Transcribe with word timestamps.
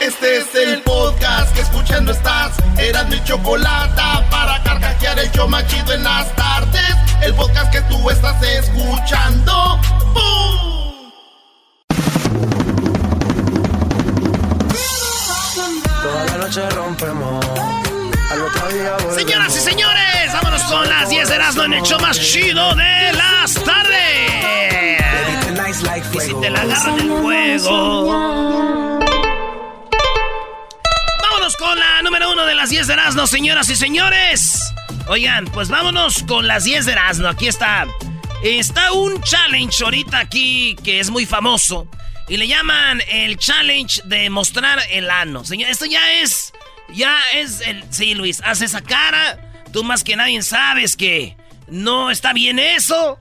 Este 0.00 0.38
es 0.38 0.54
el 0.54 0.82
podcast 0.82 1.52
que 1.54 1.60
escuchando 1.60 2.12
estás. 2.12 2.52
Eran 2.78 3.08
mi 3.08 3.22
chocolate 3.24 4.00
para 4.30 4.62
carcajear 4.62 5.18
el 5.18 5.30
yo 5.32 5.48
machido 5.48 5.92
en 5.92 6.04
las 6.04 6.34
tardes. 6.36 6.94
El 7.22 7.34
podcast 7.34 7.72
que 7.72 7.80
tú 7.82 8.08
estás 8.08 8.40
escuchando. 8.42 9.80
¡Bum! 10.14 11.12
Toda 16.02 16.24
la 16.26 16.38
noche 16.38 16.70
rompemos. 16.70 17.44
Al 18.30 18.42
otro 18.42 18.68
día. 18.68 18.96
Señoras 19.14 19.56
y 19.56 19.60
señores, 19.60 20.32
vámonos 20.32 20.62
con 20.62 20.88
las 20.88 21.08
10 21.08 21.28
de 21.28 21.34
Erasmo 21.34 21.64
en 21.64 21.72
el 21.74 21.82
show 21.82 22.00
más 22.00 22.20
chido 22.20 22.74
de 22.76 23.12
las 23.14 23.54
tardes. 23.54 23.98
Y 26.12 26.20
si 26.20 26.34
te 26.34 26.50
la 26.50 26.60
agarran 26.60 27.00
el 27.00 27.10
fuego. 27.22 28.87
Con 31.58 31.76
la 31.76 32.02
número 32.02 32.30
uno 32.30 32.46
de 32.46 32.54
las 32.54 32.70
10 32.70 32.86
de 32.86 32.92
Erasmo, 32.92 33.26
señoras 33.26 33.68
y 33.68 33.74
señores. 33.74 34.72
Oigan, 35.08 35.44
pues 35.46 35.68
vámonos 35.68 36.22
con 36.22 36.46
las 36.46 36.62
10 36.62 36.86
de 36.86 36.92
Erasmo. 36.92 37.26
Aquí 37.26 37.48
está. 37.48 37.88
Está 38.44 38.92
un 38.92 39.20
challenge 39.22 39.82
ahorita 39.82 40.20
aquí 40.20 40.76
que 40.84 41.00
es 41.00 41.10
muy 41.10 41.26
famoso. 41.26 41.88
Y 42.28 42.36
le 42.36 42.46
llaman 42.46 43.02
el 43.08 43.38
challenge 43.38 44.02
de 44.04 44.30
mostrar 44.30 44.78
el 44.90 45.10
ano. 45.10 45.44
Señor, 45.44 45.68
esto 45.68 45.84
ya 45.86 46.20
es. 46.20 46.52
Ya 46.94 47.18
es 47.34 47.60
el. 47.62 47.82
Sí, 47.90 48.14
Luis, 48.14 48.40
haz 48.44 48.60
esa 48.60 48.80
cara. 48.80 49.40
Tú 49.72 49.82
más 49.82 50.04
que 50.04 50.14
nadie 50.14 50.40
sabes 50.42 50.94
que 50.94 51.36
no 51.66 52.12
está 52.12 52.32
bien 52.32 52.60
eso. 52.60 53.18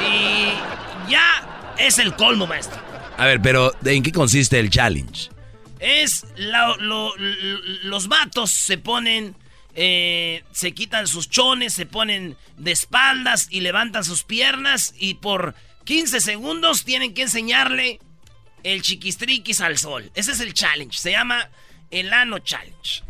Y 0.00 1.10
ya 1.10 1.74
es 1.76 1.98
el 1.98 2.14
colmo, 2.14 2.46
maestro. 2.46 2.80
A 3.18 3.26
ver, 3.26 3.42
pero 3.42 3.72
¿en 3.84 4.04
qué 4.04 4.12
consiste 4.12 4.60
el 4.60 4.70
challenge? 4.70 5.30
Es 5.84 6.24
la- 6.36 6.76
lo- 6.78 7.14
lo- 7.16 7.58
los 7.82 8.06
vatos 8.08 8.52
se 8.52 8.78
ponen, 8.78 9.34
eh, 9.74 10.44
se 10.52 10.72
quitan 10.72 11.08
sus 11.08 11.28
chones, 11.28 11.74
se 11.74 11.86
ponen 11.86 12.36
de 12.56 12.70
espaldas 12.70 13.48
y 13.50 13.60
levantan 13.62 14.04
sus 14.04 14.22
piernas 14.22 14.94
y 14.96 15.14
por 15.14 15.56
15 15.84 16.20
segundos 16.20 16.84
tienen 16.84 17.14
que 17.14 17.22
enseñarle 17.22 17.98
el 18.62 18.80
chiquistriquis 18.82 19.60
al 19.60 19.76
sol. 19.76 20.12
Ese 20.14 20.30
es 20.30 20.38
el 20.40 20.54
challenge, 20.54 20.96
se 20.96 21.10
llama 21.10 21.50
el 21.90 22.12
ano 22.12 22.38
challenge. 22.38 23.02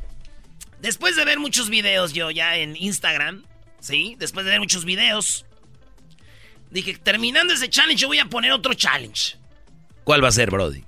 Después 0.81 1.15
de 1.15 1.27
ver 1.27 1.39
muchos 1.39 1.69
videos 1.69 2.15
yo 2.15 2.31
ya 2.31 2.57
en 2.57 2.75
Instagram, 2.75 3.45
¿sí? 3.81 4.17
Después 4.19 4.47
de 4.47 4.53
ver 4.53 4.61
muchos 4.61 4.87
videos, 4.87 5.45
dije, 6.71 6.95
terminando 6.97 7.53
ese 7.53 7.69
challenge 7.69 8.01
yo 8.01 8.09
voy 8.09 8.19
a 8.19 8.25
poner 8.27 8.51
otro 8.53 8.73
challenge. 8.73 9.37
¿Cuál 10.05 10.25
va 10.25 10.29
a 10.29 10.33
ser, 10.33 10.51
Brody? 10.51 10.85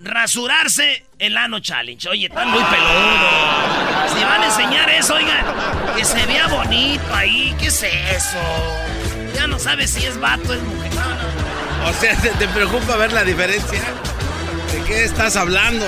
Rasurarse 0.00 1.06
el 1.18 1.36
ano 1.36 1.60
challenge. 1.60 2.08
Oye, 2.08 2.26
están 2.26 2.50
muy 2.50 2.62
peludo. 2.62 4.14
Si 4.14 4.24
van 4.24 4.42
a 4.42 4.46
enseñar 4.46 4.90
eso, 4.90 5.14
oigan, 5.14 5.44
que 5.96 6.04
se 6.04 6.24
vea 6.26 6.46
bonito 6.48 7.14
ahí. 7.14 7.54
¿Qué 7.58 7.66
es 7.66 7.82
eso? 7.82 8.38
Ya 9.34 9.46
no 9.46 9.58
sabes 9.58 9.90
si 9.90 10.04
es 10.04 10.18
vato 10.20 10.50
o 10.50 10.52
es 10.54 10.62
mujer. 10.62 10.94
No, 10.94 11.04
no. 11.04 11.88
O 11.88 11.92
sea, 11.94 12.16
¿te, 12.20 12.30
te 12.30 12.48
preocupa 12.48 12.96
ver 12.96 13.12
la 13.12 13.24
diferencia? 13.24 13.80
¿De 14.72 14.82
qué 14.86 15.04
estás 15.04 15.36
hablando? 15.36 15.86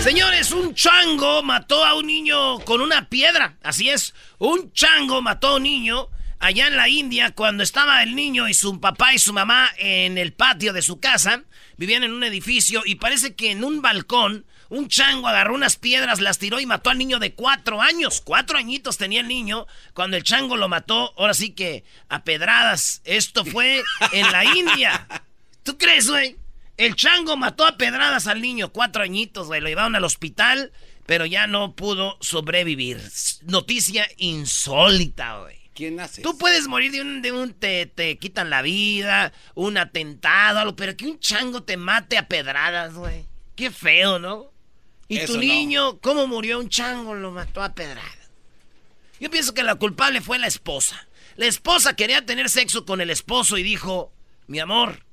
Señores, 0.00 0.52
un 0.52 0.74
chango 0.74 1.42
mató 1.42 1.84
a 1.84 1.94
un 1.94 2.06
niño 2.06 2.58
con 2.60 2.80
una 2.80 3.08
piedra. 3.08 3.56
Así 3.62 3.88
es, 3.88 4.14
un 4.38 4.72
chango 4.72 5.22
mató 5.22 5.48
a 5.48 5.56
un 5.56 5.62
niño 5.62 6.08
allá 6.38 6.66
en 6.66 6.76
la 6.76 6.88
India 6.88 7.32
cuando 7.34 7.62
estaba 7.62 8.02
el 8.02 8.14
niño 8.14 8.48
y 8.48 8.54
su 8.54 8.78
papá 8.80 9.14
y 9.14 9.18
su 9.18 9.32
mamá 9.32 9.68
en 9.78 10.18
el 10.18 10.32
patio 10.32 10.72
de 10.72 10.82
su 10.82 11.00
casa. 11.00 11.42
Vivían 11.76 12.04
en 12.04 12.12
un 12.12 12.24
edificio 12.24 12.82
y 12.84 12.96
parece 12.96 13.34
que 13.34 13.50
en 13.50 13.64
un 13.64 13.82
balcón 13.82 14.46
un 14.68 14.88
chango 14.88 15.28
agarró 15.28 15.54
unas 15.54 15.76
piedras, 15.76 16.20
las 16.20 16.38
tiró 16.38 16.58
y 16.58 16.66
mató 16.66 16.90
al 16.90 16.98
niño 16.98 17.18
de 17.18 17.34
cuatro 17.34 17.80
años. 17.80 18.20
Cuatro 18.24 18.58
añitos 18.58 18.98
tenía 18.98 19.20
el 19.20 19.28
niño 19.28 19.66
cuando 19.94 20.16
el 20.16 20.24
chango 20.24 20.56
lo 20.56 20.68
mató. 20.68 21.14
Ahora 21.16 21.34
sí 21.34 21.50
que 21.50 21.84
a 22.08 22.24
pedradas. 22.24 23.00
Esto 23.04 23.44
fue 23.44 23.82
en 24.12 24.32
la 24.32 24.44
India. 24.44 25.06
¿Tú 25.62 25.78
crees, 25.78 26.08
güey? 26.08 26.36
El 26.76 26.94
chango 26.94 27.36
mató 27.36 27.64
a 27.64 27.76
pedradas 27.78 28.26
al 28.26 28.42
niño, 28.42 28.70
cuatro 28.72 29.02
añitos, 29.02 29.46
güey. 29.46 29.60
Lo 29.60 29.68
llevaron 29.68 29.94
al 29.94 30.04
hospital, 30.04 30.72
pero 31.06 31.26
ya 31.26 31.46
no 31.46 31.74
pudo 31.74 32.18
sobrevivir. 32.20 33.00
Noticia 33.42 34.08
insólita, 34.18 35.38
güey. 35.38 35.65
¿Quién 35.76 36.00
hace? 36.00 36.22
Tú 36.22 36.38
puedes 36.38 36.66
morir 36.68 36.90
de 36.90 37.02
un, 37.02 37.20
de 37.20 37.32
un 37.32 37.52
te, 37.52 37.84
te 37.84 38.16
quitan 38.18 38.48
la 38.48 38.62
vida, 38.62 39.32
un 39.54 39.76
atentado, 39.76 40.58
algo, 40.58 40.74
pero 40.74 40.96
que 40.96 41.04
un 41.06 41.20
chango 41.20 41.62
te 41.62 41.76
mate 41.76 42.16
a 42.16 42.26
pedradas, 42.26 42.94
güey. 42.94 43.26
Qué 43.54 43.70
feo, 43.70 44.18
¿no? 44.18 44.50
Y 45.06 45.18
Eso 45.18 45.34
tu 45.34 45.38
no. 45.38 45.44
niño, 45.44 45.98
¿cómo 46.00 46.26
murió 46.26 46.58
un 46.58 46.70
chango? 46.70 47.14
Lo 47.14 47.30
mató 47.30 47.62
a 47.62 47.74
pedradas. 47.74 48.30
Yo 49.20 49.30
pienso 49.30 49.52
que 49.52 49.62
la 49.62 49.74
culpable 49.74 50.22
fue 50.22 50.38
la 50.38 50.46
esposa. 50.46 51.06
La 51.36 51.44
esposa 51.46 51.94
quería 51.94 52.24
tener 52.24 52.48
sexo 52.48 52.86
con 52.86 53.02
el 53.02 53.10
esposo 53.10 53.58
y 53.58 53.62
dijo, 53.62 54.12
mi 54.46 54.58
amor, 54.58 55.04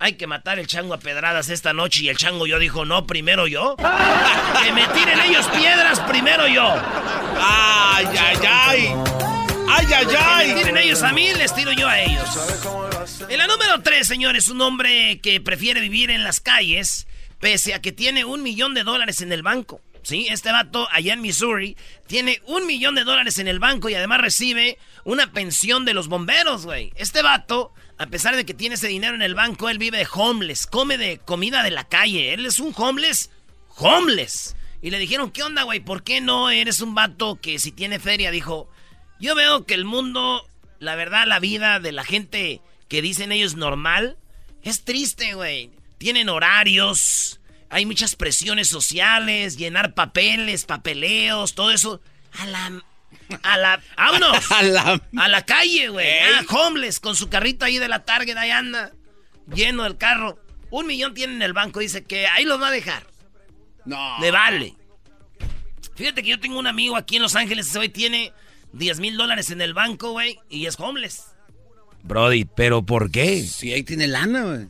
hay 0.00 0.14
que 0.14 0.26
matar 0.26 0.58
el 0.58 0.66
chango 0.66 0.94
a 0.94 0.98
pedradas 0.98 1.48
esta 1.48 1.72
noche. 1.72 2.02
Y 2.02 2.08
el 2.08 2.16
chango 2.16 2.46
yo 2.48 2.58
dijo, 2.58 2.84
no, 2.84 3.06
primero 3.06 3.46
yo. 3.46 3.76
que 4.64 4.72
me 4.72 4.86
tiren 4.88 5.20
ellos 5.20 5.46
piedras, 5.48 6.00
primero 6.00 6.48
yo. 6.48 6.74
¡Ay, 7.40 8.06
ay, 8.18 8.36
ay! 8.48 8.94
¡Ay, 9.70 9.86
ay, 9.94 10.06
ay! 10.18 10.54
tiren 10.54 10.76
ellos 10.78 11.02
a 11.02 11.12
mí, 11.12 11.32
les 11.34 11.54
tiro 11.54 11.72
yo 11.72 11.86
a 11.88 12.00
ellos. 12.00 12.28
En 13.28 13.38
la 13.38 13.46
número 13.46 13.82
3, 13.82 14.06
señores, 14.06 14.48
un 14.48 14.60
hombre 14.60 15.20
que 15.20 15.40
prefiere 15.40 15.80
vivir 15.80 16.10
en 16.10 16.24
las 16.24 16.40
calles, 16.40 17.06
pese 17.38 17.74
a 17.74 17.80
que 17.80 17.92
tiene 17.92 18.24
un 18.24 18.42
millón 18.42 18.74
de 18.74 18.84
dólares 18.84 19.20
en 19.20 19.32
el 19.32 19.42
banco. 19.42 19.80
Sí, 20.02 20.26
este 20.30 20.52
vato 20.52 20.88
allá 20.90 21.12
en 21.12 21.20
Missouri 21.20 21.76
tiene 22.06 22.40
un 22.46 22.66
millón 22.66 22.94
de 22.94 23.04
dólares 23.04 23.38
en 23.38 23.48
el 23.48 23.58
banco 23.58 23.90
y 23.90 23.94
además 23.94 24.22
recibe 24.22 24.78
una 25.04 25.32
pensión 25.32 25.84
de 25.84 25.92
los 25.92 26.08
bomberos, 26.08 26.64
güey. 26.64 26.92
Este 26.96 27.20
vato, 27.20 27.74
a 27.98 28.06
pesar 28.06 28.34
de 28.34 28.46
que 28.46 28.54
tiene 28.54 28.76
ese 28.76 28.88
dinero 28.88 29.14
en 29.14 29.22
el 29.22 29.34
banco, 29.34 29.68
él 29.68 29.78
vive 29.78 29.98
de 29.98 30.08
homeless, 30.10 30.66
come 30.66 30.96
de 30.96 31.18
comida 31.18 31.62
de 31.62 31.72
la 31.72 31.84
calle. 31.84 32.32
Él 32.32 32.46
es 32.46 32.58
un 32.58 32.72
homeless, 32.74 33.30
homeless. 33.76 34.56
Y 34.80 34.90
le 34.90 34.98
dijeron, 34.98 35.30
¿qué 35.30 35.42
onda, 35.42 35.64
güey? 35.64 35.80
¿Por 35.80 36.02
qué 36.04 36.20
no 36.20 36.48
eres 36.48 36.80
un 36.80 36.94
vato 36.94 37.38
que 37.40 37.58
si 37.58 37.72
tiene 37.72 37.98
feria? 37.98 38.30
Dijo, 38.30 38.70
yo 39.20 39.34
veo 39.34 39.64
que 39.64 39.74
el 39.74 39.84
mundo, 39.84 40.46
la 40.78 40.94
verdad, 40.94 41.26
la 41.26 41.38
vida 41.40 41.80
de 41.80 41.92
la 41.92 42.04
gente 42.04 42.60
que 42.88 43.02
dicen 43.02 43.32
ellos 43.32 43.56
normal, 43.56 44.16
es 44.62 44.84
triste, 44.84 45.34
güey. 45.34 45.70
Tienen 45.98 46.28
horarios, 46.28 47.40
hay 47.70 47.84
muchas 47.86 48.14
presiones 48.16 48.68
sociales, 48.68 49.56
llenar 49.56 49.94
papeles, 49.94 50.64
papeleos, 50.64 51.54
todo 51.54 51.70
eso. 51.70 52.00
A 52.38 52.46
la... 52.46 52.82
A 53.42 53.56
la... 53.58 53.80
¡Vámonos! 53.96 54.50
A 54.52 54.62
la- 54.62 55.02
A 55.18 55.28
la 55.28 55.44
calle, 55.44 55.88
güey. 55.88 56.06
Ey. 56.06 56.20
Ah, 56.36 56.44
homeless, 56.48 57.00
con 57.00 57.14
su 57.16 57.28
carrito 57.28 57.64
ahí 57.64 57.78
de 57.78 57.88
la 57.88 58.04
Target, 58.04 58.36
ahí 58.36 58.50
anda. 58.50 58.92
Lleno 59.52 59.84
el 59.86 59.96
carro. 59.98 60.38
Un 60.70 60.86
millón 60.86 61.14
tiene 61.14 61.34
en 61.34 61.42
el 61.42 61.52
banco, 61.54 61.80
dice 61.80 62.04
que 62.04 62.26
ahí 62.26 62.44
los 62.44 62.60
va 62.60 62.68
a 62.68 62.72
dejar. 62.72 63.06
No. 63.84 64.18
Le 64.20 64.30
vale. 64.30 64.74
Fíjate 65.96 66.22
que 66.22 66.28
yo 66.30 66.40
tengo 66.40 66.58
un 66.58 66.66
amigo 66.66 66.96
aquí 66.96 67.16
en 67.16 67.22
Los 67.22 67.34
Ángeles, 67.36 67.66
ese 67.68 67.78
güey 67.78 67.88
tiene 67.88 68.32
10 68.72 69.00
mil 69.00 69.16
dólares 69.16 69.50
en 69.50 69.60
el 69.60 69.74
banco, 69.74 70.12
güey, 70.12 70.38
y 70.48 70.66
es 70.66 70.78
homeless. 70.78 71.26
Brody, 72.02 72.44
¿pero 72.44 72.82
por 72.82 73.10
qué? 73.10 73.42
Sí, 73.42 73.72
ahí 73.72 73.82
tiene 73.82 74.06
lana, 74.06 74.42
güey. 74.42 74.66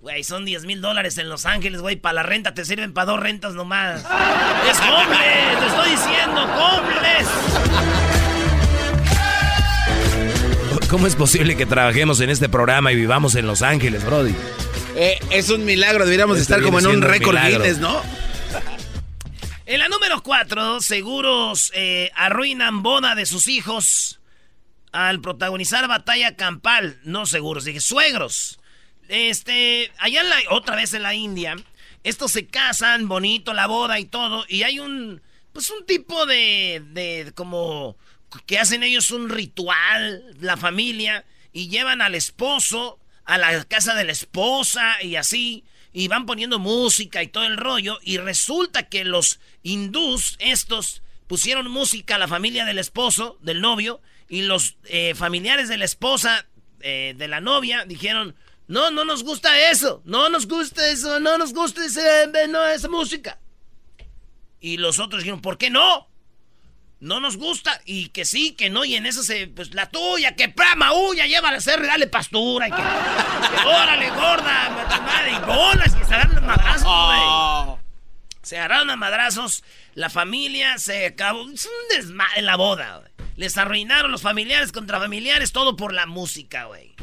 Güey, 0.00 0.24
son 0.24 0.44
10 0.44 0.64
mil 0.64 0.80
dólares 0.80 1.16
en 1.18 1.28
Los 1.28 1.46
Ángeles, 1.46 1.80
güey. 1.80 1.94
Para 1.94 2.14
la 2.14 2.22
renta 2.24 2.54
te 2.54 2.64
sirven 2.64 2.92
para 2.92 3.12
dos 3.12 3.20
rentas 3.20 3.54
nomás. 3.54 4.00
¡Es 4.70 4.80
homeless! 4.80 5.60
¡Te 5.60 5.66
estoy 5.66 5.90
diciendo! 5.90 6.42
¡Homeless! 6.42 7.28
¿Cómo 10.90 11.06
es 11.06 11.14
posible 11.14 11.56
que 11.56 11.66
trabajemos 11.66 12.20
en 12.20 12.30
este 12.30 12.48
programa 12.48 12.92
y 12.92 12.96
vivamos 12.96 13.36
en 13.36 13.46
Los 13.46 13.62
Ángeles, 13.62 14.04
Brody? 14.04 14.34
Eh, 14.96 15.18
es 15.30 15.48
un 15.48 15.64
milagro, 15.64 16.04
deberíamos 16.04 16.38
estar 16.38 16.60
como 16.62 16.80
en 16.80 16.86
un 16.86 17.00
récord. 17.00 17.38
Guinness, 17.38 17.78
¿no? 17.78 18.02
En 19.72 19.78
la 19.78 19.88
número 19.88 20.22
4, 20.22 20.82
seguros 20.82 21.72
eh, 21.74 22.10
arruinan 22.14 22.82
boda 22.82 23.14
de 23.14 23.24
sus 23.24 23.48
hijos 23.48 24.20
al 24.92 25.22
protagonizar 25.22 25.88
batalla 25.88 26.36
campal. 26.36 27.00
No 27.04 27.24
seguros, 27.24 27.64
dije 27.64 27.80
suegros. 27.80 28.60
Este, 29.08 29.90
allá 29.96 30.20
en 30.20 30.28
la, 30.28 30.36
otra 30.50 30.76
vez 30.76 30.92
en 30.92 31.02
la 31.02 31.14
India, 31.14 31.56
estos 32.04 32.32
se 32.32 32.46
casan, 32.46 33.08
bonito 33.08 33.54
la 33.54 33.66
boda 33.66 33.98
y 33.98 34.04
todo, 34.04 34.44
y 34.46 34.64
hay 34.64 34.78
un, 34.78 35.22
pues 35.54 35.70
un 35.70 35.86
tipo 35.86 36.26
de, 36.26 36.82
de, 36.90 37.32
como, 37.34 37.96
que 38.44 38.58
hacen 38.58 38.82
ellos 38.82 39.10
un 39.10 39.30
ritual, 39.30 40.36
la 40.38 40.58
familia, 40.58 41.24
y 41.50 41.70
llevan 41.70 42.02
al 42.02 42.14
esposo 42.14 42.98
a 43.24 43.38
la 43.38 43.64
casa 43.64 43.94
de 43.94 44.04
la 44.04 44.12
esposa 44.12 45.02
y 45.02 45.16
así, 45.16 45.64
y 45.92 46.08
van 46.08 46.26
poniendo 46.26 46.58
música 46.58 47.22
y 47.22 47.28
todo 47.28 47.44
el 47.44 47.56
rollo, 47.56 47.98
y 48.02 48.18
resulta 48.18 48.88
que 48.88 49.04
los 49.04 49.40
hindús, 49.62 50.36
estos, 50.38 51.02
pusieron 51.26 51.70
música 51.70 52.16
a 52.16 52.18
la 52.18 52.28
familia 52.28 52.64
del 52.64 52.78
esposo, 52.78 53.38
del 53.42 53.60
novio, 53.60 54.00
y 54.28 54.42
los 54.42 54.76
eh, 54.84 55.14
familiares 55.14 55.68
de 55.68 55.76
la 55.76 55.84
esposa, 55.84 56.46
eh, 56.80 57.14
de 57.16 57.28
la 57.28 57.40
novia, 57.40 57.84
dijeron, 57.84 58.34
no, 58.66 58.90
no 58.90 59.04
nos 59.04 59.22
gusta 59.22 59.70
eso, 59.70 60.02
no 60.04 60.28
nos 60.28 60.46
gusta 60.46 60.88
eso, 60.88 61.20
no 61.20 61.36
nos 61.36 61.52
gusta 61.52 61.84
ese, 61.84 62.28
no, 62.48 62.66
esa 62.66 62.88
música. 62.88 63.38
Y 64.60 64.78
los 64.78 64.98
otros 64.98 65.22
dijeron, 65.22 65.42
¿por 65.42 65.58
qué 65.58 65.68
no? 65.68 66.08
No 67.02 67.18
nos 67.18 67.36
gusta, 67.36 67.80
y 67.84 68.10
que 68.10 68.24
sí, 68.24 68.52
que 68.52 68.70
no, 68.70 68.84
y 68.84 68.94
en 68.94 69.06
eso 69.06 69.24
se, 69.24 69.48
pues 69.48 69.74
la 69.74 69.90
tuya, 69.90 70.36
que 70.36 70.48
prama, 70.48 70.92
uya, 70.92 71.26
llévala 71.26 71.56
a 71.56 71.58
hacer, 71.58 71.84
dale 71.84 72.06
pastura, 72.06 72.68
y 72.68 72.70
que, 72.70 72.76
que 72.76 73.66
órale, 73.66 74.08
gorda, 74.10 75.00
madre, 75.00 75.32
y 75.32 75.38
bolas, 75.44 75.96
y 76.00 76.04
se 76.04 76.14
agarran 76.14 76.36
los 76.36 76.44
madrazos, 76.44 76.84
güey. 76.84 77.78
Se 78.42 78.56
agarraron 78.56 78.90
a 78.90 78.94
madrazos, 78.94 79.64
la 79.94 80.10
familia 80.10 80.78
se 80.78 81.06
acabó, 81.06 81.50
es 81.50 81.66
un 81.66 81.96
desmadre 81.96 82.38
en 82.38 82.46
la 82.46 82.54
boda, 82.54 82.98
güey. 82.98 83.10
Les 83.34 83.58
arruinaron 83.58 84.12
los 84.12 84.22
familiares 84.22 84.70
contra 84.70 85.00
familiares, 85.00 85.50
todo 85.50 85.74
por 85.74 85.92
la 85.92 86.06
música, 86.06 86.66
güey. 86.66 86.94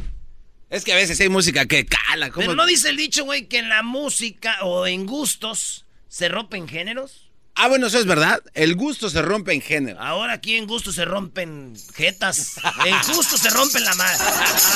Es 0.69 0.86
que 0.86 0.94
a 0.94 0.96
veces 0.96 1.19
hay 1.19 1.28
música 1.28 1.66
que 1.66 1.86
cala. 1.86 2.30
¿cómo? 2.30 2.40
Pero 2.40 2.56
no 2.56 2.66
dice 2.66 2.88
el 2.88 2.96
dicho, 2.96 3.25
güey, 3.25 3.50
que 3.50 3.57
en 3.57 3.68
la 3.68 3.84
música 3.84 4.60
o 4.62 4.88
en 4.88 5.06
gustos 5.06 5.86
se 6.07 6.30
rompen 6.30 6.69
géneros. 6.69 7.29
Ah, 7.62 7.68
bueno, 7.68 7.88
eso 7.88 8.00
es 8.00 8.06
verdad. 8.06 8.42
El 8.54 8.76
gusto 8.76 9.10
se 9.10 9.22
rompe 9.22 9.54
en 9.54 9.62
género. 9.62 10.00
Ahora 10.02 10.34
aquí 10.34 10.56
en 10.56 10.66
gusto 10.66 10.92
se 10.94 11.04
rompen 11.06 11.74
jetas. 11.94 12.56
En 12.86 12.96
gusto 13.14 13.38
se 13.38 13.50
rompen 13.50 13.84
la 13.84 13.94
madre. 13.96 14.18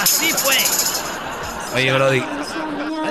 Así 0.01 0.31
fue. 0.33 0.57
Oye, 1.75 1.93
Brody. 1.93 2.23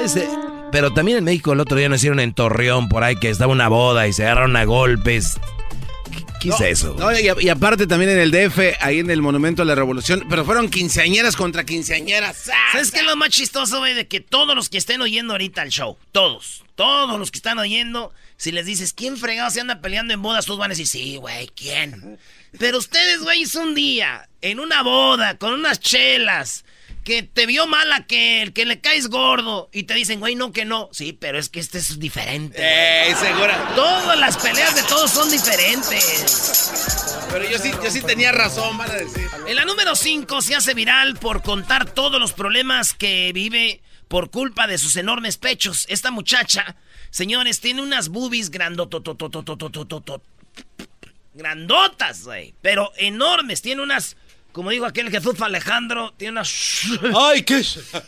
ese- 0.04 0.28
pero 0.70 0.92
también 0.92 1.18
en 1.18 1.24
México 1.24 1.52
el 1.52 1.60
otro 1.60 1.76
día 1.76 1.88
nos 1.88 1.98
hicieron 2.00 2.20
en 2.20 2.32
Torreón 2.34 2.88
por 2.88 3.02
ahí 3.04 3.16
que 3.16 3.28
estaba 3.30 3.52
una 3.52 3.68
boda 3.68 4.06
y 4.08 4.12
se 4.12 4.24
agarraron 4.24 4.56
a 4.56 4.64
golpes. 4.64 5.36
¿Qué, 6.10 6.24
qué 6.40 6.48
No, 6.48 6.54
es 6.56 6.60
eso? 6.62 6.96
no, 6.98 7.12
y, 7.18 7.28
y 7.40 7.48
aparte 7.48 7.86
también 7.86 8.10
en 8.10 8.18
el 8.18 8.30
DF, 8.30 8.58
ahí 8.80 8.98
en 9.00 9.10
el 9.10 9.22
Monumento 9.22 9.62
a 9.62 9.64
la 9.64 9.74
Revolución, 9.74 10.24
pero 10.28 10.44
fueron 10.44 10.68
quinceañeras 10.70 11.36
contra 11.36 11.64
quinceañeras. 11.64 12.50
¿Sabes 12.72 12.90
qué 12.90 13.00
es 13.00 13.06
lo 13.06 13.16
más 13.16 13.30
chistoso, 13.30 13.78
güey? 13.78 13.94
De 13.94 14.06
que 14.08 14.20
todos 14.20 14.54
los 14.54 14.68
que 14.68 14.78
estén 14.78 15.00
oyendo 15.02 15.32
ahorita 15.34 15.62
el 15.62 15.70
show, 15.70 15.96
todos, 16.10 16.64
todos 16.74 17.18
los 17.18 17.30
que 17.30 17.38
están 17.38 17.58
oyendo, 17.58 18.12
si 18.42 18.50
les 18.50 18.66
dices, 18.66 18.92
¿quién 18.92 19.16
fregado 19.16 19.48
se 19.52 19.60
anda 19.60 19.80
peleando 19.80 20.12
en 20.12 20.20
bodas? 20.20 20.46
Todos 20.46 20.58
van 20.58 20.72
a 20.72 20.74
decir, 20.74 20.88
sí, 20.88 21.14
güey, 21.14 21.46
¿quién? 21.54 22.18
Pero 22.58 22.78
ustedes, 22.78 23.20
güey, 23.20 23.42
es 23.42 23.54
un 23.54 23.72
día, 23.72 24.28
en 24.40 24.58
una 24.58 24.82
boda, 24.82 25.38
con 25.38 25.52
unas 25.52 25.78
chelas, 25.78 26.64
que 27.04 27.22
te 27.22 27.46
vio 27.46 27.68
mal 27.68 27.92
aquel, 27.92 28.52
que 28.52 28.64
le 28.64 28.80
caes 28.80 29.06
gordo, 29.06 29.70
y 29.72 29.84
te 29.84 29.94
dicen, 29.94 30.18
güey, 30.18 30.34
no, 30.34 30.50
que 30.50 30.64
no. 30.64 30.88
Sí, 30.90 31.12
pero 31.12 31.38
es 31.38 31.50
que 31.50 31.60
este 31.60 31.78
es 31.78 32.00
diferente. 32.00 32.60
¡Ey, 32.60 33.14
segura! 33.14 33.74
Todas 33.76 34.18
las 34.18 34.36
peleas 34.36 34.74
de 34.74 34.82
todos 34.88 35.12
son 35.12 35.30
diferentes. 35.30 36.72
Pero 37.30 37.48
yo 37.48 37.60
sí, 37.60 37.70
yo 37.70 37.92
sí 37.92 38.00
tenía 38.02 38.32
razón, 38.32 38.76
van 38.76 38.90
a 38.90 38.94
decir. 38.94 39.30
En 39.46 39.54
la 39.54 39.64
número 39.64 39.94
5 39.94 40.42
se 40.42 40.56
hace 40.56 40.74
viral 40.74 41.14
por 41.14 41.42
contar 41.42 41.88
todos 41.88 42.18
los 42.18 42.32
problemas 42.32 42.92
que 42.92 43.30
vive 43.32 43.82
por 44.08 44.30
culpa 44.30 44.66
de 44.66 44.78
sus 44.78 44.96
enormes 44.96 45.38
pechos. 45.38 45.86
Esta 45.88 46.10
muchacha, 46.10 46.74
Señores, 47.12 47.60
tiene 47.60 47.82
unas 47.82 48.08
boobies 48.08 48.50
grandotas. 48.50 49.02
Pero 52.62 52.90
enormes. 52.96 53.60
Tiene 53.60 53.82
unas, 53.82 54.16
como 54.52 54.70
digo 54.70 54.86
aquel 54.86 55.10
Alejandro, 55.44 56.14
tiene 56.16 56.32
unas... 56.32 56.84
¡Ay, 57.14 57.42
qué! 57.42 57.62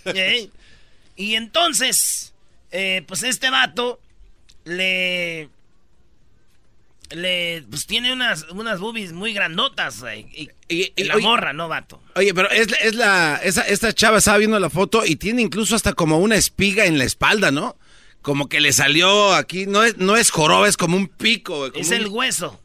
¿Eh? 0.07 0.49
Y 1.17 1.35
entonces, 1.35 2.33
eh, 2.73 3.05
pues 3.07 3.23
este 3.23 3.51
vato 3.51 4.01
le... 4.65 5.51
Pues 7.69 7.87
tiene 7.87 8.11
unas, 8.11 8.47
boobies 8.81 9.13
muy 9.13 9.35
grandotas. 9.35 10.03
Y, 10.33 10.49
la 11.05 11.19
no. 11.53 11.69
Oye, 12.17 12.33
pero 12.33 12.51
es, 12.51 12.69
es 12.81 12.95
la, 12.95 13.39
esa, 13.45 13.69
esta 13.69 13.93
chava 13.93 14.17
estaba 14.17 14.39
viendo 14.39 14.59
la 14.59 14.71
foto 14.71 15.05
y 15.05 15.17
tiene 15.17 15.43
incluso 15.43 15.77
hasta 15.77 15.93
como 15.93 16.19
una 16.19 16.37
espiga 16.37 16.87
en 16.87 16.97
la 16.97 17.05
espalda, 17.05 17.51
¿no? 17.51 17.77
Como 18.25 18.49
que 18.49 18.61
le 18.61 18.73
salió 18.73 19.33
aquí. 19.35 19.67
No 19.67 19.85
es, 19.85 19.99
no 19.99 20.17
es 20.17 20.31
joroba, 20.31 20.67
es 20.67 20.77
como 20.77 20.97
un 20.97 21.07
pico. 21.09 21.59
güey, 21.59 21.71
como 21.71 21.83
Es 21.83 21.89
un- 21.91 21.95
el 21.95 22.07
hueso. 22.09 22.61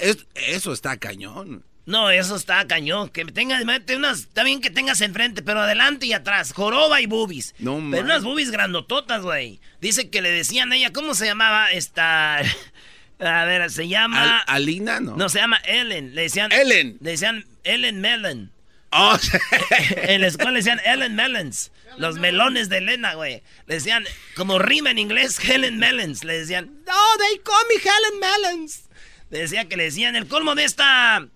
es- 0.00 0.26
eso 0.34 0.72
está 0.72 0.96
cañón. 0.96 1.62
No, 1.84 2.10
eso 2.10 2.34
está 2.34 2.66
cañón. 2.66 3.10
Que 3.10 3.24
tengas, 3.26 3.62
unas, 3.62 4.18
está 4.20 4.42
bien 4.42 4.60
que 4.60 4.70
tengas 4.70 5.00
enfrente, 5.02 5.42
pero 5.42 5.60
adelante 5.60 6.06
y 6.06 6.14
atrás. 6.14 6.52
Joroba 6.52 7.00
y 7.00 7.06
boobies. 7.06 7.54
No, 7.60 7.74
Pero 7.74 7.82
man. 7.82 8.04
unas 8.06 8.24
boobies 8.24 8.50
grandototas, 8.50 9.22
güey. 9.22 9.60
Dice 9.80 10.08
que 10.10 10.20
le 10.22 10.30
decían 10.32 10.72
a 10.72 10.76
ella, 10.76 10.92
¿cómo 10.92 11.14
se 11.14 11.26
llamaba 11.26 11.70
esta? 11.70 12.38
A 13.20 13.44
ver, 13.44 13.70
se 13.70 13.86
llama. 13.88 14.38
Al- 14.40 14.56
Alina, 14.56 14.98
¿no? 14.98 15.16
No, 15.16 15.28
se 15.28 15.38
llama 15.38 15.58
Ellen. 15.58 16.14
Le 16.14 16.22
decían. 16.22 16.50
Ellen. 16.52 16.96
Le 17.00 17.10
decían 17.12 17.44
Ellen 17.64 18.00
Mellon. 18.00 18.50
Oh, 18.90 19.16
en 19.96 20.20
la 20.22 20.26
escuela 20.26 20.50
le 20.52 20.58
decían 20.58 20.80
Ellen 20.84 21.14
Melons. 21.14 21.70
Los 21.98 22.18
melones 22.18 22.68
de 22.68 22.78
Elena, 22.78 23.14
güey. 23.14 23.42
Le 23.66 23.74
decían, 23.74 24.04
como 24.34 24.58
rima 24.58 24.90
en 24.90 24.98
inglés, 24.98 25.38
Helen 25.38 25.78
Melons. 25.78 26.24
Le 26.24 26.38
decían, 26.38 26.82
no, 26.86 27.16
they 27.18 27.38
call 27.38 27.54
me 27.68 27.76
Helen 27.76 28.20
Melons. 28.20 28.84
Le 29.30 29.38
decía 29.40 29.68
que 29.68 29.76
le 29.76 29.84
decían, 29.84 30.16
el 30.16 30.28
colmo 30.28 30.54
de 30.54 30.64
esta, 30.64 31.26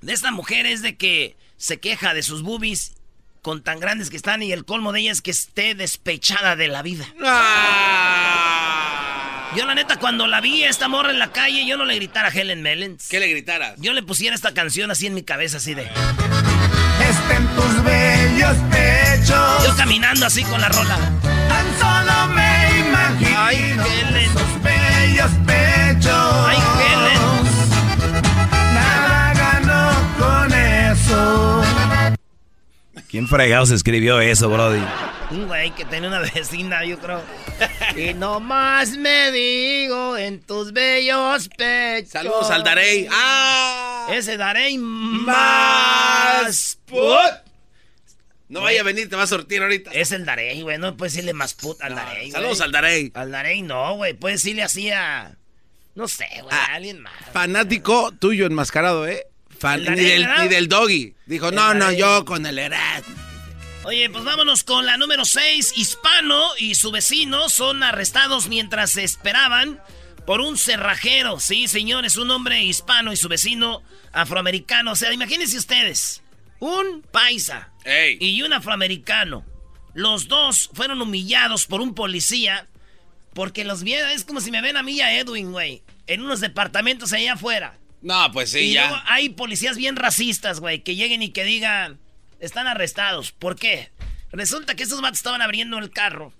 de 0.00 0.12
esta 0.12 0.30
mujer 0.30 0.66
es 0.66 0.82
de 0.82 0.96
que 0.96 1.36
se 1.56 1.80
queja 1.80 2.14
de 2.14 2.22
sus 2.22 2.42
boobies 2.42 2.94
con 3.42 3.62
tan 3.62 3.78
grandes 3.80 4.10
que 4.10 4.16
están 4.16 4.42
y 4.42 4.52
el 4.52 4.64
colmo 4.64 4.92
de 4.92 5.00
ella 5.00 5.12
es 5.12 5.20
que 5.20 5.30
esté 5.30 5.74
despechada 5.74 6.56
de 6.56 6.68
la 6.68 6.82
vida. 6.82 7.06
Ah. 7.22 8.44
Yo 9.56 9.66
la 9.66 9.74
neta, 9.74 9.98
cuando 9.98 10.26
la 10.26 10.40
vi 10.40 10.64
a 10.64 10.70
esta 10.70 10.88
morra 10.88 11.10
en 11.10 11.18
la 11.18 11.30
calle, 11.30 11.66
yo 11.66 11.76
no 11.76 11.84
le 11.84 11.94
gritara 11.96 12.28
Helen 12.28 12.62
Melons. 12.62 13.08
¿Qué 13.08 13.20
le 13.20 13.28
gritaras? 13.28 13.74
Yo 13.78 13.92
le 13.92 14.02
pusiera 14.02 14.34
esta 14.34 14.52
canción 14.54 14.90
así 14.90 15.06
en 15.06 15.14
mi 15.14 15.22
cabeza, 15.22 15.58
así 15.58 15.74
de... 15.74 15.82
Está 15.82 17.36
en 17.36 17.46
tus 17.54 17.84
bellos 17.84 18.56
Yo 19.26 19.76
caminando 19.76 20.26
así 20.26 20.44
con 20.44 20.60
la 20.60 20.68
rola. 20.68 20.98
Tan 21.48 21.66
solo 21.78 22.34
me 22.34 22.80
imagino. 22.80 23.40
Ay, 23.40 23.56
Helen. 23.56 24.32
Tus 24.32 24.62
bellos 24.62 25.30
pechos. 25.46 26.46
Ay, 26.46 26.58
Helen. 26.80 28.14
Nada 28.74 29.32
ganó 29.34 29.92
con 30.18 30.52
eso. 30.52 31.62
¿Quién 33.08 33.28
fregados 33.28 33.70
escribió 33.70 34.20
eso, 34.20 34.48
Brody? 34.50 34.82
Un 35.30 35.46
güey 35.46 35.70
que 35.70 35.84
tenía 35.84 36.08
una 36.08 36.18
vecina, 36.20 36.84
yo 36.84 36.98
creo. 36.98 37.22
Y 37.96 38.12
nomás 38.14 38.96
me 38.96 39.30
digo 39.32 40.16
en 40.16 40.40
tus 40.40 40.72
bellos 40.72 41.48
pechos. 41.56 42.10
Saludos 42.10 42.50
al 42.50 42.62
Darey. 42.62 43.08
¡Ah! 43.10 44.08
Ese 44.10 44.36
Darey 44.36 44.76
Más 44.76 45.26
más 46.44 46.78
put. 46.86 47.43
No 48.48 48.60
vaya 48.60 48.80
a 48.82 48.84
venir, 48.84 49.08
te 49.08 49.16
va 49.16 49.22
a 49.22 49.26
sortir 49.26 49.62
ahorita. 49.62 49.90
Es 49.92 50.12
el 50.12 50.24
Darey, 50.24 50.60
güey. 50.62 50.78
No 50.78 50.96
puedes 50.96 51.14
decirle 51.14 51.32
más 51.32 51.54
put 51.54 51.80
al 51.82 51.94
Darey. 51.94 52.30
Saludos 52.30 52.60
al 52.60 52.72
Darey. 52.72 53.10
Al 53.14 53.30
Darey 53.30 53.62
no, 53.62 53.94
güey. 53.96 54.14
Puedes 54.14 54.42
decirle 54.42 54.62
así 54.62 54.90
a. 54.90 55.36
No 55.94 56.08
sé, 56.08 56.26
güey. 56.42 56.48
Ah, 56.50 56.66
a 56.70 56.74
alguien 56.74 57.00
más. 57.00 57.12
Fanático 57.32 58.12
tuyo 58.18 58.46
enmascarado, 58.46 59.06
¿eh? 59.08 59.26
Fan- 59.58 59.86
¿El 59.86 59.94
ni, 59.94 60.02
del, 60.04 60.26
ni 60.42 60.48
del 60.48 60.68
doggy. 60.68 61.14
Dijo, 61.26 61.48
El 61.48 61.54
no, 61.54 61.72
no, 61.74 61.90
yo 61.92 62.24
con 62.24 62.44
el 62.44 62.58
Erat. 62.58 63.04
Oye, 63.84 64.08
pues 64.10 64.24
vámonos 64.24 64.64
con 64.64 64.84
la 64.86 64.96
número 64.96 65.24
6. 65.24 65.72
Hispano 65.76 66.42
y 66.58 66.74
su 66.74 66.90
vecino 66.90 67.48
son 67.48 67.82
arrestados 67.82 68.48
mientras 68.48 68.90
se 68.92 69.04
esperaban 69.04 69.80
por 70.26 70.40
un 70.40 70.56
cerrajero. 70.58 71.38
Sí, 71.38 71.68
señores, 71.68 72.16
un 72.16 72.30
hombre 72.30 72.62
hispano 72.62 73.12
y 73.12 73.16
su 73.16 73.28
vecino 73.28 73.82
afroamericano. 74.12 74.92
O 74.92 74.96
sea, 74.96 75.12
imagínense 75.12 75.56
ustedes, 75.58 76.22
un 76.60 77.02
paisa 77.10 77.72
Ey. 77.84 78.18
y 78.20 78.42
un 78.42 78.52
afroamericano 78.52 79.44
Los 79.92 80.28
dos 80.28 80.70
fueron 80.72 81.00
humillados 81.02 81.66
por 81.66 81.80
un 81.80 81.94
policía 81.94 82.66
porque 83.34 83.64
los 83.64 83.82
vieron, 83.82 84.10
es 84.10 84.24
como 84.24 84.40
si 84.40 84.50
me 84.50 84.62
ven 84.62 84.76
a 84.76 84.82
mí 84.82 84.92
y 84.92 85.00
a 85.00 85.18
Edwin, 85.18 85.52
güey, 85.52 85.82
en 86.06 86.22
unos 86.22 86.40
departamentos 86.40 87.12
allá 87.12 87.32
afuera. 87.34 87.78
No, 88.00 88.30
pues 88.32 88.50
sí, 88.52 88.60
y 88.60 88.72
ya. 88.74 88.88
luego 88.88 89.02
hay 89.06 89.30
policías 89.30 89.76
bien 89.76 89.96
racistas, 89.96 90.60
güey, 90.60 90.82
que 90.82 90.94
lleguen 90.94 91.22
y 91.22 91.30
que 91.30 91.42
digan, 91.42 91.98
están 92.38 92.66
arrestados. 92.66 93.32
¿Por 93.32 93.56
qué? 93.56 93.90
Resulta 94.30 94.74
que 94.74 94.82
estos 94.82 95.00
vatos 95.00 95.18
estaban 95.18 95.42
abriendo 95.42 95.78
el 95.78 95.90
carro, 95.90 96.32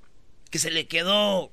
que 0.50 0.59
se 0.59 0.71
le 0.71 0.87
quedó... 0.87 1.52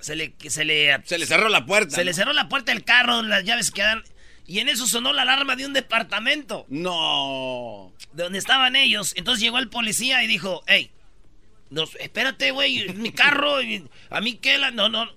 Se 0.00 0.16
le, 0.16 0.34
se 0.48 0.64
le... 0.64 0.98
Se 1.04 1.18
le 1.18 1.26
cerró 1.26 1.50
la 1.50 1.66
puerta. 1.66 1.94
Se 1.94 2.04
le 2.04 2.14
cerró 2.14 2.32
la 2.32 2.48
puerta 2.48 2.72
del 2.72 2.84
carro, 2.84 3.22
las 3.22 3.44
llaves 3.44 3.70
quedaron... 3.70 4.02
Y 4.50 4.58
en 4.58 4.68
eso 4.68 4.88
sonó 4.88 5.12
la 5.12 5.22
alarma 5.22 5.54
de 5.54 5.64
un 5.64 5.72
departamento. 5.72 6.66
No. 6.68 7.92
De 8.12 8.24
donde 8.24 8.40
estaban 8.40 8.74
ellos. 8.74 9.12
Entonces 9.14 9.40
llegó 9.40 9.60
el 9.60 9.68
policía 9.68 10.24
y 10.24 10.26
dijo, 10.26 10.64
hey, 10.66 10.90
espérate, 12.00 12.50
güey, 12.50 12.92
mi 12.94 13.12
carro, 13.12 13.58
a 14.10 14.20
mí 14.20 14.34
qué 14.38 14.58
la... 14.58 14.72
No, 14.72 14.88
no. 14.88 15.08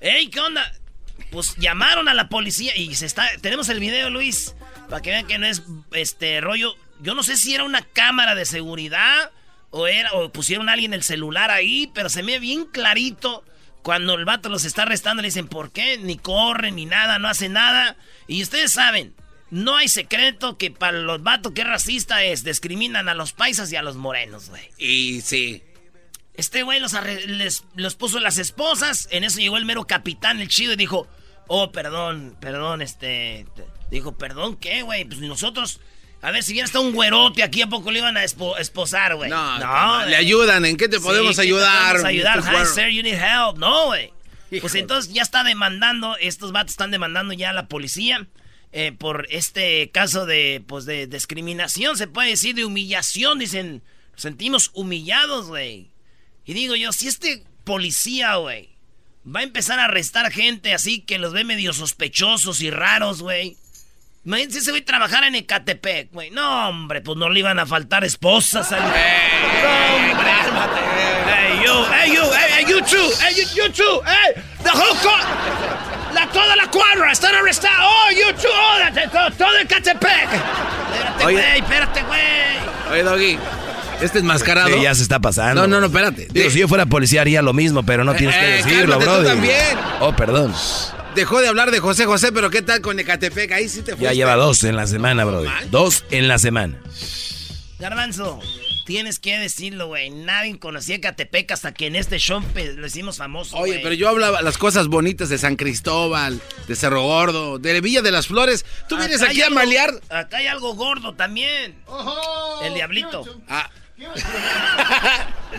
Hey, 0.00 0.28
¿qué 0.28 0.40
onda? 0.40 0.72
Pues 1.30 1.54
llamaron 1.54 2.08
a 2.08 2.14
la 2.14 2.28
policía 2.28 2.76
y 2.76 2.96
se 2.96 3.06
está... 3.06 3.28
Tenemos 3.40 3.68
el 3.68 3.78
video, 3.78 4.10
Luis, 4.10 4.56
para 4.88 5.00
que 5.00 5.10
vean 5.10 5.28
que 5.28 5.38
no 5.38 5.46
es 5.46 5.62
este 5.92 6.40
rollo... 6.40 6.74
Yo 7.00 7.14
no 7.14 7.22
sé 7.22 7.36
si 7.36 7.54
era 7.54 7.62
una 7.62 7.82
cámara 7.82 8.34
de 8.34 8.44
seguridad 8.44 9.30
o, 9.70 9.86
era, 9.86 10.12
o 10.14 10.32
pusieron 10.32 10.68
a 10.68 10.72
alguien 10.72 10.94
el 10.94 11.04
celular 11.04 11.52
ahí, 11.52 11.92
pero 11.94 12.08
se 12.08 12.24
me 12.24 12.32
ve 12.32 12.38
bien 12.40 12.64
clarito 12.66 13.44
cuando 13.82 14.14
el 14.14 14.24
vato 14.24 14.48
los 14.48 14.64
está 14.64 14.82
arrestando, 14.82 15.22
le 15.22 15.28
dicen, 15.28 15.48
¿por 15.48 15.70
qué? 15.70 15.98
Ni 15.98 16.18
corren, 16.18 16.76
ni 16.76 16.86
nada, 16.86 17.18
no 17.18 17.28
hace 17.28 17.48
nada. 17.48 17.96
Y 18.26 18.42
ustedes 18.42 18.72
saben, 18.72 19.14
no 19.50 19.76
hay 19.76 19.88
secreto 19.88 20.58
que 20.58 20.70
para 20.70 20.98
los 20.98 21.22
vatos 21.22 21.52
que 21.52 21.62
es 21.62 21.66
racista 21.66 22.22
es, 22.24 22.44
discriminan 22.44 23.08
a 23.08 23.14
los 23.14 23.32
paisas 23.32 23.72
y 23.72 23.76
a 23.76 23.82
los 23.82 23.96
morenos, 23.96 24.48
güey. 24.48 24.68
Y 24.78 25.20
sí. 25.22 25.62
Este 26.34 26.62
güey 26.62 26.80
los, 26.80 26.94
les, 27.26 27.64
los 27.74 27.96
puso 27.96 28.20
las 28.20 28.38
esposas, 28.38 29.08
en 29.10 29.24
eso 29.24 29.40
llegó 29.40 29.56
el 29.56 29.64
mero 29.64 29.86
capitán, 29.86 30.40
el 30.40 30.48
chido, 30.48 30.72
y 30.74 30.76
dijo, 30.76 31.08
oh, 31.48 31.72
perdón, 31.72 32.36
perdón, 32.40 32.82
este... 32.82 33.46
Dijo, 33.90 34.16
perdón, 34.16 34.56
¿qué, 34.56 34.82
güey? 34.82 35.04
Pues 35.04 35.20
nosotros... 35.20 35.80
A 36.22 36.30
ver, 36.30 36.42
si 36.42 36.52
viene 36.52 36.66
hasta 36.66 36.80
un 36.80 36.92
güerote 36.92 37.42
aquí, 37.42 37.62
¿a 37.62 37.66
poco 37.66 37.90
le 37.90 38.00
iban 38.00 38.16
a 38.16 38.24
esposar, 38.24 39.16
güey? 39.16 39.30
No, 39.30 39.58
no. 39.58 40.06
Le 40.06 40.16
ayudan, 40.16 40.64
¿en 40.66 40.76
qué 40.76 40.88
te 40.88 41.00
podemos 41.00 41.38
ayudar? 41.38 41.96
Te 41.96 42.02
podemos 42.02 42.04
ayudar, 42.04 42.38
hi, 42.40 42.66
sir, 42.66 42.88
you 42.90 43.02
need 43.02 43.14
help. 43.14 43.56
No, 43.56 43.86
güey. 43.86 44.12
Pues 44.60 44.74
entonces 44.74 45.12
ya 45.12 45.22
está 45.22 45.44
demandando, 45.44 46.16
estos 46.18 46.52
vatos 46.52 46.72
están 46.72 46.90
demandando 46.90 47.32
ya 47.32 47.50
a 47.50 47.52
la 47.52 47.68
policía 47.68 48.26
eh, 48.72 48.92
por 48.92 49.26
este 49.30 49.90
caso 49.90 50.26
de, 50.26 50.62
pues, 50.66 50.84
de 50.84 51.06
discriminación, 51.06 51.96
se 51.96 52.06
puede 52.06 52.30
decir, 52.30 52.54
de 52.54 52.64
humillación. 52.64 53.38
Dicen, 53.38 53.82
nos 54.12 54.22
sentimos 54.22 54.70
humillados, 54.74 55.46
güey. 55.46 55.90
Y 56.44 56.54
digo 56.54 56.76
yo, 56.76 56.92
si 56.92 57.08
este 57.08 57.44
policía, 57.64 58.36
güey, 58.36 58.70
va 59.24 59.40
a 59.40 59.44
empezar 59.44 59.78
a 59.78 59.86
arrestar 59.86 60.32
gente 60.32 60.72
así 60.72 61.00
que 61.00 61.18
los 61.18 61.32
ve 61.32 61.44
medio 61.44 61.72
sospechosos 61.72 62.60
y 62.60 62.70
raros, 62.70 63.22
güey. 63.22 63.56
Imagínense 64.30 64.60
se 64.60 64.70
voy 64.70 64.78
a 64.78 64.84
trabajar 64.84 65.24
en 65.24 65.34
Ecatepec, 65.34 66.12
güey. 66.12 66.30
No, 66.30 66.68
hombre, 66.68 67.00
pues 67.00 67.18
no 67.18 67.28
le 67.28 67.40
iban 67.40 67.58
a 67.58 67.66
faltar 67.66 68.04
esposas 68.04 68.70
al... 68.70 68.78
Hey, 68.94 69.64
hombre, 69.98 70.30
hey, 71.26 71.60
you, 71.64 71.72
hey, 71.90 72.12
you, 72.14 72.22
hey, 72.32 72.64
you 72.68 72.78
too, 72.78 73.10
hey, 73.20 73.34
you, 73.34 74.02
hey, 74.06 74.40
the 74.62 74.70
whole 74.70 74.94
la, 76.14 76.28
toda 76.28 76.54
la 76.54 76.68
cuadra 76.70 77.10
están 77.10 77.34
arrestados, 77.34 77.84
oh, 77.84 78.10
you 78.12 78.32
too, 78.40 78.48
oh, 78.48 79.10
todo, 79.10 79.30
todo 79.36 79.58
Ecatepec. 79.58 80.28
Espérate, 80.32 81.22
güey, 81.24 81.58
espérate, 81.58 82.02
güey. 82.04 82.20
Oye, 82.92 83.02
Doggy. 83.02 83.38
Este 84.00 84.18
es 84.18 84.24
mascarado. 84.24 84.68
Sí, 84.68 84.80
ya 84.80 84.94
se 84.94 85.02
está 85.02 85.18
pasando. 85.18 85.62
No, 85.62 85.66
no, 85.66 85.80
no, 85.80 85.86
espérate. 85.86 86.28
Digo, 86.30 86.50
si 86.50 86.60
yo 86.60 86.68
fuera 86.68 86.86
policía 86.86 87.22
haría 87.22 87.42
lo 87.42 87.52
mismo, 87.52 87.82
pero 87.82 88.04
no 88.04 88.14
tienes 88.14 88.36
que 88.36 88.44
Eh, 88.44 88.56
decirlo, 88.58 88.96
cálmate 89.00 89.04
bro. 89.04 89.18
tú 89.18 89.24
también. 89.24 89.78
Oh, 89.98 90.12
perdón. 90.14 90.54
Dejó 91.14 91.40
de 91.40 91.48
hablar 91.48 91.70
de 91.70 91.80
José 91.80 92.06
José, 92.06 92.32
pero 92.32 92.50
¿qué 92.50 92.62
tal 92.62 92.80
con 92.80 92.98
Ecatepec? 92.98 93.50
Ahí 93.52 93.68
sí 93.68 93.82
te 93.82 93.92
fuiste. 93.92 94.04
Ya 94.04 94.12
lleva 94.12 94.36
dos 94.36 94.62
en 94.64 94.76
la 94.76 94.86
semana, 94.86 95.24
bro. 95.24 95.42
Dos 95.70 96.04
en 96.10 96.28
la 96.28 96.38
semana. 96.38 96.78
Garbanzo, 97.80 98.38
tienes 98.86 99.18
que 99.18 99.38
decirlo, 99.38 99.88
güey. 99.88 100.10
Nadie 100.10 100.58
conocía 100.58 100.96
Ecatepec 100.96 101.50
hasta 101.50 101.74
que 101.74 101.86
en 101.88 101.96
este 101.96 102.18
show 102.18 102.42
lo 102.76 102.86
hicimos 102.86 103.16
famoso, 103.16 103.56
Oye, 103.56 103.80
pero 103.82 103.94
yo 103.94 104.08
hablaba 104.08 104.40
las 104.42 104.56
cosas 104.56 104.86
bonitas 104.86 105.28
de 105.28 105.38
San 105.38 105.56
Cristóbal, 105.56 106.40
de 106.68 106.76
Cerro 106.76 107.02
Gordo, 107.02 107.58
de 107.58 107.80
Villa 107.80 108.02
de 108.02 108.12
las 108.12 108.28
Flores. 108.28 108.64
Tú 108.88 108.96
vienes 108.96 109.22
aquí 109.22 109.42
a 109.42 109.50
malear. 109.50 109.92
Acá 110.10 110.38
hay 110.38 110.46
algo 110.46 110.74
gordo 110.74 111.14
también. 111.14 111.74
El 112.62 112.74
diablito. 112.74 113.24
Ah, 113.48 113.68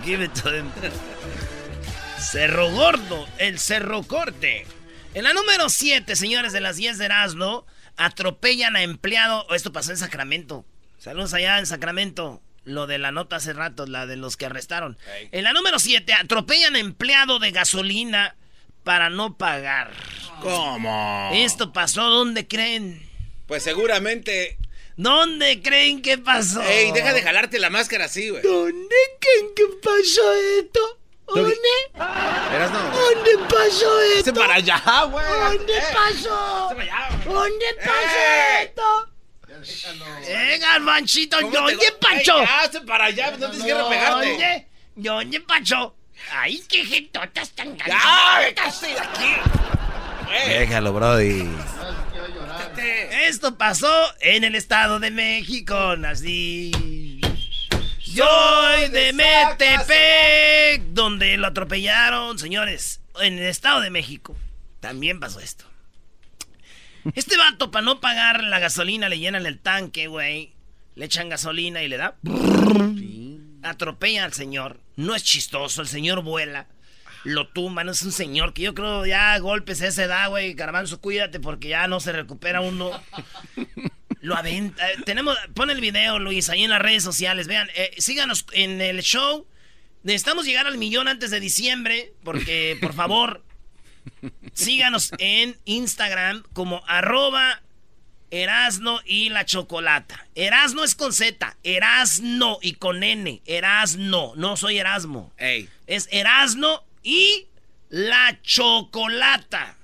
Give 0.04 0.24
it 0.24 0.34
to 0.34 0.50
them. 0.50 0.72
Cerro 2.18 2.70
Gordo, 2.72 3.28
el 3.38 3.60
Cerro 3.60 4.04
Corte. 4.04 4.66
En 5.14 5.24
la 5.26 5.34
número 5.34 5.70
7, 5.70 6.16
señores 6.16 6.54
de 6.54 6.62
las 6.62 6.78
10 6.78 6.98
de 6.98 7.06
Erasmo, 7.06 7.66
atropellan 7.98 8.76
a 8.76 8.84
empleado. 8.84 9.46
oh, 9.50 9.56
Esto 9.56 9.74
pasó 9.74 9.92
en 9.92 9.98
Sacramento. 9.98 10.66
Saludos 11.00 11.34
allá 11.34 11.60
en 11.60 11.66
Sacramento. 11.66 12.42
Lo 12.64 12.88
de 12.88 12.98
la 13.00 13.12
nota 13.12 13.38
hace 13.38 13.54
rato, 13.54 13.88
la 13.88 14.06
de 14.06 14.16
los 14.16 14.38
que 14.38 14.46
arrestaron. 14.46 14.98
En 15.32 15.44
la 15.44 15.52
número 15.52 15.80
7, 15.80 16.14
atropellan 16.14 16.76
a 16.76 16.80
empleado 16.80 17.40
de 17.40 17.52
gasolina 17.52 18.36
para 18.84 19.10
no 19.10 19.38
pagar. 19.38 19.92
¿cómo? 20.42 21.32
Esto 21.34 21.74
pasó, 21.74 22.10
¿dónde 22.10 22.48
creen? 22.48 23.02
Pues 23.48 23.64
seguramente. 23.64 24.58
¿Dónde 24.96 25.62
creen 25.62 26.02
que 26.02 26.18
pasó? 26.20 26.62
Ey, 26.64 26.92
deja 26.92 27.14
de 27.14 27.22
jalarte 27.22 27.60
la 27.60 27.70
máscara 27.70 28.06
así, 28.06 28.30
güey. 28.30 28.44
¿Dónde 28.44 28.96
creen 29.20 29.48
que 29.56 29.64
pasó 29.82 30.34
esto? 30.60 31.00
¿Dónde? 31.28 31.56
Verás, 31.94 32.72
no. 32.72 32.80
¿Dónde 32.92 33.38
pasó 33.50 34.02
esto? 34.02 34.30
Hazte 34.32 34.34
para 34.34 34.54
allá, 34.56 35.04
güey. 35.10 35.26
¿Dónde 35.58 35.78
Eh, 35.78 35.84
pasó? 35.94 36.66
hazte 36.66 36.76
para 36.76 36.82
allá. 37.08 37.18
¿Dónde 37.26 37.66
pasó 37.78 38.18
¡Eh! 38.18 38.64
esto? 38.64 39.08
¡Eh, 40.28 40.58
garbanchito! 40.60 41.38
¿Cómo 41.42 41.52
te 41.52 41.58
¿Dónde 41.60 41.92
pasó? 42.02 42.44
Ya, 42.44 42.60
hazte 42.62 42.82
para 42.82 43.06
allá, 43.06 43.32
no 43.32 43.38
tienes 43.50 43.64
que 43.64 43.74
repegarte. 43.74 44.28
¿Dónde? 44.30 44.68
¿Dónde 44.96 45.40
pasó? 45.42 45.96
¡Ay, 46.34 46.64
qué 46.70 46.86
gentotas 46.86 47.50
tan 47.52 47.78
¡Ya! 47.78 47.86
grandes! 47.86 48.82
¡Vete 48.82 48.94
de 48.94 49.00
aquí! 49.00 49.36
Eh, 50.34 50.60
Déjalo, 50.60 50.94
brody. 50.94 51.50
Esto 53.28 53.58
pasó 53.58 53.90
en 54.22 54.44
el 54.44 54.56
Estado 54.56 55.00
de 55.00 55.12
México, 55.12 55.96
nací. 55.98 56.72
Soy 58.16 58.90
de 58.90 59.14
Metepec, 59.14 60.84
donde 60.90 61.38
lo 61.38 61.48
atropellaron, 61.48 62.38
señores. 62.38 63.00
En 63.22 63.40
el 63.40 63.46
Estado 63.46 63.80
de 63.80 63.90
México 63.90 64.36
también 64.82 65.22
pasó 65.22 65.40
esto. 65.40 65.64
Este 67.16 67.38
vato, 67.38 67.72
para 67.72 67.86
no 67.86 68.02
pagar 68.02 68.44
la 68.44 68.60
gasolina, 68.60 69.08
le 69.08 69.20
llenan 69.20 69.46
el 69.46 69.60
tanque, 69.60 70.08
güey. 70.08 70.54
Le 70.96 71.06
echan 71.06 71.30
gasolina 71.30 71.84
y 71.84 71.88
le 71.88 71.98
da. 71.98 72.16
Atropella 73.64 74.26
al 74.26 74.34
señor. 74.34 74.82
No 74.98 75.16
es 75.16 75.24
chistoso, 75.24 75.82
el 75.82 75.88
señor 75.88 76.22
vuela. 76.22 76.68
Lo 77.24 77.48
tumban, 77.48 77.88
es 77.88 78.02
un 78.02 78.12
señor 78.12 78.54
que 78.54 78.64
yo 78.64 78.74
creo 78.74 79.06
ya 79.06 79.38
golpes 79.40 79.82
a 79.82 79.88
esa 79.88 80.04
edad, 80.04 80.30
güey. 80.30 80.54
Garbanzo, 80.54 81.00
cuídate 81.00 81.40
porque 81.40 81.70
ya 81.70 81.88
no 81.88 82.02
se 82.02 82.12
recupera 82.12 82.60
uno. 82.60 82.92
Lo 84.22 84.36
aventa. 84.36 84.90
eh, 84.92 84.98
Tenemos, 85.06 85.38
pon 85.54 85.70
el 85.70 85.82
video, 85.82 86.20
Luis, 86.20 86.50
ahí 86.50 86.64
en 86.64 86.70
las 86.70 86.82
redes 86.82 87.04
sociales. 87.04 87.48
Vean, 87.48 87.70
eh, 87.76 87.92
síganos 87.98 88.46
en 88.54 88.80
el 88.82 89.02
show. 89.02 89.46
Necesitamos 90.04 90.46
llegar 90.46 90.68
al 90.68 90.78
millón 90.78 91.08
antes 91.08 91.32
de 91.32 91.40
diciembre, 91.40 92.14
porque, 92.24 92.78
por 92.82 92.94
favor, 92.94 93.44
síganos 94.54 95.12
en 95.20 95.58
Instagram 95.66 96.44
como 96.54 96.84
arroba 96.88 97.62
Erasno 98.32 99.00
y 99.06 99.30
la 99.30 99.46
Chocolata. 99.46 100.26
Erasno 100.36 100.84
es 100.84 100.96
con 100.96 101.14
Z, 101.14 101.58
Erasno 101.64 102.58
y 102.62 102.74
con 102.74 103.04
N, 103.04 103.42
Erasno, 103.46 104.34
no 104.36 104.56
soy 104.58 104.78
Erasmo. 104.80 105.34
Ey, 105.38 105.70
Es 105.86 106.08
Erasno 106.12 106.84
y 107.04 107.48
la 107.90 108.40
Chocolata. 108.42 109.78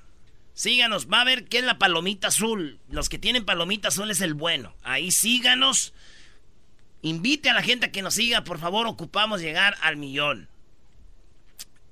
Síganos, 0.58 1.08
va 1.08 1.22
a 1.22 1.24
ver 1.24 1.46
qué 1.46 1.60
es 1.60 1.64
la 1.64 1.78
palomita 1.78 2.30
azul. 2.30 2.80
Los 2.90 3.10
que 3.10 3.20
tienen 3.20 3.46
palomita 3.46 3.90
azul 3.90 4.10
es 4.10 4.22
el 4.22 4.34
bueno. 4.34 4.76
Ahí 4.82 5.12
síganos. 5.12 5.94
Invite 7.04 7.52
a 7.52 7.54
la 7.54 7.62
gente 7.62 7.86
a 7.86 7.92
que 7.92 8.02
nos 8.02 8.16
siga, 8.16 8.44
por 8.44 8.58
favor, 8.58 8.88
ocupamos 8.88 9.40
llegar 9.40 9.78
al 9.82 9.98
millón. 9.98 10.50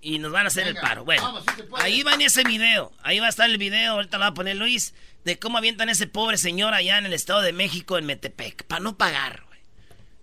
Y 0.02 0.18
nos 0.18 0.32
van 0.32 0.46
a 0.46 0.48
hacer 0.48 0.66
el 0.66 0.74
paro. 0.78 1.06
Bueno, 1.06 1.44
ahí 1.76 2.02
va 2.02 2.16
en 2.16 2.24
ese 2.24 2.44
video. 2.44 2.92
Ahí 3.04 3.20
va 3.20 3.28
a 3.28 3.30
estar 3.30 3.48
el 3.48 3.60
video, 3.60 3.94
ahorita 3.94 4.18
lo 4.18 4.24
va 4.24 4.28
a 4.30 4.34
poner 4.34 4.56
Luis, 4.56 4.96
de 5.26 5.38
cómo 5.38 5.60
avientan 5.60 5.90
a 5.90 5.92
ese 5.92 6.08
pobre 6.08 6.38
señor 6.38 6.74
allá 6.74 6.98
en 6.98 7.06
el 7.06 7.14
Estado 7.14 7.42
de 7.42 7.54
México, 7.54 8.00
en 8.00 8.08
Metepec, 8.08 8.64
para 8.64 8.82
no 8.82 8.98
pagar, 8.98 9.44
güey. 9.46 9.60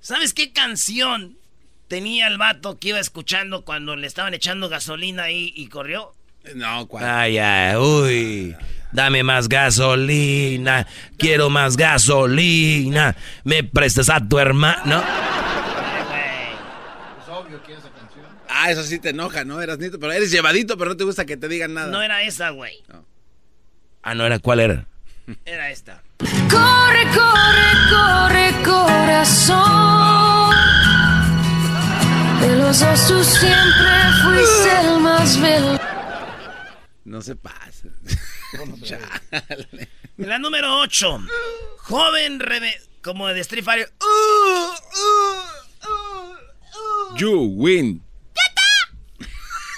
¿Sabes 0.00 0.34
qué 0.34 0.52
canción 0.52 1.38
tenía 1.86 2.26
el 2.26 2.38
vato 2.38 2.80
que 2.80 2.88
iba 2.88 2.98
escuchando 2.98 3.64
cuando 3.64 3.94
le 3.94 4.08
estaban 4.08 4.34
echando 4.34 4.68
gasolina 4.68 5.22
ahí 5.22 5.52
y 5.54 5.68
corrió? 5.68 6.16
No, 6.54 6.86
cuál. 6.86 7.04
Ay, 7.04 7.38
ay, 7.38 7.76
uy. 7.76 8.56
Dame 8.92 9.22
más 9.22 9.48
gasolina. 9.48 10.86
Quiero 11.16 11.48
más 11.48 11.76
gasolina. 11.76 13.16
Me 13.44 13.64
prestas 13.64 14.10
a 14.10 14.20
tu 14.26 14.38
hermano. 14.38 15.02
novio 17.26 17.60
quiere 17.64 17.80
esa 17.80 17.88
canción. 17.90 18.26
Ah, 18.48 18.70
eso 18.70 18.82
sí 18.82 18.98
te 18.98 19.10
enoja, 19.10 19.44
¿no? 19.44 19.62
Eras 19.62 19.78
nito, 19.78 19.98
pero 19.98 20.12
eres 20.12 20.30
llevadito, 20.30 20.76
pero 20.76 20.90
no 20.90 20.96
te 20.96 21.04
gusta 21.04 21.24
que 21.24 21.38
te 21.38 21.48
digan 21.48 21.72
nada. 21.72 21.88
No 21.88 22.02
era 22.02 22.22
esa, 22.22 22.50
güey. 22.50 22.82
Ah, 24.02 24.14
no 24.14 24.26
era, 24.26 24.38
¿cuál 24.38 24.60
era? 24.60 24.86
Era 25.44 25.70
esta. 25.70 26.02
Corre, 26.50 27.06
corre, 27.14 27.72
corre, 27.90 28.52
corazón. 28.62 29.62
De 32.40 32.56
los 32.56 32.80
dos 32.80 33.08
tú 33.08 33.24
siempre 33.24 33.92
fuiste 34.22 34.70
el 34.84 35.00
más 35.00 35.40
bello. 35.40 35.91
No 37.12 37.20
se 37.20 37.36
pasa. 37.36 37.88
La 40.16 40.38
número 40.38 40.78
8. 40.78 41.18
Joven 41.76 42.40
rebe... 42.40 42.74
Como 43.02 43.28
de 43.28 43.40
Street 43.40 43.62
Fighter. 43.62 43.92
Uh, 44.00 44.72
uh, 44.96 45.42
uh, 45.84 47.16
you 47.18 47.38
win. 47.54 48.00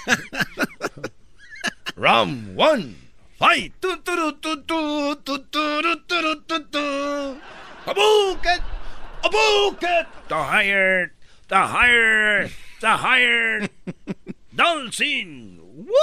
Round 1.96 2.54
one. 2.54 2.94
Fight. 3.36 3.72
Abuket. 7.84 8.62
Abuket. 9.24 10.06
The 10.28 10.36
higher. 10.36 11.12
The 11.48 11.66
higher. 11.66 12.48
The 12.80 12.96
higher. 12.96 13.68
Dulcin. 14.54 15.63
Woo! 15.74 15.94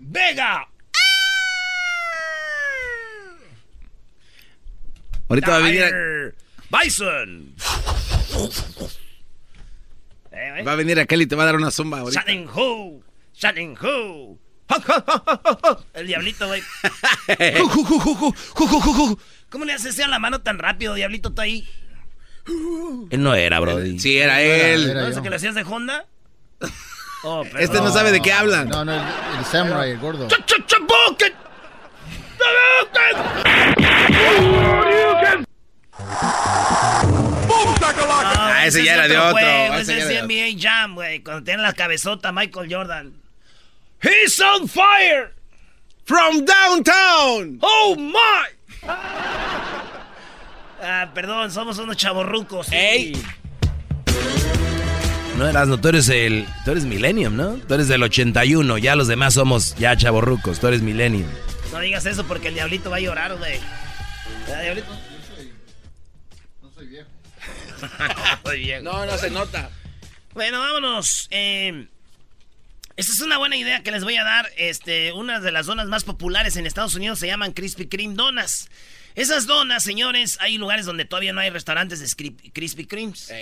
Vega. 0.00 0.68
Ahorita 5.28 5.50
va 5.50 5.56
a 5.56 5.60
venir. 5.60 6.34
Bison. 6.70 7.54
Eh, 10.30 10.62
va 10.62 10.72
a 10.72 10.76
venir 10.76 11.00
aquel 11.00 11.22
y 11.22 11.26
te 11.26 11.34
va 11.36 11.44
a 11.44 11.46
dar 11.46 11.56
una 11.56 11.70
zumba 11.70 12.00
ahorita. 12.00 12.22
Shining 12.26 12.48
Who. 12.48 13.02
Shining 13.34 13.76
Who. 13.80 14.38
El 15.94 16.06
diablito, 16.06 16.46
güey. 16.46 16.62
¿Cómo 19.48 19.64
le 19.64 19.72
haces 19.72 19.98
a 20.00 20.08
la 20.08 20.18
mano 20.18 20.42
tan 20.42 20.58
rápido, 20.58 20.94
diablito? 20.94 21.30
Está 21.30 21.42
ahí. 21.42 21.66
Él 23.10 23.22
no 23.22 23.34
era, 23.34 23.58
bro. 23.60 23.80
Sí, 23.98 24.18
era 24.18 24.42
él. 24.42 24.92
¿No 24.92 25.06
es 25.06 25.18
que 25.20 25.30
lo 25.30 25.36
hacías 25.36 25.54
de 25.54 25.62
Honda? 25.62 26.06
Oh, 27.24 27.44
este 27.58 27.80
no, 27.80 27.90
sabe 27.90 28.12
de 28.12 28.20
qué 28.20 28.32
hablan. 28.32 28.68
No, 28.68 28.84
no, 28.84 28.94
el, 28.94 29.02
el 29.38 29.44
samurai, 29.44 29.90
el 29.90 29.98
gordo. 29.98 30.28
Ah, 38.10 38.66
ese 38.66 38.84
ya 38.84 38.94
era 38.94 39.08
de 39.08 39.18
otro. 39.18 39.38
Ese 39.38 39.98
es 39.98 40.24
NBA 40.24 40.60
Jam, 40.60 40.94
güey. 40.94 41.20
Cuando 41.20 41.44
tiene 41.44 41.62
la 41.62 41.72
cabezota 41.72 42.32
Michael 42.32 42.72
Jordan. 42.72 43.14
He's 44.00 44.40
on 44.40 44.68
fire. 44.68 45.34
From 46.04 46.44
downtown. 46.44 47.58
Oh 47.62 47.96
my. 47.96 48.88
Ah, 50.80 51.10
perdón, 51.12 51.50
somos 51.50 51.76
unos 51.78 51.96
chavorrucos. 51.96 52.70
Ey. 52.70 53.12
No 55.38 55.48
eras, 55.48 55.68
no, 55.68 55.80
tú 55.80 55.86
eres 55.86 56.08
el, 56.08 56.48
tú 56.64 56.72
eres 56.72 56.84
Millennium, 56.84 57.36
¿no? 57.36 57.58
Tú 57.58 57.74
eres 57.74 57.86
del 57.86 58.02
81, 58.02 58.76
ya 58.78 58.96
los 58.96 59.06
demás 59.06 59.34
somos 59.34 59.76
ya 59.76 59.96
chavorrucos, 59.96 60.58
tú 60.58 60.66
eres 60.66 60.82
Millennium. 60.82 61.28
No 61.70 61.78
digas 61.78 62.06
eso 62.06 62.26
porque 62.26 62.48
el 62.48 62.54
diablito 62.54 62.90
va 62.90 62.96
a 62.96 63.00
llorar, 63.00 63.36
güey. 63.36 63.60
¿Verdad, 64.48 64.62
diablito? 64.62 64.88
No 66.60 66.70
soy 66.72 66.86
viejo. 66.88 67.08
Soy 68.44 68.58
viejo. 68.64 68.82
No, 68.82 69.06
no 69.06 69.16
se 69.16 69.30
nota. 69.30 69.70
Bueno, 70.34 70.58
vámonos. 70.58 71.28
Eh, 71.30 71.86
esta 72.96 73.12
es 73.12 73.20
una 73.20 73.38
buena 73.38 73.54
idea 73.54 73.84
que 73.84 73.92
les 73.92 74.02
voy 74.02 74.16
a 74.16 74.24
dar. 74.24 74.50
Este, 74.56 75.12
una 75.12 75.38
de 75.38 75.52
las 75.52 75.66
donas 75.66 75.86
más 75.86 76.02
populares 76.02 76.56
en 76.56 76.66
Estados 76.66 76.96
Unidos 76.96 77.20
se 77.20 77.28
llaman 77.28 77.52
Krispy 77.52 77.86
Kreme 77.86 78.14
Donas. 78.14 78.70
Esas 79.14 79.46
donas, 79.46 79.84
señores, 79.84 80.36
hay 80.40 80.58
lugares 80.58 80.84
donde 80.84 81.04
todavía 81.04 81.32
no 81.32 81.40
hay 81.40 81.50
restaurantes 81.50 82.00
de 82.00 82.34
Krispy 82.52 82.86
Kremes. 82.86 83.32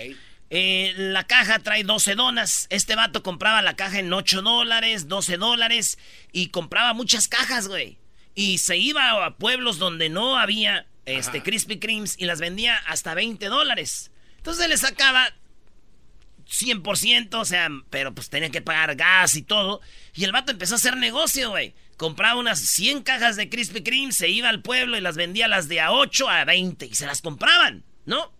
Eh, 0.49 0.93
la 0.95 1.25
caja 1.25 1.59
trae 1.59 1.83
12 1.83 2.15
donas. 2.15 2.67
Este 2.69 2.95
vato 2.95 3.23
compraba 3.23 3.61
la 3.61 3.75
caja 3.75 3.99
en 3.99 4.13
8 4.13 4.41
dólares, 4.41 5.07
12 5.07 5.37
dólares 5.37 5.97
y 6.31 6.49
compraba 6.49 6.93
muchas 6.93 7.27
cajas, 7.27 7.67
güey. 7.67 7.97
Y 8.33 8.59
se 8.59 8.77
iba 8.77 9.25
a 9.25 9.37
pueblos 9.37 9.77
donde 9.77 10.09
no 10.09 10.37
había 10.37 10.87
este, 11.05 11.41
Krispy 11.41 11.79
Kremes 11.79 12.15
y 12.17 12.25
las 12.25 12.39
vendía 12.39 12.75
hasta 12.85 13.13
20 13.13 13.45
dólares. 13.47 14.11
Entonces 14.37 14.69
le 14.69 14.77
sacaba 14.77 15.33
100%, 16.47 17.33
o 17.33 17.45
sea, 17.45 17.69
pero 17.89 18.13
pues 18.13 18.29
tenía 18.29 18.49
que 18.49 18.61
pagar 18.61 18.95
gas 18.95 19.35
y 19.35 19.41
todo. 19.41 19.81
Y 20.13 20.23
el 20.23 20.31
vato 20.31 20.51
empezó 20.51 20.75
a 20.75 20.77
hacer 20.77 20.95
negocio, 20.97 21.49
güey. 21.49 21.73
Compraba 21.97 22.39
unas 22.39 22.59
100 22.59 23.01
cajas 23.01 23.35
de 23.35 23.49
Krispy 23.49 23.81
Kreme, 23.81 24.11
se 24.11 24.29
iba 24.29 24.49
al 24.49 24.61
pueblo 24.61 24.97
y 24.97 25.01
las 25.01 25.15
vendía 25.15 25.47
las 25.47 25.67
de 25.67 25.81
a 25.81 25.91
8 25.91 26.29
a 26.29 26.45
20 26.45 26.85
y 26.85 26.93
se 26.93 27.07
las 27.07 27.21
compraban, 27.21 27.83
¿no? 28.05 28.36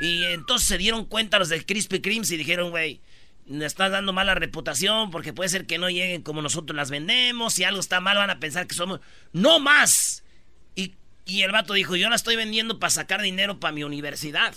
Y 0.00 0.24
entonces 0.24 0.68
se 0.68 0.78
dieron 0.78 1.04
cuenta 1.04 1.38
los 1.38 1.48
de 1.48 1.64
Krispy 1.64 2.00
Kreme 2.00 2.26
y 2.28 2.36
dijeron, 2.36 2.70
güey, 2.70 3.00
me 3.46 3.64
estás 3.64 3.90
dando 3.90 4.12
mala 4.12 4.34
reputación 4.34 5.10
porque 5.10 5.32
puede 5.32 5.48
ser 5.48 5.66
que 5.66 5.78
no 5.78 5.88
lleguen 5.88 6.22
como 6.22 6.42
nosotros 6.42 6.76
las 6.76 6.90
vendemos. 6.90 7.54
Si 7.54 7.64
algo 7.64 7.80
está 7.80 8.00
mal 8.00 8.16
van 8.16 8.30
a 8.30 8.40
pensar 8.40 8.66
que 8.66 8.74
somos... 8.74 9.00
¡No 9.32 9.60
más! 9.60 10.24
Y, 10.74 10.94
y 11.24 11.42
el 11.42 11.52
vato 11.52 11.74
dijo, 11.74 11.96
yo 11.96 12.08
la 12.10 12.16
estoy 12.16 12.36
vendiendo 12.36 12.78
para 12.78 12.90
sacar 12.90 13.22
dinero 13.22 13.58
para 13.60 13.72
mi 13.72 13.84
universidad. 13.84 14.54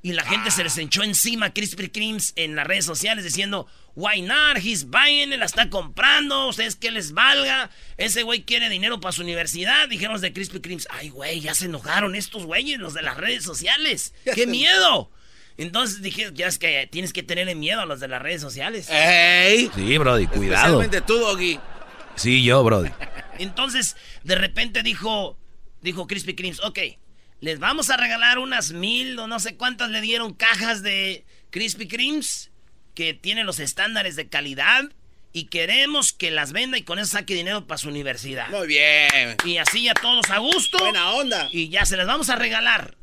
Y 0.00 0.12
la 0.12 0.24
gente 0.24 0.50
se 0.52 0.62
les 0.62 0.78
echó 0.78 1.02
encima 1.02 1.46
a 1.46 1.52
Krispy 1.52 1.88
Kremes 1.88 2.32
en 2.36 2.54
las 2.54 2.66
redes 2.66 2.84
sociales 2.84 3.24
diciendo, 3.24 3.66
why 3.96 4.22
not, 4.22 4.58
he's 4.62 4.88
buying, 4.88 5.36
la 5.36 5.44
está 5.44 5.68
comprando, 5.70 6.48
ustedes 6.48 6.76
que 6.76 6.92
les 6.92 7.12
valga, 7.12 7.70
ese 7.96 8.22
güey 8.22 8.44
quiere 8.44 8.68
dinero 8.68 9.00
para 9.00 9.10
su 9.10 9.22
universidad, 9.22 9.88
dijeron 9.88 10.12
los 10.12 10.22
de 10.22 10.32
Krispy 10.32 10.60
Kremes, 10.60 10.86
ay 10.90 11.08
güey, 11.08 11.40
ya 11.40 11.52
se 11.54 11.64
enojaron 11.64 12.14
estos 12.14 12.46
güeyes, 12.46 12.78
los 12.78 12.94
de 12.94 13.02
las 13.02 13.16
redes 13.16 13.42
sociales, 13.42 14.14
qué 14.34 14.46
miedo. 14.46 15.10
Entonces 15.56 16.00
dije, 16.00 16.30
ya 16.32 16.46
es 16.46 16.58
que 16.58 16.88
tienes 16.90 17.12
que 17.12 17.24
tenerle 17.24 17.56
miedo 17.56 17.80
a 17.80 17.86
los 17.86 17.98
de 17.98 18.06
las 18.06 18.22
redes 18.22 18.40
sociales. 18.40 18.88
¡Ey! 18.90 19.68
Sí, 19.74 19.98
Brody, 19.98 20.28
cuidado. 20.28 20.80
Especialmente 20.80 21.00
tú, 21.00 21.18
Doggy. 21.18 21.58
Sí, 22.14 22.44
yo, 22.44 22.62
Brody. 22.62 22.90
Entonces, 23.40 23.96
de 24.22 24.36
repente 24.36 24.84
dijo, 24.84 25.36
dijo 25.80 26.06
Krispy 26.06 26.36
Kremes, 26.36 26.60
ok, 26.62 26.78
les 27.40 27.58
vamos 27.58 27.90
a 27.90 27.96
regalar 27.96 28.38
unas 28.38 28.72
mil 28.72 29.18
o 29.18 29.26
no 29.26 29.38
sé 29.40 29.56
cuántas 29.56 29.90
le 29.90 30.00
dieron 30.00 30.34
cajas 30.34 30.82
de 30.82 31.24
Krispy 31.50 31.86
Kremes 31.86 32.50
que 32.94 33.14
tienen 33.14 33.46
los 33.46 33.60
estándares 33.60 34.16
de 34.16 34.28
calidad 34.28 34.90
y 35.32 35.44
queremos 35.44 36.12
que 36.12 36.30
las 36.30 36.52
venda 36.52 36.78
y 36.78 36.82
con 36.82 36.98
eso 36.98 37.12
saque 37.12 37.34
dinero 37.34 37.66
para 37.66 37.78
su 37.78 37.88
universidad. 37.88 38.48
Muy 38.48 38.66
bien. 38.66 39.36
Y 39.44 39.58
así 39.58 39.84
ya 39.84 39.94
todos 39.94 40.30
a 40.30 40.38
gusto. 40.38 40.78
Buena 40.78 41.12
onda. 41.12 41.48
Y 41.52 41.68
ya 41.68 41.84
se 41.84 41.96
las 41.96 42.06
vamos 42.06 42.28
a 42.28 42.36
regalar. 42.36 42.96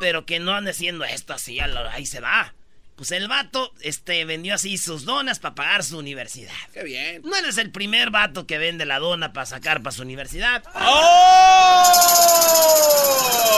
Pero 0.00 0.24
que 0.24 0.40
no 0.40 0.54
ande 0.54 0.70
haciendo 0.70 1.04
esto 1.04 1.34
así, 1.34 1.58
ahí 1.60 2.06
se 2.06 2.20
va. 2.20 2.54
Pues 2.96 3.10
el 3.10 3.26
vato 3.26 3.72
este, 3.80 4.24
vendió 4.24 4.54
así 4.54 4.78
sus 4.78 5.04
donas 5.04 5.40
para 5.40 5.56
pagar 5.56 5.82
su 5.82 5.98
universidad. 5.98 6.52
Qué 6.72 6.84
bien. 6.84 7.22
No 7.24 7.34
eres 7.34 7.58
el 7.58 7.70
primer 7.70 8.10
vato 8.10 8.46
que 8.46 8.56
vende 8.58 8.86
la 8.86 9.00
dona 9.00 9.32
para 9.32 9.46
sacar 9.46 9.82
para 9.82 9.94
su 9.94 10.02
universidad. 10.02 10.62
¡Oh! 10.74 11.92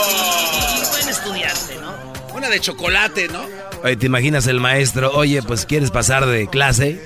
Y, 0.09 0.81
y 0.81 0.89
buen 0.89 1.07
estudiante, 1.09 1.77
¿no? 1.79 2.13
Una 2.33 2.49
de 2.49 2.59
chocolate, 2.59 3.27
¿no? 3.27 3.45
Oye, 3.83 3.95
¿te 3.95 4.07
imaginas 4.07 4.47
el 4.47 4.59
maestro? 4.59 5.11
Oye, 5.11 5.43
pues 5.43 5.67
¿quieres 5.67 5.91
pasar 5.91 6.25
de 6.25 6.49
clase? 6.49 6.99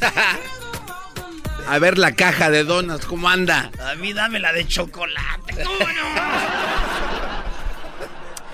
A 1.68 1.78
ver 1.78 1.98
la 1.98 2.12
caja 2.12 2.50
de 2.50 2.64
donas, 2.64 3.04
¿cómo 3.04 3.28
anda? 3.28 3.70
A 3.80 3.94
mí 3.96 4.12
dame 4.12 4.38
la 4.40 4.52
de 4.52 4.66
chocolate. 4.66 5.64
¿Cómo 5.64 5.78
no? 5.78 7.09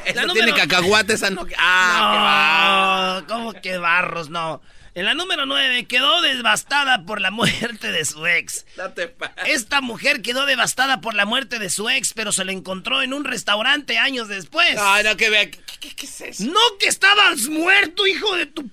Esa 0.07 0.27
tiene 0.33 0.55
cacahuate, 0.55 1.15
esa 1.15 1.31
no. 1.31 1.47
Ah, 1.59 3.21
no, 3.21 3.27
¿cómo 3.27 3.53
que 3.53 3.79
barros? 3.79 4.31
No. 4.31 4.63
En 4.95 5.05
la 5.05 5.13
número 5.13 5.45
9 5.45 5.85
quedó 5.87 6.23
devastada 6.23 7.05
por 7.05 7.21
la 7.21 7.31
muerte 7.31 7.93
de 7.93 8.05
su 8.07 8.27
ex. 8.27 8.65
Date 8.77 9.09
pa. 9.09 9.35
Esta 9.45 9.83
mujer 9.83 10.23
quedó 10.23 10.47
devastada 10.47 11.03
por 11.03 11.15
la 11.15 11.27
muerte 11.27 11.59
de 11.59 11.69
su 11.69 11.91
ex, 11.91 12.15
pero 12.15 12.33
se 12.33 12.47
la 12.47 12.53
encontró 12.53 13.03
en 13.03 13.13
un 13.13 13.25
restaurante 13.25 13.99
años 13.99 14.29
después. 14.29 14.79
Ay, 14.81 15.05
no, 15.05 15.15
que 15.19 15.29
vea. 15.29 15.51
¿Qué, 15.51 15.61
qué, 15.81 15.95
qué 15.95 16.07
es 16.07 16.21
eso? 16.23 16.45
No, 16.45 16.61
que 16.81 16.89
estabas 16.89 17.47
muerto, 17.49 18.07
hijo 18.07 18.37
de 18.37 18.47
tu. 18.47 18.71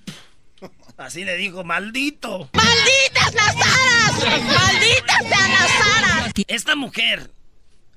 Así 0.96 1.24
le 1.24 1.36
dijo, 1.36 1.62
maldito. 1.62 2.48
¡Malditas 2.52 3.34
las 3.34 3.56
aras! 3.56 4.42
¡Malditas 4.44 5.28
sean 5.28 5.50
las 5.50 5.86
aras! 5.98 6.32
Esta 6.46 6.76
mujer, 6.76 7.30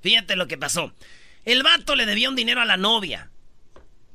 fíjate 0.01 0.35
lo 0.35 0.47
que 0.47 0.57
pasó. 0.57 0.91
El 1.47 1.63
vato 1.63 1.95
le 1.95 2.05
debía 2.05 2.27
un 2.27 2.35
dinero 2.35 2.61
a 2.61 2.65
la 2.65 2.75
novia. 2.75 3.31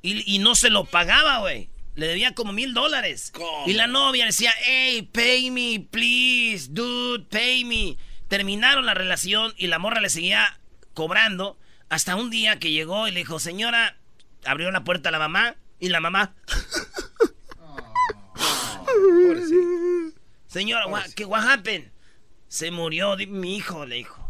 Y, 0.03 0.39
no 0.41 0.55
se 0.55 0.69
lo 0.69 0.85
pagaba, 0.85 1.39
güey. 1.39 1.71
Le 1.95 2.07
debía 2.07 2.35
como 2.35 2.53
mil 2.53 2.75
dólares. 2.75 3.33
Y 3.67 3.73
la 3.73 3.87
novia 3.87 4.27
decía, 4.27 4.53
hey, 4.63 5.09
pay 5.11 5.51
me, 5.51 5.87
please, 5.91 6.69
dude, 6.71 7.25
pay 7.31 7.65
me. 7.65 7.97
Terminaron 8.29 8.85
la 8.85 8.93
relación 8.93 9.55
y 9.57 9.69
la 9.69 9.79
morra 9.79 10.03
le 10.03 10.11
seguía 10.11 10.61
cobrando. 10.93 11.59
Hasta 11.89 12.17
un 12.17 12.29
día 12.29 12.59
que 12.59 12.71
llegó 12.71 13.09
y 13.09 13.13
le 13.13 13.21
dijo, 13.21 13.39
señora, 13.39 13.97
abrió 14.45 14.71
la 14.71 14.85
puerta 14.85 15.09
a 15.09 15.13
la 15.13 15.19
mamá. 15.19 15.57
Y 15.81 15.89
la 15.89 16.01
mamá... 16.01 16.35
Señora, 20.49 20.85
¿qué 21.17 21.25
what 21.25 21.49
happened? 21.49 21.93
Se 22.49 22.71
murió 22.71 23.17
mi 23.17 23.57
hijo, 23.57 23.87
le 23.87 23.97
dijo. 23.97 24.22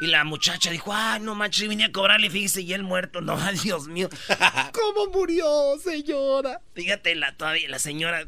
Y 0.00 0.06
la 0.06 0.24
muchacha 0.24 0.70
dijo, 0.70 0.92
ah, 0.92 1.18
no 1.18 1.34
manches, 1.34 1.68
vine 1.68 1.84
a 1.84 1.92
cobrarle, 1.92 2.30
fíjese, 2.30 2.62
y 2.62 2.72
él 2.72 2.82
muerto. 2.82 3.20
No, 3.28 3.36
Dios 3.62 3.88
mío. 3.88 4.08
¿Cómo 4.72 5.10
murió, 5.12 5.76
señora? 5.82 6.60
Fíjate, 6.74 7.14
la, 7.14 7.36
todavía, 7.36 7.68
la 7.68 7.78
señora... 7.78 8.26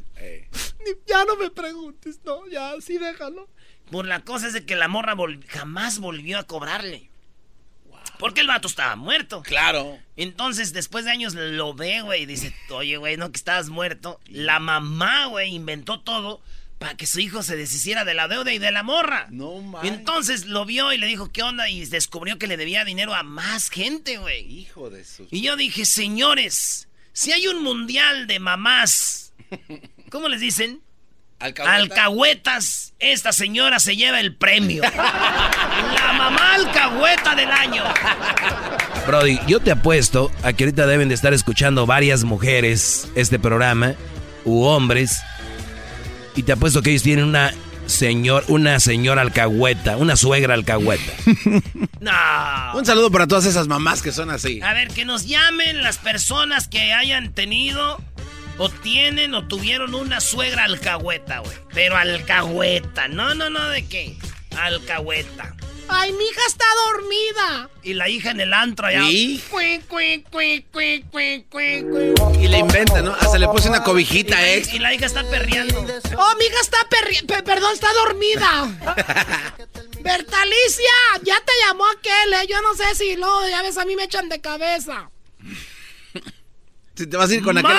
Ya 1.07 1.25
no 1.25 1.35
me 1.35 1.49
preguntes, 1.49 2.19
no, 2.23 2.47
ya, 2.47 2.73
sí 2.81 2.97
déjalo. 2.97 3.49
Por 3.89 4.05
la 4.05 4.21
cosa 4.21 4.47
es 4.47 4.53
de 4.53 4.65
que 4.65 4.75
la 4.75 4.87
morra 4.87 5.15
jamás 5.47 5.99
volvió 5.99 6.39
a 6.39 6.43
cobrarle. 6.43 7.09
Porque 8.19 8.41
el 8.41 8.47
vato 8.47 8.67
estaba 8.67 8.95
muerto. 8.95 9.41
Claro. 9.41 9.97
Entonces, 10.15 10.73
después 10.73 11.05
de 11.05 11.11
años 11.11 11.33
lo 11.33 11.73
ve, 11.73 12.01
güey, 12.01 12.23
y 12.23 12.25
dice, 12.27 12.55
oye, 12.69 12.97
güey, 12.97 13.17
no 13.17 13.31
que 13.31 13.37
estabas 13.37 13.69
muerto. 13.69 14.19
La 14.27 14.59
mamá, 14.59 15.25
güey, 15.25 15.55
inventó 15.55 15.99
todo 15.99 16.41
para 16.81 16.95
que 16.95 17.05
su 17.05 17.19
hijo 17.19 17.43
se 17.43 17.55
deshiciera 17.55 18.05
de 18.05 18.15
la 18.15 18.27
deuda 18.27 18.51
y 18.51 18.57
de 18.57 18.71
la 18.71 18.81
morra. 18.81 19.27
No 19.29 19.61
mames. 19.61 19.91
Entonces 19.91 20.47
lo 20.47 20.65
vio 20.65 20.91
y 20.91 20.97
le 20.97 21.05
dijo, 21.05 21.31
¿qué 21.31 21.43
onda? 21.43 21.69
Y 21.69 21.85
descubrió 21.85 22.39
que 22.39 22.47
le 22.47 22.57
debía 22.57 22.83
dinero 22.83 23.13
a 23.13 23.21
más 23.21 23.69
gente, 23.69 24.17
güey. 24.17 24.51
Hijo 24.51 24.89
de 24.89 25.05
su... 25.05 25.27
Y 25.29 25.41
yo 25.41 25.55
dije, 25.55 25.85
señores, 25.85 26.87
si 27.13 27.33
hay 27.33 27.45
un 27.45 27.61
mundial 27.61 28.25
de 28.25 28.39
mamás, 28.39 29.31
¿cómo 30.09 30.27
les 30.27 30.41
dicen? 30.41 30.81
Alcahuetas. 31.37 32.95
Esta 32.97 33.31
señora 33.31 33.79
se 33.79 33.95
lleva 33.95 34.19
el 34.19 34.35
premio. 34.35 34.81
la 34.81 36.13
mamá 36.17 36.55
alcahueta 36.55 37.35
del 37.35 37.51
año. 37.51 37.83
Brody, 39.05 39.39
yo 39.45 39.59
te 39.59 39.69
apuesto 39.69 40.31
a 40.41 40.53
que 40.53 40.63
ahorita 40.63 40.87
deben 40.87 41.09
de 41.09 41.15
estar 41.15 41.35
escuchando 41.35 41.85
varias 41.85 42.23
mujeres 42.23 43.07
este 43.13 43.37
programa, 43.37 43.93
u 44.45 44.63
hombres, 44.63 45.21
y 46.35 46.43
te 46.43 46.51
apuesto 46.51 46.81
que 46.81 46.91
ellos 46.91 47.03
tienen 47.03 47.25
una 47.25 47.53
señor, 47.85 48.45
una 48.47 48.79
señora 48.79 49.21
alcahueta, 49.21 49.97
una 49.97 50.15
suegra 50.15 50.53
alcahueta. 50.53 51.11
no. 51.99 52.77
Un 52.77 52.85
saludo 52.85 53.11
para 53.11 53.27
todas 53.27 53.45
esas 53.45 53.67
mamás 53.67 54.01
que 54.01 54.11
son 54.11 54.29
así. 54.29 54.61
A 54.61 54.73
ver, 54.73 54.89
que 54.89 55.05
nos 55.05 55.27
llamen 55.27 55.83
las 55.83 55.97
personas 55.97 56.67
que 56.67 56.93
hayan 56.93 57.33
tenido 57.33 58.01
o 58.57 58.69
tienen 58.69 59.33
o 59.33 59.47
tuvieron 59.47 59.93
una 59.93 60.21
suegra 60.21 60.65
alcahueta, 60.65 61.39
güey. 61.39 61.55
Pero 61.73 61.97
alcahueta, 61.97 63.07
no, 63.07 63.35
no, 63.35 63.49
no, 63.49 63.67
¿de 63.69 63.85
qué? 63.85 64.17
Alcahueta. 64.57 65.55
Ay, 65.87 66.13
mi 66.13 66.23
hija 66.25 66.41
está 66.47 66.65
dormida. 66.87 67.69
Y 67.83 67.93
la 67.93 68.09
hija 68.09 68.31
en 68.31 68.39
el 68.41 68.53
antro 68.53 68.87
allá. 68.87 69.03
¿Y? 69.09 69.41
y 72.39 72.47
le 72.47 72.59
inventa, 72.59 73.01
¿no? 73.01 73.13
Hasta 73.13 73.37
le 73.37 73.47
puse 73.47 73.69
una 73.69 73.83
cobijita, 73.83 74.47
¿eh? 74.47 74.63
Y 74.71 74.79
la 74.79 74.93
hija 74.93 75.05
está 75.05 75.23
perreando. 75.29 75.79
Oh, 76.17 76.35
mi 76.37 76.45
hija 76.45 76.59
está 76.61 76.77
perreando. 76.89 77.43
Perdón, 77.43 77.73
está 77.73 77.91
dormida. 77.93 78.69
Bertalicia, 80.01 80.91
ya 81.23 81.35
te 81.39 81.51
llamó 81.65 81.85
aquel, 81.87 82.33
¿eh? 82.33 82.47
Yo 82.49 82.61
no 82.61 82.73
sé 82.75 82.95
si 82.95 83.15
lo, 83.15 83.49
ya 83.49 83.61
ves, 83.61 83.77
a 83.77 83.85
mí 83.85 83.95
me 83.95 84.03
echan 84.03 84.29
de 84.29 84.41
cabeza. 84.41 85.09
Si 86.95 87.07
te 87.07 87.17
vas 87.17 87.29
a 87.29 87.33
ir 87.33 87.43
con 87.43 87.57
aquel. 87.57 87.77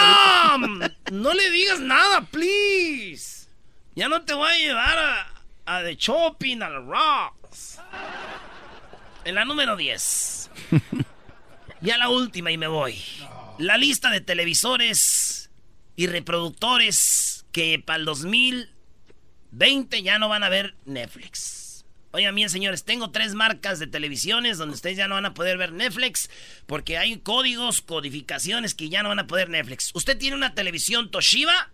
No 1.13 1.33
le 1.35 1.51
digas 1.51 1.81
nada, 1.81 2.23
please. 2.23 3.49
Ya 3.95 4.09
no 4.09 4.23
te 4.23 4.35
voy 4.35 4.51
a 4.51 4.57
llevar 4.57 4.99
a, 4.99 5.43
a 5.67 5.83
The 5.83 5.97
Shopping, 5.97 6.63
al 6.63 6.87
Rocks. 6.87 7.42
En 9.25 9.35
la 9.35 9.45
número 9.45 9.77
10. 9.77 10.51
ya 11.81 11.99
la 11.99 12.09
última 12.09 12.51
y 12.51 12.59
me 12.59 12.67
voy. 12.67 12.97
La 13.59 13.77
lista 13.77 14.11
de 14.11 14.21
televisores 14.21 15.51
y 15.97 16.07
reproductores 16.07 17.45
que 17.53 17.79
para 17.79 17.99
el 17.99 18.05
2020 18.05 20.03
ya 20.03 20.19
no 20.19 20.29
van 20.29 20.43
a 20.43 20.49
ver 20.49 20.75
Netflix. 20.85 21.85
Oigan 22.15 22.35
bien, 22.35 22.51
señores, 22.51 22.85
tengo 22.85 23.11
tres 23.11 23.35
marcas 23.35 23.79
de 23.79 23.87
televisiones 23.87 24.59
donde 24.59 24.75
ustedes 24.75 24.99
ya 24.99 25.09
no 25.09 25.15
van 25.15 25.25
a 25.25 25.35
poder 25.35 25.57
ver 25.57 25.73
Netflix 25.73 26.29
porque 26.67 26.99
hay 26.99 27.19
códigos, 27.19 27.81
codificaciones 27.81 28.75
que 28.75 28.91
ya 28.91 29.03
no 29.03 29.09
van 29.09 29.21
a 29.21 29.27
poder 29.27 29.49
Netflix. 29.49 29.93
Usted 29.95 30.19
tiene 30.19 30.37
una 30.37 30.55
televisión 30.55 31.11
Toshiba, 31.11 31.71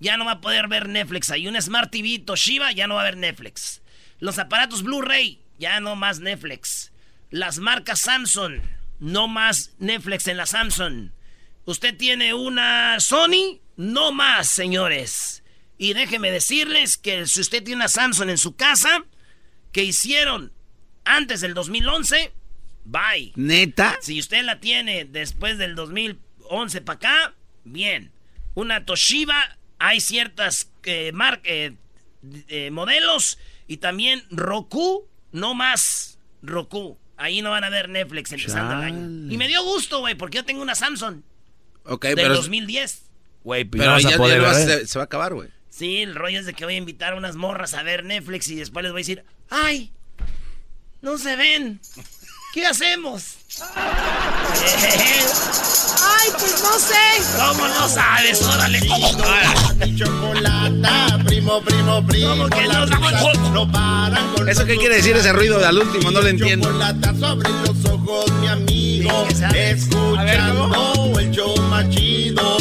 ya 0.00 0.16
no 0.16 0.24
va 0.24 0.32
a 0.32 0.40
poder 0.40 0.66
ver 0.66 0.88
Netflix. 0.88 1.30
Hay 1.30 1.46
una 1.46 1.60
Smart 1.60 1.90
TV 1.90 2.18
Toshiba, 2.18 2.72
ya 2.72 2.88
no 2.88 2.96
va 2.96 3.02
a 3.02 3.04
ver 3.04 3.16
Netflix. 3.16 3.80
Los 4.18 4.38
aparatos 4.38 4.82
Blu-ray, 4.82 5.39
ya 5.60 5.78
no 5.78 5.94
más 5.94 6.18
Netflix. 6.18 6.90
Las 7.30 7.58
marcas 7.58 8.00
Samsung, 8.00 8.60
no 8.98 9.28
más 9.28 9.74
Netflix 9.78 10.26
en 10.26 10.38
la 10.38 10.46
Samsung. 10.46 11.10
Usted 11.66 11.96
tiene 11.96 12.34
una 12.34 12.98
Sony, 12.98 13.60
no 13.76 14.10
más, 14.10 14.48
señores. 14.48 15.44
Y 15.78 15.92
déjeme 15.92 16.32
decirles 16.32 16.96
que 16.96 17.26
si 17.26 17.40
usted 17.40 17.62
tiene 17.62 17.76
una 17.76 17.88
Samsung 17.88 18.30
en 18.30 18.38
su 18.38 18.56
casa, 18.56 19.04
que 19.70 19.84
hicieron 19.84 20.52
antes 21.04 21.42
del 21.42 21.54
2011, 21.54 22.32
bye. 22.84 23.32
¿Neta? 23.36 23.98
Si 24.00 24.18
usted 24.18 24.42
la 24.42 24.58
tiene 24.60 25.04
después 25.04 25.58
del 25.58 25.74
2011 25.74 26.80
para 26.80 26.96
acá, 26.96 27.34
bien. 27.64 28.10
Una 28.54 28.84
Toshiba, 28.84 29.58
hay 29.78 30.00
ciertas 30.00 30.70
eh, 30.84 31.12
eh, 31.44 31.72
eh, 32.48 32.70
modelos 32.70 33.38
y 33.66 33.76
también 33.76 34.24
Roku, 34.30 35.09
no 35.32 35.54
más 35.54 36.18
Roku. 36.42 36.98
Ahí 37.16 37.42
no 37.42 37.50
van 37.50 37.64
a 37.64 37.70
ver 37.70 37.88
Netflix 37.88 38.32
empezando 38.32 38.74
el 38.74 38.82
año. 38.82 39.32
Y 39.32 39.36
me 39.36 39.46
dio 39.46 39.62
gusto, 39.62 40.00
güey, 40.00 40.14
porque 40.14 40.38
yo 40.38 40.44
tengo 40.44 40.62
una 40.62 40.74
Samsung. 40.74 41.20
Ok, 41.84 42.06
del 42.06 42.16
pero... 42.16 42.34
2010. 42.34 43.10
Güey, 43.42 43.64
pero, 43.64 43.98
ya, 43.98 44.54
se, 44.54 44.86
se 44.86 44.98
va 44.98 45.02
a 45.02 45.06
acabar, 45.06 45.34
güey. 45.34 45.48
Sí, 45.70 46.02
el 46.02 46.14
rollo 46.14 46.40
es 46.40 46.46
de 46.46 46.52
que 46.52 46.64
voy 46.64 46.74
a 46.74 46.78
invitar 46.78 47.14
a 47.14 47.16
unas 47.16 47.36
morras 47.36 47.74
a 47.74 47.82
ver 47.82 48.04
Netflix 48.04 48.48
y 48.48 48.56
después 48.56 48.82
les 48.82 48.92
voy 48.92 49.00
a 49.00 49.02
decir, 49.02 49.24
¡ay! 49.48 49.92
No 51.00 51.16
se 51.16 51.36
ven. 51.36 51.80
¿Qué 52.52 52.66
hacemos? 52.66 53.36
Ay, 56.02 56.28
pues 56.36 56.62
no 56.62 56.78
sé. 56.80 56.94
¿Cómo 57.36 57.68
no 57.68 57.88
sabes? 57.88 58.42
Órale. 58.42 58.80
Chocolata, 59.96 61.18
primo, 61.26 61.62
primo, 61.62 62.04
primo. 62.04 62.28
¿Cómo 62.30 62.48
que 62.48 62.66
no, 62.66 62.86
no 62.86 63.70
paran 63.70 64.34
con 64.34 64.48
¿Eso 64.48 64.64
qué 64.64 64.76
quiere 64.78 64.96
decir 64.96 65.16
ese 65.16 65.32
ruido 65.32 65.64
al 65.64 65.78
último? 65.78 66.10
No 66.10 66.20
lo 66.20 66.26
entiendo. 66.26 66.66
Chocolata 66.66 67.14
sobre 67.14 67.50
los 67.50 67.84
ojos, 67.84 68.32
mi 68.40 68.48
amigo. 68.48 69.28
Escuchando 69.54 71.20
el 71.20 71.30
show 71.30 71.56
machido. 71.68 72.58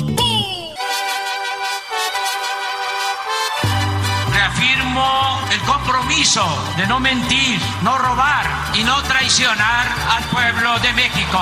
Compromiso 5.69 6.43
de 6.77 6.87
no 6.87 6.99
mentir, 6.99 7.59
no 7.83 7.97
robar 7.97 8.45
y 8.73 8.83
no 8.83 9.01
traicionar 9.03 9.87
al 10.09 10.23
pueblo 10.25 10.79
de 10.79 10.93
México. 10.93 11.39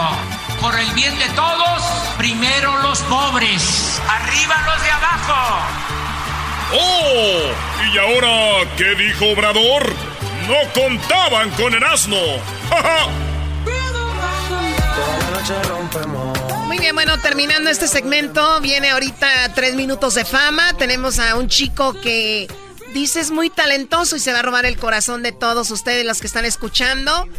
Por 0.62 0.78
el 0.78 0.90
bien 0.92 1.18
de 1.18 1.30
todos, 1.30 1.82
primero 2.18 2.78
los 2.80 3.00
pobres, 3.04 4.02
arriba 4.08 4.56
los 4.66 4.84
de 4.84 4.92
abajo. 4.92 5.60
¡Oh! 6.74 7.94
¿Y 7.94 7.98
ahora 7.98 8.70
qué 8.76 8.96
dijo 8.96 9.32
Obrador? 9.32 9.94
No 10.48 10.74
contaban 10.74 11.50
con 11.52 11.74
el 11.74 11.84
asno. 11.84 12.18
Muy 16.66 16.80
bien, 16.80 16.96
bueno, 16.96 17.18
terminando 17.20 17.70
este 17.70 17.88
segmento, 17.88 18.60
viene 18.60 18.90
ahorita 18.90 19.54
tres 19.54 19.76
minutos 19.76 20.16
de 20.16 20.26
fama. 20.26 20.74
Tenemos 20.74 21.20
a 21.20 21.36
un 21.36 21.48
chico 21.48 21.94
que 22.02 22.48
dices 22.98 23.30
muy 23.30 23.52
talentoso 23.52 24.16
y 24.16 24.20
se 24.20 24.34
va 24.34 24.40
a 24.40 24.42
robar 24.42 24.66
el 24.66 24.78
corazón 24.78 25.22
de 25.22 25.32
todos 25.32 25.70
ustedes 25.70 26.04
los 26.06 26.20
que 26.20 26.28
están 26.28 26.46
escuchando. 26.46 27.30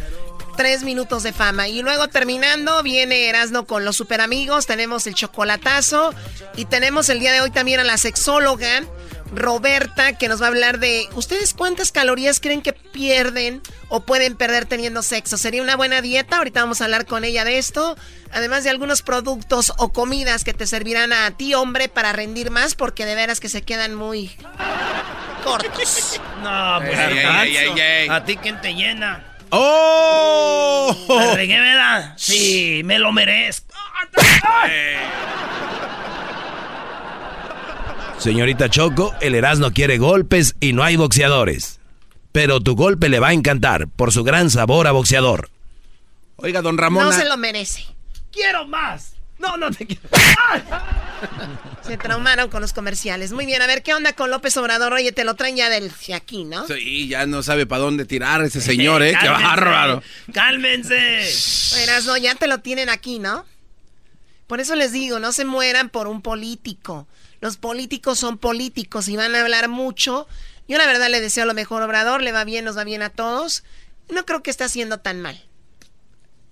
Tres 0.55 0.83
minutos 0.83 1.23
de 1.23 1.33
fama. 1.33 1.67
Y 1.67 1.81
luego 1.81 2.07
terminando, 2.07 2.81
viene 2.81 3.27
Erasno 3.27 3.65
con 3.65 3.83
los 3.83 3.97
super 3.97 4.21
amigos. 4.21 4.65
Tenemos 4.65 5.05
el 5.07 5.15
chocolatazo. 5.15 6.13
Y 6.55 6.65
tenemos 6.65 7.09
el 7.09 7.19
día 7.19 7.33
de 7.33 7.41
hoy 7.41 7.51
también 7.51 7.79
a 7.79 7.83
la 7.83 7.97
sexóloga. 7.97 8.83
Roberta, 9.33 10.17
que 10.17 10.27
nos 10.27 10.41
va 10.41 10.45
a 10.45 10.49
hablar 10.49 10.79
de 10.79 11.07
ustedes 11.13 11.53
cuántas 11.53 11.91
calorías 11.91 12.39
creen 12.39 12.61
que 12.61 12.73
pierden 12.73 13.61
o 13.89 14.01
pueden 14.01 14.35
perder 14.35 14.65
teniendo 14.65 15.03
sexo. 15.03 15.37
¿Sería 15.37 15.61
una 15.61 15.75
buena 15.75 16.01
dieta? 16.01 16.37
Ahorita 16.37 16.61
vamos 16.61 16.81
a 16.81 16.85
hablar 16.85 17.05
con 17.05 17.23
ella 17.23 17.45
de 17.45 17.57
esto. 17.57 17.97
Además 18.31 18.63
de 18.63 18.69
algunos 18.69 19.01
productos 19.01 19.73
o 19.77 19.91
comidas 19.93 20.43
que 20.43 20.53
te 20.53 20.67
servirán 20.67 21.13
a 21.13 21.31
ti, 21.31 21.53
hombre, 21.53 21.89
para 21.89 22.13
rendir 22.13 22.51
más, 22.51 22.75
porque 22.75 23.05
de 23.05 23.15
veras 23.15 23.39
que 23.39 23.49
se 23.49 23.61
quedan 23.61 23.95
muy 23.95 24.31
cortos. 25.43 26.19
No, 26.39 26.79
pues 26.79 26.97
a 26.97 28.23
ti 28.23 28.37
quién 28.37 28.61
te 28.61 28.73
llena. 28.73 29.29
¡Oh! 29.49 30.95
¿Me 31.09 31.35
regué, 31.35 31.59
verdad? 31.59 32.13
Sí, 32.15 32.81
me 32.85 32.97
lo 32.97 33.11
merezco. 33.11 33.73
Señorita 38.19 38.69
Choco, 38.69 39.15
el 39.21 39.33
Erasmo 39.33 39.71
quiere 39.71 39.97
golpes 39.97 40.55
y 40.59 40.73
no 40.73 40.83
hay 40.83 40.97
boxeadores. 40.97 41.79
Pero 42.33 42.59
tu 42.59 42.75
golpe 42.75 43.07
le 43.07 43.19
va 43.19 43.29
a 43.29 43.33
encantar 43.33 43.87
por 43.87 44.11
su 44.11 44.25
gran 44.25 44.49
sabor 44.49 44.87
a 44.87 44.91
boxeador. 44.91 45.49
Oiga, 46.35 46.61
don 46.61 46.77
Ramón. 46.77 47.05
No 47.05 47.13
se 47.13 47.23
lo 47.23 47.37
merece. 47.37 47.85
Quiero 48.31 48.67
más. 48.67 49.13
No, 49.39 49.55
no 49.55 49.71
te 49.71 49.87
quiero. 49.87 50.01
Se 51.81 51.97
traumaron 51.97 52.49
con 52.49 52.61
los 52.61 52.73
comerciales. 52.73 53.31
Muy 53.31 53.45
bien, 53.45 53.61
a 53.61 53.67
ver, 53.67 53.83
¿qué 53.83 53.93
onda 53.93 54.11
con 54.13 54.29
López 54.29 54.55
Obrador? 54.57 54.93
Oye, 54.93 55.13
te 55.13 55.23
lo 55.23 55.35
traen 55.35 55.55
ya 55.55 55.69
del 55.69 55.91
aquí, 56.13 56.43
¿no? 56.43 56.67
Sí, 56.67 57.07
ya 57.07 57.25
no 57.25 57.41
sabe 57.41 57.65
para 57.65 57.81
dónde 57.81 58.05
tirar 58.05 58.43
ese 58.43 58.59
señor, 58.59 59.01
¿eh? 59.01 59.17
¡Qué 59.21 59.29
bárbaro! 59.29 60.03
¡Cálmense! 60.33 60.95
Verás, 61.77 62.05
no, 62.05 62.17
ya 62.17 62.35
te 62.35 62.47
lo 62.47 62.59
tienen 62.59 62.89
aquí, 62.89 63.17
¿no? 63.17 63.45
Por 64.45 64.59
eso 64.59 64.75
les 64.75 64.91
digo, 64.91 65.19
no 65.19 65.31
se 65.31 65.45
mueran 65.45 65.89
por 65.89 66.07
un 66.07 66.21
político. 66.21 67.07
Los 67.41 67.57
políticos 67.57 68.19
son 68.19 68.37
políticos 68.37 69.07
y 69.07 69.15
van 69.15 69.35
a 69.35 69.41
hablar 69.41 69.69
mucho. 69.69 70.27
Yo 70.67 70.77
la 70.77 70.85
verdad 70.85 71.09
le 71.09 71.21
deseo 71.21 71.45
lo 71.45 71.53
mejor 71.53 71.81
Obrador, 71.81 72.21
le 72.21 72.31
va 72.31 72.43
bien, 72.43 72.65
nos 72.65 72.77
va 72.77 72.83
bien 72.83 73.01
a 73.01 73.09
todos. 73.09 73.63
No 74.09 74.25
creo 74.25 74.43
que 74.43 74.51
esté 74.51 74.65
haciendo 74.65 74.99
tan 74.99 75.21
mal. 75.21 75.41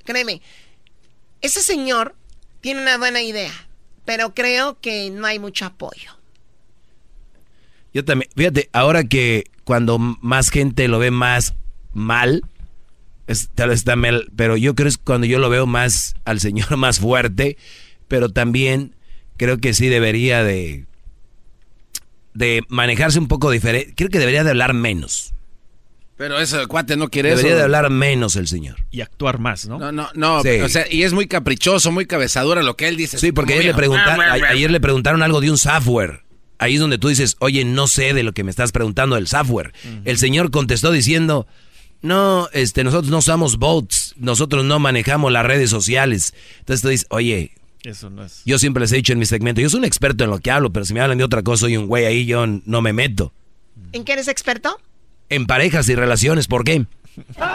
Créeme, 0.05 0.41
ese 1.41 1.61
señor 1.61 2.15
tiene 2.61 2.81
una 2.81 2.97
buena 2.97 3.21
idea, 3.21 3.53
pero 4.05 4.33
creo 4.33 4.79
que 4.79 5.09
no 5.09 5.27
hay 5.27 5.39
mucho 5.39 5.65
apoyo. 5.65 6.17
Yo 7.93 8.05
también, 8.05 8.29
fíjate, 8.35 8.69
ahora 8.73 9.03
que 9.03 9.45
cuando 9.63 9.97
más 9.99 10.49
gente 10.49 10.87
lo 10.87 10.99
ve 10.99 11.11
más 11.11 11.55
mal, 11.93 12.43
tal 13.55 13.69
vez 13.69 13.79
está 13.79 13.95
mal, 13.95 14.29
pero 14.35 14.55
yo 14.55 14.75
creo 14.75 14.85
que 14.85 14.89
es 14.89 14.97
cuando 14.97 15.27
yo 15.27 15.39
lo 15.39 15.49
veo 15.49 15.65
más 15.65 16.15
al 16.25 16.39
señor 16.39 16.77
más 16.77 16.99
fuerte, 16.99 17.57
pero 18.07 18.29
también 18.29 18.95
creo 19.37 19.59
que 19.59 19.73
sí 19.73 19.87
debería 19.87 20.43
de 20.43 20.85
de 22.33 22.63
manejarse 22.69 23.17
un 23.17 23.27
poco 23.27 23.49
diferente. 23.49 23.93
Creo 23.95 24.09
que 24.09 24.19
debería 24.19 24.43
de 24.43 24.51
hablar 24.51 24.75
menos. 24.75 25.33
Pero 26.17 26.39
eso, 26.39 26.59
el 26.59 26.67
cuate 26.67 26.95
no 26.95 27.09
quiere 27.09 27.29
eso. 27.29 27.37
Debería 27.37 27.57
de 27.57 27.63
hablar 27.63 27.89
menos 27.89 28.35
el 28.35 28.47
señor. 28.47 28.77
Y 28.91 29.01
actuar 29.01 29.39
más, 29.39 29.67
¿no? 29.67 29.79
No, 29.79 29.91
no, 29.91 30.09
no. 30.13 30.39
O 30.39 30.69
sea, 30.69 30.85
y 30.89 31.03
es 31.03 31.13
muy 31.13 31.27
caprichoso, 31.27 31.91
muy 31.91 32.05
cabezadura 32.05 32.61
lo 32.61 32.75
que 32.75 32.87
él 32.87 32.95
dice. 32.95 33.17
Sí, 33.17 33.31
porque 33.31 33.53
ayer 33.53 33.65
le, 33.65 33.73
preguntaron, 33.73 34.21
ayer 34.21 34.69
le 34.69 34.79
preguntaron 34.79 35.23
algo 35.23 35.41
de 35.41 35.49
un 35.49 35.57
software. 35.57 36.23
Ahí 36.59 36.75
es 36.75 36.79
donde 36.79 36.97
tú 36.97 37.07
dices, 37.07 37.37
oye, 37.39 37.65
no 37.65 37.87
sé 37.87 38.13
de 38.13 38.23
lo 38.23 38.33
que 38.33 38.43
me 38.43 38.49
estás 38.49 38.71
preguntando 38.71 39.15
del 39.15 39.27
software. 39.27 39.73
El 40.05 40.17
señor 40.17 40.49
contestó 40.49 40.91
diciendo, 40.91 41.47
no, 42.01 42.49
este, 42.51 42.83
nosotros 42.83 43.11
no 43.11 43.19
usamos 43.19 43.57
bots, 43.57 44.15
nosotros 44.17 44.65
no 44.65 44.79
manejamos 44.79 45.31
las 45.31 45.45
redes 45.45 45.69
sociales. 45.69 46.33
Entonces 46.59 46.81
tú 46.81 46.89
dices, 46.89 47.07
oye, 47.09 47.51
eso 47.89 48.09
no 48.09 48.23
es. 48.23 48.41
Yo 48.45 48.59
siempre 48.59 48.81
les 48.81 48.91
he 48.91 48.97
dicho 48.97 49.13
en 49.13 49.19
mi 49.19 49.25
segmento, 49.25 49.61
yo 49.61 49.69
soy 49.69 49.79
un 49.79 49.85
experto 49.85 50.23
en 50.23 50.29
lo 50.29 50.39
que 50.39 50.51
hablo, 50.51 50.71
pero 50.71 50.85
si 50.85 50.93
me 50.93 51.01
hablan 51.01 51.17
de 51.17 51.23
otra 51.23 51.43
cosa, 51.43 51.61
soy 51.61 51.77
un 51.77 51.87
güey 51.87 52.05
ahí, 52.05 52.25
yo 52.25 52.45
no 52.47 52.81
me 52.81 52.93
meto. 52.93 53.33
¿En 53.93 54.03
qué 54.03 54.13
eres 54.13 54.27
experto? 54.27 54.79
En 55.29 55.45
parejas 55.45 55.87
y 55.89 55.95
relaciones, 55.95 56.47
¿por 56.47 56.63
qué? 56.63 56.85
fight, 57.35 57.45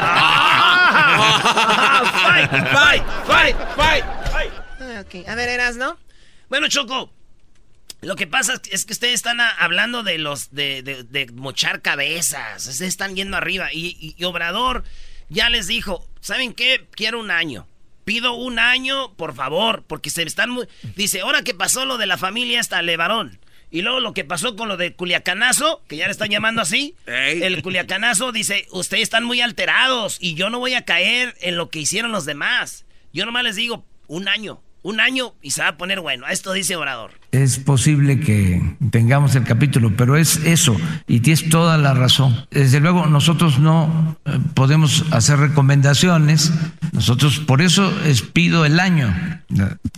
fight, 2.50 3.04
fight, 3.26 3.56
fight, 3.76 4.04
fight. 4.30 4.52
Ah, 4.80 5.04
ok, 5.04 5.28
a 5.28 5.34
ver, 5.34 5.48
eras, 5.48 5.76
¿no? 5.76 5.96
Bueno, 6.48 6.68
Choco, 6.68 7.10
lo 8.02 8.16
que 8.16 8.26
pasa 8.26 8.60
es 8.70 8.84
que 8.84 8.92
ustedes 8.92 9.14
están 9.14 9.40
hablando 9.40 10.02
de 10.02 10.18
los 10.18 10.50
de, 10.50 10.82
de, 10.82 11.26
mochar 11.32 11.82
cabezas, 11.82 12.62
se 12.62 12.86
están 12.86 13.14
yendo 13.14 13.36
arriba 13.36 13.72
y, 13.72 14.16
y, 14.18 14.24
Obrador 14.24 14.82
ya 15.28 15.48
les 15.48 15.68
dijo, 15.68 16.04
¿saben 16.20 16.52
qué? 16.52 16.88
Quiero 16.90 17.20
un 17.20 17.30
año. 17.30 17.66
Pido 18.04 18.34
un 18.34 18.58
año, 18.58 19.14
por 19.14 19.34
favor, 19.34 19.84
porque 19.86 20.10
se 20.10 20.22
están 20.22 20.50
muy... 20.50 20.66
Dice, 20.96 21.20
ahora 21.20 21.42
que 21.42 21.54
pasó 21.54 21.84
lo 21.84 21.98
de 21.98 22.06
la 22.06 22.18
familia 22.18 22.60
hasta 22.60 22.82
Levarón. 22.82 23.38
Y 23.70 23.80
luego 23.80 24.00
lo 24.00 24.12
que 24.12 24.24
pasó 24.24 24.54
con 24.54 24.68
lo 24.68 24.76
de 24.76 24.94
Culiacanazo, 24.94 25.82
que 25.88 25.96
ya 25.96 26.04
le 26.04 26.12
están 26.12 26.28
llamando 26.28 26.60
así. 26.60 26.94
El 27.06 27.62
Culiacanazo 27.62 28.30
dice, 28.30 28.66
ustedes 28.70 29.04
están 29.04 29.24
muy 29.24 29.40
alterados 29.40 30.18
y 30.20 30.34
yo 30.34 30.50
no 30.50 30.58
voy 30.58 30.74
a 30.74 30.84
caer 30.84 31.34
en 31.40 31.56
lo 31.56 31.70
que 31.70 31.78
hicieron 31.78 32.12
los 32.12 32.26
demás. 32.26 32.84
Yo 33.14 33.24
nomás 33.24 33.44
les 33.44 33.56
digo, 33.56 33.86
un 34.08 34.28
año, 34.28 34.62
un 34.82 35.00
año 35.00 35.34
y 35.42 35.52
se 35.52 35.62
va 35.62 35.68
a 35.68 35.76
poner 35.76 36.00
bueno. 36.00 36.26
Esto 36.28 36.52
dice 36.52 36.76
Obrador. 36.76 37.12
Es 37.30 37.58
posible 37.58 38.20
que 38.20 38.76
tengamos 38.90 39.34
el 39.34 39.44
capítulo, 39.44 39.96
pero 39.96 40.16
es 40.16 40.36
eso, 40.44 40.76
y 41.06 41.20
tienes 41.20 41.48
toda 41.48 41.78
la 41.78 41.94
razón. 41.94 42.46
Desde 42.50 42.80
luego, 42.80 43.06
nosotros 43.06 43.58
no 43.58 44.18
eh, 44.26 44.38
podemos 44.54 45.04
hacer 45.12 45.38
recomendaciones, 45.38 46.52
nosotros 46.92 47.38
por 47.38 47.62
eso 47.62 47.90
les 48.04 48.20
pido 48.22 48.66
el 48.66 48.78
año, 48.78 49.14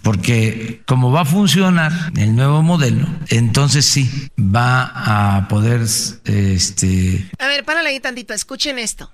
porque 0.03 0.83
como 0.87 1.11
va 1.11 1.23
a 1.23 1.25
funcionar 1.25 1.93
el 2.17 2.37
nuevo 2.37 2.63
modelo, 2.63 3.07
entonces 3.29 3.85
sí, 3.85 4.31
va 4.39 5.37
a 5.37 5.49
poder... 5.49 5.83
Este... 6.25 7.29
A 7.39 7.49
ver, 7.49 7.65
párale 7.65 7.89
ahí 7.89 8.01
tantito, 8.01 8.33
escuchen 8.33 8.79
esto. 8.79 9.11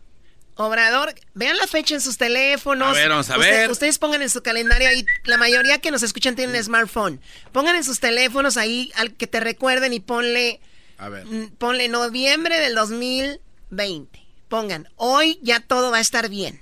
Obrador, 0.63 1.15
vean 1.33 1.57
la 1.57 1.67
fecha 1.67 1.95
en 1.95 2.03
sus 2.03 2.19
teléfonos. 2.19 2.89
A 2.89 2.93
ver, 2.93 3.09
vamos 3.09 3.31
a 3.31 3.39
ver. 3.39 3.71
Ustedes 3.71 3.99
pongan 3.99 4.21
en 4.21 4.29
su 4.29 4.43
calendario 4.43 4.89
ahí, 4.89 5.07
la 5.25 5.39
mayoría 5.39 5.79
que 5.79 5.91
nos 5.91 6.03
escuchan 6.03 6.37
tienen 6.37 6.55
un 6.55 6.63
smartphone. 6.63 7.19
Pongan 7.51 7.77
en 7.77 7.83
sus 7.83 7.99
teléfonos 7.99 8.59
ahí 8.59 8.93
al 8.97 9.15
que 9.15 9.27
te 9.27 9.41
recuerden 9.41 9.95
y 9.95 10.01
ponle. 10.01 10.61
A 10.99 11.09
ver. 11.09 11.25
Mm, 11.25 11.53
ponle 11.53 11.89
noviembre 11.89 12.59
del 12.59 12.75
2020. 12.75 14.21
Pongan, 14.51 14.87
hoy 14.97 15.39
ya 15.41 15.61
todo 15.61 15.91
va 15.91 15.97
a 15.97 16.03
estar 16.03 16.29
bien. 16.29 16.61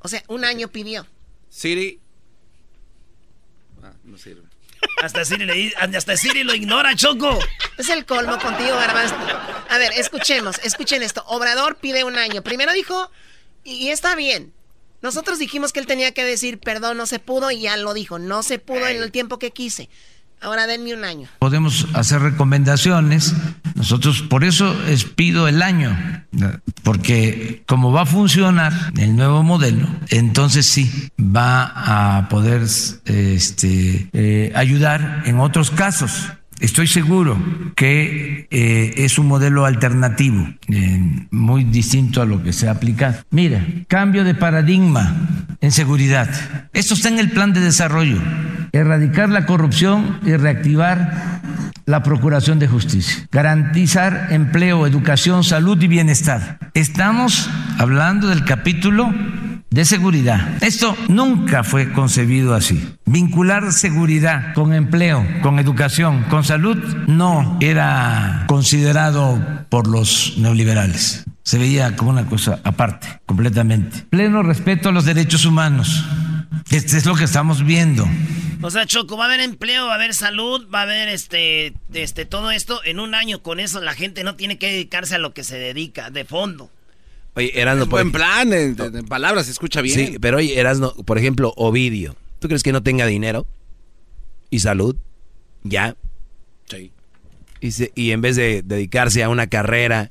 O 0.00 0.08
sea, 0.08 0.22
un 0.28 0.44
año 0.44 0.68
pidió. 0.68 1.06
Siri. 1.48 2.00
Ah, 3.82 3.94
no 4.04 4.18
sirve. 4.18 4.47
Hasta 5.02 5.24
Siri, 5.24 5.44
le, 5.44 5.72
hasta 5.96 6.16
Siri 6.16 6.42
lo 6.42 6.54
ignora, 6.54 6.94
Choco. 6.96 7.38
Es 7.76 7.88
el 7.88 8.04
colmo 8.04 8.38
contigo, 8.38 8.76
Garbanzo. 8.76 9.14
A 9.68 9.78
ver, 9.78 9.92
escuchemos, 9.96 10.58
escuchen 10.64 11.02
esto. 11.02 11.22
Obrador 11.26 11.76
pide 11.76 12.04
un 12.04 12.18
año. 12.18 12.42
Primero 12.42 12.72
dijo, 12.72 13.10
y, 13.64 13.90
está 13.90 14.14
bien. 14.14 14.52
Nosotros 15.00 15.38
dijimos 15.38 15.72
que 15.72 15.80
él 15.80 15.86
tenía 15.86 16.12
que 16.12 16.24
decir, 16.24 16.58
perdón, 16.58 16.96
no 16.96 17.06
se 17.06 17.20
pudo, 17.20 17.50
y 17.50 17.60
ya 17.60 17.76
lo 17.76 17.94
dijo. 17.94 18.18
No 18.18 18.42
se 18.42 18.58
pudo 18.58 18.88
en 18.88 19.00
el 19.02 19.12
tiempo 19.12 19.38
que 19.38 19.52
quise. 19.52 19.88
Ahora 20.40 20.66
denme 20.66 20.94
un 20.94 21.04
año. 21.04 21.28
Podemos 21.38 21.86
hacer 21.94 22.20
recomendaciones. 22.22 23.34
Nosotros 23.74 24.22
por 24.22 24.44
eso 24.44 24.74
les 24.86 25.04
pido 25.04 25.48
el 25.48 25.62
año, 25.62 25.96
porque 26.82 27.62
como 27.66 27.92
va 27.92 28.02
a 28.02 28.06
funcionar 28.06 28.72
el 28.96 29.16
nuevo 29.16 29.42
modelo, 29.42 29.88
entonces 30.10 30.66
sí 30.66 31.10
va 31.18 32.16
a 32.16 32.28
poder 32.28 32.62
este, 33.04 34.08
eh, 34.12 34.52
ayudar 34.54 35.22
en 35.26 35.40
otros 35.40 35.70
casos. 35.70 36.28
Estoy 36.60 36.88
seguro 36.88 37.38
que 37.76 38.48
eh, 38.50 38.94
es 38.96 39.18
un 39.18 39.28
modelo 39.28 39.64
alternativo, 39.64 40.48
eh, 40.68 41.26
muy 41.30 41.64
distinto 41.64 42.20
a 42.20 42.26
lo 42.26 42.42
que 42.42 42.52
se 42.52 42.68
ha 42.68 42.72
aplicado. 42.72 43.16
Mira, 43.30 43.64
cambio 43.86 44.24
de 44.24 44.34
paradigma 44.34 45.14
en 45.60 45.70
seguridad. 45.70 46.28
Esto 46.72 46.94
está 46.94 47.08
en 47.08 47.18
el 47.18 47.30
plan 47.30 47.52
de 47.52 47.60
desarrollo. 47.60 48.20
Erradicar 48.72 49.28
la 49.28 49.46
corrupción 49.46 50.20
y 50.24 50.36
reactivar 50.36 51.40
la 51.86 52.02
procuración 52.02 52.58
de 52.58 52.68
justicia. 52.68 53.26
Garantizar 53.32 54.28
empleo, 54.30 54.86
educación, 54.86 55.44
salud 55.44 55.80
y 55.80 55.86
bienestar. 55.86 56.58
Estamos 56.74 57.48
hablando 57.78 58.28
del 58.28 58.44
capítulo 58.44 59.14
de 59.70 59.84
seguridad. 59.84 60.62
Esto 60.62 60.96
nunca 61.08 61.64
fue 61.64 61.92
concebido 61.92 62.54
así. 62.54 62.94
Vincular 63.04 63.72
seguridad 63.72 64.54
con 64.54 64.72
empleo, 64.72 65.26
con 65.42 65.58
educación, 65.58 66.24
con 66.24 66.44
salud, 66.44 66.76
no 67.06 67.58
era 67.60 68.44
considerado 68.46 69.38
por 69.68 69.86
los 69.88 70.34
neoliberales. 70.38 71.24
Se 71.42 71.58
veía 71.58 71.96
como 71.96 72.10
una 72.10 72.26
cosa 72.26 72.60
aparte, 72.64 73.20
completamente. 73.26 74.04
Pleno 74.10 74.42
respeto 74.42 74.88
a 74.88 74.92
los 74.92 75.04
derechos 75.04 75.44
humanos. 75.44 76.04
Este 76.70 76.98
es 76.98 77.06
lo 77.06 77.14
que 77.14 77.24
estamos 77.24 77.64
viendo. 77.64 78.06
O 78.60 78.70
sea, 78.70 78.86
Choco, 78.86 79.16
va 79.16 79.24
a 79.24 79.28
haber 79.28 79.40
empleo, 79.40 79.86
va 79.86 79.92
a 79.92 79.94
haber 79.94 80.14
salud, 80.14 80.68
va 80.72 80.80
a 80.80 80.82
haber 80.82 81.08
este, 81.08 81.74
este, 81.94 82.24
todo 82.24 82.50
esto 82.50 82.80
en 82.84 82.98
un 82.98 83.14
año. 83.14 83.40
Con 83.42 83.60
eso 83.60 83.80
la 83.80 83.94
gente 83.94 84.24
no 84.24 84.34
tiene 84.34 84.58
que 84.58 84.66
dedicarse 84.66 85.14
a 85.14 85.18
lo 85.18 85.32
que 85.32 85.44
se 85.44 85.56
dedica 85.58 86.10
de 86.10 86.24
fondo. 86.24 86.70
Oye, 87.34 87.60
Erasno, 87.60 87.86
buen 87.86 88.10
plan, 88.10 88.52
en, 88.52 88.76
palabras 89.08 89.46
se 89.46 89.52
escucha 89.52 89.80
bien. 89.80 89.94
Sí, 89.94 90.18
pero 90.20 90.38
oye, 90.38 90.58
Erasno, 90.58 90.92
por 90.92 91.18
ejemplo, 91.18 91.52
Ovidio, 91.56 92.16
¿tú 92.40 92.48
crees 92.48 92.62
que 92.62 92.72
no 92.72 92.82
tenga 92.82 93.06
dinero 93.06 93.46
y 94.50 94.60
salud? 94.60 94.96
Ya. 95.62 95.96
Sí. 96.68 96.92
Y, 97.94 98.10
en 98.10 98.20
vez 98.20 98.36
de 98.36 98.62
dedicarse 98.62 99.22
a 99.22 99.28
una 99.28 99.48
carrera 99.48 100.10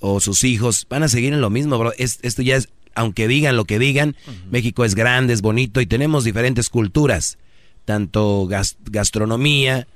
o 0.00 0.20
sus 0.20 0.44
hijos, 0.44 0.86
van 0.88 1.02
a 1.02 1.08
seguir 1.08 1.32
en 1.32 1.40
lo 1.40 1.50
mismo, 1.50 1.78
bro. 1.78 1.92
esto 1.96 2.42
ya 2.42 2.56
es, 2.56 2.68
aunque 2.94 3.28
digan 3.28 3.56
lo 3.56 3.64
que 3.64 3.78
digan, 3.78 4.16
México 4.50 4.84
es 4.84 4.94
grande, 4.94 5.32
es 5.32 5.42
bonito 5.42 5.80
y 5.80 5.86
tenemos 5.86 6.24
diferentes 6.24 6.68
culturas, 6.68 7.38
tanto 7.84 8.48
gastronomía, 8.90 9.86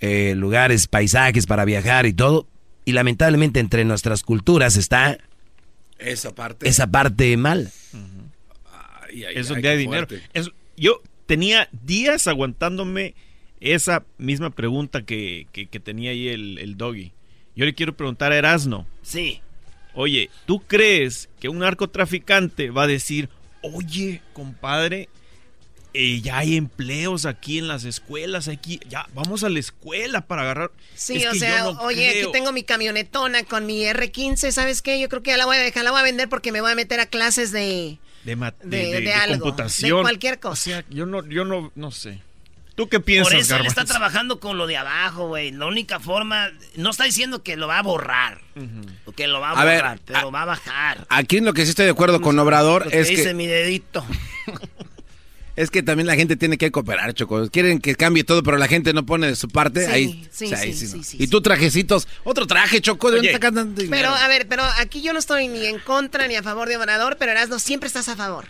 eh, 0.00 0.34
lugares, 0.36 0.86
paisajes 0.86 1.46
para 1.46 1.64
viajar 1.64 2.06
y 2.06 2.12
todo. 2.12 2.46
Y 2.84 2.92
lamentablemente 2.92 3.60
entre 3.60 3.84
nuestras 3.84 4.22
culturas 4.22 4.76
está 4.76 5.18
esa 5.98 6.34
parte. 6.34 6.68
Esa 6.68 6.86
parte 6.86 7.36
mal. 7.36 7.70
es 9.12 9.48
donde 9.48 9.68
hay 9.68 9.78
dinero. 9.78 10.06
yo 10.76 11.02
tenía 11.26 11.68
días 11.72 12.26
aguantándome 12.26 13.14
esa 13.60 14.04
misma 14.18 14.50
pregunta 14.50 15.02
que, 15.02 15.46
tenía 15.82 16.10
ahí 16.12 16.28
el, 16.28 16.58
el, 16.58 16.76
doggy. 16.76 17.12
Yo 17.56 17.64
le 17.64 17.74
quiero 17.74 17.96
preguntar 17.96 18.32
a 18.32 18.36
Erasno. 18.36 18.86
Sí. 19.02 19.40
Oye, 19.94 20.30
¿tú 20.46 20.60
crees 20.60 21.28
que 21.40 21.48
un 21.48 21.58
narcotraficante 21.58 22.70
va 22.70 22.84
a 22.84 22.86
decir, 22.86 23.28
oye, 23.62 24.22
compadre, 24.32 25.08
eh, 25.94 26.20
ya 26.20 26.38
hay 26.38 26.56
empleos 26.56 27.26
aquí 27.26 27.58
en 27.58 27.68
las 27.68 27.84
escuelas, 27.84 28.48
aquí, 28.48 28.80
ya 28.88 29.08
vamos 29.14 29.42
a 29.44 29.48
la 29.48 29.58
escuela 29.58 30.22
para 30.22 30.42
agarrar. 30.42 30.70
Sí, 30.94 31.24
o 31.26 31.34
sea, 31.34 31.68
oye, 31.68 32.10
aquí 32.10 32.32
tengo 32.32 32.52
mi 32.52 32.62
camionetona 32.62 33.44
con 33.44 33.66
mi 33.66 33.82
R15, 33.84 34.50
¿sabes 34.50 34.82
qué? 34.82 35.00
Yo 35.00 35.08
creo 35.08 35.22
que 35.22 35.30
ya 35.30 35.36
la 35.36 35.46
voy 35.46 35.56
a 35.56 35.60
dejar, 35.60 35.84
la 35.84 35.90
voy 35.90 36.00
a 36.00 36.04
vender 36.04 36.28
porque 36.28 36.52
me 36.52 36.60
voy 36.60 36.72
a 36.72 36.74
meter 36.74 37.00
a 37.00 37.06
clases 37.06 37.52
de... 37.52 37.98
De, 38.24 38.36
de, 38.64 39.12
algo, 39.14 39.44
computación. 39.44 39.98
De 39.98 40.02
cualquier 40.02 40.38
cosa. 40.38 40.52
O 40.52 40.56
sea, 40.56 40.84
yo 40.90 41.06
no, 41.06 41.26
yo 41.26 41.46
no, 41.46 41.72
no 41.74 41.90
sé. 41.90 42.20
¿Tú 42.74 42.88
qué 42.88 43.00
piensas, 43.00 43.32
Por 43.32 43.40
eso 43.40 43.56
él 43.56 43.66
está 43.66 43.84
trabajando 43.86 44.38
con 44.38 44.58
lo 44.58 44.66
de 44.66 44.76
abajo, 44.76 45.28
güey. 45.28 45.50
La 45.50 45.66
única 45.66 45.98
forma... 45.98 46.50
No 46.76 46.90
está 46.90 47.04
diciendo 47.04 47.42
que 47.42 47.56
lo 47.56 47.66
va 47.66 47.78
a 47.78 47.82
borrar. 47.82 48.40
O 49.06 49.12
que 49.12 49.26
lo 49.26 49.40
va 49.40 49.50
a, 49.50 49.54
borrar, 49.54 49.98
pero 50.04 50.20
lo 50.20 50.30
va 50.30 50.42
a 50.42 50.44
bajar. 50.44 51.06
Aquí 51.08 51.38
en 51.38 51.46
lo 51.46 51.54
que 51.54 51.64
sí 51.64 51.70
estoy 51.70 51.86
de 51.86 51.90
acuerdo 51.90 52.20
con 52.20 52.38
Obrador 52.38 52.86
es 52.92 53.08
que... 53.08 53.16
dice 53.16 53.34
mi 53.34 53.46
dedito. 53.46 54.06
Es 55.58 55.72
que 55.72 55.82
también 55.82 56.06
la 56.06 56.14
gente 56.14 56.36
tiene 56.36 56.56
que 56.56 56.70
cooperar, 56.70 57.14
Choco. 57.14 57.50
Quieren 57.50 57.80
que 57.80 57.96
cambie 57.96 58.22
todo, 58.22 58.44
pero 58.44 58.58
la 58.58 58.68
gente 58.68 58.92
no 58.92 59.04
pone 59.04 59.26
de 59.26 59.34
su 59.34 59.48
parte. 59.48 59.86
Sí, 59.86 59.92
ahí, 59.92 60.28
sí, 60.30 60.72
sí, 60.72 61.02
sí, 61.02 61.16
Y 61.18 61.26
tú 61.26 61.40
trajecitos, 61.40 62.06
otro 62.22 62.46
traje, 62.46 62.80
Choco. 62.80 63.10
¿de 63.10 63.18
Oye, 63.18 63.38
pero, 63.90 64.10
a 64.10 64.28
ver, 64.28 64.46
pero 64.46 64.62
aquí 64.78 65.02
yo 65.02 65.12
no 65.12 65.18
estoy 65.18 65.48
ni 65.48 65.66
en 65.66 65.80
contra 65.80 66.28
ni 66.28 66.36
a 66.36 66.44
favor 66.44 66.68
de 66.68 66.76
Obrador, 66.76 67.16
pero 67.18 67.32
Erasmo 67.32 67.58
siempre 67.58 67.88
estás 67.88 68.08
a 68.08 68.14
favor. 68.14 68.44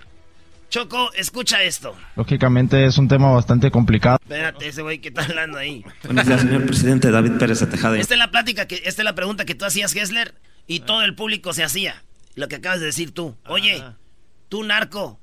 Choco, 0.69 1.11
escucha 1.15 1.63
esto. 1.63 1.97
Lógicamente 2.15 2.85
es 2.85 2.99
un 2.99 3.09
tema 3.09 3.33
bastante 3.33 3.71
complicado. 3.71 4.19
Espérate, 4.21 4.69
ese 4.69 4.83
güey 4.83 4.99
que 4.99 5.09
está 5.09 5.25
hablando 5.25 5.57
ahí. 5.57 5.83
Buenos 6.05 6.27
días, 6.27 6.43
señor 6.43 6.67
presidente 6.67 7.11
David 7.11 7.39
Pérez 7.39 7.67
Tejada. 7.71 7.99
Esta 7.99 8.13
es 8.13 8.19
la 8.19 8.31
plática, 8.31 8.69
que, 8.69 8.83
esta 8.85 9.01
es 9.01 9.05
la 9.05 9.15
pregunta 9.15 9.47
que 9.47 9.55
tú 9.55 9.65
hacías, 9.65 9.95
Gessler, 9.95 10.35
y 10.67 10.81
todo 10.81 11.03
el 11.05 11.15
público 11.15 11.55
se 11.55 11.65
hacía. 11.65 12.03
Lo 12.35 12.49
que 12.49 12.57
acabas 12.57 12.81
de 12.81 12.87
decir 12.87 13.13
tú. 13.13 13.35
Oye, 13.47 13.83
tú 14.51 14.63
narco, 14.63 15.19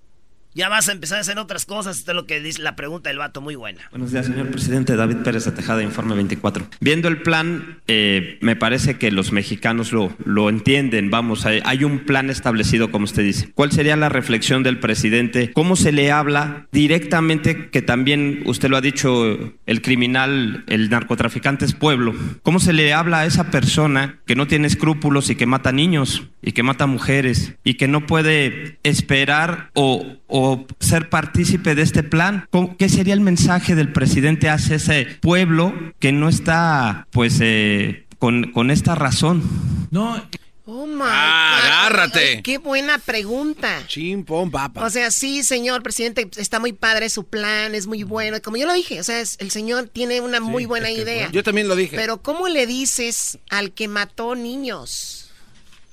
ya 0.56 0.70
vas 0.70 0.88
a 0.88 0.94
empezar 0.94 1.18
a 1.18 1.22
hacer 1.22 1.38
otras 1.38 1.66
cosas. 1.66 1.98
Esto 1.98 2.12
es 2.12 2.16
lo 2.16 2.26
que 2.26 2.40
dice 2.40 2.62
la 2.62 2.78
pregunta 2.78 3.10
del 3.10 3.20
vato, 3.20 3.42
muy 3.42 3.56
buena. 3.56 3.82
Buenos 3.92 4.12
días, 4.12 4.26
señor 4.26 4.48
presidente. 4.48 4.96
David 4.96 5.18
Pérez 5.18 5.46
de 5.46 5.84
Informe 5.84 6.16
24. 6.16 6.66
Viendo 6.80 7.10
el 7.10 7.22
plan, 7.22 7.80
eh, 7.88 8.38
me 8.42 8.56
parece 8.56 8.98
que 8.98 9.12
los 9.12 9.34
mexicanos 9.34 9.92
lo, 9.92 10.16
lo 10.24 10.50
entienden. 10.50 11.12
Vamos, 11.12 11.46
hay, 11.46 11.60
hay, 11.66 11.84
un 11.84 12.00
plan 12.00 12.30
establecido, 12.30 12.90
como 12.90 13.04
usted 13.04 13.24
dice. 13.24 13.52
¿Cuál 13.54 13.74
sería 13.74 13.98
la 13.98 14.08
reflexión 14.08 14.64
del 14.64 14.80
presidente? 14.80 15.52
¿Cómo 15.52 15.76
se 15.76 15.92
le 15.92 16.12
habla 16.12 16.68
directamente, 16.72 17.70
que 17.70 17.82
también 17.82 18.44
usted 18.46 18.70
lo 18.70 18.78
ha 18.78 18.82
dicho, 18.82 19.38
el 19.66 19.82
criminal, 19.82 20.64
el 20.68 20.90
narcotraficante 20.90 21.66
es 21.66 21.74
pueblo? 21.74 22.16
¿Cómo 22.44 22.60
se 22.60 22.72
le 22.72 22.94
habla 22.94 23.20
a 23.20 23.26
esa 23.26 23.52
persona 23.52 24.20
que 24.26 24.36
no 24.36 24.48
tiene 24.48 24.68
escrúpulos 24.68 25.30
y 25.30 25.36
que 25.36 25.46
mata 25.46 25.74
niños 25.74 26.24
y 26.42 26.54
que 26.54 26.64
mata 26.64 26.86
mujeres 26.86 27.56
y 27.66 27.74
que 27.74 27.90
no 27.90 28.06
puede 28.06 28.78
esperar 28.84 29.72
o, 29.74 30.06
o 30.28 30.45
ser 30.80 31.10
partícipe 31.10 31.76
de 31.76 31.82
este 31.82 32.04
plan? 32.04 32.48
¿Qué 32.78 32.90
sería 32.90 33.14
el 33.14 33.22
mensaje 33.22 33.76
del 33.76 33.92
presidente 33.92 34.50
hacia 34.50 34.78
ese 34.78 35.06
pueblo 35.22 35.74
que 36.00 36.12
no 36.12 36.30
está, 36.30 37.08
pues, 37.12 37.40
eh, 37.42 38.06
con, 38.20 38.52
con, 38.52 38.72
esta 38.72 38.96
razón? 38.96 39.44
No. 39.92 40.22
Oh 40.68 40.88
my 40.88 41.04
ah, 41.06 41.60
agárrate. 41.62 42.42
qué 42.42 42.58
buena 42.58 42.98
pregunta. 42.98 43.84
Chimpón, 43.86 44.50
papa. 44.50 44.84
O 44.84 44.90
sea, 44.90 45.12
sí, 45.12 45.44
señor 45.44 45.84
presidente, 45.84 46.28
está 46.38 46.60
muy 46.60 46.74
padre 46.74 47.10
su 47.10 47.26
plan, 47.26 47.76
es 47.76 47.86
muy 47.86 48.02
bueno. 48.02 48.42
Como 48.42 48.58
yo 48.58 48.66
lo 48.66 48.74
dije, 48.74 49.00
o 49.00 49.04
sea, 49.04 49.20
el 49.20 49.52
señor 49.52 49.90
tiene 49.94 50.22
una 50.22 50.40
muy 50.40 50.66
buena 50.66 50.90
idea. 50.90 51.30
Yo 51.32 51.44
también 51.44 51.68
lo 51.68 51.76
dije. 51.76 51.96
Pero 51.96 52.24
¿cómo 52.24 52.48
le 52.48 52.66
dices 52.66 53.38
al 53.52 53.74
que 53.74 53.88
mató 53.88 54.34
niños? 54.34 55.30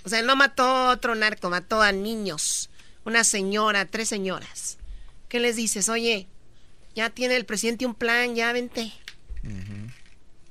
O 0.05 0.09
sea, 0.09 0.23
no 0.23 0.37
mató 0.37 0.63
a 0.63 0.91
otro 0.93 1.15
narco, 1.15 1.51
mató 1.51 1.83
a 1.83 1.93
niños 1.93 2.71
una 3.05 3.25
señora, 3.25 3.87
tres 3.87 4.09
señoras. 4.09 4.79
¿Qué 5.29 5.41
les 5.41 5.57
dices? 5.57 5.89
Oye, 5.89 6.27
ya 6.95 7.11
tiene 7.11 7.37
el 7.37 7.45
presidente 7.45 7.87
un 7.87 7.95
plan, 7.95 8.35
ya 8.35 8.53
vente. 8.53 8.93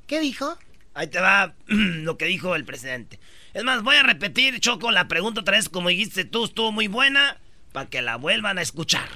¿Qué 0.08 0.20
dijo? 0.20 0.58
Ahí 0.94 1.08
te 1.08 1.20
va 1.20 1.54
lo 1.68 2.18
que 2.18 2.26
dijo 2.26 2.56
el 2.56 2.66
presidente. 2.66 3.20
Es 3.54 3.64
más, 3.64 3.84
voy 3.84 3.96
a 3.96 4.04
repetir, 4.04 4.60
Choco, 4.60 4.92
la 4.92 5.08
pregunta 5.08 5.42
otra 5.42 5.58
vez, 5.58 5.70
como 5.70 5.90
dijiste 5.90 6.26
tú, 6.26 6.46
estuvo 6.46 6.72
muy 6.72 6.88
buena, 6.88 7.38
para 7.72 7.90
que 7.90 8.02
la 8.02 8.16
vuelvan 8.18 8.58
a 8.58 8.62
escuchar. 8.62 9.10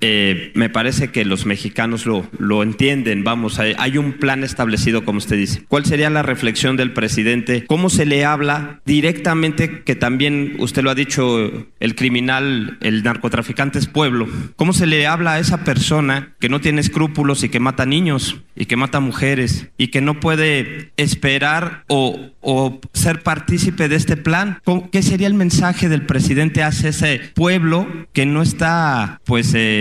Eh, 0.00 0.52
me 0.54 0.68
parece 0.68 1.10
que 1.10 1.24
los 1.24 1.46
mexicanos 1.46 2.06
lo, 2.06 2.26
lo 2.38 2.62
entienden. 2.62 3.24
Vamos, 3.24 3.58
hay, 3.58 3.98
un 3.98 4.14
plan 4.14 4.44
establecido, 4.44 5.04
como 5.04 5.18
usted 5.18 5.36
dice. 5.36 5.64
¿Cuál 5.68 5.84
sería 5.84 6.10
la 6.10 6.22
reflexión 6.22 6.76
del 6.76 6.92
presidente? 6.92 7.64
¿Cómo 7.66 7.90
se 7.90 8.06
le 8.06 8.24
habla 8.24 8.80
directamente, 8.84 9.82
que 9.82 9.94
también 9.94 10.56
usted 10.58 10.82
lo 10.82 10.90
ha 10.90 10.94
dicho, 10.94 11.68
el 11.80 11.94
criminal, 11.94 12.78
el 12.80 13.02
narcotraficante 13.02 13.78
es 13.78 13.86
pueblo? 13.86 14.28
¿Cómo 14.56 14.72
se 14.72 14.86
le 14.86 15.06
habla 15.06 15.34
a 15.34 15.38
esa 15.38 15.64
persona 15.64 16.34
que 16.40 16.48
no 16.48 16.60
tiene 16.60 16.80
escrúpulos 16.80 17.44
y 17.44 17.48
que 17.48 17.60
mata 17.60 17.86
niños 17.86 18.40
y 18.56 18.66
que 18.66 18.76
mata 18.76 19.00
mujeres 19.00 19.68
y 19.78 19.88
que 19.88 20.00
no 20.00 20.20
puede 20.20 20.92
esperar 20.96 21.84
o, 21.88 22.30
o 22.40 22.80
ser 22.92 23.22
partícipe 23.22 23.88
de 23.88 23.96
este 23.96 24.16
plan? 24.16 24.58
¿Qué 24.90 25.02
sería 25.02 25.26
el 25.26 25.34
mensaje 25.34 25.88
del 25.88 26.06
presidente 26.06 26.62
hacia 26.62 26.90
ese 26.90 27.20
pueblo 27.34 27.86
que 28.12 28.26
no 28.26 28.42
está, 28.42 29.20
pues, 29.24 29.52
eh, 29.54 29.71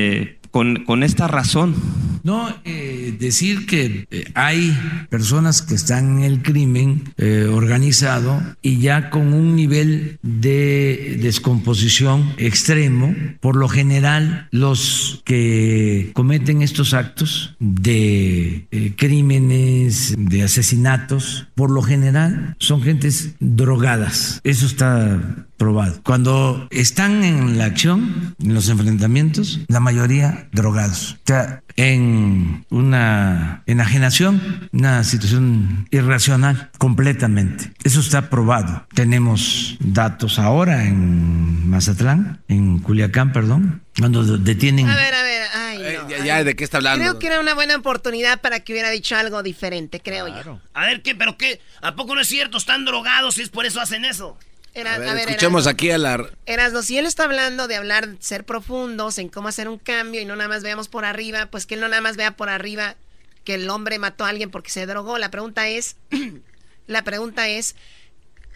con, 0.52 0.84
con, 0.86 1.04
esta 1.04 1.28
razón. 1.28 1.76
No, 2.24 2.54
eh, 2.66 3.16
decir 3.20 3.66
que 3.66 4.06
eh, 4.12 4.26
hay 4.36 4.78
personas 5.10 5.62
que 5.62 5.74
están 5.74 6.20
en 6.20 6.24
el 6.24 6.42
crimen 6.44 7.14
eh, 7.18 7.48
organizado 7.52 8.42
y 8.62 8.78
ya 8.78 9.10
con 9.10 9.34
un 9.34 9.56
nivel 9.56 10.20
de 10.22 11.18
descomposición 11.20 12.34
extremo, 12.38 13.16
por 13.40 13.56
lo 13.56 13.68
general 13.68 14.48
los 14.52 15.22
que 15.26 16.12
cometen 16.14 16.62
estos 16.62 16.94
actos 16.94 17.56
de 17.60 18.68
crímenes, 18.98 20.14
de 20.18 20.44
asesinatos, 20.44 21.48
por 21.56 21.72
lo 21.72 21.82
general 21.82 22.56
son 22.60 22.84
gentes 22.84 23.34
drogadas. 23.40 24.42
Eso 24.44 24.66
está 24.68 25.48
probado. 25.62 26.02
Cuando 26.02 26.68
están 26.72 27.24
en 27.24 27.60
la 27.60 27.66
acción, 27.66 28.36
en 28.44 28.56
los 28.56 28.68
enfrentamientos, 28.68 29.60
la 29.68 29.80
mayoría 29.80 30.48
drogados. 30.52 31.18
O 31.18 31.28
sea, 31.28 31.62
en 31.76 32.66
una 32.72 33.62
enajenación, 33.68 34.70
una 34.72 35.04
situación 35.04 35.88
irracional 35.92 36.72
completamente. 36.80 37.74
Eso 37.84 38.00
está 38.00 38.32
probado. 38.32 38.88
Tenemos 38.96 39.78
datos 39.82 40.40
ahora 40.40 40.86
en 40.88 41.70
Mazatlán, 41.70 42.42
en 42.48 42.80
Culiacán, 42.80 43.32
perdón, 43.32 43.84
cuando 44.00 44.24
detienen... 44.40 44.90
A 44.90 44.96
ver, 44.96 45.14
a 45.14 45.22
ver, 45.22 45.44
ay, 45.54 45.78
eh, 45.84 46.00
ya, 46.10 46.26
ya, 46.26 46.44
¿de 46.44 46.56
qué 46.56 46.64
está 46.64 46.78
hablando? 46.78 47.04
Creo 47.04 47.20
que 47.20 47.28
era 47.28 47.40
una 47.40 47.54
buena 47.54 47.76
oportunidad 47.76 48.42
para 48.42 48.62
que 48.62 48.74
hubiera 48.74 48.90
dicho 48.90 49.16
algo 49.16 49.44
diferente, 49.44 50.00
creo 50.00 50.28
yo. 50.28 50.60
A 50.74 50.88
ver, 50.88 51.04
¿qué? 51.04 51.14
¿Pero 51.14 51.38
qué? 51.38 51.62
¿A 51.84 51.96
poco 51.96 52.16
no 52.16 52.22
es 52.22 52.28
cierto? 52.28 52.58
¿Están 52.58 52.84
drogados 52.84 53.38
y 53.38 53.44
es 53.44 53.50
por 53.50 53.68
eso 53.68 53.80
hacen 53.80 54.06
eso? 54.06 54.40
A 54.76 54.98
ver, 54.98 55.30
escuchemos 55.30 55.68
aquí 55.68 55.92
a 55.92 55.98
la... 55.98 56.30
Erasno, 56.46 56.82
si 56.82 56.98
él 56.98 57.06
está 57.06 57.26
hablando 57.26 57.68
de 57.68 57.76
hablar, 57.76 58.10
ser 58.20 58.46
profundos, 58.46 59.18
en 59.18 59.30
cómo 59.30 59.48
hacer 59.48 59.68
un 59.68 59.78
cambio 59.78 60.22
y 60.22 60.26
no 60.26 60.36
nada 60.36 60.48
más 60.48 60.64
veamos 60.64 60.88
por 60.88 61.06
arriba, 61.06 61.48
pues 61.48 61.66
que 61.66 61.76
él 61.76 61.82
no 61.82 61.90
nada 61.90 62.02
más 62.02 62.16
vea 62.16 62.36
por 62.38 62.50
arriba 62.50 62.96
que 63.44 63.56
el 63.56 63.70
hombre 63.70 64.00
mató 64.00 64.26
a 64.26 64.30
alguien 64.30 64.52
porque 64.52 64.70
se 64.70 64.86
drogó. 64.86 65.18
La 65.18 65.32
pregunta 65.32 65.68
es, 65.68 65.98
la 66.88 67.04
pregunta 67.04 67.50
es, 67.50 67.76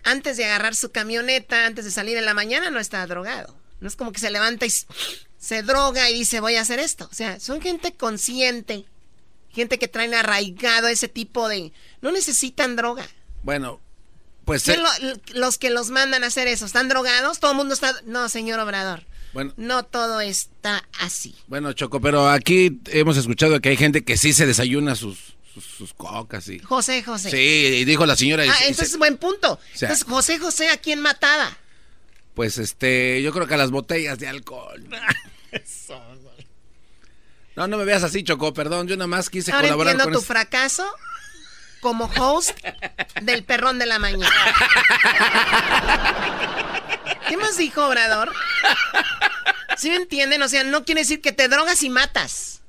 antes 0.03 0.37
de 0.37 0.45
agarrar 0.45 0.75
su 0.75 0.91
camioneta, 0.91 1.65
antes 1.65 1.85
de 1.85 1.91
salir 1.91 2.17
en 2.17 2.25
la 2.25 2.33
mañana, 2.33 2.69
no 2.69 2.79
está 2.79 3.05
drogado. 3.07 3.57
No 3.79 3.87
es 3.87 3.95
como 3.95 4.11
que 4.11 4.19
se 4.19 4.31
levanta 4.31 4.65
y 4.65 4.71
se 5.37 5.63
droga 5.63 6.09
y 6.09 6.13
dice 6.13 6.39
voy 6.39 6.55
a 6.55 6.61
hacer 6.61 6.79
esto. 6.79 7.07
O 7.11 7.13
sea, 7.13 7.39
son 7.39 7.61
gente 7.61 7.93
consciente, 7.93 8.85
gente 9.49 9.77
que 9.79 9.87
traen 9.87 10.13
arraigado 10.13 10.87
ese 10.87 11.07
tipo 11.07 11.49
de... 11.49 11.73
No 12.01 12.11
necesitan 12.11 12.75
droga. 12.75 13.05
Bueno, 13.43 13.81
pues 14.45 14.67
eh, 14.69 14.77
los 15.33 15.57
que 15.57 15.71
los 15.71 15.89
mandan 15.89 16.23
a 16.23 16.27
hacer 16.27 16.47
eso? 16.47 16.65
¿Están 16.65 16.87
drogados? 16.87 17.39
Todo 17.39 17.51
el 17.51 17.57
mundo 17.57 17.73
está... 17.73 17.93
No, 18.05 18.29
señor 18.29 18.59
Obrador. 18.59 19.03
Bueno, 19.33 19.53
no 19.57 19.83
todo 19.83 20.21
está 20.21 20.87
así. 20.99 21.35
Bueno, 21.47 21.73
Choco, 21.73 21.99
pero 21.99 22.29
aquí 22.29 22.79
hemos 22.85 23.17
escuchado 23.17 23.59
que 23.59 23.69
hay 23.69 23.77
gente 23.77 24.03
que 24.05 24.17
sí 24.17 24.31
se 24.33 24.45
desayuna 24.45 24.95
sus, 24.95 25.35
sus, 25.77 25.93
cocas 25.93 26.47
y... 26.47 26.59
José 26.59 27.03
José. 27.03 27.31
Sí, 27.31 27.37
y 27.37 27.85
dijo 27.85 28.05
la 28.05 28.15
señora... 28.15 28.43
Ah, 28.43 28.55
entonces 28.61 28.91
es 28.91 28.97
buen 28.97 29.17
punto. 29.17 29.59
entonces, 29.73 30.03
José 30.03 30.37
José, 30.37 30.69
¿a 30.69 30.77
quién 30.77 31.01
mataba? 31.01 31.57
Pues 32.35 32.59
este, 32.59 33.21
yo 33.23 33.33
creo 33.33 33.47
que 33.47 33.55
a 33.55 33.57
las 33.57 33.71
botellas 33.71 34.19
de 34.19 34.27
alcohol. 34.27 34.87
no, 37.55 37.67
no 37.67 37.77
me 37.77 37.85
veas 37.85 38.03
así, 38.03 38.23
Choco, 38.23 38.53
perdón, 38.53 38.87
yo 38.87 38.95
nada 38.95 39.07
más 39.07 39.29
quise 39.29 39.51
Ahora 39.51 39.69
colaborar 39.69 39.95
entiendo 39.95 40.19
tu 40.19 40.23
fracaso 40.23 40.85
como 41.81 42.05
host 42.17 42.57
del 43.21 43.43
perrón 43.43 43.79
de 43.79 43.85
la 43.85 43.99
mañana. 43.99 44.35
¿Qué 47.27 47.37
más 47.37 47.57
dijo 47.57 47.85
Obrador? 47.85 48.33
¿Sí 49.77 49.89
me 49.89 49.97
entienden? 49.97 50.41
O 50.41 50.47
sea, 50.47 50.63
no 50.63 50.85
quiere 50.85 51.01
decir 51.01 51.21
que 51.21 51.31
te 51.31 51.47
drogas 51.47 51.83
y 51.83 51.89
matas. 51.89 52.61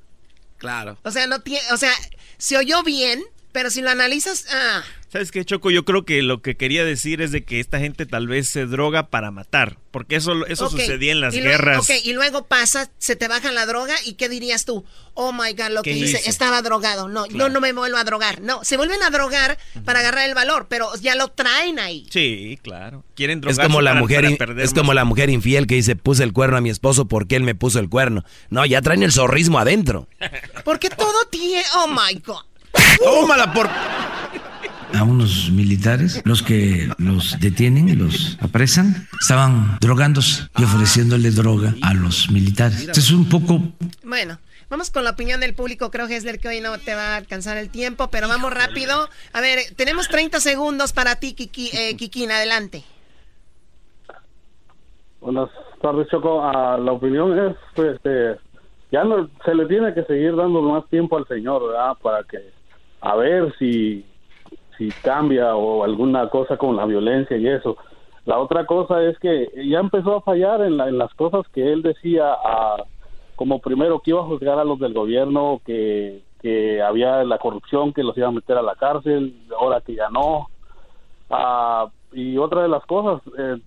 Claro. 0.57 0.97
O 1.03 1.11
sea, 1.11 1.27
no 1.27 1.41
tiene, 1.41 1.61
o 1.71 1.77
sea, 1.77 1.91
se 2.37 2.57
oyó 2.57 2.83
bien, 2.83 3.23
pero 3.51 3.69
si 3.69 3.81
lo 3.81 3.89
analizas, 3.89 4.45
ah, 4.51 4.83
¿Sabes 5.09 5.31
qué, 5.31 5.45
Choco? 5.45 5.71
Yo 5.71 5.85
creo 5.85 6.03
que 6.03 6.21
lo 6.21 6.41
que 6.41 6.57
quería 6.57 6.83
decir 6.83 7.21
es 7.21 7.31
de 7.31 7.45
que 7.45 7.61
esta 7.61 7.79
gente 7.79 8.05
tal 8.05 8.27
vez 8.27 8.49
se 8.49 8.65
droga 8.65 9.07
para 9.09 9.31
matar, 9.31 9.77
porque 9.91 10.17
eso, 10.17 10.45
eso 10.47 10.69
sucedía 10.69 11.13
en 11.13 11.21
las 11.21 11.33
guerras. 11.33 11.79
ok, 11.79 11.95
y 12.03 12.11
luego 12.11 12.45
pasa, 12.45 12.91
se 12.97 13.15
te 13.15 13.29
baja 13.29 13.53
la 13.53 13.65
droga, 13.65 13.95
¿y 14.03 14.13
qué 14.13 14.27
dirías 14.27 14.65
tú? 14.65 14.83
Oh 15.13 15.31
my 15.31 15.53
God, 15.53 15.69
lo 15.71 15.81
que 15.81 15.93
hice, 15.93 16.29
estaba 16.29 16.61
drogado. 16.61 17.07
No, 17.07 17.25
yo 17.25 17.47
no 17.47 17.61
me 17.61 17.71
vuelvo 17.71 17.95
a 17.97 18.03
drogar. 18.03 18.41
No, 18.41 18.65
se 18.65 18.75
vuelven 18.75 19.01
a 19.01 19.09
drogar 19.09 19.57
para 19.85 19.99
agarrar 19.99 20.27
el 20.27 20.35
valor, 20.35 20.67
pero 20.69 20.89
ya 21.01 21.15
lo 21.15 21.29
traen 21.29 21.79
ahí. 21.79 22.05
Sí, 22.09 22.59
claro. 22.61 23.05
Quieren 23.15 23.39
drogarse 23.39 23.61
es 23.61 23.67
como 23.67 23.81
la 23.81 23.93
mujer 23.93 24.25
Es 24.57 24.73
como 24.73 24.93
la 24.93 25.05
mujer 25.05 25.29
infiel 25.29 25.67
que 25.67 25.75
dice, 25.75 25.95
puse 25.95 26.23
el 26.23 26.33
cuerno 26.33 26.57
a 26.57 26.61
mi 26.61 26.69
esposo 26.69 27.07
porque 27.07 27.37
él 27.37 27.43
me 27.43 27.55
puso 27.55 27.79
el 27.79 27.89
cuerno. 27.89 28.25
No, 28.49 28.65
ya 28.65 28.81
traen 28.81 29.03
el 29.03 29.13
zorrismo 29.13 29.57
adentro. 29.57 30.09
Porque 30.65 30.89
todo 30.89 31.25
tiene... 31.31 31.63
Oh 31.77 31.87
my 31.87 32.19
God. 32.19 32.43
Tómala 33.03 33.53
por 33.53 33.69
a 34.93 35.03
unos 35.03 35.49
militares, 35.51 36.21
los 36.25 36.43
que 36.43 36.89
los 36.97 37.39
detienen 37.39 37.89
y 37.89 37.95
los 37.95 38.37
apresan, 38.41 39.07
estaban 39.21 39.77
drogándose 39.79 40.47
y 40.57 40.63
ofreciéndole 40.63 41.31
droga 41.31 41.73
a 41.81 41.93
los 41.93 42.29
militares. 42.31 42.87
es 42.87 43.11
un 43.11 43.27
poco... 43.27 43.61
Bueno. 44.03 44.37
Vamos 44.69 44.91
con 44.91 45.05
la 45.05 45.11
opinión 45.11 45.39
del 45.39 45.55
público. 45.55 45.91
Creo, 45.91 46.07
Hesler, 46.07 46.39
que 46.39 46.49
hoy 46.49 46.59
no 46.59 46.77
te 46.77 46.93
va 46.93 47.13
a 47.13 47.15
alcanzar 47.15 47.55
el 47.55 47.69
tiempo, 47.69 48.09
pero 48.11 48.27
vamos 48.27 48.53
rápido. 48.53 49.07
A 49.31 49.39
ver, 49.39 49.59
tenemos 49.77 50.09
30 50.09 50.41
segundos 50.41 50.91
para 50.91 51.15
ti, 51.15 51.33
Kiki, 51.33 51.69
eh, 51.73 51.95
Kikín. 51.95 52.31
Adelante. 52.31 52.83
Buenas 55.21 55.49
tardes, 55.81 56.09
Choco. 56.09 56.43
Ah, 56.43 56.77
la 56.77 56.91
opinión 56.91 57.39
es, 57.39 57.55
este, 57.81 58.37
ya 58.91 59.05
no, 59.05 59.29
se 59.45 59.55
le 59.55 59.65
tiene 59.67 59.93
que 59.93 60.03
seguir 60.03 60.35
dando 60.35 60.61
más 60.61 60.85
tiempo 60.89 61.17
al 61.17 61.27
señor, 61.27 61.67
¿verdad? 61.67 61.93
Para 62.01 62.23
que, 62.25 62.37
a 63.01 63.15
ver 63.15 63.55
si 63.57 64.05
si 64.77 64.89
cambia 65.03 65.55
o 65.55 65.83
alguna 65.83 66.29
cosa 66.29 66.57
con 66.57 66.75
la 66.75 66.85
violencia 66.85 67.37
y 67.37 67.47
eso. 67.47 67.77
La 68.25 68.39
otra 68.39 68.65
cosa 68.65 69.03
es 69.03 69.17
que 69.19 69.49
ya 69.69 69.79
empezó 69.79 70.17
a 70.17 70.21
fallar 70.21 70.61
en, 70.61 70.77
las 70.77 71.13
cosas 71.13 71.47
que 71.53 71.71
él 71.71 71.81
decía, 71.81 72.35
como 73.35 73.59
primero 73.59 73.99
que 73.99 74.11
iba 74.11 74.19
a 74.19 74.25
juzgar 74.25 74.59
a 74.59 74.65
los 74.65 74.79
del 74.79 74.93
gobierno, 74.93 75.61
que, 75.65 76.21
que 76.41 76.81
había 76.81 77.23
la 77.23 77.37
corrupción, 77.37 77.93
que 77.93 78.03
los 78.03 78.17
iba 78.17 78.27
a 78.27 78.31
meter 78.31 78.57
a 78.57 78.61
la 78.61 78.75
cárcel, 78.75 79.33
ahora 79.57 79.81
que 79.81 79.95
ya 79.95 80.09
no. 80.09 80.47
Ah, 81.29 81.87
y 82.11 82.37
otra 82.37 82.63
de 82.63 82.69
las 82.69 82.85
cosas, 82.85 83.21
eh, 83.37 83.57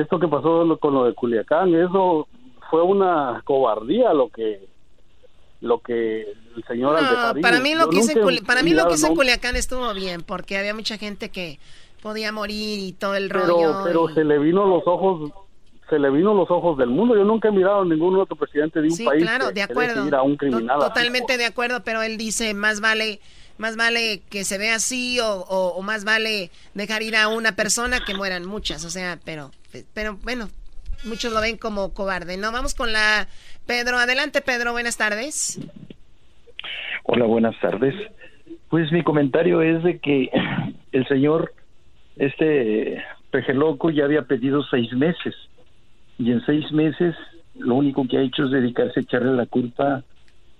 esto 0.00 0.18
que 0.18 0.28
pasó 0.28 0.78
con 0.80 0.94
lo 0.94 1.04
de 1.04 1.14
Culiacán, 1.14 1.74
eso 1.74 2.26
fue 2.70 2.82
una 2.82 3.42
cobardía 3.44 4.12
lo 4.12 4.28
que 4.28 4.68
lo 5.60 5.80
que 5.80 6.22
el 6.56 6.64
señor 6.66 6.98
para 7.42 7.60
mí 7.60 7.74
lo 7.74 7.88
que 7.88 7.98
hizo 7.98 8.28
en, 8.28 8.44
para 8.44 8.62
mí 8.62 8.72
lo 8.72 8.86
que 8.86 8.94
hizo 8.94 9.14
Culiacán 9.14 9.56
estuvo 9.56 9.92
bien 9.92 10.22
porque 10.22 10.56
había 10.56 10.74
mucha 10.74 10.98
gente 10.98 11.30
que 11.30 11.58
podía 12.00 12.30
morir 12.30 12.78
y 12.78 12.92
todo 12.92 13.16
el 13.16 13.28
rollo 13.28 13.82
pero 13.84 14.08
se 14.14 14.24
le 14.24 14.38
vino 14.38 14.66
los 14.66 14.86
ojos 14.86 15.32
se 15.88 15.98
le 15.98 16.10
vino 16.10 16.34
los 16.34 16.50
ojos 16.50 16.76
del 16.76 16.90
mundo. 16.90 17.16
Yo 17.16 17.24
nunca 17.24 17.48
he 17.48 17.52
mirado 17.52 17.80
a 17.80 17.84
ningún 17.84 18.18
otro 18.18 18.36
presidente 18.36 18.80
de 18.80 18.88
un 18.88 18.94
sí, 18.94 19.04
país 19.04 19.22
claro 19.22 19.52
de 19.52 19.62
acuerdo. 19.62 20.16
a 20.16 20.22
un 20.22 20.36
criminal 20.36 20.78
totalmente 20.78 21.38
de 21.38 21.46
acuerdo 21.46 21.82
pero 21.82 22.02
él 22.02 22.18
dice 22.18 22.54
más 22.54 22.80
vale 22.80 23.20
más 23.56 23.76
vale 23.76 24.22
que 24.28 24.44
se 24.44 24.58
vea 24.58 24.76
así 24.76 25.18
o, 25.20 25.26
o, 25.26 25.82
más 25.82 26.04
vale 26.04 26.50
dejar 26.74 27.02
ir 27.02 27.16
a 27.16 27.28
una 27.28 27.52
persona 27.52 28.00
que 28.04 28.14
mueran 28.14 28.44
muchas 28.44 28.84
o 28.84 28.90
sea 28.90 29.18
pero 29.24 29.50
pero 29.94 30.18
bueno 30.22 30.48
muchos 31.04 31.32
lo 31.32 31.40
ven 31.40 31.56
como 31.56 31.92
cobarde 31.94 32.36
no 32.36 32.52
vamos 32.52 32.74
con 32.74 32.92
la 32.92 33.28
Pedro, 33.68 33.98
adelante 33.98 34.40
Pedro, 34.40 34.72
buenas 34.72 34.96
tardes. 34.96 35.60
Hola, 37.02 37.26
buenas 37.26 37.54
tardes. 37.60 37.94
Pues 38.70 38.90
mi 38.92 39.02
comentario 39.02 39.60
es 39.60 39.82
de 39.82 39.98
que 39.98 40.30
el 40.92 41.06
señor, 41.06 41.52
este 42.16 43.04
Pejeloco, 43.30 43.90
ya 43.90 44.06
había 44.06 44.22
pedido 44.22 44.64
seis 44.70 44.90
meses. 44.94 45.34
Y 46.18 46.32
en 46.32 46.40
seis 46.46 46.72
meses 46.72 47.14
lo 47.56 47.74
único 47.74 48.08
que 48.08 48.16
ha 48.16 48.22
hecho 48.22 48.46
es 48.46 48.52
dedicarse 48.52 49.00
a 49.00 49.02
echarle 49.02 49.36
la 49.36 49.44
culpa 49.44 50.02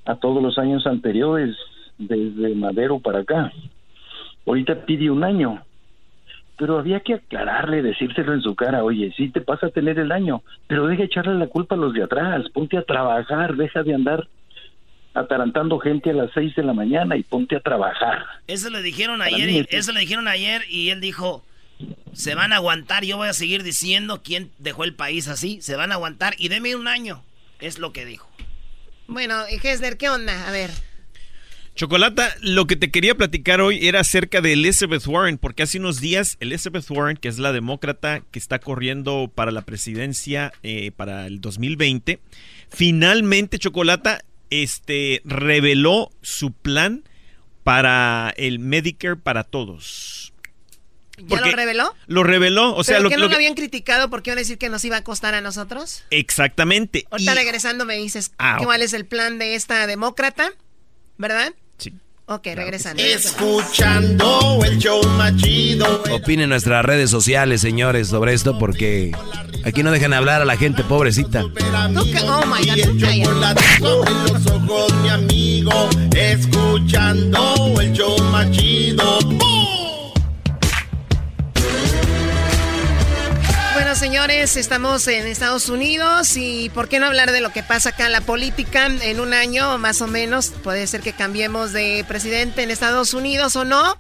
a 0.04 0.16
todos 0.16 0.42
los 0.42 0.58
años 0.58 0.86
anteriores, 0.86 1.56
desde 1.96 2.54
Madero 2.56 2.98
para 2.98 3.20
acá. 3.20 3.50
Ahorita 4.46 4.84
pide 4.84 5.10
un 5.10 5.24
año 5.24 5.62
pero 6.58 6.78
había 6.78 7.00
que 7.00 7.14
aclararle, 7.14 7.82
decírselo 7.82 8.34
en 8.34 8.42
su 8.42 8.54
cara, 8.56 8.82
oye, 8.82 9.12
sí 9.16 9.28
te 9.28 9.40
pasa 9.40 9.68
a 9.68 9.70
tener 9.70 9.98
el 9.98 10.10
año, 10.10 10.42
pero 10.66 10.86
deja 10.88 11.04
echarle 11.04 11.34
la 11.34 11.46
culpa 11.46 11.76
a 11.76 11.78
los 11.78 11.94
de 11.94 12.02
atrás, 12.02 12.44
ponte 12.52 12.76
a 12.76 12.82
trabajar, 12.82 13.54
deja 13.54 13.82
de 13.84 13.94
andar 13.94 14.28
atarantando 15.14 15.78
gente 15.78 16.10
a 16.10 16.14
las 16.14 16.30
seis 16.34 16.54
de 16.56 16.64
la 16.64 16.74
mañana 16.74 17.16
y 17.16 17.22
ponte 17.22 17.56
a 17.56 17.60
trabajar. 17.60 18.24
Eso 18.46 18.70
le 18.70 18.82
dijeron 18.82 19.22
ayer, 19.22 19.48
y, 19.48 19.66
eso 19.70 19.92
le 19.92 20.00
dijeron 20.00 20.26
ayer 20.26 20.62
y 20.68 20.90
él 20.90 21.00
dijo, 21.00 21.44
se 22.12 22.34
van 22.34 22.52
a 22.52 22.56
aguantar, 22.56 23.04
yo 23.04 23.16
voy 23.16 23.28
a 23.28 23.32
seguir 23.32 23.62
diciendo 23.62 24.22
quién 24.24 24.50
dejó 24.58 24.82
el 24.82 24.94
país 24.94 25.28
así, 25.28 25.62
se 25.62 25.76
van 25.76 25.92
a 25.92 25.94
aguantar 25.94 26.34
y 26.38 26.48
deme 26.48 26.74
un 26.74 26.88
año, 26.88 27.22
es 27.60 27.78
lo 27.78 27.92
que 27.92 28.04
dijo. 28.04 28.28
Bueno, 29.06 29.44
Hesler, 29.46 29.96
¿qué 29.96 30.08
onda? 30.08 30.48
A 30.48 30.50
ver. 30.50 30.70
Chocolata, 31.78 32.34
lo 32.40 32.66
que 32.66 32.74
te 32.74 32.90
quería 32.90 33.14
platicar 33.14 33.60
hoy 33.60 33.86
era 33.86 34.00
acerca 34.00 34.40
de 34.40 34.54
Elizabeth 34.54 35.06
Warren, 35.06 35.38
porque 35.38 35.62
hace 35.62 35.78
unos 35.78 36.00
días 36.00 36.36
Elizabeth 36.40 36.90
Warren, 36.90 37.16
que 37.16 37.28
es 37.28 37.38
la 37.38 37.52
demócrata 37.52 38.24
que 38.32 38.40
está 38.40 38.58
corriendo 38.58 39.30
para 39.32 39.52
la 39.52 39.62
presidencia 39.62 40.52
eh, 40.64 40.90
para 40.90 41.28
el 41.28 41.40
2020, 41.40 42.18
finalmente 42.68 43.60
Chocolata 43.60 44.24
este, 44.50 45.22
reveló 45.24 46.10
su 46.20 46.50
plan 46.50 47.04
para 47.62 48.34
el 48.36 48.58
Medicare 48.58 49.14
para 49.14 49.44
todos. 49.44 50.32
¿Ya 51.18 51.40
lo 51.40 51.52
reveló? 51.52 51.94
Lo 52.08 52.24
reveló, 52.24 52.74
o 52.74 52.82
sea, 52.82 52.96
¿Pero 52.96 53.04
lo, 53.04 53.10
que 53.10 53.18
no 53.18 53.28
lo, 53.28 53.36
habían 53.36 53.54
criticado 53.54 54.10
porque 54.10 54.30
iban 54.30 54.38
a 54.38 54.40
decir 54.40 54.58
que 54.58 54.68
nos 54.68 54.84
iba 54.84 54.96
a 54.96 55.04
costar 55.04 55.36
a 55.36 55.40
nosotros. 55.40 56.02
Exactamente. 56.10 57.06
Ahorita 57.12 57.34
regresando 57.34 57.84
me 57.84 57.96
dices 57.96 58.32
ah, 58.38 58.58
cuál 58.64 58.82
es 58.82 58.94
el 58.94 59.06
plan 59.06 59.38
de 59.38 59.54
esta 59.54 59.86
demócrata, 59.86 60.50
¿verdad? 61.18 61.54
Ok, 62.30 62.46
regresando. 62.54 63.02
Escuchando 63.02 64.60
el 64.62 64.78
show 64.78 65.02
machido. 65.16 66.02
Opinen 66.12 66.50
nuestras 66.50 66.84
redes 66.84 67.10
sociales, 67.10 67.62
señores, 67.62 68.08
sobre 68.08 68.34
esto 68.34 68.58
porque 68.58 69.12
aquí 69.64 69.82
no 69.82 69.90
dejan 69.90 70.12
hablar 70.12 70.42
a 70.42 70.44
la 70.44 70.58
gente 70.58 70.84
pobrecita. 70.84 71.42
Oh 71.42 71.48
my 72.44 72.66
God, 73.80 74.08
los 74.30 74.46
ojos, 74.46 74.94
mi 75.02 75.08
amigo. 75.08 75.72
Escuchando 76.14 77.74
el 77.80 77.92
show 77.94 78.22
machido. 78.24 79.18
Señores, 83.98 84.56
estamos 84.56 85.08
en 85.08 85.26
Estados 85.26 85.68
Unidos 85.68 86.36
y 86.36 86.70
¿por 86.72 86.88
qué 86.88 87.00
no 87.00 87.06
hablar 87.06 87.32
de 87.32 87.40
lo 87.40 87.50
que 87.50 87.64
pasa 87.64 87.88
acá 87.88 88.06
en 88.06 88.12
la 88.12 88.20
política? 88.20 88.86
En 88.86 89.18
un 89.18 89.34
año 89.34 89.76
más 89.78 90.00
o 90.02 90.06
menos 90.06 90.52
puede 90.62 90.86
ser 90.86 91.00
que 91.00 91.12
cambiemos 91.12 91.72
de 91.72 92.04
presidente 92.06 92.62
en 92.62 92.70
Estados 92.70 93.12
Unidos 93.12 93.56
o 93.56 93.64
no. 93.64 93.98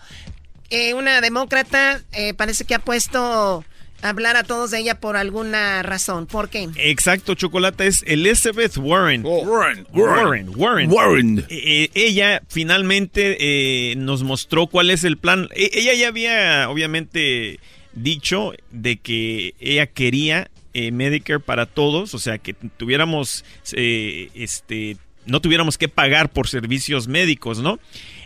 Eh, 0.70 0.94
una 0.94 1.20
demócrata 1.20 2.00
eh, 2.12 2.32
parece 2.32 2.64
que 2.64 2.76
ha 2.76 2.78
puesto 2.78 3.64
a 4.00 4.08
hablar 4.08 4.36
a 4.36 4.44
todos 4.44 4.70
de 4.70 4.78
ella 4.78 5.00
por 5.00 5.16
alguna 5.16 5.82
razón. 5.82 6.26
¿Por 6.26 6.48
qué? 6.48 6.68
Exacto, 6.76 7.34
Chocolate 7.34 7.88
es 7.88 8.04
Elizabeth 8.06 8.76
Warren. 8.76 9.24
Oh, 9.26 9.42
Warren, 9.42 9.84
Warren, 9.92 10.50
Warren. 10.54 10.92
Warren. 10.92 11.46
Eh, 11.48 11.90
ella 11.94 12.40
finalmente 12.46 13.94
nos 13.96 14.22
mostró 14.22 14.68
cuál 14.68 14.90
es 14.90 15.02
el 15.02 15.18
plan. 15.18 15.48
E, 15.56 15.70
ella 15.72 15.94
ya 15.94 16.06
había, 16.06 16.70
obviamente 16.70 17.58
dicho 17.92 18.52
de 18.70 18.96
que 18.96 19.54
ella 19.60 19.86
quería 19.86 20.50
eh, 20.74 20.92
Medicare 20.92 21.40
para 21.40 21.66
todos, 21.66 22.14
o 22.14 22.18
sea, 22.18 22.38
que 22.38 22.54
tuviéramos, 22.54 23.44
eh, 23.72 24.30
este, 24.34 24.96
no 25.26 25.40
tuviéramos 25.40 25.78
que 25.78 25.88
pagar 25.88 26.30
por 26.30 26.48
servicios 26.48 27.08
médicos, 27.08 27.60
¿no? 27.60 27.78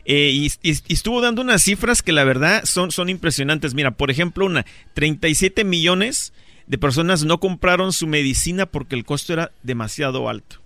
Eh, 0.04 0.30
y, 0.32 0.70
estuvo 0.92 1.20
dando 1.20 1.42
unas 1.42 1.62
cifras 1.62 2.02
que 2.02 2.12
la 2.12 2.24
verdad 2.24 2.64
son, 2.64 2.90
son 2.90 3.08
impresionantes. 3.08 3.74
Mira, 3.74 3.92
por 3.92 4.10
ejemplo, 4.10 4.44
una 4.44 4.66
37 4.94 5.64
millones 5.64 6.32
de 6.66 6.78
personas 6.78 7.24
no 7.24 7.38
compraron 7.38 7.92
su 7.92 8.06
medicina 8.06 8.66
porque 8.66 8.96
el 8.96 9.04
costo 9.04 9.32
era 9.32 9.52
demasiado 9.62 10.28
alto. 10.28 10.60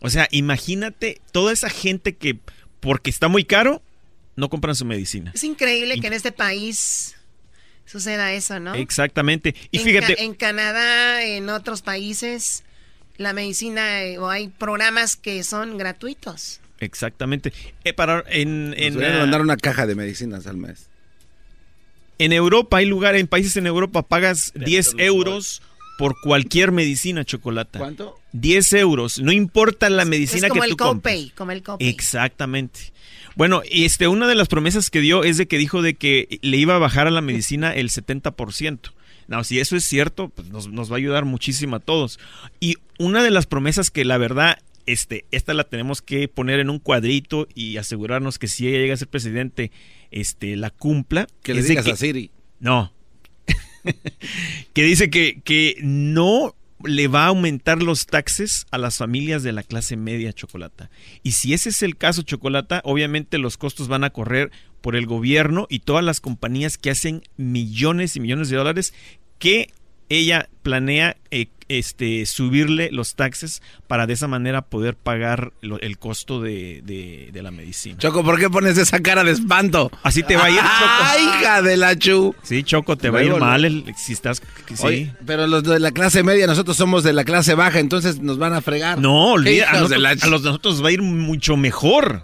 O 0.00 0.10
sea, 0.10 0.28
imagínate 0.30 1.20
toda 1.32 1.52
esa 1.52 1.68
gente 1.68 2.16
que 2.16 2.38
porque 2.80 3.10
está 3.10 3.28
muy 3.28 3.44
caro 3.44 3.82
no 4.36 4.48
compran 4.48 4.74
su 4.74 4.84
medicina. 4.84 5.32
Es 5.34 5.44
increíble 5.44 5.98
que 5.98 6.06
en 6.06 6.12
este 6.12 6.32
país 6.32 7.15
suceda 7.86 8.32
eso, 8.32 8.60
¿no? 8.60 8.74
Exactamente. 8.74 9.54
Y 9.70 9.78
en 9.78 9.84
fíjate. 9.84 10.22
en 10.22 10.34
Canadá, 10.34 11.24
en 11.24 11.48
otros 11.48 11.82
países, 11.82 12.64
la 13.16 13.32
medicina 13.32 14.02
eh, 14.02 14.18
o 14.18 14.28
hay 14.28 14.48
programas 14.48 15.16
que 15.16 15.42
son 15.42 15.78
gratuitos. 15.78 16.60
Exactamente. 16.80 17.52
Eh, 17.84 17.92
para, 17.92 18.24
en, 18.28 18.74
en 18.76 18.96
uh, 18.96 19.00
mandar 19.00 19.40
una 19.40 19.56
caja 19.56 19.86
de 19.86 19.94
medicinas 19.94 20.46
al 20.46 20.56
mes. 20.56 20.88
En 22.18 22.32
Europa, 22.32 22.78
hay 22.78 22.86
lugares, 22.86 23.20
en 23.20 23.26
países 23.26 23.56
en 23.56 23.66
Europa, 23.66 24.02
pagas 24.02 24.52
10 24.54 24.94
euros 24.98 25.62
por 25.98 26.18
cualquier 26.20 26.72
medicina 26.72 27.24
chocolate. 27.24 27.78
¿Cuánto? 27.78 28.18
10 28.32 28.72
euros. 28.74 29.18
No 29.18 29.32
importa 29.32 29.88
la 29.90 30.04
medicina 30.04 30.46
es 30.46 30.50
como 30.50 30.62
que 30.62 30.68
el 30.68 30.76
tú 30.76 30.84
copay, 30.84 31.30
Como 31.34 31.52
el 31.52 31.62
copay. 31.62 31.88
Exactamente. 31.88 32.92
Bueno, 33.36 33.62
este, 33.70 34.08
una 34.08 34.26
de 34.26 34.34
las 34.34 34.48
promesas 34.48 34.90
que 34.90 35.00
dio 35.00 35.22
es 35.22 35.36
de 35.36 35.46
que 35.46 35.58
dijo 35.58 35.82
de 35.82 35.94
que 35.94 36.38
le 36.40 36.56
iba 36.56 36.74
a 36.74 36.78
bajar 36.78 37.06
a 37.06 37.10
la 37.10 37.20
medicina 37.20 37.72
el 37.74 37.90
70%. 37.90 38.92
No, 39.28 39.44
si 39.44 39.60
eso 39.60 39.76
es 39.76 39.84
cierto, 39.84 40.30
pues 40.30 40.48
nos, 40.48 40.68
nos, 40.68 40.90
va 40.90 40.94
a 40.94 40.98
ayudar 40.98 41.26
muchísimo 41.26 41.76
a 41.76 41.80
todos. 41.80 42.18
Y 42.60 42.76
una 42.98 43.22
de 43.22 43.30
las 43.30 43.46
promesas 43.46 43.90
que 43.90 44.06
la 44.06 44.16
verdad, 44.16 44.58
este, 44.86 45.26
esta 45.32 45.52
la 45.52 45.64
tenemos 45.64 46.00
que 46.00 46.28
poner 46.28 46.60
en 46.60 46.70
un 46.70 46.78
cuadrito 46.78 47.46
y 47.54 47.76
asegurarnos 47.76 48.38
que 48.38 48.48
si 48.48 48.68
ella 48.68 48.78
llega 48.78 48.94
a 48.94 48.98
ser 48.98 49.08
presidente, 49.08 49.70
este, 50.10 50.56
la 50.56 50.70
cumpla. 50.70 51.26
Que 51.42 51.52
le 51.52 51.62
digas 51.62 51.86
a 51.86 51.96
Siri. 51.96 52.30
No. 52.58 52.94
que 54.72 54.82
dice 54.82 55.10
que, 55.10 55.42
que 55.44 55.76
no 55.82 56.55
le 56.84 57.08
va 57.08 57.24
a 57.24 57.28
aumentar 57.28 57.82
los 57.82 58.06
taxes 58.06 58.66
a 58.70 58.78
las 58.78 58.98
familias 58.98 59.42
de 59.42 59.52
la 59.52 59.62
clase 59.62 59.96
media 59.96 60.32
chocolata. 60.32 60.90
Y 61.22 61.32
si 61.32 61.54
ese 61.54 61.70
es 61.70 61.82
el 61.82 61.96
caso, 61.96 62.22
chocolata, 62.22 62.80
obviamente 62.84 63.38
los 63.38 63.56
costos 63.56 63.88
van 63.88 64.04
a 64.04 64.10
correr 64.10 64.50
por 64.80 64.96
el 64.96 65.06
gobierno 65.06 65.66
y 65.70 65.80
todas 65.80 66.04
las 66.04 66.20
compañías 66.20 66.78
que 66.78 66.90
hacen 66.90 67.22
millones 67.36 68.16
y 68.16 68.20
millones 68.20 68.48
de 68.50 68.56
dólares 68.56 68.94
que 69.38 69.70
ella 70.08 70.48
planea 70.62 71.16
eh, 71.30 71.48
este, 71.68 72.26
subirle 72.26 72.90
los 72.92 73.14
taxes 73.14 73.62
para 73.86 74.06
de 74.06 74.14
esa 74.14 74.28
manera 74.28 74.62
poder 74.62 74.96
pagar 74.96 75.52
el 75.62 75.98
costo 75.98 76.40
de, 76.40 76.82
de, 76.84 77.42
la 77.42 77.50
medicina. 77.50 77.98
Choco, 77.98 78.24
¿por 78.24 78.38
qué 78.38 78.48
pones 78.50 78.78
esa 78.78 79.00
cara 79.00 79.22
de 79.22 79.32
espanto? 79.32 79.90
Así 80.02 80.22
te 80.22 80.36
va 80.36 80.44
a 80.44 80.50
ir, 80.50 80.56
Choco. 80.60 81.02
¡Ay, 81.02 81.22
hija 81.24 81.62
de 81.62 81.76
la 81.76 81.96
chu! 81.96 82.34
Sí, 82.42 82.62
Choco, 82.62 82.96
te 82.96 83.10
va 83.10 83.20
a 83.20 83.22
ir 83.22 83.34
mal 83.36 83.84
si 83.96 84.12
estás... 84.12 84.42
Sí. 84.74 85.10
pero 85.24 85.46
los 85.46 85.62
de 85.62 85.78
la 85.78 85.92
clase 85.92 86.22
media, 86.22 86.46
nosotros 86.46 86.76
somos 86.76 87.04
de 87.04 87.12
la 87.12 87.24
clase 87.24 87.54
baja, 87.54 87.78
entonces 87.78 88.20
nos 88.20 88.38
van 88.38 88.52
a 88.52 88.60
fregar. 88.60 88.98
No, 88.98 89.32
olvida, 89.32 89.70
a, 89.70 89.76
a 89.76 89.80
los 89.80 89.90
de 89.90 89.98
nosotros 90.50 90.82
va 90.82 90.88
a 90.88 90.92
ir 90.92 91.02
mucho 91.02 91.56
mejor. 91.56 92.22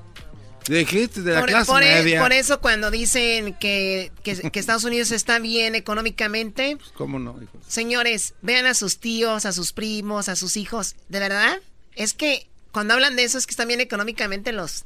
Dijiste 0.69 1.23
de 1.23 1.33
la 1.33 1.41
por, 1.41 1.49
clase 1.49 1.67
por, 1.67 1.81
media. 1.81 2.21
por, 2.21 2.33
eso 2.33 2.61
cuando 2.61 2.91
dicen 2.91 3.55
que, 3.55 4.13
que, 4.23 4.51
que, 4.51 4.61
Estados 4.61 4.85
Unidos 4.85 5.11
está 5.11 5.39
bien 5.39 5.75
económicamente. 5.75 6.77
Pues, 6.77 6.91
¿Cómo 6.93 7.19
no? 7.19 7.39
Señores, 7.67 8.35
vean 8.43 8.67
a 8.67 8.75
sus 8.75 8.99
tíos, 8.99 9.45
a 9.45 9.53
sus 9.53 9.73
primos, 9.73 10.29
a 10.29 10.37
sus 10.37 10.57
hijos. 10.57 10.95
¿De 11.09 11.19
verdad? 11.19 11.61
Es 11.95 12.13
que 12.15 12.47
cuando 12.71 12.95
hablan 12.95 13.17
de 13.17 13.25
eso 13.25 13.39
es 13.39 13.47
que 13.47 13.53
están 13.53 13.69
bien 13.69 13.81
económicamente 13.81 14.53
los, 14.53 14.85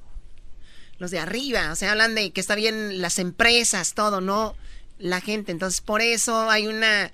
los 0.98 1.10
de 1.10 1.18
arriba. 1.18 1.72
O 1.72 1.76
sea, 1.76 1.92
hablan 1.92 2.14
de 2.14 2.30
que 2.32 2.40
está 2.40 2.54
bien 2.54 3.00
las 3.00 3.18
empresas, 3.18 3.94
todo, 3.94 4.20
no 4.20 4.56
la 4.98 5.20
gente. 5.20 5.52
Entonces, 5.52 5.80
por 5.80 6.00
eso 6.00 6.50
hay 6.50 6.66
una 6.66 7.12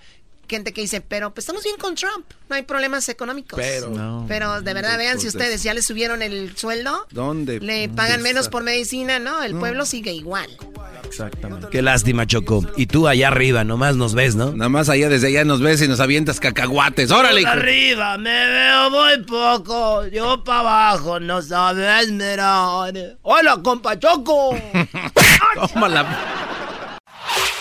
gente 0.53 0.75
que 0.75 0.83
dice, 0.83 1.01
pero 1.01 1.33
pues 1.33 1.45
estamos 1.45 1.65
bien 1.65 1.77
con 1.79 1.95
Trump, 1.95 2.27
no 2.51 2.57
hay 2.57 2.63
problemas 2.63 3.09
económicos. 3.09 3.59
Pero, 3.59 4.25
pero 4.29 4.61
de 4.61 4.75
verdad, 4.75 4.99
vean 4.99 5.19
si 5.19 5.27
ustedes 5.27 5.63
ya 5.63 5.73
le 5.73 5.81
subieron 5.81 6.21
el 6.21 6.55
sueldo. 6.57 7.07
¿Dónde? 7.11 7.59
Le 7.59 7.89
pagan 7.89 8.21
menos 8.21 8.51
por 8.51 8.63
medicina, 8.63 9.19
¿no? 9.19 9.43
El 9.43 9.57
pueblo 9.57 9.87
sigue 9.87 10.13
igual. 10.13 10.51
Exactamente. 11.07 11.69
Qué 11.71 11.81
lástima, 11.81 12.27
Choco. 12.27 12.65
Y 12.77 12.87
tú 12.87 13.09
allá 13.09 13.29
arriba, 13.29 13.65
nomás 13.65 13.97
nos 13.97 14.15
ves, 14.15 14.35
¿no? 14.35 14.53
Nada 14.53 14.69
más 14.69 14.89
allá, 14.91 15.09
desde 15.09 15.29
allá 15.29 15.45
nos 15.45 15.61
ves 15.61 15.81
y 15.81 15.89
nos 15.89 16.01
avientas 16.01 16.39
cacahuates. 16.39 17.11
¡Órale! 17.11 17.47
Arriba, 17.47 18.19
me 18.19 18.47
veo 18.47 18.91
muy 18.91 19.25
poco. 19.25 20.07
Yo 20.09 20.45
para 20.45 20.61
abajo, 20.61 21.19
no 21.19 21.41
sabes 21.41 22.11
mirar. 22.11 22.95
¡Hola, 23.23 23.59
compa 23.63 23.99
Choco! 23.99 24.57
Tómala. 25.73 26.99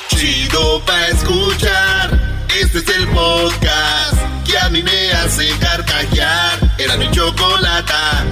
Chido 0.09 0.81
pa' 0.85 1.07
escuchar. 1.07 2.20
Este 2.59 2.79
es 2.79 2.87
el 2.89 3.07
podcast 3.07 4.17
que 4.45 4.57
a 4.57 4.69
mí 4.69 4.83
me 4.83 5.11
hace 5.13 5.47
carcajear. 5.59 6.59
Era 6.77 6.97
mi 6.97 7.09
chocolata. 7.11 8.25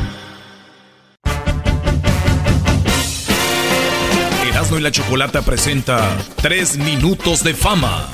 Erasmo 4.45 4.77
y 4.77 4.81
la 4.81 4.91
Chocolata 4.91 5.41
presenta 5.41 6.17
3 6.41 6.77
minutos 6.77 7.43
de 7.43 7.53
fama. 7.53 8.09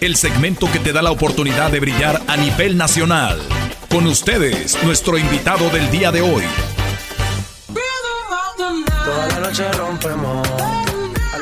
El 0.00 0.16
segmento 0.16 0.70
que 0.72 0.78
te 0.78 0.94
da 0.94 1.02
la 1.02 1.10
oportunidad 1.10 1.70
de 1.70 1.80
brillar 1.80 2.22
a 2.26 2.36
nivel 2.38 2.78
nacional. 2.78 3.38
Con 3.90 4.06
ustedes, 4.06 4.82
nuestro 4.82 5.18
invitado 5.18 5.68
del 5.68 5.90
día 5.90 6.10
de 6.10 6.22
hoy. 6.22 6.44
Toda 9.04 9.26
la 9.26 9.40
noche 9.40 9.70
rompemos. 9.72 10.48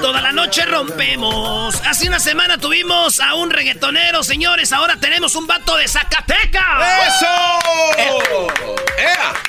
Toda 0.00 0.20
la 0.20 0.32
noche 0.32 0.64
rompemos. 0.64 1.74
Hace 1.84 2.06
una 2.08 2.20
semana 2.20 2.58
tuvimos 2.58 3.20
a 3.20 3.34
un 3.34 3.50
reggaetonero, 3.50 4.22
señores. 4.22 4.72
Ahora 4.72 4.96
tenemos 5.00 5.34
un 5.34 5.46
vato 5.46 5.76
de 5.76 5.88
Zacatecas. 5.88 6.62
¡Eso! 7.08 8.48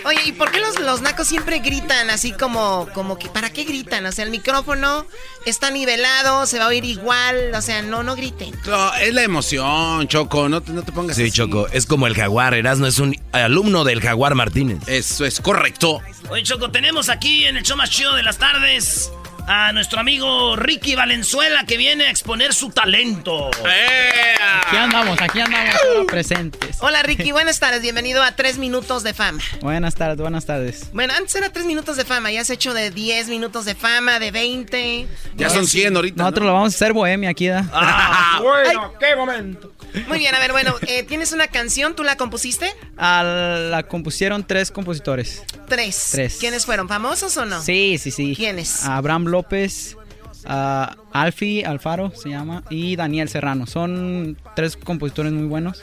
Oye, 0.05 0.21
¿y 0.25 0.31
por 0.31 0.51
qué 0.51 0.59
los, 0.59 0.79
los 0.79 1.01
nacos 1.01 1.27
siempre 1.27 1.59
gritan 1.59 2.09
así 2.09 2.31
como, 2.31 2.87
como 2.93 3.19
que, 3.19 3.29
¿para 3.29 3.51
qué 3.51 3.63
gritan? 3.63 4.05
O 4.05 4.11
sea, 4.11 4.25
el 4.25 4.31
micrófono 4.31 5.05
está 5.45 5.69
nivelado, 5.69 6.45
se 6.45 6.57
va 6.57 6.65
a 6.65 6.67
oír 6.69 6.83
igual. 6.85 7.51
O 7.53 7.61
sea, 7.61 7.81
no, 7.81 8.01
no 8.03 8.15
griten. 8.15 8.51
No, 8.65 8.93
es 8.95 9.13
la 9.13 9.21
emoción, 9.23 10.07
Choco. 10.07 10.49
No 10.49 10.61
te, 10.61 10.71
no 10.71 10.81
te 10.83 10.91
pongas 10.91 11.15
Sí, 11.15 11.23
así. 11.23 11.31
Choco. 11.31 11.67
Es 11.71 11.85
como 11.85 12.07
el 12.07 12.15
jaguar. 12.15 12.53
Erasmo 12.55 12.87
es 12.87 12.97
un 12.99 13.15
alumno 13.33 13.83
del 13.83 14.01
jaguar 14.01 14.35
Martínez. 14.35 14.79
Eso 14.87 15.25
es 15.25 15.39
correcto. 15.41 16.01
Oye, 16.29 16.43
Choco, 16.43 16.71
tenemos 16.71 17.09
aquí 17.09 17.45
en 17.45 17.57
el 17.57 17.63
show 17.63 17.77
más 17.77 17.89
chido 17.91 18.15
de 18.15 18.23
las 18.23 18.37
tardes 18.37 19.11
a 19.51 19.73
nuestro 19.73 19.99
amigo 19.99 20.55
Ricky 20.55 20.93
Valenzuela 20.93 21.63
que 21.65 21.75
viene 21.75 22.05
a 22.05 22.11
exponer 22.11 22.53
su 22.53 22.69
talento. 22.69 23.49
Aquí 23.49 24.77
andamos, 24.77 25.19
aquí 25.19 25.39
andamos 25.39 26.05
presentes. 26.07 26.77
Hola 26.81 27.01
Ricky, 27.01 27.31
buenas 27.33 27.59
tardes, 27.59 27.81
bienvenido 27.81 28.21
a 28.21 28.35
3 28.35 28.59
minutos 28.59 29.01
de 29.01 29.15
fama. 29.15 29.41
Buenas 29.61 29.95
tardes, 29.95 30.19
buenas 30.19 30.45
tardes. 30.45 30.91
Bueno, 30.93 31.15
antes 31.17 31.33
era 31.35 31.49
3 31.49 31.65
minutos 31.65 31.97
de 31.97 32.05
fama, 32.05 32.31
ya 32.31 32.41
has 32.41 32.49
hecho 32.51 32.75
de 32.75 32.91
10 32.91 33.29
minutos 33.29 33.65
de 33.65 33.73
fama, 33.73 34.19
de 34.19 34.29
20. 34.29 35.07
Ya 35.35 35.49
son 35.49 35.65
100 35.65 35.95
ahorita. 35.95 36.21
Nosotros 36.21 36.43
¿no? 36.43 36.51
lo 36.51 36.53
vamos 36.53 36.73
a 36.73 36.75
hacer 36.75 36.93
bohemia 36.93 37.31
aquí, 37.31 37.47
¿da? 37.47 37.67
Ah, 37.73 38.39
bueno, 38.43 38.93
qué 38.99 39.15
momento. 39.15 39.73
Muy 40.07 40.19
bien, 40.19 40.35
a 40.35 40.39
ver, 40.39 40.51
bueno, 40.51 40.75
eh, 40.87 41.01
tienes 41.01 41.33
una 41.33 41.47
canción, 41.47 41.95
¿tú 41.95 42.03
la 42.03 42.15
compusiste? 42.15 42.71
Ah, 42.97 43.23
la 43.23 43.81
compusieron 43.81 44.45
tres 44.45 44.69
compositores. 44.69 45.41
Tres. 45.67 46.09
Tres. 46.11 46.37
¿Quiénes 46.39 46.65
fueron? 46.67 46.87
¿Famosos 46.87 47.35
o 47.37 47.45
no? 47.45 47.61
Sí, 47.61 47.97
sí, 47.97 48.11
sí. 48.11 48.35
¿Quiénes? 48.35 48.85
Abraham 48.85 49.25
López, 49.39 49.95
uh, 50.45 50.93
Alfie 51.13 51.65
Alfaro 51.65 52.11
se 52.13 52.29
llama, 52.29 52.63
y 52.69 52.97
Daniel 52.97 53.29
Serrano. 53.29 53.67
Son 53.67 54.37
tres 54.55 54.75
compositores 54.75 55.31
muy 55.31 55.47
buenos. 55.47 55.81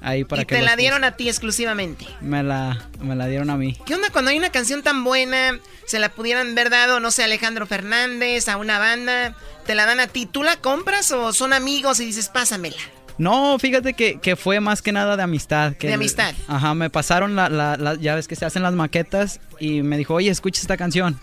Ahí 0.00 0.22
para 0.22 0.42
y 0.42 0.44
que 0.44 0.56
te 0.56 0.62
la 0.62 0.76
dieron 0.76 1.02
a 1.02 1.16
ti 1.16 1.28
exclusivamente. 1.28 2.06
Me 2.20 2.42
la, 2.42 2.88
me 3.00 3.16
la 3.16 3.26
dieron 3.26 3.48
a 3.50 3.56
mí. 3.56 3.76
¿Qué 3.86 3.94
onda 3.94 4.10
cuando 4.10 4.30
hay 4.30 4.38
una 4.38 4.50
canción 4.50 4.82
tan 4.82 5.02
buena? 5.02 5.58
Se 5.86 5.98
la 5.98 6.10
pudieran 6.10 6.52
haber 6.52 6.68
dado, 6.68 7.00
no 7.00 7.10
sé, 7.10 7.22
a 7.22 7.24
Alejandro 7.24 7.66
Fernández, 7.66 8.48
a 8.48 8.58
una 8.58 8.78
banda. 8.78 9.34
Te 9.66 9.74
la 9.74 9.86
dan 9.86 10.00
a 10.00 10.06
ti. 10.06 10.26
¿Tú 10.26 10.42
la 10.42 10.58
compras 10.58 11.10
o 11.10 11.32
son 11.32 11.54
amigos 11.54 12.00
y 12.00 12.04
dices, 12.04 12.28
pásamela? 12.28 12.76
No, 13.16 13.58
fíjate 13.58 13.94
que, 13.94 14.20
que 14.20 14.36
fue 14.36 14.60
más 14.60 14.82
que 14.82 14.92
nada 14.92 15.16
de 15.16 15.22
amistad. 15.22 15.72
Que 15.74 15.86
de 15.86 15.94
amistad. 15.94 16.34
Ajá, 16.48 16.74
me 16.74 16.90
pasaron 16.90 17.34
la, 17.34 17.48
la, 17.48 17.76
la, 17.76 17.94
ya 17.94 18.14
ves 18.14 18.28
que 18.28 18.36
se 18.36 18.44
hacen 18.44 18.62
las 18.62 18.74
maquetas 18.74 19.40
y 19.58 19.82
me 19.82 19.96
dijo, 19.96 20.14
oye, 20.14 20.30
escucha 20.30 20.60
esta 20.60 20.76
canción. 20.76 21.18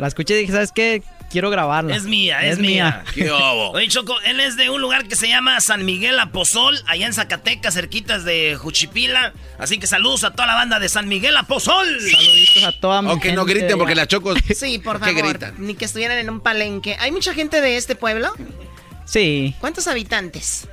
La 0.00 0.08
escuché 0.08 0.34
y 0.34 0.40
dije, 0.40 0.52
¿sabes 0.52 0.72
qué? 0.72 1.02
Quiero 1.30 1.50
grabarla. 1.50 1.94
Es 1.94 2.04
mía, 2.04 2.40
es, 2.48 2.58
mía. 2.58 3.04
¿Qué 3.14 3.30
obo? 3.30 3.70
Oye, 3.70 3.86
Choco, 3.86 4.18
él 4.22 4.40
es 4.40 4.56
de 4.56 4.68
un 4.70 4.80
lugar 4.80 5.06
que 5.06 5.14
se 5.14 5.28
llama 5.28 5.60
San 5.60 5.84
Miguel 5.84 6.18
Apozol, 6.18 6.76
allá 6.86 7.06
en 7.06 7.12
Zacatecas, 7.12 7.74
cerquitas 7.74 8.24
de 8.24 8.56
Juchipila. 8.56 9.32
Así 9.58 9.78
que 9.78 9.86
saludos 9.86 10.24
a 10.24 10.32
toda 10.32 10.46
la 10.48 10.54
banda 10.54 10.80
de 10.80 10.88
San 10.88 11.06
Miguel 11.06 11.36
Apozol. 11.36 11.86
Saluditos 12.00 12.64
a 12.64 12.72
toda 12.80 13.02
mi 13.02 13.10
Aunque 13.10 13.32
no 13.32 13.44
griten 13.44 13.78
porque 13.78 13.94
la 13.94 14.08
Choco... 14.08 14.34
Sí, 14.56 14.78
por 14.78 14.98
¿Qué 14.98 15.12
favor. 15.12 15.28
gritan? 15.28 15.54
Ni 15.58 15.74
que 15.74 15.84
estuvieran 15.84 16.18
en 16.18 16.30
un 16.30 16.40
palenque. 16.40 16.96
¿Hay 16.98 17.12
mucha 17.12 17.32
gente 17.34 17.60
de 17.60 17.76
este 17.76 17.94
pueblo? 17.94 18.32
Sí, 19.04 19.54
¿Cuántos 19.60 19.86
habitantes? 19.86 20.66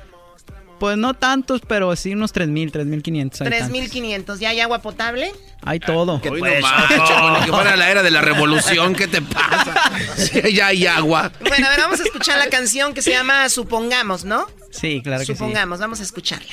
Pues 0.78 0.96
no 0.96 1.14
tantos, 1.14 1.60
pero 1.66 1.94
sí 1.96 2.12
unos 2.12 2.34
3.000, 2.34 2.72
3.500 2.72 3.40
habitantes. 3.42 3.92
3.500. 3.92 4.38
¿Ya 4.38 4.50
hay 4.50 4.60
agua 4.60 4.80
potable? 4.80 5.32
Hay 5.64 5.80
todo. 5.80 6.20
Hoy 6.24 6.38
pues, 6.38 6.60
no 6.60 6.68
más, 6.68 6.88
Choco. 6.88 7.06
Choco, 7.06 7.30
ni 7.30 7.44
que 7.44 7.52
fuera 7.52 7.76
la 7.76 7.90
era 7.90 8.02
de 8.02 8.10
la 8.10 8.20
revolución, 8.20 8.94
¿qué 8.94 9.08
te 9.08 9.22
pasa? 9.22 9.74
Sí, 10.16 10.52
ya 10.52 10.68
hay 10.68 10.86
agua. 10.86 11.32
Bueno, 11.40 11.66
a 11.66 11.70
ver, 11.70 11.80
vamos 11.80 12.00
a 12.00 12.04
escuchar 12.04 12.38
la 12.38 12.48
canción 12.48 12.94
que 12.94 13.02
se 13.02 13.10
llama 13.10 13.48
Supongamos, 13.48 14.24
¿no? 14.24 14.46
Sí, 14.70 15.00
claro 15.02 15.20
que 15.20 15.26
sí. 15.26 15.32
Supongamos, 15.32 15.80
vamos 15.80 16.00
a 16.00 16.02
escucharla. 16.02 16.52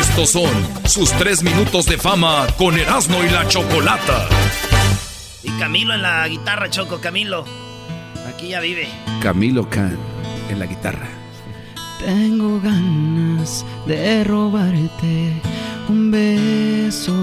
Estos 0.00 0.30
son 0.30 0.50
sus 0.86 1.10
3 1.12 1.42
minutos 1.42 1.86
de 1.86 1.96
fama 1.96 2.46
con 2.58 2.78
Erasmo 2.78 3.22
y 3.24 3.30
la 3.30 3.48
Chocolata. 3.48 4.28
Y 5.42 5.50
Camilo 5.58 5.94
en 5.94 6.02
la 6.02 6.26
guitarra, 6.28 6.68
Choco, 6.70 7.00
Camilo. 7.00 7.44
Aquí 8.28 8.48
ya 8.48 8.60
vive. 8.60 8.88
Camilo 9.22 9.68
Can 9.68 9.98
en 10.52 10.58
la 10.58 10.66
guitarra. 10.66 11.08
Tengo 12.04 12.60
ganas 12.60 13.64
de 13.86 14.24
robarte 14.24 15.32
un 15.88 16.10
beso. 16.10 17.14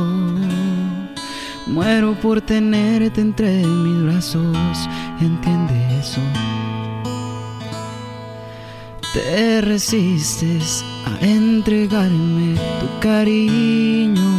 Muero 1.68 2.16
por 2.16 2.42
tenerte 2.42 3.22
entre 3.22 3.64
mis 3.64 4.04
brazos. 4.04 4.90
Entiende 5.22 6.00
eso. 6.00 6.22
Te 9.14 9.62
resistes 9.62 10.84
a 11.06 11.26
entregarme 11.26 12.56
tu 12.80 13.00
cariño. 13.00 14.30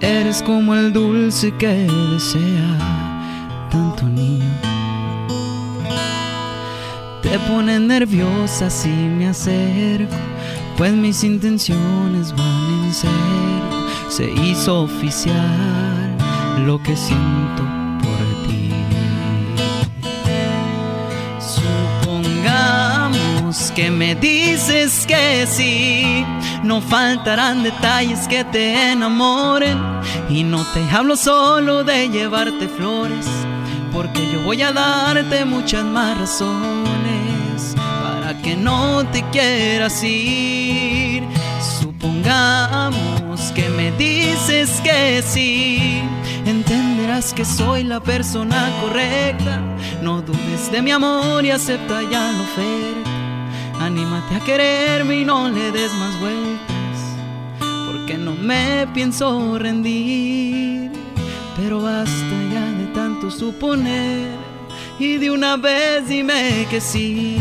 Eres 0.00 0.42
como 0.42 0.74
el 0.74 0.92
dulce 0.92 1.52
que 1.58 1.86
desea 2.12 3.68
tanto 3.70 4.04
niño. 4.04 4.67
Te 7.22 7.38
pone 7.40 7.80
nerviosa 7.80 8.70
si 8.70 8.88
me 8.88 9.28
acerco, 9.28 10.14
pues 10.76 10.92
mis 10.92 11.24
intenciones 11.24 12.32
van 12.36 12.84
en 12.84 12.94
serio. 12.94 13.88
Se 14.08 14.30
hizo 14.30 14.82
oficial 14.82 16.16
lo 16.64 16.80
que 16.80 16.96
siento 16.96 17.64
por 18.00 18.46
ti. 18.46 18.72
Supongamos 22.04 23.72
que 23.72 23.90
me 23.90 24.14
dices 24.14 25.04
que 25.06 25.44
sí, 25.48 26.24
no 26.62 26.80
faltarán 26.80 27.64
detalles 27.64 28.28
que 28.28 28.44
te 28.44 28.92
enamoren 28.92 29.76
y 30.30 30.44
no 30.44 30.64
te 30.72 30.88
hablo 30.94 31.16
solo 31.16 31.82
de 31.82 32.08
llevarte 32.08 32.68
flores, 32.68 33.26
porque 33.92 34.24
yo 34.32 34.40
voy 34.42 34.62
a 34.62 34.72
darte 34.72 35.44
muchas 35.44 35.84
más 35.84 36.16
razones 36.16 36.97
que 38.42 38.56
no 38.56 39.06
te 39.06 39.22
quieras 39.30 40.02
ir. 40.02 41.22
Supongamos 41.80 43.52
que 43.54 43.68
me 43.70 43.92
dices 43.92 44.80
que 44.82 45.22
sí, 45.22 46.02
entenderás 46.46 47.32
que 47.32 47.44
soy 47.44 47.84
la 47.84 48.00
persona 48.00 48.70
correcta. 48.80 49.60
No 50.02 50.22
dudes 50.22 50.70
de 50.70 50.82
mi 50.82 50.90
amor 50.90 51.44
y 51.44 51.50
acepta 51.50 52.02
ya 52.02 52.32
la 52.32 52.40
oferta. 52.40 53.10
Anímate 53.80 54.34
a 54.34 54.40
quererme 54.40 55.20
y 55.20 55.24
no 55.24 55.48
le 55.48 55.70
des 55.70 55.92
más 55.94 56.18
vueltas, 56.20 56.98
porque 57.86 58.18
no 58.18 58.32
me 58.32 58.86
pienso 58.94 59.58
rendir. 59.58 60.90
Pero 61.56 61.82
basta 61.82 62.34
ya 62.52 62.64
de 62.72 62.86
tanto 62.94 63.30
suponer 63.30 64.28
y 64.98 65.16
de 65.16 65.30
una 65.30 65.56
vez 65.56 66.08
dime 66.08 66.66
que 66.70 66.80
sí. 66.80 67.38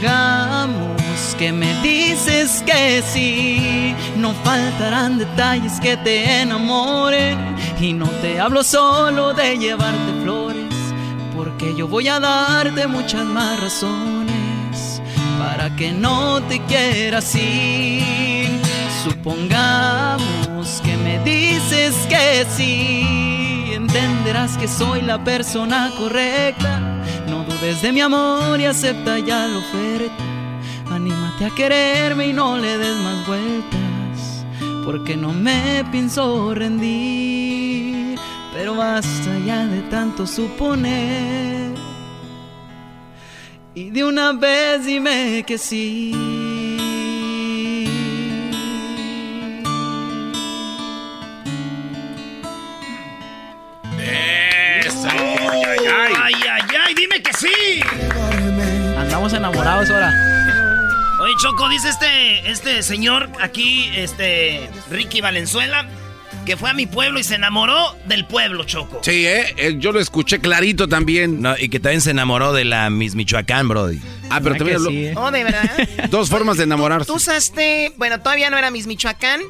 Supongamos 0.00 1.36
que 1.38 1.52
me 1.52 1.74
dices 1.82 2.62
que 2.64 3.02
sí, 3.02 3.94
no 4.16 4.32
faltarán 4.32 5.18
detalles 5.18 5.78
que 5.78 5.98
te 5.98 6.40
enamoren 6.40 7.36
y 7.78 7.92
no 7.92 8.06
te 8.22 8.40
hablo 8.40 8.64
solo 8.64 9.34
de 9.34 9.58
llevarte 9.58 10.22
flores, 10.22 10.72
porque 11.36 11.74
yo 11.76 11.86
voy 11.86 12.08
a 12.08 12.18
darte 12.18 12.86
muchas 12.86 13.26
más 13.26 13.60
razones 13.60 15.02
para 15.38 15.76
que 15.76 15.92
no 15.92 16.40
te 16.44 16.60
quieras 16.60 17.34
ir. 17.34 18.48
Supongamos 19.04 20.80
que 20.82 20.96
me 20.96 21.18
dices 21.24 21.94
que 22.08 22.46
sí, 22.56 23.70
entenderás 23.74 24.56
que 24.56 24.66
soy 24.66 25.02
la 25.02 25.22
persona 25.22 25.90
correcta. 25.98 26.99
Dudes 27.60 27.82
de 27.82 27.92
mi 27.92 28.00
amor 28.00 28.58
y 28.58 28.64
acepta 28.64 29.18
ya 29.18 29.46
la 29.46 29.58
oferta. 29.58 30.24
Anímate 30.90 31.44
a 31.44 31.50
quererme 31.50 32.28
y 32.28 32.32
no 32.32 32.56
le 32.56 32.78
des 32.78 32.96
más 32.96 33.26
vueltas, 33.26 34.46
porque 34.84 35.14
no 35.14 35.32
me 35.32 35.84
pienso 35.92 36.54
rendir. 36.54 38.18
Pero 38.54 38.76
basta 38.76 39.38
ya 39.46 39.66
de 39.66 39.82
tanto 39.90 40.26
suponer. 40.26 41.74
Y 43.74 43.90
de 43.90 44.04
una 44.04 44.32
vez 44.32 44.86
dime 44.86 45.44
que 45.46 45.58
sí. 45.58 46.39
Andamos 59.32 59.54
enamorados 59.54 59.90
ahora. 59.90 61.18
Oye, 61.20 61.32
Choco, 61.40 61.68
dice 61.68 61.88
este, 61.90 62.50
este 62.50 62.82
señor 62.82 63.28
aquí, 63.40 63.88
este, 63.94 64.68
Ricky 64.90 65.20
Valenzuela, 65.20 65.86
que 66.46 66.56
fue 66.56 66.70
a 66.70 66.72
mi 66.72 66.86
pueblo 66.86 67.20
y 67.20 67.24
se 67.24 67.36
enamoró 67.36 67.94
del 68.06 68.26
pueblo, 68.26 68.64
Choco. 68.64 69.00
Sí, 69.04 69.26
¿eh? 69.26 69.54
Eh, 69.56 69.76
Yo 69.78 69.92
lo 69.92 70.00
escuché 70.00 70.40
clarito 70.40 70.88
también. 70.88 71.40
No, 71.42 71.54
y 71.56 71.68
que 71.68 71.78
también 71.78 72.00
se 72.00 72.10
enamoró 72.10 72.52
de 72.52 72.64
la 72.64 72.90
Miss 72.90 73.14
Michoacán, 73.14 73.68
Brody. 73.68 74.00
Ah, 74.30 74.40
pero 74.42 74.56
también 74.56 74.78
habló- 74.78 74.90
¿eh? 74.90 75.14
Oh, 75.16 75.30
de 75.30 75.44
verdad. 75.44 75.70
Dos 76.10 76.28
formas 76.28 76.56
de 76.56 76.64
enamorarse. 76.64 77.06
Tú 77.06 77.14
usaste, 77.14 77.92
bueno, 77.98 78.18
todavía 78.20 78.50
no 78.50 78.58
era 78.58 78.70
Miss 78.72 78.86
Michoacán 78.88 79.40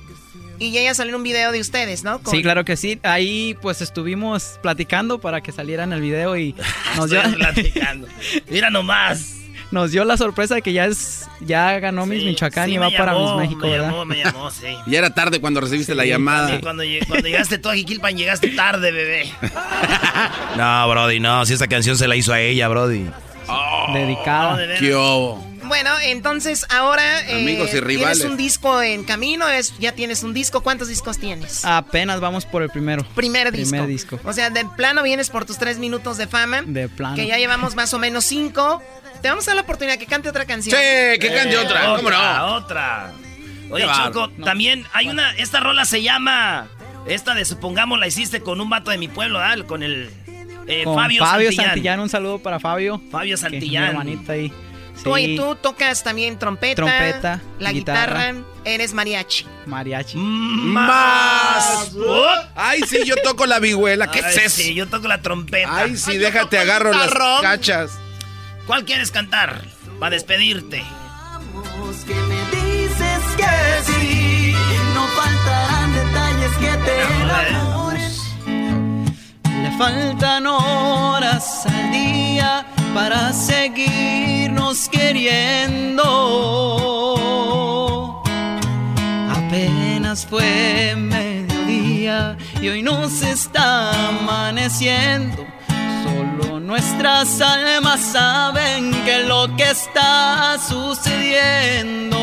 y 0.58 0.72
ya 0.72 0.92
salió 0.94 1.16
un 1.16 1.22
video 1.22 1.52
de 1.52 1.60
ustedes, 1.60 2.02
¿no? 2.04 2.18
Con- 2.20 2.34
Sí, 2.34 2.42
claro 2.42 2.64
que 2.66 2.76
sí. 2.76 2.98
Ahí 3.02 3.56
pues 3.62 3.80
estuvimos 3.80 4.58
platicando 4.62 5.20
para 5.20 5.40
que 5.40 5.52
saliera 5.52 5.84
en 5.84 5.92
el 5.94 6.02
video 6.02 6.36
y 6.36 6.54
nos 6.96 7.08
dio, 7.08 7.20
Estoy 7.22 7.36
platicando. 7.36 8.08
Mira 8.50 8.68
nomás. 8.68 9.36
Nos 9.70 9.92
dio 9.92 10.04
la 10.04 10.16
sorpresa 10.16 10.56
de 10.56 10.62
que 10.62 10.72
ya 10.72 10.86
es 10.86 11.28
ya 11.40 11.78
ganó 11.78 12.06
Miss 12.06 12.24
Michoacán 12.24 12.66
Sí, 12.68 12.74
y 12.74 12.78
va 12.78 12.90
para 12.90 13.12
llamó, 13.12 13.36
Miss 13.38 13.48
México, 13.48 13.66
me 13.66 13.70
¿verdad? 13.70 13.86
llamó, 13.90 14.04
me 14.04 14.16
llamó, 14.24 14.50
sí. 14.50 14.66
Ya 14.86 14.98
era 14.98 15.14
tarde 15.14 15.40
cuando 15.40 15.60
recibiste 15.60 15.94
la 15.94 16.04
llamada. 16.04 16.48
Sí, 16.56 16.62
cuando, 16.62 16.82
cuando 17.08 17.28
llegaste 17.28 17.58
tú 17.58 17.68
a 17.68 17.74
Jiquilpan, 17.74 18.16
llegaste 18.16 18.48
tarde, 18.48 18.90
bebé. 18.92 19.30
No, 20.56 20.88
Brody, 20.88 21.20
no. 21.20 21.46
Si 21.46 21.52
esta 21.54 21.68
canción 21.68 21.96
se 21.96 22.08
la 22.08 22.16
hizo 22.16 22.32
a 22.32 22.40
ella, 22.40 22.68
Brody. 22.68 23.06
Dedicada. 23.94 24.66
No. 24.66 24.74
¿Qué 24.78 24.94
hubo? 24.94 25.49
Bueno, 25.70 25.90
entonces 26.02 26.66
ahora 26.68 27.20
eh, 27.28 27.42
Amigos 27.42 27.72
y 27.72 27.78
rivales. 27.78 28.18
tienes 28.18 28.30
un 28.32 28.36
disco 28.36 28.82
en 28.82 29.04
camino, 29.04 29.48
es, 29.48 29.72
ya 29.78 29.92
tienes 29.92 30.24
un 30.24 30.34
disco. 30.34 30.62
¿Cuántos 30.62 30.88
discos 30.88 31.16
tienes? 31.18 31.64
Apenas 31.64 32.18
vamos 32.18 32.44
por 32.44 32.64
el 32.64 32.70
primero. 32.70 33.04
Primer 33.14 33.52
disco. 33.52 33.70
Primer 33.70 33.88
disco. 33.88 34.18
O 34.24 34.32
sea, 34.32 34.50
de 34.50 34.64
plano 34.76 35.04
vienes 35.04 35.30
por 35.30 35.44
tus 35.44 35.58
tres 35.58 35.78
minutos 35.78 36.16
de 36.18 36.26
fama. 36.26 36.62
De 36.66 36.88
plano. 36.88 37.14
Que 37.14 37.28
ya 37.28 37.38
llevamos 37.38 37.76
más 37.76 37.94
o 37.94 38.00
menos 38.00 38.24
cinco. 38.24 38.82
Te 39.22 39.28
vamos 39.28 39.46
a 39.46 39.52
dar 39.52 39.56
la 39.56 39.62
oportunidad 39.62 39.96
que 39.96 40.06
cante 40.06 40.28
otra 40.28 40.44
canción. 40.44 40.76
Sí, 40.76 41.18
que 41.20 41.32
cante 41.32 41.54
Eh, 41.54 41.58
otra. 41.58 41.80
¿Cómo 41.82 41.94
Otra, 42.08 42.38
no? 42.38 42.54
otra. 42.56 43.12
Oye. 43.70 43.86
Choco, 44.04 44.28
también 44.44 44.84
hay 44.92 45.06
una. 45.08 45.30
Esta 45.36 45.60
rola 45.60 45.84
se 45.84 46.02
llama. 46.02 46.66
Esta 47.06 47.34
de 47.34 47.44
supongamos 47.44 48.00
la 48.00 48.08
hiciste 48.08 48.40
con 48.40 48.60
un 48.60 48.68
vato 48.68 48.90
de 48.90 48.98
mi 48.98 49.06
pueblo, 49.06 49.38
¿verdad? 49.38 49.64
Con 49.66 49.84
el. 49.84 50.10
eh, 50.66 50.82
Con 50.82 50.96
Fabio, 50.96 51.52
Santillán. 51.52 52.00
un 52.00 52.08
saludo 52.08 52.40
para 52.40 52.58
Fabio. 52.58 53.00
Fabio 53.12 53.28
que 53.28 53.34
es 53.34 53.42
mi 53.44 53.50
Santillán. 53.60 53.84
hermanita 53.90 54.32
ahí. 54.32 54.52
Tú, 55.02 55.14
Sí, 55.16 55.22
y 55.22 55.36
tú 55.36 55.54
tocas 55.56 56.02
también 56.04 56.38
trompeta, 56.38 56.74
Trompeta, 56.76 57.40
la 57.58 57.72
guitarra, 57.72 58.32
guitarra. 58.32 58.46
eres 58.64 58.92
mariachi. 58.92 59.46
mariachi. 59.66 60.18
Más. 60.18 61.90
Ay, 62.54 62.80
sí, 62.86 62.98
yo 63.06 63.16
toco 63.22 63.46
la 63.46 63.58
vihuela. 63.60 64.10
¿Qué 64.10 64.20
Ay, 64.22 64.30
es 64.30 64.36
eso? 64.46 64.56
Sí, 64.62 64.74
yo 64.74 64.86
toco 64.88 65.08
la 65.08 65.22
trompeta. 65.22 65.74
Ay, 65.74 65.96
sí, 65.96 66.18
déjate, 66.18 66.58
agarro 66.58 66.92
las 66.92 67.12
cachas. 67.40 67.92
¿Cuál 68.66 68.84
quieres 68.84 69.10
cantar? 69.10 69.62
Para 69.98 70.10
despedirte. 70.14 70.84
que 72.06 72.14
me 72.14 72.40
dices 72.50 73.22
que 73.36 73.92
sí, 73.92 74.54
no 74.94 75.06
faltarán 75.08 75.92
detalles 75.94 76.52
que 76.58 76.70
te. 76.84 77.00
Le 79.62 79.70
faltan 79.78 80.46
horas 80.46 81.66
al 81.66 81.90
día 81.92 82.66
para 82.94 83.32
seguirnos 83.32 84.88
queriendo. 84.88 86.02
Apenas 89.30 90.26
fue 90.26 90.94
mediodía 90.96 92.36
y 92.60 92.68
hoy 92.68 92.82
nos 92.82 93.22
está 93.22 94.08
amaneciendo. 94.08 95.46
Solo 96.04 96.60
nuestras 96.60 97.40
almas 97.40 98.00
saben 98.00 98.90
que 99.04 99.24
lo 99.24 99.54
que 99.56 99.70
está 99.70 100.56
sucediendo. 100.58 102.18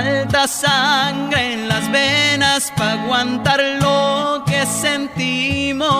Falta 0.00 0.48
sangre 0.48 1.52
en 1.52 1.68
las 1.68 1.92
venas 1.92 2.72
para 2.74 3.02
aguantar 3.02 3.60
lo 3.82 4.42
que 4.46 4.64
sentimos. 4.64 5.92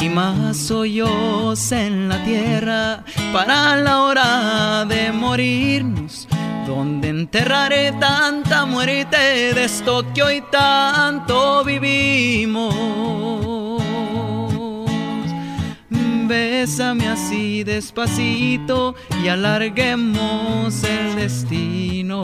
Y 0.00 0.08
más 0.08 0.70
hoyos 0.70 1.72
en 1.72 2.08
la 2.08 2.22
tierra 2.22 3.02
para 3.32 3.74
la 3.74 4.02
hora 4.02 4.84
de 4.84 5.10
morirnos. 5.10 6.28
Donde 6.68 7.08
enterraré 7.08 7.90
tanta 7.98 8.64
muerte 8.64 9.54
de 9.54 9.64
esto 9.64 10.04
que 10.14 10.22
hoy 10.22 10.44
tanto 10.52 11.64
vivimos. 11.64 13.65
Bésame 16.26 17.08
así 17.08 17.64
despacito 17.64 18.94
y 19.22 19.28
alarguemos 19.28 20.82
el 20.84 21.16
destino. 21.16 22.22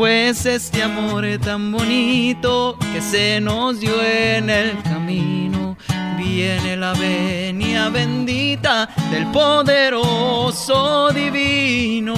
pues 0.00 0.46
este 0.46 0.82
amor 0.82 1.26
tan 1.44 1.72
bonito 1.72 2.78
que 2.90 3.02
se 3.02 3.38
nos 3.38 3.80
dio 3.80 4.02
en 4.02 4.48
el 4.48 4.82
camino. 4.82 5.76
Viene 6.16 6.74
la 6.78 6.94
venia 6.94 7.90
bendita 7.90 8.88
del 9.10 9.26
poderoso 9.26 11.10
divino. 11.12 12.14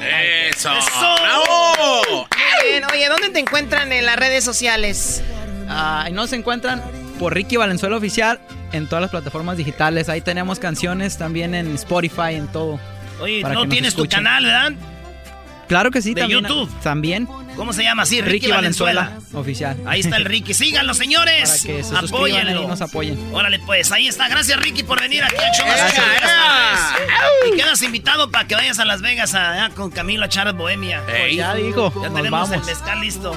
Eso. 0.00 0.70
¡Bravo! 1.20 2.28
Bien, 2.68 2.84
oye, 2.92 3.08
¿dónde 3.08 3.30
te 3.30 3.38
encuentran 3.38 3.92
en 3.92 4.04
las 4.04 4.16
redes 4.16 4.44
sociales? 4.44 5.22
Ah, 5.68 6.08
no 6.12 6.26
se 6.26 6.36
encuentran 6.36 6.82
por 7.18 7.34
Ricky 7.34 7.56
Valenzuela 7.56 7.96
Oficial 7.96 8.40
en 8.72 8.86
todas 8.86 9.00
las 9.02 9.10
plataformas 9.10 9.56
digitales. 9.56 10.08
Ahí 10.08 10.20
tenemos 10.20 10.58
canciones 10.58 11.16
también 11.16 11.54
en 11.54 11.74
Spotify, 11.74 12.34
en 12.34 12.48
todo. 12.48 12.78
Oye, 13.20 13.42
no 13.42 13.68
tienes 13.68 13.94
tu 13.94 14.06
canal, 14.06 14.44
¿verdad? 14.44 14.72
Claro 15.68 15.90
que 15.90 16.02
sí, 16.02 16.14
de 16.14 16.26
YouTube. 16.26 16.68
También. 16.82 17.28
¿Cómo 17.56 17.72
se 17.72 17.82
llama 17.82 18.02
así? 18.04 18.20
Ricky, 18.20 18.50
Valenzuela. 18.50 19.18
Oficial. 19.32 19.76
Ahí 19.86 20.00
está 20.00 20.16
el 20.16 20.24
Ricky. 20.24 20.54
Síganlo, 20.54 20.94
señores. 20.94 21.64
Para 21.66 21.76
que 21.76 21.84
se 21.84 21.96
Apóyenlo. 21.96 22.62
Y 22.62 22.66
nos 22.66 22.80
apoyen. 22.80 23.18
Órale, 23.32 23.58
pues. 23.60 23.92
Ahí 23.92 24.08
está. 24.08 24.28
Gracias, 24.28 24.58
Ricky, 24.60 24.82
por 24.82 25.00
venir 25.00 25.22
aquí 25.24 25.36
al 25.36 25.52
show. 25.52 25.66
Y 27.52 27.56
quedas 27.56 27.82
invitado 27.82 28.30
para 28.30 28.46
que 28.46 28.54
vayas 28.54 28.78
a 28.78 28.84
Las 28.84 29.02
Vegas 29.02 29.34
a, 29.34 29.70
con 29.74 29.90
Camilo 29.90 30.22
a 30.22 30.26
echar 30.26 30.52
bohemia. 30.54 31.02
Pues 31.04 31.36
ya 31.36 31.54
dijo. 31.54 31.92
Ya 32.02 32.10
tenemos 32.10 32.50
el 32.50 32.64
mezcal 32.64 33.00
listo. 33.00 33.36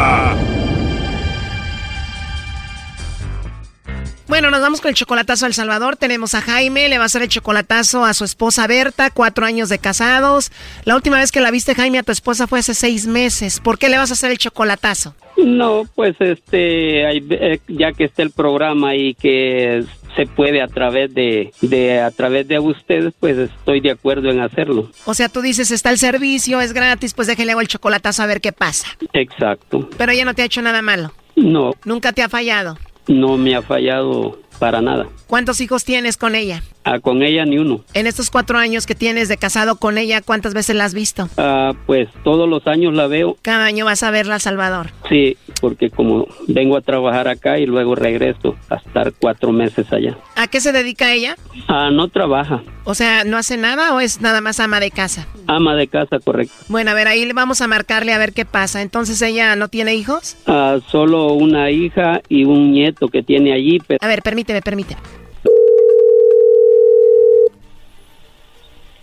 Bueno, 4.41 4.57
nos 4.57 4.61
vamos 4.61 4.81
con 4.81 4.89
el 4.89 4.95
chocolatazo 4.95 5.45
a 5.45 5.49
El 5.49 5.53
Salvador. 5.53 5.97
Tenemos 5.97 6.33
a 6.33 6.41
Jaime, 6.41 6.89
le 6.89 6.97
va 6.97 7.03
a 7.03 7.05
hacer 7.05 7.21
el 7.21 7.27
chocolatazo 7.27 8.05
a 8.05 8.15
su 8.15 8.23
esposa 8.23 8.65
Berta, 8.65 9.11
cuatro 9.11 9.45
años 9.45 9.69
de 9.69 9.77
casados. 9.77 10.51
La 10.83 10.95
última 10.95 11.19
vez 11.19 11.31
que 11.31 11.41
la 11.41 11.51
viste, 11.51 11.75
Jaime, 11.75 11.99
a 11.99 12.03
tu 12.03 12.11
esposa 12.11 12.47
fue 12.47 12.57
hace 12.57 12.73
seis 12.73 13.05
meses. 13.05 13.59
¿Por 13.59 13.77
qué 13.77 13.87
le 13.87 13.99
vas 13.99 14.09
a 14.09 14.13
hacer 14.13 14.31
el 14.31 14.39
chocolatazo? 14.39 15.13
No, 15.37 15.83
pues 15.93 16.15
este, 16.19 17.17
eh, 17.17 17.59
ya 17.67 17.91
que 17.91 18.05
está 18.05 18.23
el 18.23 18.31
programa 18.31 18.95
y 18.95 19.13
que 19.13 19.85
se 20.15 20.25
puede 20.25 20.63
a 20.63 20.67
través 20.67 21.13
de, 21.13 21.53
de, 21.61 22.01
a 22.01 22.09
través 22.09 22.47
de 22.47 22.57
ustedes, 22.57 23.13
pues 23.19 23.37
estoy 23.37 23.79
de 23.79 23.91
acuerdo 23.91 24.31
en 24.31 24.39
hacerlo. 24.39 24.89
O 25.05 25.13
sea, 25.13 25.29
tú 25.29 25.41
dices, 25.43 25.69
está 25.69 25.91
el 25.91 25.99
servicio, 25.99 26.61
es 26.61 26.73
gratis, 26.73 27.13
pues 27.13 27.29
hago 27.29 27.61
el 27.61 27.67
chocolatazo 27.67 28.23
a 28.23 28.25
ver 28.25 28.41
qué 28.41 28.51
pasa. 28.51 28.87
Exacto. 29.13 29.87
Pero 29.99 30.11
ella 30.11 30.25
no 30.25 30.33
te 30.33 30.41
ha 30.41 30.45
hecho 30.45 30.63
nada 30.63 30.81
malo. 30.81 31.13
No. 31.35 31.73
Nunca 31.85 32.11
te 32.11 32.23
ha 32.23 32.27
fallado. 32.27 32.79
No 33.11 33.37
me 33.37 33.55
ha 33.55 33.61
fallado 33.61 34.39
para 34.57 34.81
nada. 34.81 35.07
¿Cuántos 35.27 35.59
hijos 35.59 35.83
tienes 35.83 36.15
con 36.15 36.33
ella? 36.33 36.63
Ah, 36.83 36.99
con 36.99 37.21
ella 37.21 37.45
ni 37.45 37.57
uno. 37.59 37.81
En 37.93 38.07
estos 38.07 38.31
cuatro 38.31 38.57
años 38.57 38.87
que 38.87 38.95
tienes 38.95 39.27
de 39.27 39.37
casado 39.37 39.75
con 39.75 39.97
ella, 39.97 40.21
¿cuántas 40.21 40.53
veces 40.53 40.75
la 40.75 40.85
has 40.85 40.93
visto? 40.93 41.29
Ah, 41.37 41.73
pues 41.85 42.09
todos 42.23 42.49
los 42.49 42.65
años 42.65 42.93
la 42.95 43.07
veo. 43.07 43.37
Cada 43.41 43.65
año 43.65 43.85
vas 43.85 44.01
a 44.03 44.09
verla, 44.09 44.39
Salvador. 44.39 44.87
Sí, 45.07 45.37
porque 45.59 45.91
como 45.91 46.27
vengo 46.47 46.75
a 46.77 46.81
trabajar 46.81 47.27
acá 47.27 47.59
y 47.59 47.67
luego 47.67 47.93
regreso 47.93 48.55
a 48.69 48.75
estar 48.75 49.13
cuatro 49.13 49.51
meses 49.51 49.91
allá. 49.93 50.17
¿A 50.35 50.47
qué 50.47 50.59
se 50.59 50.71
dedica 50.71 51.13
ella? 51.13 51.35
Ah, 51.67 51.89
no 51.91 52.07
trabaja. 52.07 52.63
O 52.83 52.95
sea, 52.95 53.25
¿no 53.25 53.37
hace 53.37 53.57
nada 53.57 53.93
o 53.93 53.99
es 53.99 54.21
nada 54.21 54.41
más 54.41 54.59
ama 54.59 54.79
de 54.79 54.89
casa? 54.89 55.27
Ama 55.45 55.75
de 55.75 55.87
casa, 55.87 56.17
correcto. 56.19 56.55
Bueno, 56.67 56.91
a 56.91 56.93
ver, 56.95 57.07
ahí 57.07 57.25
le 57.25 57.33
vamos 57.33 57.61
a 57.61 57.67
marcarle 57.67 58.13
a 58.13 58.17
ver 58.17 58.33
qué 58.33 58.45
pasa. 58.45 58.81
Entonces, 58.81 59.21
¿ella 59.21 59.55
no 59.55 59.67
tiene 59.67 59.93
hijos? 59.93 60.35
Ah, 60.47 60.79
solo 60.89 61.33
una 61.33 61.69
hija 61.69 62.21
y 62.27 62.43
un 62.43 62.71
nieto 62.71 63.09
que 63.09 63.21
tiene 63.21 63.53
allí. 63.53 63.79
Pero... 63.85 63.99
A 64.01 64.07
ver, 64.07 64.23
permíteme, 64.23 64.63
permíteme. 64.63 64.99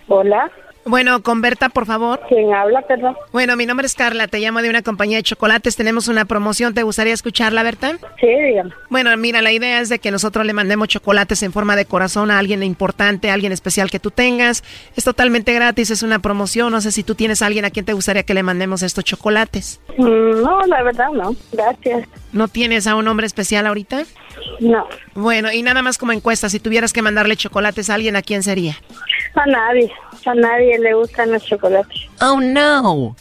Hola. 0.08 0.50
Bueno, 0.88 1.22
con 1.22 1.42
Berta, 1.42 1.68
por 1.68 1.84
favor. 1.84 2.18
¿Quién 2.30 2.54
habla, 2.54 2.80
perdón? 2.80 3.14
Bueno, 3.30 3.56
mi 3.56 3.66
nombre 3.66 3.86
es 3.86 3.94
Carla, 3.94 4.26
te 4.26 4.38
llamo 4.38 4.62
de 4.62 4.70
una 4.70 4.80
compañía 4.80 5.18
de 5.18 5.22
chocolates. 5.22 5.76
Tenemos 5.76 6.08
una 6.08 6.24
promoción, 6.24 6.72
¿te 6.72 6.82
gustaría 6.82 7.12
escucharla, 7.12 7.62
Berta? 7.62 7.98
Sí, 8.18 8.26
dígame. 8.26 8.70
Bueno, 8.88 9.14
mira, 9.18 9.42
la 9.42 9.52
idea 9.52 9.80
es 9.80 9.90
de 9.90 9.98
que 9.98 10.10
nosotros 10.10 10.46
le 10.46 10.54
mandemos 10.54 10.88
chocolates 10.88 11.42
en 11.42 11.52
forma 11.52 11.76
de 11.76 11.84
corazón 11.84 12.30
a 12.30 12.38
alguien 12.38 12.62
importante, 12.62 13.28
a 13.28 13.34
alguien 13.34 13.52
especial 13.52 13.90
que 13.90 14.00
tú 14.00 14.10
tengas. 14.10 14.64
Es 14.96 15.04
totalmente 15.04 15.52
gratis, 15.52 15.90
es 15.90 16.02
una 16.02 16.20
promoción. 16.20 16.72
No 16.72 16.80
sé 16.80 16.90
si 16.90 17.02
tú 17.02 17.14
tienes 17.14 17.42
a 17.42 17.46
alguien 17.46 17.66
a 17.66 17.70
quien 17.70 17.84
te 17.84 17.92
gustaría 17.92 18.22
que 18.22 18.32
le 18.32 18.42
mandemos 18.42 18.82
estos 18.82 19.04
chocolates. 19.04 19.82
Mm, 19.98 20.42
no, 20.42 20.62
la 20.62 20.82
verdad 20.82 21.08
no. 21.12 21.36
Gracias. 21.52 22.08
¿No 22.32 22.48
tienes 22.48 22.86
a 22.86 22.94
un 22.94 23.08
hombre 23.08 23.26
especial 23.26 23.66
ahorita? 23.66 24.04
No. 24.60 24.86
Bueno, 25.14 25.52
y 25.52 25.62
nada 25.62 25.82
más 25.82 25.98
como 25.98 26.12
encuesta, 26.12 26.48
si 26.48 26.60
tuvieras 26.60 26.92
que 26.92 27.02
mandarle 27.02 27.36
chocolates 27.36 27.90
a 27.90 27.94
alguien, 27.94 28.16
¿a 28.16 28.22
quién 28.22 28.42
sería? 28.42 28.76
A 29.34 29.46
nadie. 29.46 29.92
A 30.26 30.34
nadie 30.34 30.78
le 30.78 30.94
gustan 30.94 31.32
los 31.32 31.44
chocolates. 31.44 32.08
Oh, 32.20 32.40
no. 32.40 33.16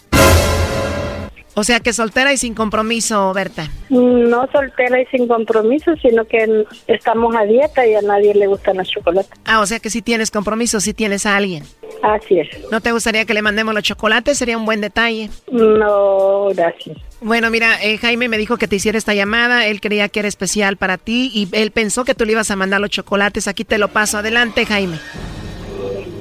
O 1.59 1.63
sea 1.63 1.79
que 1.79 1.91
soltera 1.91 2.31
y 2.31 2.37
sin 2.37 2.53
compromiso, 2.53 3.33
Berta. 3.33 3.67
No 3.89 4.47
soltera 4.51 5.01
y 5.01 5.07
sin 5.07 5.27
compromiso, 5.27 5.95
sino 5.99 6.23
que 6.25 6.65
estamos 6.85 7.35
a 7.35 7.45
dieta 7.45 7.83
y 7.87 7.95
a 7.95 8.01
nadie 8.03 8.35
le 8.35 8.45
gustan 8.45 8.77
los 8.77 8.87
chocolates. 8.87 9.31
Ah, 9.43 9.61
o 9.61 9.65
sea 9.65 9.79
que 9.79 9.89
si 9.89 10.03
tienes 10.03 10.29
compromiso, 10.29 10.79
si 10.79 10.93
tienes 10.93 11.25
a 11.25 11.35
alguien. 11.35 11.63
Así 12.03 12.39
es. 12.39 12.47
¿No 12.71 12.79
te 12.79 12.91
gustaría 12.91 13.25
que 13.25 13.33
le 13.33 13.41
mandemos 13.41 13.73
los 13.73 13.81
chocolates? 13.81 14.37
Sería 14.37 14.55
un 14.55 14.65
buen 14.67 14.81
detalle. 14.81 15.31
No, 15.51 16.49
gracias. 16.53 16.95
Bueno, 17.21 17.49
mira, 17.49 17.81
eh, 17.81 17.97
Jaime 17.97 18.29
me 18.29 18.37
dijo 18.37 18.57
que 18.57 18.67
te 18.67 18.75
hiciera 18.75 18.99
esta 18.99 19.15
llamada. 19.15 19.65
Él 19.65 19.81
creía 19.81 20.09
que 20.09 20.19
era 20.19 20.27
especial 20.27 20.77
para 20.77 20.99
ti 20.99 21.31
y 21.33 21.47
él 21.53 21.71
pensó 21.71 22.05
que 22.05 22.13
tú 22.13 22.23
le 22.25 22.33
ibas 22.33 22.51
a 22.51 22.55
mandar 22.55 22.81
los 22.81 22.91
chocolates. 22.91 23.47
Aquí 23.47 23.63
te 23.63 23.79
lo 23.79 23.87
paso. 23.87 24.19
Adelante, 24.19 24.63
Jaime. 24.67 24.97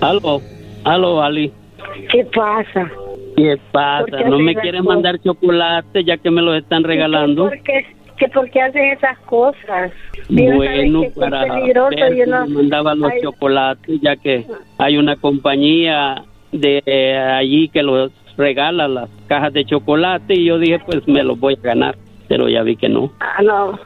Aló, 0.00 0.40
aló, 0.84 1.22
Ali. 1.22 1.52
¿Qué 2.10 2.24
pasa? 2.34 2.90
¿Qué 3.36 3.58
pasa? 3.70 4.20
¿No 4.28 4.38
me 4.38 4.54
quieren 4.54 4.84
mandar 4.84 5.18
chocolate 5.20 6.04
ya 6.04 6.16
que 6.16 6.30
me 6.30 6.42
los 6.42 6.56
están 6.56 6.84
regalando? 6.84 7.48
¿Por 7.48 7.62
qué? 7.62 7.86
¿Que 8.16 8.28
¿Por 8.28 8.50
qué 8.50 8.62
hacen 8.62 8.84
esas 8.92 9.18
cosas? 9.20 9.92
Bueno, 10.30 11.02
para 11.14 11.44
ver 11.44 11.76
si 12.14 12.30
me 12.30 12.46
mandaban 12.48 12.98
los 12.98 13.12
chocolates 13.22 14.00
ya 14.00 14.16
que 14.16 14.46
hay 14.78 14.96
una 14.96 15.16
compañía 15.16 16.24
de 16.50 16.82
allí 17.18 17.68
que 17.68 17.82
los 17.82 18.10
regala 18.38 18.88
las 18.88 19.10
cajas 19.26 19.52
de 19.52 19.64
chocolate 19.64 20.34
y 20.34 20.46
yo 20.46 20.58
dije 20.58 20.78
pues 20.84 21.06
me 21.06 21.22
los 21.22 21.38
voy 21.38 21.54
a 21.54 21.62
ganar, 21.62 21.96
pero 22.28 22.48
ya 22.48 22.62
vi 22.62 22.76
que 22.76 22.88
no. 22.88 23.12
Ah, 23.20 23.42
no. 23.42 23.78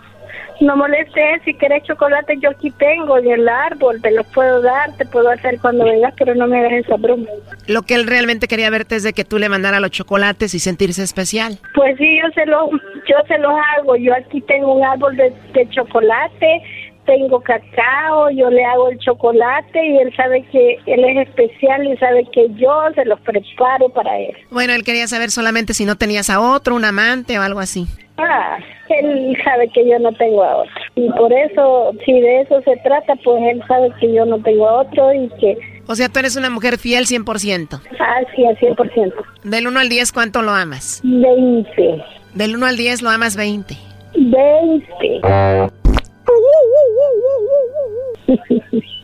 No 0.60 0.76
molestes, 0.76 1.42
si 1.44 1.54
quieres 1.54 1.82
chocolate 1.84 2.36
yo 2.38 2.50
aquí 2.50 2.70
tengo 2.72 3.18
en 3.18 3.30
el 3.30 3.48
árbol, 3.48 4.00
te 4.02 4.10
los 4.10 4.26
puedo 4.26 4.60
dar, 4.60 4.94
te 4.96 5.06
puedo 5.06 5.30
hacer 5.30 5.58
cuando 5.60 5.84
vengas, 5.84 6.12
pero 6.18 6.34
no 6.34 6.46
me 6.46 6.58
hagas 6.58 6.84
esa 6.84 6.96
broma. 6.96 7.26
Lo 7.66 7.82
que 7.82 7.94
él 7.94 8.06
realmente 8.06 8.46
quería 8.46 8.68
verte 8.68 8.96
es 8.96 9.02
de 9.02 9.14
que 9.14 9.24
tú 9.24 9.38
le 9.38 9.48
mandara 9.48 9.80
los 9.80 9.90
chocolates 9.90 10.52
y 10.54 10.58
sentirse 10.58 11.02
especial. 11.02 11.58
Pues 11.74 11.96
sí, 11.96 12.18
yo 12.22 12.28
se 12.34 12.44
los, 12.44 12.70
yo 13.08 13.16
se 13.26 13.38
los 13.38 13.52
hago, 13.78 13.96
yo 13.96 14.14
aquí 14.14 14.42
tengo 14.42 14.74
un 14.74 14.84
árbol 14.84 15.16
de, 15.16 15.32
de 15.54 15.68
chocolate, 15.70 16.62
tengo 17.06 17.40
cacao, 17.40 18.30
yo 18.30 18.50
le 18.50 18.64
hago 18.64 18.88
el 18.90 18.98
chocolate 18.98 19.84
y 19.84 19.98
él 19.98 20.14
sabe 20.16 20.42
que 20.50 20.78
él 20.86 21.04
es 21.04 21.28
especial 21.28 21.86
y 21.86 21.96
sabe 21.96 22.26
que 22.32 22.48
yo 22.54 22.72
se 22.94 23.04
los 23.04 23.20
preparo 23.20 23.88
para 23.88 24.18
él. 24.18 24.34
Bueno, 24.50 24.72
él 24.72 24.84
quería 24.84 25.06
saber 25.06 25.30
solamente 25.30 25.74
si 25.74 25.84
no 25.84 25.96
tenías 25.96 26.30
a 26.30 26.40
otro, 26.40 26.74
un 26.74 26.84
amante 26.84 27.38
o 27.38 27.42
algo 27.42 27.60
así. 27.60 27.86
Ah, 28.18 28.58
él 28.88 29.36
sabe 29.44 29.68
que 29.68 29.88
yo 29.88 29.98
no 29.98 30.12
tengo 30.12 30.44
a 30.44 30.56
otro. 30.56 30.72
Y 30.94 31.08
por 31.10 31.32
eso, 31.32 31.92
si 32.04 32.12
de 32.12 32.42
eso 32.42 32.60
se 32.62 32.76
trata, 32.78 33.14
pues 33.24 33.42
él 33.50 33.62
sabe 33.66 33.90
que 33.98 34.12
yo 34.12 34.26
no 34.26 34.38
tengo 34.42 34.68
a 34.68 34.82
otro 34.82 35.12
y 35.14 35.28
que... 35.40 35.56
O 35.86 35.94
sea, 35.94 36.08
tú 36.08 36.18
eres 36.18 36.36
una 36.36 36.50
mujer 36.50 36.78
fiel 36.78 37.06
100%. 37.06 37.80
Ah, 37.98 38.20
sí, 38.34 38.44
al 38.44 38.56
100%. 38.58 39.12
Del 39.44 39.66
1 39.66 39.80
al 39.80 39.88
10, 39.88 40.12
¿cuánto 40.12 40.42
lo 40.42 40.52
amas? 40.52 41.00
20. 41.02 42.04
Del 42.34 42.56
1 42.56 42.66
al 42.66 42.76
10 42.76 43.02
lo 43.02 43.10
amas 43.10 43.36
20. 43.36 43.76
20. 44.16 45.20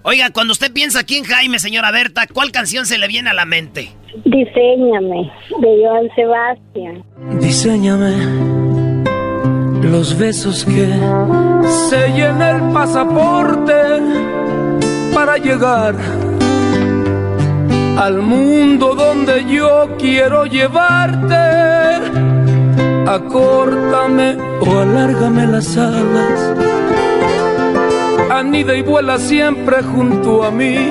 Oiga, 0.03 0.31
cuando 0.31 0.53
usted 0.53 0.73
piensa 0.73 1.01
aquí 1.01 1.17
en 1.17 1.25
Jaime, 1.25 1.59
señora 1.59 1.91
Berta, 1.91 2.27
¿cuál 2.33 2.53
canción 2.53 2.87
se 2.87 2.97
le 2.97 3.09
viene 3.09 3.31
a 3.31 3.35
la 3.35 3.45
mente? 3.45 3.91
Diseñame, 4.25 5.33
de 5.61 5.83
Joan 5.83 6.09
Sebastián. 6.15 7.05
Diseñame 7.41 8.15
los 9.83 10.17
besos 10.17 10.65
que 10.65 10.87
sellen 11.89 12.41
el 12.41 12.73
pasaporte 12.73 13.73
para 15.15 15.39
llegar 15.39 15.95
al 17.99 18.19
mundo 18.23 18.95
donde 18.95 19.45
yo 19.47 19.97
quiero 19.99 20.47
llevarte. 20.47 21.35
Acórtame 23.07 24.37
o 24.61 24.79
alárgame 24.81 25.47
las 25.47 25.77
alas. 25.77 26.55
Anida 28.37 28.77
y 28.77 28.83
vuela 28.83 29.19
siempre 29.19 29.83
junto 29.83 30.45
a 30.45 30.51
mí. 30.51 30.91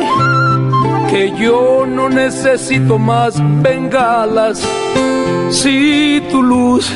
Que 1.12 1.32
yo 1.40 1.86
no 1.86 2.10
necesito 2.10 2.98
más 2.98 3.40
bengalas. 3.62 4.68
Si 5.52 6.24
tu 6.32 6.42
luz 6.42 6.92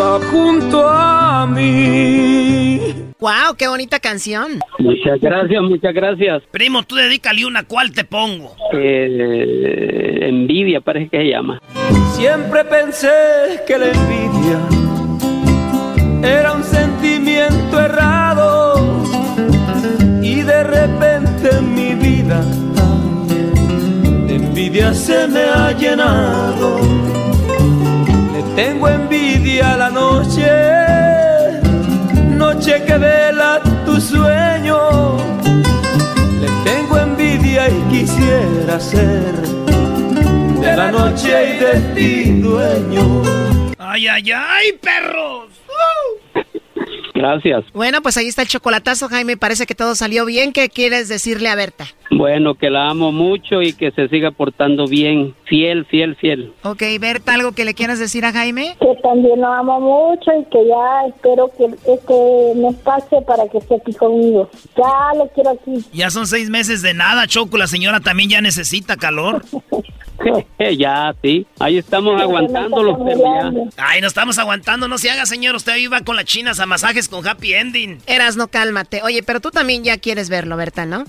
va 0.00 0.18
junto 0.32 0.88
a 0.88 1.46
mí. 1.46 2.80
¡Wow! 3.20 3.54
¡Qué 3.56 3.68
bonita 3.68 4.00
canción! 4.00 4.58
Muchas 4.80 5.20
gracias, 5.20 5.62
muchas 5.62 5.94
gracias. 5.94 6.42
Primo, 6.50 6.82
tú 6.82 6.96
dedícale 6.96 7.46
una, 7.46 7.62
¿cuál 7.62 7.92
te 7.92 8.02
pongo? 8.02 8.56
Eh, 8.72 10.18
envidia, 10.22 10.80
parece 10.80 11.10
que 11.10 11.18
se 11.18 11.28
llama. 11.30 11.60
Siempre 12.14 12.64
pensé 12.64 13.62
que 13.68 13.78
la 13.78 13.86
envidia 13.86 14.58
era 16.24 16.52
un 16.52 16.64
sentimiento 16.64 17.80
errado 17.80 18.13
de 20.44 20.62
repente 20.62 21.56
en 21.56 21.74
mi 21.74 21.94
vida 21.94 22.40
de 24.26 24.34
envidia 24.36 24.92
se 24.92 25.26
me 25.26 25.44
ha 25.44 25.72
llenado. 25.72 26.78
Le 28.32 28.42
tengo 28.54 28.88
envidia 28.88 29.74
a 29.74 29.76
la 29.76 29.90
noche 29.90 30.84
noche 32.36 32.82
que 32.84 32.98
vela 32.98 33.60
tu 33.86 34.00
sueño. 34.00 35.16
Le 36.40 36.48
tengo 36.64 36.98
envidia 36.98 37.68
y 37.68 37.80
quisiera 37.90 38.78
ser 38.78 39.34
de 40.60 40.76
la 40.76 40.90
noche 40.90 41.30
y 41.50 41.58
de 41.64 41.74
ti 41.94 42.40
dueño. 42.40 43.22
¡Ay, 43.78 44.08
ay, 44.08 44.32
ay, 44.32 44.72
perros! 44.80 45.53
Gracias. 47.24 47.64
Bueno, 47.72 48.02
pues 48.02 48.18
ahí 48.18 48.26
está 48.26 48.42
el 48.42 48.48
chocolatazo, 48.48 49.08
Jaime. 49.08 49.38
Parece 49.38 49.64
que 49.64 49.74
todo 49.74 49.94
salió 49.94 50.26
bien. 50.26 50.52
¿Qué 50.52 50.68
quieres 50.68 51.08
decirle 51.08 51.48
a 51.48 51.54
Berta? 51.54 51.86
Bueno, 52.10 52.54
que 52.54 52.68
la 52.68 52.90
amo 52.90 53.12
mucho 53.12 53.62
y 53.62 53.72
que 53.72 53.92
se 53.92 54.08
siga 54.08 54.30
portando 54.30 54.86
bien. 54.86 55.34
Fiel, 55.46 55.86
fiel, 55.86 56.16
fiel. 56.16 56.52
Ok, 56.64 56.82
Berta, 57.00 57.32
¿algo 57.32 57.52
que 57.52 57.64
le 57.64 57.72
quieras 57.72 57.98
decir 57.98 58.26
a 58.26 58.32
Jaime? 58.32 58.76
Que 58.78 58.94
también 59.02 59.40
lo 59.40 59.46
amo 59.46 59.80
mucho 59.80 60.32
y 60.38 60.44
que 60.50 60.68
ya 60.68 61.08
espero 61.08 61.50
que 61.56 61.64
este 61.64 62.60
me 62.60 62.74
pase 62.84 63.22
para 63.26 63.48
que 63.48 63.56
esté 63.56 63.76
aquí 63.76 63.94
conmigo. 63.94 64.50
Ya 64.76 65.18
lo 65.18 65.26
quiero 65.28 65.50
aquí. 65.52 65.82
Ya 65.94 66.10
son 66.10 66.26
seis 66.26 66.50
meses 66.50 66.82
de 66.82 66.92
nada, 66.92 67.26
Choco. 67.26 67.56
La 67.56 67.68
señora 67.68 68.00
también 68.00 68.28
ya 68.28 68.42
necesita 68.42 68.98
calor. 68.98 69.42
ya, 70.78 71.14
sí. 71.22 71.46
Ahí 71.58 71.78
estamos 71.78 72.20
aguantándolo, 72.20 73.04
pero 73.04 73.18
ya. 73.18 73.52
Ay, 73.76 74.00
no 74.00 74.06
estamos 74.06 74.38
aguantando. 74.38 74.88
No 74.88 74.98
se 74.98 75.10
haga, 75.10 75.26
señor. 75.26 75.54
Usted 75.54 75.76
iba 75.76 76.00
con 76.02 76.16
las 76.16 76.24
chinas 76.24 76.60
a 76.60 76.66
masajes 76.66 77.08
con 77.08 77.26
happy 77.26 77.54
ending. 77.54 77.98
Eras, 78.06 78.36
no 78.36 78.48
cálmate. 78.48 79.02
Oye, 79.02 79.22
pero 79.22 79.40
tú 79.40 79.50
también 79.50 79.84
ya 79.84 79.98
quieres 79.98 80.28
verlo, 80.28 80.56
Berta, 80.56 80.86
¿no? 80.86 81.04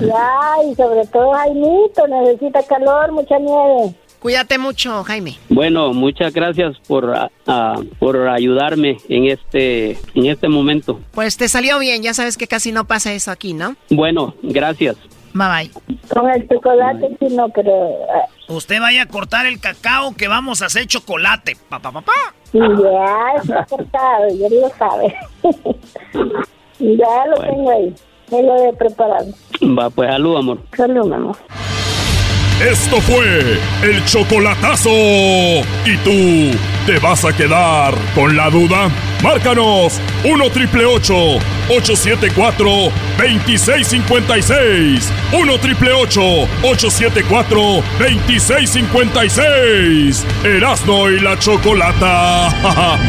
Ya, 0.00 0.70
y 0.70 0.74
sobre 0.74 1.06
todo 1.06 1.32
Jaimito 1.32 2.06
necesita 2.08 2.62
calor, 2.64 3.12
mucha 3.12 3.38
nieve. 3.38 3.94
Cuídate 4.18 4.58
mucho, 4.58 5.04
Jaime. 5.04 5.36
Bueno, 5.48 5.92
muchas 5.92 6.34
gracias 6.34 6.76
por, 6.88 7.14
por 8.00 8.28
ayudarme 8.28 8.96
en 9.08 9.26
este, 9.26 9.92
en 10.14 10.26
este 10.26 10.48
momento. 10.48 10.98
Pues 11.12 11.36
te 11.36 11.48
salió 11.48 11.78
bien, 11.78 12.02
ya 12.02 12.14
sabes 12.14 12.36
que 12.36 12.48
casi 12.48 12.72
no 12.72 12.84
pasa 12.84 13.12
eso 13.12 13.30
aquí, 13.30 13.52
¿no? 13.52 13.76
Bueno, 13.90 14.34
gracias. 14.42 14.96
Bye 15.34 15.46
bye. 15.48 15.70
Con 16.08 16.28
el 16.30 16.48
chocolate 16.48 17.16
sí 17.20 17.26
no, 17.30 17.48
pero... 17.50 17.72
Usted 18.48 18.80
vaya 18.80 19.02
a 19.02 19.06
cortar 19.06 19.44
el 19.46 19.60
cacao 19.60 20.14
que 20.16 20.26
vamos 20.26 20.62
a 20.62 20.66
hacer 20.66 20.86
chocolate. 20.86 21.56
Pa, 21.68 21.78
pa, 21.80 21.92
pa, 21.92 22.00
pa. 22.00 22.12
Ya, 22.52 23.42
está 23.42 23.66
cortado, 23.66 24.28
ya 24.34 24.48
lo 24.48 24.70
sabe. 24.70 25.14
ya 26.78 27.26
lo 27.26 27.36
tengo 27.42 27.70
ahí. 27.70 27.94
Me 28.30 28.42
lo 28.42 28.56
he 28.56 28.72
preparado. 28.72 29.26
Va, 29.62 29.90
pues 29.90 30.10
salud, 30.10 30.36
amor. 30.38 30.58
Salud, 30.74 31.06
mi 31.06 31.14
amor. 31.14 31.36
Esto 32.60 33.00
fue 33.00 33.58
el 33.82 34.04
chocolatazo. 34.04 34.90
¿Y 34.90 35.96
tú 36.02 36.58
te 36.86 36.98
vas 36.98 37.24
a 37.24 37.32
quedar 37.32 37.94
con 38.16 38.36
la 38.36 38.50
duda? 38.50 38.90
Márcanos 39.22 40.00
1 40.24 40.50
triple 40.50 40.84
874 40.84 42.68
2656. 43.16 45.08
1 45.32 45.58
triple 45.60 45.92
874 45.92 47.60
2656. 48.00 50.26
Erasno 50.42 51.10
y 51.10 51.20
la 51.20 51.38
chocolata. 51.38 52.96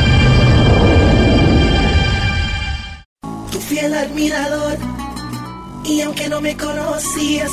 Tu 3.51 3.59
fiel 3.59 3.95
admirador. 3.95 4.77
Y 5.83 6.01
aunque 6.01 6.29
no 6.29 6.39
me 6.39 6.55
conocías, 6.55 7.49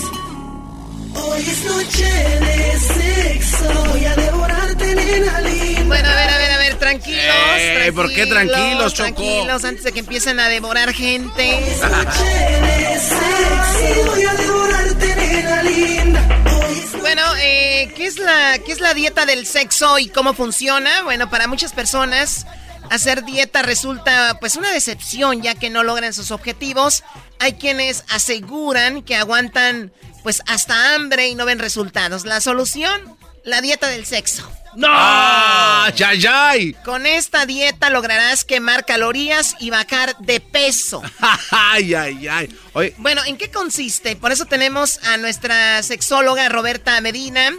hoy 1.17 1.41
es 1.41 1.65
noche 1.65 2.05
de 2.05 2.79
sexo. 2.79 3.73
Voy 3.91 4.05
a 4.05 4.15
devorarte, 4.15 4.95
nena 4.95 5.41
linda. 5.41 5.85
Bueno, 5.85 6.09
a 6.09 6.15
ver, 6.15 6.31
a 6.31 6.39
ver, 6.39 6.51
a 6.53 6.59
ver, 6.59 6.75
tranquilos. 6.77 7.25
Ey, 7.57 7.91
¿por 7.93 8.13
qué 8.13 8.27
tranquilos, 8.27 8.95
Choco? 8.95 9.15
Tranquilos, 9.15 9.65
antes 9.65 9.85
de 9.85 9.93
que 9.93 10.01
empiecen 10.01 10.41
a 10.41 10.49
devorar 10.49 10.93
gente. 10.93 11.73
Es 11.73 11.81
noche 11.83 12.25
de 12.25 13.01
sexo. 13.01 14.11
Voy 14.11 14.25
a 14.25 14.35
devorarte, 14.35 15.17
nena 15.17 15.63
linda. 15.63 16.43
Hoy 16.47 16.79
es 16.79 17.01
Bueno, 17.01 17.23
eh, 17.41 17.93
¿qué, 17.97 18.07
es 18.07 18.19
la, 18.19 18.59
¿qué 18.65 18.73
es 18.73 18.81
la 18.81 18.95
dieta 18.95 19.27
del 19.27 19.47
sexo 19.47 19.99
y 19.99 20.09
cómo 20.09 20.35
funciona? 20.35 21.03
Bueno, 21.03 21.31
para 21.31 21.47
muchas 21.47 21.73
personas 21.73 22.47
hacer 22.91 23.25
dieta 23.25 23.63
resulta 23.63 24.39
pues 24.41 24.57
una 24.57 24.71
decepción 24.71 25.43
ya 25.43 25.55
que 25.55 25.71
no 25.71 25.83
logran 25.83 26.13
sus 26.13 26.31
objetivos. 26.31 27.03
Hay 27.39 27.55
quienes 27.55 28.05
aseguran 28.09 29.03
que 29.03 29.17
aguantan 29.17 29.93
pues 30.27 30.43
hasta 30.49 30.97
hambre 30.97 31.29
y 31.29 31.37
no 31.37 31.45
ven 31.45 31.61
resultados. 31.61 32.25
La 32.25 32.41
solución, 32.41 33.17
la 33.45 33.61
dieta 33.61 33.87
del 33.87 34.07
sexo. 34.07 34.43
¡No! 34.75 34.89
¡Ah! 34.91 35.89
¡Yay, 35.95 36.27
ay! 36.29 36.73
Con 36.85 37.07
esta 37.07 37.47
dieta 37.47 37.91
lograrás 37.91 38.43
quemar 38.43 38.85
calorías 38.85 39.55
y 39.61 39.71
bajar 39.71 40.19
de 40.19 40.41
peso. 40.41 41.01
¡Ay, 41.53 41.95
ay, 41.95 42.27
ay! 42.27 42.59
Oye, 42.73 42.93
Bueno, 42.99 43.23
¿en 43.25 43.37
qué 43.37 43.53
consiste? 43.53 44.17
Por 44.17 44.33
eso 44.33 44.47
tenemos 44.47 44.99
a 45.05 45.17
nuestra 45.17 45.81
sexóloga 45.85 46.49
Roberta 46.49 47.01
Medina, 47.01 47.55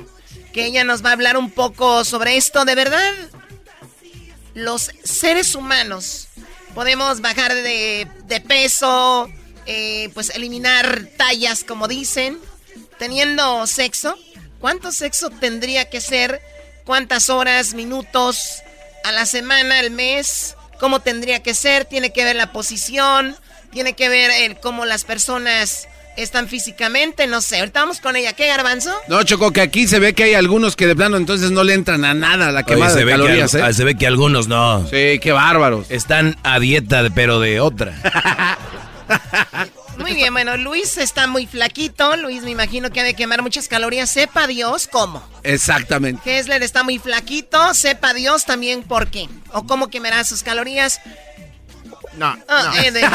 que 0.52 0.66
ella 0.66 0.84
nos 0.84 1.06
va 1.06 1.12
a 1.12 1.14
hablar 1.14 1.38
un 1.38 1.52
poco 1.52 2.04
sobre 2.04 2.36
esto. 2.36 2.66
De 2.66 2.76
verdad, 2.76 3.14
los 4.56 4.92
seres 5.06 5.56
humanos 5.56 6.28
podemos 6.76 7.22
bajar 7.22 7.54
de, 7.54 8.10
de 8.26 8.42
peso, 8.42 9.30
eh, 9.68 10.10
pues 10.14 10.32
eliminar 10.32 11.08
tallas, 11.16 11.64
como 11.64 11.88
dicen, 11.88 12.38
teniendo 13.00 13.66
sexo. 13.68 14.16
¿Cuánto 14.60 14.92
sexo 14.92 15.30
tendría 15.30 15.90
que 15.90 16.02
ser? 16.02 16.42
¿Cuántas 16.86 17.30
horas, 17.30 17.74
minutos 17.74 18.62
a 19.04 19.12
la 19.12 19.26
semana, 19.26 19.80
al 19.80 19.92
mes? 19.92 20.56
¿Cómo 20.80 21.00
tendría 21.02 21.42
que 21.44 21.54
ser? 21.54 21.86
Tiene 21.86 22.12
que 22.12 22.24
ver 22.24 22.36
la 22.36 22.52
posición, 22.52 23.36
tiene 23.72 23.94
que 23.94 24.10
ver 24.10 24.32
el 24.32 24.60
cómo 24.60 24.86
las 24.86 25.04
personas 25.04 25.88
están 26.16 26.48
físicamente, 26.48 27.28
no 27.28 27.42
sé. 27.42 27.60
Ahorita 27.60 27.82
vamos 27.82 28.00
con 28.02 28.16
ella. 28.16 28.34
¿Qué, 28.34 28.48
Garbanzo? 28.48 28.92
no, 29.08 29.22
Choco, 29.24 29.52
que 29.52 29.62
aquí 29.62 29.88
se 29.88 30.00
ve 30.00 30.14
que 30.14 30.24
hay 30.24 30.34
algunos 30.34 30.76
que 30.76 30.88
de 30.88 30.96
plano 30.96 31.18
entonces 31.18 31.52
no 31.52 31.64
le 31.64 31.74
entran 31.76 32.04
a 32.06 32.14
nada 32.16 32.48
a 32.48 32.52
la 32.52 32.62
Oye, 32.62 32.66
quemada 32.68 32.94
se, 32.94 33.00
de 33.00 33.06
ve 33.06 33.12
calorías, 33.12 33.52
que, 33.52 33.62
al- 33.62 33.70
¿eh? 33.70 33.74
se 33.74 33.84
ve 33.84 33.96
que 33.96 34.08
algunos 34.08 34.48
no. 34.48 34.84
Sí, 34.90 35.20
qué 35.22 35.32
bárbaros. 35.32 35.86
Están 35.90 36.36
a 36.44 36.60
dieta, 36.60 37.04
pero 37.14 37.40
de 37.40 37.60
otra. 37.60 37.94
Muy 40.00 40.14
bien, 40.14 40.32
bueno, 40.34 40.58
Luis 40.58 40.98
está 40.98 41.28
muy 41.28 41.48
flaquito. 41.48 42.16
Luis 42.18 42.44
me 42.44 42.52
imagino 42.52 42.90
que 42.92 43.02
ha 43.02 43.04
de 43.04 43.14
quemar 43.14 43.42
muchas 43.42 43.68
calorías. 43.68 44.10
Sepa 44.10 44.48
Dios 44.48 44.88
cómo. 44.92 45.28
Exactamente. 45.44 46.22
Kessler 46.24 46.64
está 46.64 46.84
muy 46.84 47.00
flaquito. 47.00 47.74
Sepa 47.74 48.14
Dios 48.14 48.46
también 48.46 48.84
por 48.84 49.08
qué. 49.10 49.28
O 49.54 49.66
cómo 49.66 49.90
quemará 49.90 50.24
sus 50.24 50.44
calorías. 50.44 51.00
No, 52.16 52.36
Ah, 52.48 52.72
no. 52.74 52.82
Edwin. 52.82 53.06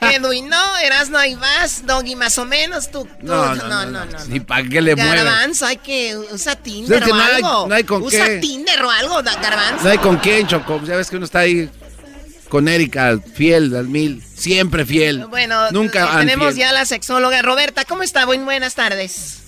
Edwin, 0.00 0.48
no, 0.48 0.76
Erasno 0.78 1.16
ahí 1.16 1.36
vas. 1.36 1.86
Doggy, 1.86 2.16
más 2.16 2.36
o 2.38 2.44
menos. 2.44 2.90
Tú, 2.90 3.04
tú- 3.04 3.10
No, 3.26 3.54
no, 3.54 3.86
no, 3.86 4.04
no. 4.04 4.24
Ni 4.26 4.40
para 4.40 4.68
qué 4.68 4.80
le 4.80 4.96
mueven. 4.96 5.24
Garbanzo, 5.24 5.64
hay 5.66 5.76
que 5.76 6.16
usar 6.16 6.56
Tinder 6.56 7.04
o 7.04 7.06
no 7.06 7.14
hay- 7.22 7.34
algo. 7.36 7.66
no 7.68 7.74
hay 7.74 7.84
con 7.84 8.02
Usa 8.02 8.26
qué. 8.26 8.38
Tinder 8.38 8.82
o 8.82 8.90
algo, 8.90 9.22
Garbanzo. 9.22 9.84
No 9.84 9.90
hay 9.90 9.98
con 9.98 10.16
quién, 10.16 10.46
Choco. 10.48 10.80
Ya 10.84 10.96
ves 10.96 11.08
que 11.08 11.16
uno 11.16 11.24
está 11.24 11.40
ahí 11.40 11.70
con 12.56 12.68
Erika, 12.68 13.18
fiel 13.18 13.76
al 13.76 13.86
mil, 13.86 14.22
siempre 14.22 14.86
fiel. 14.86 15.26
Bueno, 15.28 15.70
nunca 15.72 16.04
eh, 16.04 16.20
tenemos 16.20 16.56
ya 16.56 16.72
la 16.72 16.86
sexóloga 16.86 17.42
Roberta. 17.42 17.82
¿Cómo 17.86 18.02
está? 18.02 18.24
Muy 18.24 18.38
buenas 18.38 18.74
tardes. 18.74 19.46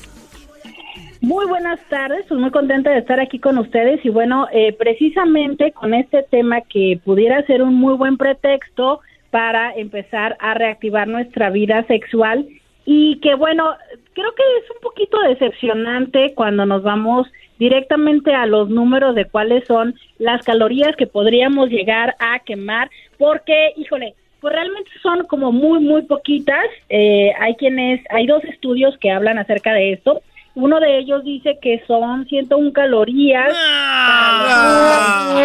Muy 1.23 1.47
buenas 1.47 1.81
tardes, 1.89 2.21
estoy 2.21 2.39
muy 2.39 2.51
contenta 2.51 2.91
de 2.91 2.99
estar 2.99 3.19
aquí 3.19 3.39
con 3.39 3.57
ustedes 3.57 4.05
y 4.05 4.11
bueno, 4.11 4.47
eh, 4.53 4.75
precisamente 4.75 5.73
con 5.73 5.95
este 5.95 6.23
tema 6.25 6.61
que 6.61 7.01
pudiera 7.03 7.43
ser 7.47 7.63
un 7.63 7.77
muy 7.77 7.95
buen 7.97 8.19
pretexto 8.19 9.01
para 9.31 9.73
empezar 9.73 10.37
a 10.39 10.53
reactivar 10.53 11.09
nuestra 11.09 11.49
vida 11.49 11.87
sexual 11.87 12.47
y 12.85 13.21
que 13.21 13.37
bueno, 13.37 13.75
creo 14.13 14.35
que 14.35 14.43
es 14.63 14.71
un 14.71 14.83
poquito 14.83 15.19
decepcionante 15.23 16.35
cuando 16.35 16.67
nos 16.67 16.83
vamos 16.83 17.27
directamente 17.59 18.35
a 18.35 18.47
los 18.47 18.69
números 18.71 19.15
de 19.15 19.27
cuáles 19.27 19.67
son 19.67 19.95
las 20.19 20.45
calorías 20.45 20.97
que 20.97 21.07
podríamos 21.07 21.69
llegar 21.71 22.17
a 22.19 22.39
quemar, 22.41 22.91
porque, 23.19 23.73
híjole, 23.77 24.15
pues 24.41 24.55
realmente 24.55 24.91
son 25.03 25.27
como 25.27 25.53
muy, 25.53 25.81
muy 25.81 26.03
poquitas. 26.03 26.67
Eh, 26.89 27.33
hay 27.41 27.55
quienes, 27.57 28.01
hay 28.11 28.27
dos 28.27 28.45
estudios 28.45 28.97
que 28.99 29.11
hablan 29.11 29.39
acerca 29.39 29.73
de 29.73 29.93
esto. 29.93 30.23
Uno 30.55 30.81
de 30.81 30.99
ellos 30.99 31.25
dice 31.25 31.59
que 31.61 31.83
son 31.87 32.27
101 32.27 32.73
calorías. 32.73 33.53
Ah. 33.55 35.45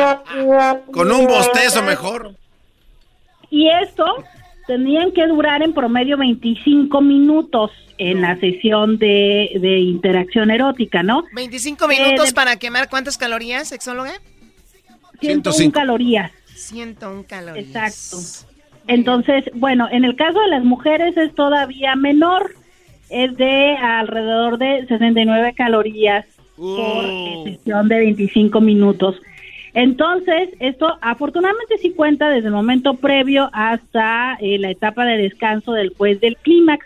Con 0.91 1.11
un 1.11 1.25
bostezo 1.27 1.83
mejor. 1.83 2.31
Y 3.49 3.69
esto 3.69 4.05
tenían 4.67 5.11
que 5.11 5.27
durar 5.27 5.61
en 5.61 5.73
promedio 5.73 6.17
25 6.17 7.01
minutos 7.01 7.71
en 7.97 8.21
la 8.21 8.37
sesión 8.39 8.97
de, 8.97 9.49
interacción 9.79 10.51
erótica, 10.51 11.03
¿no? 11.03 11.23
25 11.35 11.87
minutos 11.87 12.31
eh, 12.31 12.33
para 12.33 12.57
quemar 12.57 12.89
cuántas 12.89 13.17
calorías, 13.17 13.67
sexóloga? 13.67 14.13
101 15.19 15.71
calorías. 15.71 16.31
101 16.55 17.25
calorías. 17.27 17.65
Exacto. 17.65 18.49
Entonces, 18.87 19.45
bueno, 19.53 19.87
en 19.91 20.03
el 20.03 20.15
caso 20.15 20.39
de 20.41 20.47
las 20.49 20.63
mujeres 20.63 21.15
es 21.15 21.33
todavía 21.35 21.95
menor, 21.95 22.55
es 23.09 23.35
de 23.37 23.77
alrededor 23.77 24.57
de 24.57 24.85
69 24.87 25.53
calorías 25.55 26.25
por 26.57 27.05
uh. 27.05 27.43
sesión 27.45 27.87
de 27.87 27.97
25 27.97 28.59
minutos. 28.59 29.15
Entonces, 29.73 30.49
esto 30.59 30.97
afortunadamente 31.01 31.77
sí 31.79 31.93
cuenta 31.93 32.29
desde 32.29 32.47
el 32.47 32.53
momento 32.53 32.95
previo 32.95 33.49
hasta 33.53 34.37
eh, 34.39 34.59
la 34.59 34.69
etapa 34.69 35.05
de 35.05 35.17
descanso 35.17 35.73
después 35.73 36.19
del 36.21 36.37
clímax. 36.37 36.85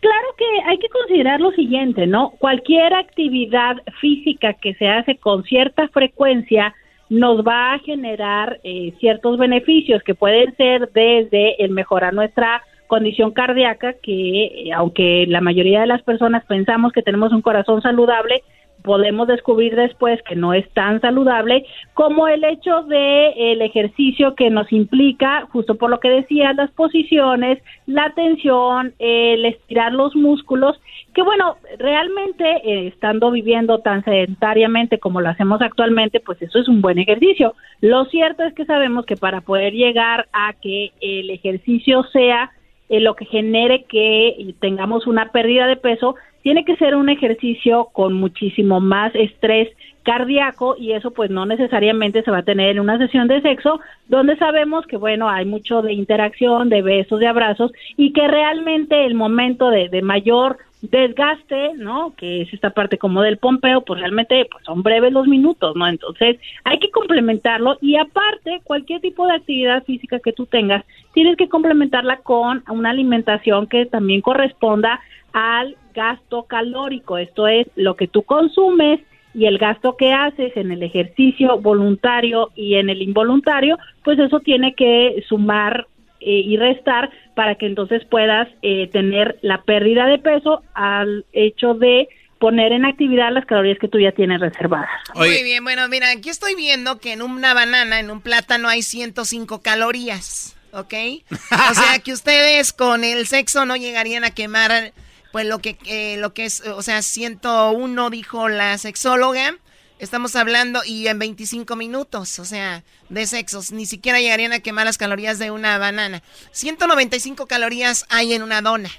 Claro 0.00 0.26
que 0.38 0.44
hay 0.66 0.78
que 0.78 0.88
considerar 0.88 1.40
lo 1.40 1.50
siguiente, 1.50 2.06
¿no? 2.06 2.30
Cualquier 2.38 2.94
actividad 2.94 3.76
física 4.00 4.54
que 4.54 4.74
se 4.74 4.88
hace 4.88 5.16
con 5.16 5.42
cierta 5.44 5.88
frecuencia 5.88 6.74
nos 7.10 7.44
va 7.44 7.74
a 7.74 7.78
generar 7.80 8.60
eh, 8.62 8.94
ciertos 9.00 9.36
beneficios 9.36 10.02
que 10.04 10.14
pueden 10.14 10.56
ser 10.56 10.90
desde 10.92 11.62
el 11.62 11.72
mejorar 11.72 12.14
nuestra 12.14 12.62
condición 12.86 13.32
cardíaca, 13.32 13.94
que 13.94 14.44
eh, 14.44 14.72
aunque 14.72 15.26
la 15.28 15.40
mayoría 15.40 15.80
de 15.80 15.86
las 15.88 16.02
personas 16.02 16.44
pensamos 16.46 16.92
que 16.92 17.02
tenemos 17.02 17.32
un 17.32 17.42
corazón 17.42 17.82
saludable, 17.82 18.42
podemos 18.82 19.28
descubrir 19.28 19.76
después 19.76 20.20
que 20.22 20.36
no 20.36 20.54
es 20.54 20.68
tan 20.70 21.00
saludable 21.00 21.64
como 21.94 22.28
el 22.28 22.44
hecho 22.44 22.82
de 22.82 23.52
el 23.52 23.62
ejercicio 23.62 24.34
que 24.34 24.50
nos 24.50 24.72
implica 24.72 25.46
justo 25.52 25.74
por 25.76 25.90
lo 25.90 26.00
que 26.00 26.10
decía 26.10 26.52
las 26.52 26.70
posiciones 26.72 27.58
la 27.86 28.12
tensión 28.14 28.94
el 28.98 29.44
estirar 29.44 29.92
los 29.92 30.14
músculos 30.16 30.80
que 31.14 31.22
bueno 31.22 31.56
realmente 31.78 32.44
eh, 32.44 32.88
estando 32.88 33.30
viviendo 33.30 33.78
tan 33.78 34.04
sedentariamente 34.04 34.98
como 34.98 35.20
lo 35.20 35.28
hacemos 35.28 35.60
actualmente 35.62 36.20
pues 36.20 36.40
eso 36.42 36.58
es 36.58 36.68
un 36.68 36.80
buen 36.80 36.98
ejercicio. 36.98 37.54
Lo 37.80 38.04
cierto 38.06 38.42
es 38.44 38.54
que 38.54 38.64
sabemos 38.64 39.06
que 39.06 39.16
para 39.16 39.40
poder 39.40 39.72
llegar 39.72 40.28
a 40.32 40.52
que 40.54 40.92
el 41.00 41.30
ejercicio 41.30 42.04
sea 42.12 42.50
eh, 42.88 43.00
lo 43.00 43.14
que 43.14 43.24
genere 43.24 43.84
que 43.84 44.54
tengamos 44.60 45.06
una 45.06 45.32
pérdida 45.32 45.66
de 45.66 45.76
peso 45.76 46.16
tiene 46.42 46.64
que 46.64 46.76
ser 46.76 46.94
un 46.94 47.08
ejercicio 47.08 47.88
con 47.92 48.14
muchísimo 48.14 48.80
más 48.80 49.14
estrés 49.14 49.68
cardíaco 50.02 50.76
y 50.78 50.92
eso 50.92 51.10
pues 51.10 51.30
no 51.30 51.44
necesariamente 51.44 52.22
se 52.22 52.30
va 52.30 52.38
a 52.38 52.42
tener 52.42 52.70
en 52.70 52.80
una 52.80 52.98
sesión 52.98 53.28
de 53.28 53.42
sexo 53.42 53.80
donde 54.08 54.36
sabemos 54.36 54.86
que 54.86 54.96
bueno 54.96 55.28
hay 55.28 55.44
mucho 55.44 55.82
de 55.82 55.92
interacción 55.92 56.70
de 56.70 56.82
besos 56.82 57.20
de 57.20 57.26
abrazos 57.26 57.70
y 57.96 58.12
que 58.12 58.26
realmente 58.26 59.04
el 59.04 59.14
momento 59.14 59.68
de, 59.68 59.88
de 59.88 60.02
mayor 60.02 60.58
desgaste, 60.82 61.72
¿no? 61.76 62.14
Que 62.16 62.42
es 62.42 62.52
esta 62.54 62.70
parte 62.70 62.96
como 62.96 63.22
del 63.22 63.36
pompeo, 63.36 63.82
pues 63.82 64.00
realmente 64.00 64.46
pues 64.50 64.64
son 64.64 64.82
breves 64.82 65.12
los 65.12 65.26
minutos, 65.26 65.76
¿no? 65.76 65.86
Entonces 65.86 66.38
hay 66.64 66.78
que 66.78 66.90
complementarlo 66.90 67.76
y 67.80 67.96
aparte 67.96 68.60
cualquier 68.64 69.00
tipo 69.00 69.26
de 69.26 69.34
actividad 69.34 69.84
física 69.84 70.20
que 70.20 70.32
tú 70.32 70.46
tengas, 70.46 70.84
tienes 71.12 71.36
que 71.36 71.48
complementarla 71.48 72.18
con 72.18 72.64
una 72.68 72.90
alimentación 72.90 73.66
que 73.66 73.86
también 73.86 74.22
corresponda 74.22 75.00
al 75.32 75.76
gasto 75.94 76.44
calórico, 76.44 77.18
esto 77.18 77.46
es 77.46 77.66
lo 77.76 77.96
que 77.96 78.08
tú 78.08 78.22
consumes 78.22 79.00
y 79.34 79.46
el 79.46 79.58
gasto 79.58 79.96
que 79.96 80.12
haces 80.12 80.56
en 80.56 80.72
el 80.72 80.82
ejercicio 80.82 81.58
voluntario 81.58 82.50
y 82.56 82.74
en 82.74 82.90
el 82.90 83.02
involuntario, 83.02 83.78
pues 84.02 84.18
eso 84.18 84.40
tiene 84.40 84.74
que 84.74 85.22
sumar 85.28 85.86
eh, 86.20 86.42
y 86.44 86.56
restar 86.56 87.10
para 87.34 87.54
que 87.54 87.66
entonces 87.66 88.04
puedas 88.04 88.48
eh, 88.62 88.88
tener 88.88 89.38
la 89.42 89.62
pérdida 89.62 90.06
de 90.06 90.18
peso 90.18 90.62
al 90.74 91.24
hecho 91.32 91.74
de 91.74 92.08
poner 92.38 92.72
en 92.72 92.86
actividad 92.86 93.32
las 93.32 93.46
calorías 93.46 93.78
que 93.78 93.88
tú 93.88 94.00
ya 94.00 94.12
tienes 94.12 94.40
reservadas. 94.40 94.88
Muy 95.14 95.42
bien, 95.42 95.62
bueno, 95.62 95.86
mira, 95.88 96.10
aquí 96.10 96.30
estoy 96.30 96.54
viendo 96.54 96.98
que 96.98 97.12
en 97.12 97.22
una 97.22 97.54
banana, 97.54 98.00
en 98.00 98.10
un 98.10 98.20
plátano 98.20 98.68
hay 98.68 98.82
105 98.82 99.60
calorías, 99.62 100.56
¿ok? 100.72 100.94
o 101.30 101.74
sea 101.74 101.98
que 102.02 102.12
ustedes 102.12 102.72
con 102.72 103.04
el 103.04 103.26
sexo 103.26 103.66
no 103.66 103.76
llegarían 103.76 104.24
a 104.24 104.30
quemar 104.30 104.92
pues 105.32 105.46
lo 105.46 105.58
que, 105.60 105.78
eh, 105.86 106.16
lo 106.18 106.34
que 106.34 106.44
es, 106.44 106.60
o 106.62 106.82
sea, 106.82 107.02
101 107.02 108.10
dijo 108.10 108.48
la 108.48 108.76
sexóloga. 108.78 109.56
Estamos 109.98 110.34
hablando 110.34 110.82
y 110.84 111.08
en 111.08 111.18
25 111.18 111.76
minutos, 111.76 112.38
o 112.38 112.44
sea, 112.46 112.82
de 113.10 113.26
sexos, 113.26 113.70
ni 113.70 113.84
siquiera 113.84 114.18
llegarían 114.18 114.52
a 114.52 114.60
quemar 114.60 114.86
las 114.86 114.96
calorías 114.96 115.38
de 115.38 115.50
una 115.50 115.76
banana. 115.76 116.22
195 116.52 117.46
calorías 117.46 118.06
hay 118.08 118.32
en 118.32 118.42
una 118.42 118.62
dona. 118.62 118.90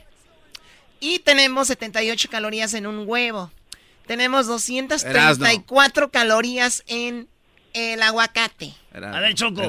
Y 0.99 1.19
tenemos 1.19 1.69
78 1.69 2.29
calorías 2.29 2.75
en 2.75 2.85
un 2.85 3.09
huevo. 3.09 3.51
Tenemos 4.05 4.45
234 4.45 6.11
calorías 6.11 6.83
en 6.85 7.27
el 7.73 8.01
aguacate. 8.01 8.73
a 8.93 9.19
ver, 9.19 9.33
Choco, 9.35 9.61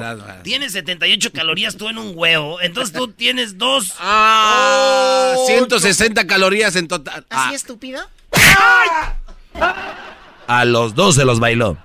tienes 0.43 0.73
78 0.73 1.31
calorías 1.31 1.77
tú 1.77 1.89
en 1.89 1.97
un 1.97 2.13
huevo, 2.15 2.61
entonces 2.61 2.93
tú 2.93 3.07
tienes 3.09 3.57
dos. 3.57 3.93
Ah, 4.05 5.35
160 5.47 6.27
calorías 6.27 6.75
en 6.75 6.87
total. 6.87 7.25
¿Así 7.29 7.53
ah. 7.53 7.55
estúpido? 7.55 8.07
A 10.47 10.65
los 10.65 10.95
dos 10.95 11.15
se 11.15 11.25
los 11.25 11.39
bailó. 11.39 11.77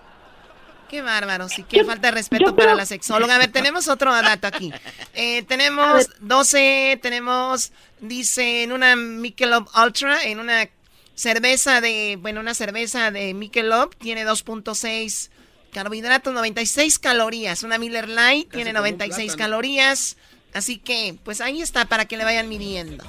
Qué 0.89 1.03
bárbaro, 1.03 1.49
sí, 1.49 1.65
qué 1.69 1.85
falta 1.85 2.09
de 2.09 2.13
respeto 2.13 2.57
para 2.57 2.75
la 2.75 2.87
sexóloga. 2.87 3.35
A 3.35 3.39
ver, 3.39 3.53
tenemos 3.53 3.89
otro 3.89 4.11
dato 4.11 4.47
aquí. 4.47 4.73
Eh, 5.15 5.43
tenemos 5.43 6.09
12, 6.21 6.99
tenemos, 7.03 7.73
dice, 8.01 8.63
en 8.63 8.73
una 8.73 8.97
Michelob 8.97 9.69
Ultra, 9.77 10.23
en 10.23 10.41
una 10.41 10.67
cerveza 11.15 11.83
de, 11.83 12.17
bueno, 12.21 12.41
una 12.41 12.55
cerveza 12.55 13.11
de 13.11 13.35
Michelob, 13.35 13.95
tiene 13.97 14.25
2.6 14.25 15.29
Carbohidratos, 15.73 16.33
96 16.33 16.99
calorías. 16.99 17.63
Una 17.63 17.79
Miller 17.79 18.09
Light 18.09 18.51
tiene 18.51 18.73
96 18.73 19.37
calorías. 19.37 20.17
Así 20.55 20.79
que, 20.79 21.15
pues 21.25 21.41
ahí 21.41 21.61
está 21.61 21.85
para 21.85 22.07
que 22.07 22.17
le 22.17 22.25
vayan 22.25 22.49
midiendo. 22.49 23.05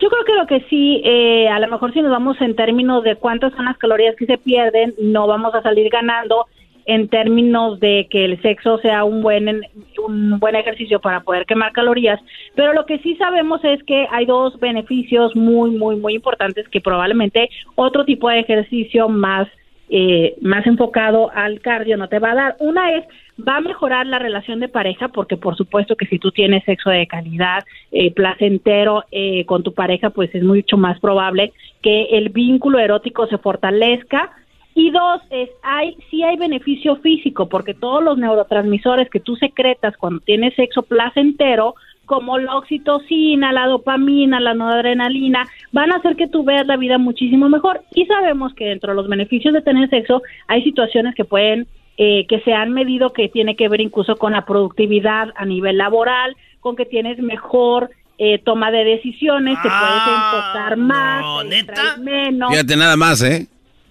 Yo 0.00 0.10
creo 0.10 0.24
que 0.24 0.34
lo 0.34 0.46
que 0.46 0.66
sí, 0.68 1.00
eh, 1.04 1.48
a 1.48 1.58
lo 1.60 1.68
mejor 1.68 1.92
si 1.92 2.02
nos 2.02 2.10
vamos 2.10 2.40
en 2.40 2.56
términos 2.56 3.04
de 3.04 3.16
cuántas 3.16 3.54
son 3.54 3.66
las 3.66 3.78
calorías 3.78 4.16
que 4.16 4.26
se 4.26 4.38
pierden, 4.38 4.94
no 5.00 5.26
vamos 5.26 5.54
a 5.54 5.62
salir 5.62 5.88
ganando 5.88 6.46
en 6.86 7.08
términos 7.08 7.80
de 7.80 8.06
que 8.10 8.24
el 8.24 8.42
sexo 8.42 8.78
sea 8.78 9.04
un 9.04 9.22
buen 9.22 9.62
un 10.06 10.38
buen 10.38 10.54
ejercicio 10.54 11.00
para 11.00 11.20
poder 11.20 11.46
quemar 11.46 11.72
calorías, 11.72 12.20
pero 12.54 12.74
lo 12.74 12.84
que 12.84 12.98
sí 12.98 13.16
sabemos 13.16 13.64
es 13.64 13.82
que 13.84 14.06
hay 14.10 14.26
dos 14.26 14.58
beneficios 14.60 15.34
muy 15.34 15.70
muy 15.70 15.96
muy 15.96 16.14
importantes 16.14 16.68
que 16.68 16.82
probablemente 16.82 17.48
otro 17.74 18.04
tipo 18.04 18.28
de 18.28 18.40
ejercicio 18.40 19.08
más 19.08 19.48
eh, 19.88 20.36
más 20.40 20.66
enfocado 20.66 21.30
al 21.34 21.60
cardio 21.60 21.96
no 21.96 22.08
te 22.08 22.18
va 22.18 22.32
a 22.32 22.34
dar. 22.34 22.56
Una 22.58 22.92
es, 22.92 23.04
va 23.46 23.56
a 23.56 23.60
mejorar 23.60 24.06
la 24.06 24.18
relación 24.18 24.60
de 24.60 24.68
pareja, 24.68 25.08
porque 25.08 25.36
por 25.36 25.56
supuesto 25.56 25.96
que 25.96 26.06
si 26.06 26.18
tú 26.18 26.30
tienes 26.30 26.64
sexo 26.64 26.90
de 26.90 27.06
calidad, 27.06 27.64
eh, 27.92 28.10
placentero 28.12 29.04
eh, 29.10 29.44
con 29.44 29.62
tu 29.62 29.74
pareja, 29.74 30.10
pues 30.10 30.34
es 30.34 30.42
mucho 30.42 30.76
más 30.76 30.98
probable 31.00 31.52
que 31.82 32.04
el 32.12 32.30
vínculo 32.30 32.78
erótico 32.78 33.26
se 33.26 33.38
fortalezca. 33.38 34.30
Y 34.76 34.90
dos, 34.90 35.22
es, 35.30 35.50
hay, 35.62 35.96
sí 36.10 36.24
hay 36.24 36.36
beneficio 36.36 36.96
físico, 36.96 37.48
porque 37.48 37.74
todos 37.74 38.02
los 38.02 38.18
neurotransmisores 38.18 39.08
que 39.08 39.20
tú 39.20 39.36
secretas 39.36 39.96
cuando 39.96 40.20
tienes 40.20 40.54
sexo 40.54 40.82
placentero, 40.82 41.76
como 42.04 42.38
la 42.38 42.56
oxitocina, 42.56 43.52
la 43.52 43.66
dopamina, 43.66 44.40
la 44.40 44.54
noradrenalina, 44.54 45.46
van 45.72 45.92
a 45.92 45.96
hacer 45.96 46.16
que 46.16 46.28
tú 46.28 46.44
veas 46.44 46.66
la 46.66 46.76
vida 46.76 46.98
muchísimo 46.98 47.48
mejor. 47.48 47.82
Y 47.94 48.06
sabemos 48.06 48.54
que 48.54 48.66
dentro 48.66 48.90
de 48.90 48.96
los 48.96 49.08
beneficios 49.08 49.54
de 49.54 49.62
tener 49.62 49.88
sexo 49.90 50.22
hay 50.48 50.62
situaciones 50.62 51.14
que 51.14 51.24
pueden 51.24 51.66
eh, 51.96 52.26
que 52.28 52.40
se 52.40 52.52
han 52.52 52.72
medido 52.72 53.12
que 53.12 53.28
tiene 53.28 53.54
que 53.54 53.68
ver 53.68 53.80
incluso 53.80 54.16
con 54.16 54.32
la 54.32 54.44
productividad 54.44 55.28
a 55.36 55.44
nivel 55.44 55.78
laboral, 55.78 56.36
con 56.58 56.74
que 56.74 56.86
tienes 56.86 57.20
mejor 57.20 57.90
eh, 58.18 58.38
toma 58.38 58.70
de 58.70 58.84
decisiones, 58.84 59.54
te 59.62 59.68
puedes 59.68 59.74
Ah, 59.76 60.32
enfocar 60.32 60.76
más, 60.76 61.48
te 61.48 62.00
menos. 62.02 62.50
Fíjate 62.50 62.76
nada 62.76 62.96
más, 62.96 63.22
¿eh? 63.22 63.46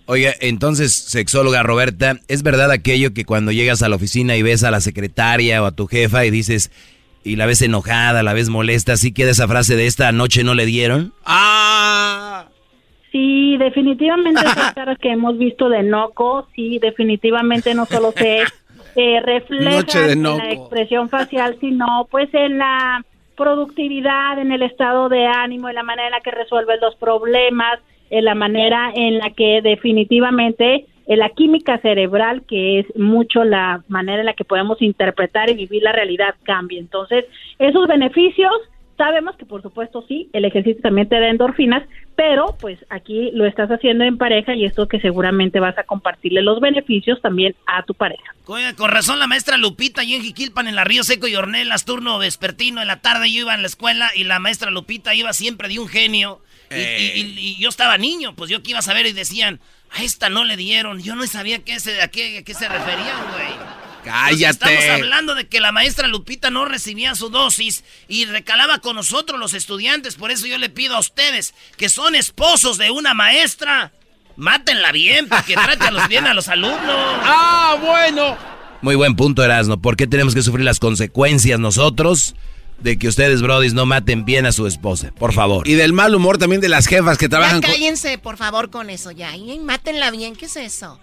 Oiga, 0.05 0.33
entonces, 0.41 0.93
sexóloga 0.93 1.63
Roberta, 1.63 2.19
¿es 2.27 2.43
verdad 2.43 2.71
aquello 2.71 3.13
que 3.13 3.23
cuando 3.23 3.53
llegas 3.53 3.83
a 3.83 3.89
la 3.89 3.95
oficina 3.95 4.35
y 4.35 4.41
ves 4.41 4.65
a 4.65 4.71
la 4.71 4.81
secretaria 4.81 5.63
o 5.63 5.65
a 5.65 5.71
tu 5.71 5.87
jefa 5.87 6.25
y 6.25 6.29
dices, 6.29 6.71
y 7.23 7.35
la 7.35 7.45
ves 7.45 7.61
enojada, 7.61 8.23
la 8.23 8.33
ves 8.33 8.49
molesta, 8.49 8.97
¿sí 8.97 9.13
queda 9.13 9.31
esa 9.31 9.47
frase 9.47 9.75
de 9.75 9.85
esta 9.85 10.11
noche 10.11 10.43
no 10.43 10.53
le 10.53 10.65
dieron? 10.65 11.13
¡Ah! 11.25 12.45
Sí, 13.11 13.57
definitivamente 13.57 14.41
esas 14.41 14.73
caras 14.75 14.97
que 14.97 15.11
hemos 15.11 15.37
visto 15.37 15.69
de 15.69 15.83
Noco, 15.83 16.47
sí, 16.55 16.79
definitivamente 16.79 17.73
no 17.75 17.85
solo 17.85 18.11
se 18.11 18.41
eh, 18.95 19.21
de 19.25 20.11
en 20.11 20.23
la 20.23 20.51
expresión 20.51 21.09
facial, 21.09 21.57
sino 21.59 22.07
pues 22.11 22.31
en 22.33 22.57
la 22.57 23.03
productividad, 23.35 24.39
en 24.39 24.51
el 24.51 24.61
estado 24.61 25.09
de 25.09 25.25
ánimo, 25.25 25.69
en 25.69 25.75
la 25.75 25.83
manera 25.83 26.07
en 26.07 26.11
la 26.11 26.21
que 26.21 26.31
resuelves 26.31 26.79
los 26.81 26.95
problemas, 26.95 27.79
en 28.09 28.25
la 28.25 28.35
manera 28.35 28.91
en 28.93 29.17
la 29.17 29.31
que 29.31 29.61
definitivamente 29.63 30.75
en 30.75 30.85
la 31.07 31.29
química 31.29 31.77
cerebral, 31.79 32.43
que 32.47 32.79
es 32.79 32.85
mucho 32.95 33.43
la 33.43 33.83
manera 33.87 34.19
en 34.19 34.25
la 34.25 34.33
que 34.33 34.45
podemos 34.45 34.81
interpretar 34.81 35.49
y 35.49 35.53
vivir 35.55 35.83
la 35.83 35.91
realidad, 35.91 36.35
cambia. 36.43 36.79
Entonces, 36.79 37.25
esos 37.59 37.87
beneficios, 37.87 38.51
sabemos 38.97 39.35
que 39.35 39.45
por 39.45 39.61
supuesto 39.63 40.05
sí, 40.07 40.29
el 40.33 40.45
ejercicio 40.45 40.81
también 40.81 41.09
te 41.09 41.19
da 41.19 41.27
endorfinas, 41.27 41.83
pero 42.15 42.55
pues 42.61 42.77
aquí 42.89 43.31
lo 43.33 43.45
estás 43.47 43.69
haciendo 43.71 44.03
en 44.03 44.17
pareja 44.19 44.53
y 44.55 44.65
esto 44.65 44.87
que 44.87 44.99
seguramente 44.99 45.59
vas 45.59 45.75
a 45.79 45.83
compartirle 45.83 46.43
los 46.43 46.59
beneficios 46.59 47.19
también 47.21 47.55
a 47.65 47.81
tu 47.83 47.95
pareja. 47.95 48.23
Oiga, 48.45 48.75
con 48.75 48.91
razón 48.91 49.17
la 49.19 49.25
maestra 49.27 49.57
Lupita 49.57 50.01
allí 50.01 50.13
en 50.13 50.21
Jiquilpan, 50.21 50.67
en 50.67 50.75
la 50.75 50.83
Río 50.83 51.03
Seco 51.03 51.27
y 51.27 51.35
Ornelas, 51.35 51.85
turno 51.85 52.19
vespertino, 52.19 52.81
en 52.81 52.87
la 52.87 53.01
tarde 53.01 53.31
yo 53.31 53.41
iba 53.41 53.55
en 53.55 53.61
la 53.61 53.67
escuela 53.67 54.09
y 54.15 54.25
la 54.25 54.37
maestra 54.39 54.69
Lupita 54.69 55.15
iba 55.15 55.33
siempre 55.33 55.67
de 55.69 55.79
un 55.79 55.87
genio. 55.87 56.39
Y, 56.71 56.75
y- 56.75 57.21
y- 57.21 57.39
y 57.39 57.61
yo 57.61 57.69
estaba 57.69 57.97
niño, 57.99 58.33
pues 58.35 58.49
yo 58.49 58.63
que 58.63 58.71
iba 58.71 58.79
a 58.79 58.83
saber 58.83 59.05
y 59.05 59.11
decían, 59.13 59.59
a 59.93 60.03
esta 60.03 60.29
no 60.29 60.43
le 60.43 60.57
dieron. 60.57 61.01
Yo 61.01 61.15
no 61.15 61.25
sabía 61.27 61.59
qué 61.59 61.79
se, 61.79 62.01
a, 62.01 62.07
qué, 62.07 62.39
a 62.39 62.43
qué 62.43 62.53
se 62.53 62.67
referían, 62.67 63.21
güey. 63.31 63.83
¡Cállate! 64.03 64.49
Estamos 64.49 64.85
hablando 64.85 65.35
de 65.35 65.47
que 65.47 65.61
la 65.61 65.71
maestra 65.71 66.07
Lupita 66.07 66.49
no 66.49 66.65
recibía 66.65 67.15
su 67.15 67.29
dosis 67.29 67.83
y 68.07 68.25
recalaba 68.25 68.79
con 68.79 68.95
nosotros 68.95 69.39
los 69.39 69.53
estudiantes. 69.53 70.15
Por 70.15 70.31
eso 70.31 70.45
yo 70.45 70.57
le 70.57 70.69
pido 70.69 70.95
a 70.95 70.99
ustedes 70.99 71.53
que 71.77 71.89
son 71.89 72.15
esposos 72.15 72.77
de 72.77 72.91
una 72.91 73.13
maestra, 73.13 73.93
mátenla 74.35 74.91
bien 74.91 75.29
para 75.29 75.43
que 75.43 75.53
trate 75.53 75.85
a 75.85 75.91
los 75.91 76.07
bien 76.09 76.27
a 76.27 76.33
los 76.33 76.49
alumnos. 76.49 76.79
¡Ah, 77.23 77.77
bueno! 77.79 78.37
Muy 78.81 78.95
buen 78.95 79.15
punto, 79.15 79.43
Erasno. 79.43 79.79
¿Por 79.79 79.95
qué 79.95 80.07
tenemos 80.07 80.35
que 80.35 80.41
sufrir 80.41 80.65
las 80.65 80.79
consecuencias 80.79 81.59
nosotros 81.59 82.35
de 82.83 82.97
que 82.99 83.07
ustedes, 83.07 83.41
brodis, 83.41 83.73
no 83.73 83.85
maten 83.85 84.25
bien 84.25 84.45
a 84.45 84.51
su 84.51 84.67
esposa? 84.67 85.11
Por 85.17 85.33
favor. 85.33 85.67
Y 85.67 85.73
del 85.73 85.93
mal 85.93 86.13
humor 86.13 86.37
también 86.37 86.61
de 86.61 86.69
las 86.69 86.87
jefas 86.87 87.17
que 87.17 87.25
Ya 87.25 87.29
trabajan 87.29 87.61
con... 87.61 87.71
cállense, 87.71 88.17
por 88.17 88.37
favor, 88.37 88.69
con 88.69 88.89
eso 88.89 89.11
ya. 89.11 89.35
Y 89.35 89.57
mátenla 89.59 90.11
bien, 90.11 90.35
¿qué 90.35 90.45
es 90.45 90.55
eso? 90.57 90.99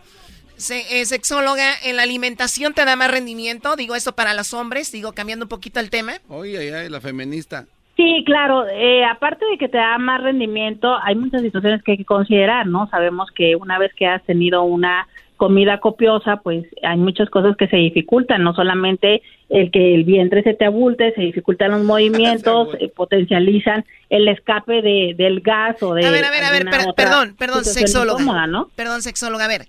Se- 0.57 1.01
eh, 1.01 1.07
sexóloga, 1.07 1.73
¿en 1.85 1.97
la 1.97 2.03
alimentación 2.03 2.75
te 2.75 2.85
da 2.85 2.95
más 2.95 3.11
rendimiento? 3.11 3.77
Digo 3.77 3.95
esto 3.95 4.15
para 4.15 4.35
los 4.35 4.53
hombres, 4.53 4.93
digo 4.93 5.13
cambiando 5.13 5.47
un 5.47 5.49
poquito 5.49 5.81
el 5.81 5.89
tema. 5.91 6.15
Oye, 6.29 6.59
ay, 6.59 6.69
ay, 6.69 6.89
la 6.91 7.01
feminista. 7.01 7.65
Sí, 7.97 8.23
claro. 8.27 8.67
eh, 8.69 9.05
aparte 9.05 9.45
de 9.51 9.59
que 9.59 9.69
te 9.69 9.77
da 9.79 9.99
más 9.99 10.23
rendimiento, 10.23 10.89
hay 11.03 11.15
muchas 11.17 11.43
situaciones 11.43 11.83
que 11.83 11.93
hay 11.93 11.99
que 11.99 12.05
considerar, 12.05 12.67
¿no? 12.67 12.89
Sabemos 12.91 13.29
que 13.35 13.57
una 13.57 13.79
vez 13.79 13.91
que 13.97 14.07
has 14.07 14.23
tenido 14.25 14.63
una 14.63 15.07
comida 15.41 15.81
copiosa, 15.81 16.37
pues 16.45 16.67
hay 16.83 16.99
muchas 16.99 17.31
cosas 17.31 17.57
que 17.57 17.67
se 17.67 17.79
dificultan, 17.79 18.43
no 18.43 18.55
solamente 18.55 19.23
el 19.49 19.71
que 19.71 19.95
el 19.95 20.05
vientre 20.05 20.43
se 20.43 20.53
te 20.53 20.67
abulte, 20.67 21.15
se 21.15 21.23
dificultan 21.23 21.71
los 21.71 21.83
movimientos, 21.93 22.69
eh, 22.79 22.93
potencializan 22.95 23.87
el 24.11 24.29
escape 24.29 24.83
de, 24.83 25.15
del 25.17 25.41
gas 25.41 25.83
o 25.83 25.95
de 25.95 26.05
A 26.07 26.11
ver, 26.11 26.27
a 26.27 26.31
ver, 26.31 26.45
a 26.45 26.51
ver, 26.51 26.65
per- 26.67 26.95
perdón, 26.95 27.37
perdón, 27.39 27.65
sexóloga. 27.65 28.21
incómoda, 28.21 28.47
¿no? 28.47 28.69
Perdón, 28.77 29.01
sexóloga, 29.01 29.47
a 29.47 29.49
ver. 29.49 29.67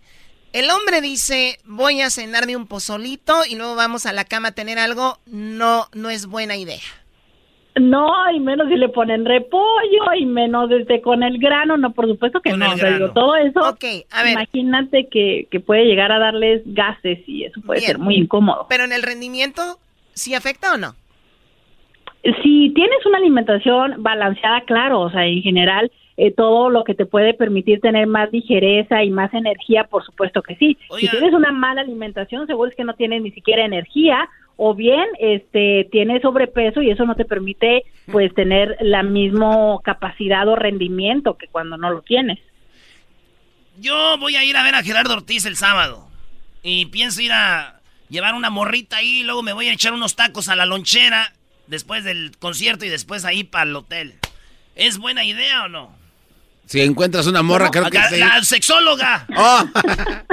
El 0.51 0.69
hombre 0.71 0.99
dice, 0.99 1.57
voy 1.63 2.01
a 2.01 2.09
cenarme 2.09 2.57
un 2.57 2.67
pozolito 2.67 3.33
y 3.49 3.55
luego 3.55 3.75
vamos 3.75 4.05
a 4.05 4.11
la 4.11 4.25
cama 4.25 4.49
a 4.49 4.51
tener 4.51 4.77
algo. 4.77 5.17
No, 5.25 5.87
no 5.93 6.09
es 6.09 6.25
buena 6.25 6.57
idea. 6.57 6.81
No, 7.79 8.11
y 8.33 8.39
menos 8.41 8.67
si 8.67 8.75
le 8.75 8.89
ponen 8.89 9.23
repollo, 9.23 10.13
y 10.17 10.25
menos 10.25 10.69
este 10.71 11.01
con 11.01 11.23
el 11.23 11.37
grano, 11.37 11.77
no, 11.77 11.93
por 11.93 12.05
supuesto 12.05 12.41
que 12.41 12.51
no. 12.51 12.69
o 12.69 12.77
sea, 12.77 12.91
digo, 12.91 13.11
todo 13.11 13.35
eso, 13.37 13.63
a 13.63 14.23
ver. 14.23 14.33
imagínate 14.33 15.07
que, 15.07 15.47
que 15.49 15.59
puede 15.61 15.85
llegar 15.85 16.11
a 16.11 16.19
darles 16.19 16.63
gases 16.65 17.19
y 17.27 17.45
eso 17.45 17.61
puede 17.61 17.79
Bien. 17.79 17.91
ser 17.91 17.99
muy 17.99 18.15
incómodo. 18.15 18.65
Pero 18.67 18.83
en 18.83 18.91
el 18.91 19.03
rendimiento, 19.03 19.61
¿sí 20.13 20.35
afecta 20.35 20.73
o 20.73 20.77
no? 20.77 20.95
Si 22.43 22.71
tienes 22.75 23.05
una 23.05 23.17
alimentación 23.17 24.03
balanceada, 24.03 24.61
claro, 24.61 24.99
o 24.99 25.09
sea, 25.09 25.25
en 25.25 25.41
general, 25.41 25.91
eh, 26.17 26.31
todo 26.31 26.69
lo 26.69 26.83
que 26.83 26.93
te 26.93 27.05
puede 27.05 27.33
permitir 27.33 27.79
tener 27.79 28.05
más 28.05 28.31
ligereza 28.31 29.03
y 29.03 29.09
más 29.09 29.33
energía, 29.33 29.85
por 29.85 30.05
supuesto 30.05 30.43
que 30.43 30.55
sí. 30.57 30.77
Si 30.99 31.07
tienes 31.07 31.33
una 31.33 31.51
mala 31.51 31.81
alimentación, 31.81 32.45
seguro 32.47 32.69
es 32.69 32.75
que 32.75 32.83
no 32.83 32.93
tienes 32.95 33.21
ni 33.21 33.31
siquiera 33.31 33.63
energía 33.63 34.29
o 34.63 34.75
bien 34.75 35.07
este 35.17 35.89
tienes 35.91 36.21
sobrepeso 36.21 36.83
y 36.83 36.91
eso 36.91 37.03
no 37.03 37.15
te 37.15 37.25
permite 37.25 37.81
pues 38.11 38.31
tener 38.35 38.77
la 38.79 39.01
misma 39.01 39.79
capacidad 39.83 40.47
o 40.47 40.55
rendimiento 40.55 41.35
que 41.35 41.47
cuando 41.47 41.77
no 41.77 41.89
lo 41.89 42.03
tienes. 42.03 42.37
Yo 43.79 44.19
voy 44.19 44.35
a 44.35 44.43
ir 44.43 44.55
a 44.55 44.63
ver 44.63 44.75
a 44.75 44.83
Gerardo 44.83 45.15
Ortiz 45.15 45.47
el 45.47 45.55
sábado. 45.55 46.07
Y 46.61 46.85
pienso 46.85 47.23
ir 47.23 47.31
a 47.31 47.79
llevar 48.07 48.35
una 48.35 48.51
morrita 48.51 48.97
ahí, 48.97 49.23
luego 49.23 49.41
me 49.41 49.53
voy 49.53 49.67
a 49.67 49.73
echar 49.73 49.93
unos 49.93 50.15
tacos 50.15 50.47
a 50.47 50.55
la 50.55 50.67
lonchera 50.67 51.33
después 51.65 52.03
del 52.03 52.37
concierto 52.37 52.85
y 52.85 52.89
después 52.89 53.25
ahí 53.25 53.43
para 53.43 53.67
el 53.67 53.75
hotel. 53.75 54.13
¿Es 54.75 54.99
buena 54.99 55.25
idea 55.25 55.63
o 55.63 55.69
no? 55.69 55.91
Si 56.65 56.81
encuentras 56.81 57.27
una 57.27 57.43
morra, 57.43 57.69
creo 57.69 57.89
que 57.89 57.97
La- 57.97 58.09
sí. 58.09 58.19
La 58.19 58.41
sexóloga. 58.43 59.25
Oh. 59.35 59.63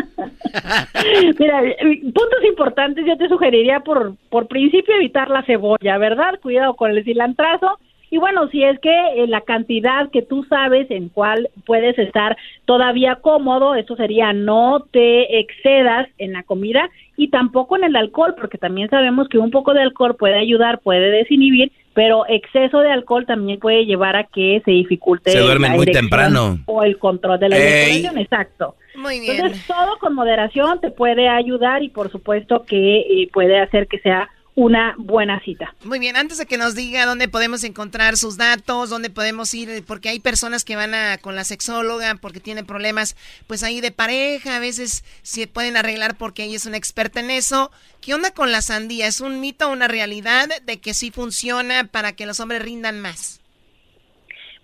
Mira, 1.39 1.63
eh, 1.65 1.77
puntos 2.03 2.45
importantes, 2.49 3.05
yo 3.07 3.17
te 3.17 3.29
sugeriría 3.29 3.81
por, 3.81 4.15
por 4.31 4.47
principio 4.49 4.95
evitar 4.95 5.29
la 5.31 5.43
cebolla, 5.43 5.99
¿verdad? 5.99 6.39
Cuidado 6.41 6.75
con 6.75 6.91
el 6.91 7.05
cilantrazo. 7.05 7.79
Y 8.11 8.17
bueno, 8.17 8.49
si 8.49 8.65
es 8.65 8.79
que 8.81 8.91
eh, 9.17 9.27
la 9.27 9.43
cantidad 9.43 10.11
que 10.11 10.23
tú 10.23 10.43
sabes 10.49 10.91
en 10.91 11.11
cuál 11.11 11.51
puedes 11.67 11.99
estar 11.99 12.39
todavía 12.65 13.17
cómodo, 13.17 13.75
eso 13.75 13.97
sería 13.97 14.33
no 14.33 14.81
te 14.91 15.41
excedas 15.41 16.09
en 16.17 16.33
la 16.33 16.43
comida 16.43 16.89
y 17.19 17.29
tampoco 17.29 17.77
en 17.77 17.85
el 17.85 17.97
alcohol, 17.97 18.35
porque 18.39 18.57
también 18.57 18.89
sabemos 18.89 19.29
que 19.29 19.37
un 19.37 19.51
poco 19.51 19.75
de 19.75 19.83
alcohol 19.83 20.17
puede 20.17 20.39
ayudar, 20.39 20.79
puede 20.81 21.11
desinhibir, 21.11 21.71
pero 21.95 22.25
exceso 22.29 22.81
de 22.81 22.91
alcohol 22.91 23.27
también 23.27 23.59
puede 23.59 23.85
llevar 23.85 24.17
a 24.17 24.25
que 24.25 24.63
se 24.65 24.71
dificulte 24.71 25.31
Se 25.31 25.39
duermen 25.41 25.73
muy 25.73 25.87
temprano. 25.87 26.59
o 26.67 26.83
el 26.83 26.99
control 26.99 27.39
de 27.41 27.49
la 27.49 27.57
Ey. 27.57 27.63
eyaculación, 27.65 28.19
exacto. 28.19 28.77
Muy 28.97 29.21
bien. 29.21 29.37
Entonces, 29.37 29.67
todo 29.67 29.99
con 29.99 30.15
moderación 30.15 30.81
te 30.81 30.91
puede 30.91 31.29
ayudar 31.29 31.83
y 31.83 31.89
por 31.89 32.11
supuesto 32.11 32.65
que 32.65 32.99
eh, 33.01 33.29
puede 33.33 33.59
hacer 33.61 33.87
que 33.87 33.99
sea 34.01 34.29
una 34.59 34.97
buena 34.99 35.39
cita. 35.45 35.73
Muy 35.85 36.01
bien, 36.01 36.17
antes 36.17 36.37
de 36.39 36.47
que 36.47 36.59
nos 36.59 36.75
diga 36.75 37.07
dónde 37.07 37.29
podemos 37.29 37.63
encontrar 37.63 38.17
sus 38.17 38.37
datos, 38.37 38.91
dónde 38.91 39.09
podemos 39.09 39.55
ir, 39.55 39.85
porque 39.87 40.09
hay 40.09 40.19
personas 40.19 40.65
que 40.65 40.75
van 40.75 40.95
a 40.95 41.19
con 41.19 41.37
la 41.37 41.45
sexóloga 41.45 42.17
porque 42.21 42.41
tienen 42.41 42.67
problemas, 42.67 43.15
pues 43.47 43.63
ahí 43.63 43.81
de 43.81 43.93
pareja, 43.93 44.57
a 44.57 44.59
veces 44.59 45.05
se 45.23 45.47
pueden 45.47 45.77
arreglar 45.77 46.17
porque 46.19 46.43
ella 46.43 46.57
es 46.57 46.67
una 46.67 46.77
experta 46.77 47.21
en 47.21 47.31
eso. 47.31 47.71
¿Qué 48.05 48.15
onda 48.15 48.33
con 48.33 48.51
la 48.51 48.61
sandía? 48.61 49.07
¿Es 49.07 49.21
un 49.21 49.39
mito 49.39 49.69
o 49.69 49.73
una 49.73 49.87
realidad 49.87 50.49
de 50.67 50.81
que 50.81 50.93
sí 50.93 51.13
funciona 51.13 51.85
para 51.85 52.17
que 52.17 52.27
los 52.27 52.41
hombres 52.41 52.61
rindan 52.61 52.99
más? 52.99 53.41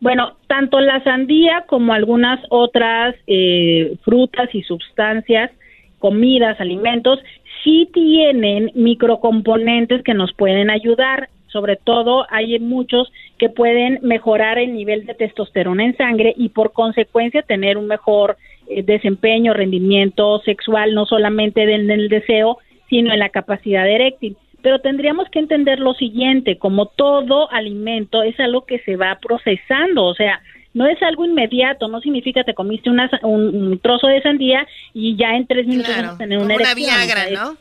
Bueno, 0.01 0.39
tanto 0.49 0.81
la 0.81 1.05
sandía 1.05 1.67
como 1.69 1.93
algunas 1.93 2.41
otras 2.51 3.15
eh, 3.29 3.97
frutas 4.03 4.53
y 4.53 4.63
sustancias, 4.65 5.53
comidas, 6.01 6.61
alimentos, 6.61 7.21
sí 7.65 7.89
tienen 7.93 8.71
microcomponentes 8.75 10.03
que 10.05 10.15
nos 10.15 10.33
pueden 10.35 10.71
ayudar. 10.71 11.31
Sobre 11.49 11.77
todo 11.77 12.27
hay 12.31 12.59
muchos 12.59 13.11
que 13.39 13.49
pueden 13.49 13.99
mejorar 14.03 14.59
el 14.59 14.75
nivel 14.75 15.07
de 15.07 15.15
testosterona 15.15 15.85
en 15.85 15.97
sangre 15.97 16.35
y 16.37 16.51
por 16.51 16.73
consecuencia 16.73 17.43
tener 17.43 17.79
un 17.79 17.87
mejor 17.87 18.37
eh, 18.69 18.83
desempeño, 18.83 19.55
rendimiento 19.55 20.41
sexual, 20.41 20.95
no 20.95 21.07
solamente 21.07 21.63
en 21.63 21.91
el 21.91 22.09
deseo, 22.09 22.59
sino 22.89 23.13
en 23.13 23.21
la 23.21 23.31
capacidad 23.31 23.89
eréctil. 23.89 24.37
Pero 24.63 24.81
tendríamos 24.81 25.29
que 25.31 25.39
entender 25.39 25.79
lo 25.79 25.95
siguiente, 25.95 26.59
como 26.59 26.87
todo 26.87 27.51
alimento 27.53 28.23
es 28.23 28.39
algo 28.41 28.65
que 28.65 28.79
se 28.81 28.97
va 28.97 29.19
procesando, 29.21 30.05
o 30.07 30.15
sea, 30.15 30.41
no 30.75 30.87
es 30.87 31.01
algo 31.03 31.25
inmediato, 31.25 31.89
no 31.89 32.01
significa 32.01 32.45
te 32.45 32.53
comiste 32.55 32.91
una 32.91 33.09
un, 33.23 33.55
un 33.55 33.79
trozo 33.79 34.09
de 34.09 34.21
sandía 34.23 34.67
y 34.93 35.17
ya 35.17 35.35
en 35.37 35.47
tres 35.47 35.67
minutos 35.67 35.95
vas 35.97 36.15
a 36.15 36.19
tener 36.19 36.39
una 36.39 36.55
una 36.57 36.75
Viagra, 36.75 37.31
¿no? 37.31 37.57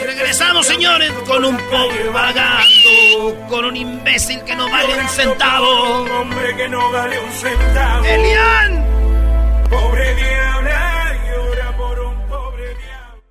Regresamos, 0.01 0.67
señores, 0.67 1.11
con 1.27 1.45
un 1.45 1.57
pobre 1.57 2.09
vagando, 2.11 3.47
con 3.49 3.65
un 3.65 3.77
imbécil 3.77 4.41
que 4.45 4.55
no 4.55 4.71
vale 4.71 4.99
un 5.01 5.09
centavo. 5.09 6.03
Un 6.03 6.11
hombre 6.13 6.57
que 6.57 6.69
no 6.69 6.93
vale 6.93 7.19
un 7.19 7.33
centavo. 7.33 8.05
¡Elian! 8.05 8.85
Pobre 9.69 10.15
diabla, 10.15 11.17
llora 11.27 11.77
por 11.77 12.01
un 12.01 12.29
pobre 12.29 12.77
diablo. 12.77 13.23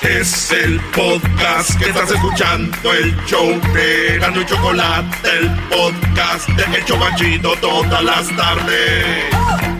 Es 0.00 0.50
el 0.52 0.80
podcast 0.80 1.78
que 1.78 1.90
estás 1.90 2.10
escuchando, 2.12 2.92
el 2.94 3.14
show 3.26 3.60
de 3.74 4.18
Gano 4.18 4.40
y 4.40 4.46
Chocolate, 4.46 5.28
el 5.38 5.50
podcast 5.68 6.48
de 6.48 6.78
Hecho 6.78 6.96
Machito 6.96 7.54
todas 7.56 8.02
las 8.02 8.34
tardes. 8.34 9.75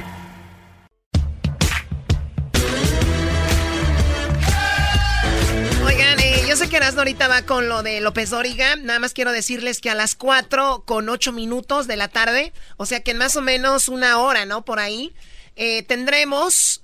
Sé 6.67 6.71
que 6.71 6.77
Erasmo 6.79 7.03
ahorita 7.03 7.29
va 7.29 7.43
con 7.43 7.69
lo 7.69 7.85
de 7.85 8.01
López 8.01 8.31
Dóriga. 8.31 8.75
Nada 8.75 8.99
más 8.99 9.13
quiero 9.13 9.31
decirles 9.31 9.81
que 9.81 9.89
a 9.89 9.95
las 9.95 10.17
4 10.17 10.83
con 10.85 11.09
8 11.09 11.31
minutos 11.31 11.87
de 11.87 11.97
la 11.97 12.09
tarde, 12.09 12.53
o 12.77 12.87
sea 12.87 13.01
que 13.05 13.13
en 13.13 13.19
más 13.19 13.37
o 13.37 13.43
menos 13.43 13.89
una 13.89 14.19
hora, 14.19 14.47
¿no? 14.47 14.65
Por 14.65 14.81
ahí, 14.81 15.15
eh, 15.55 15.85
tendremos 15.85 16.83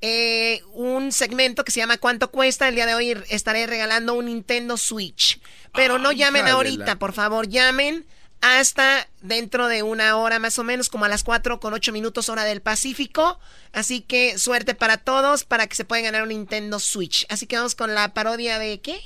eh, 0.00 0.62
un 0.72 1.12
segmento 1.12 1.64
que 1.64 1.72
se 1.72 1.80
llama 1.80 1.98
¿Cuánto 1.98 2.30
cuesta? 2.30 2.66
El 2.66 2.76
día 2.76 2.86
de 2.86 2.94
hoy 2.94 3.18
estaré 3.28 3.66
regalando 3.66 4.14
un 4.14 4.26
Nintendo 4.26 4.78
Switch. 4.78 5.38
Pero 5.74 5.98
no 5.98 6.10
llamen 6.10 6.46
ahorita, 6.48 6.98
por 6.98 7.12
favor, 7.12 7.46
llamen 7.46 8.06
hasta 8.44 9.08
dentro 9.22 9.68
de 9.68 9.82
una 9.82 10.16
hora 10.16 10.38
más 10.38 10.58
o 10.58 10.64
menos, 10.64 10.90
como 10.90 11.06
a 11.06 11.08
las 11.08 11.24
4 11.24 11.60
con 11.60 11.72
8 11.72 11.92
minutos 11.92 12.28
hora 12.28 12.44
del 12.44 12.60
Pacífico. 12.60 13.38
Así 13.72 14.02
que 14.02 14.38
suerte 14.38 14.74
para 14.74 14.98
todos 14.98 15.44
para 15.44 15.66
que 15.66 15.74
se 15.74 15.86
puedan 15.86 16.04
ganar 16.04 16.22
un 16.22 16.28
Nintendo 16.28 16.78
Switch. 16.78 17.26
Así 17.30 17.46
que 17.46 17.56
vamos 17.56 17.74
con 17.74 17.94
la 17.94 18.12
parodia 18.12 18.58
de 18.58 18.80
¿qué? 18.80 19.00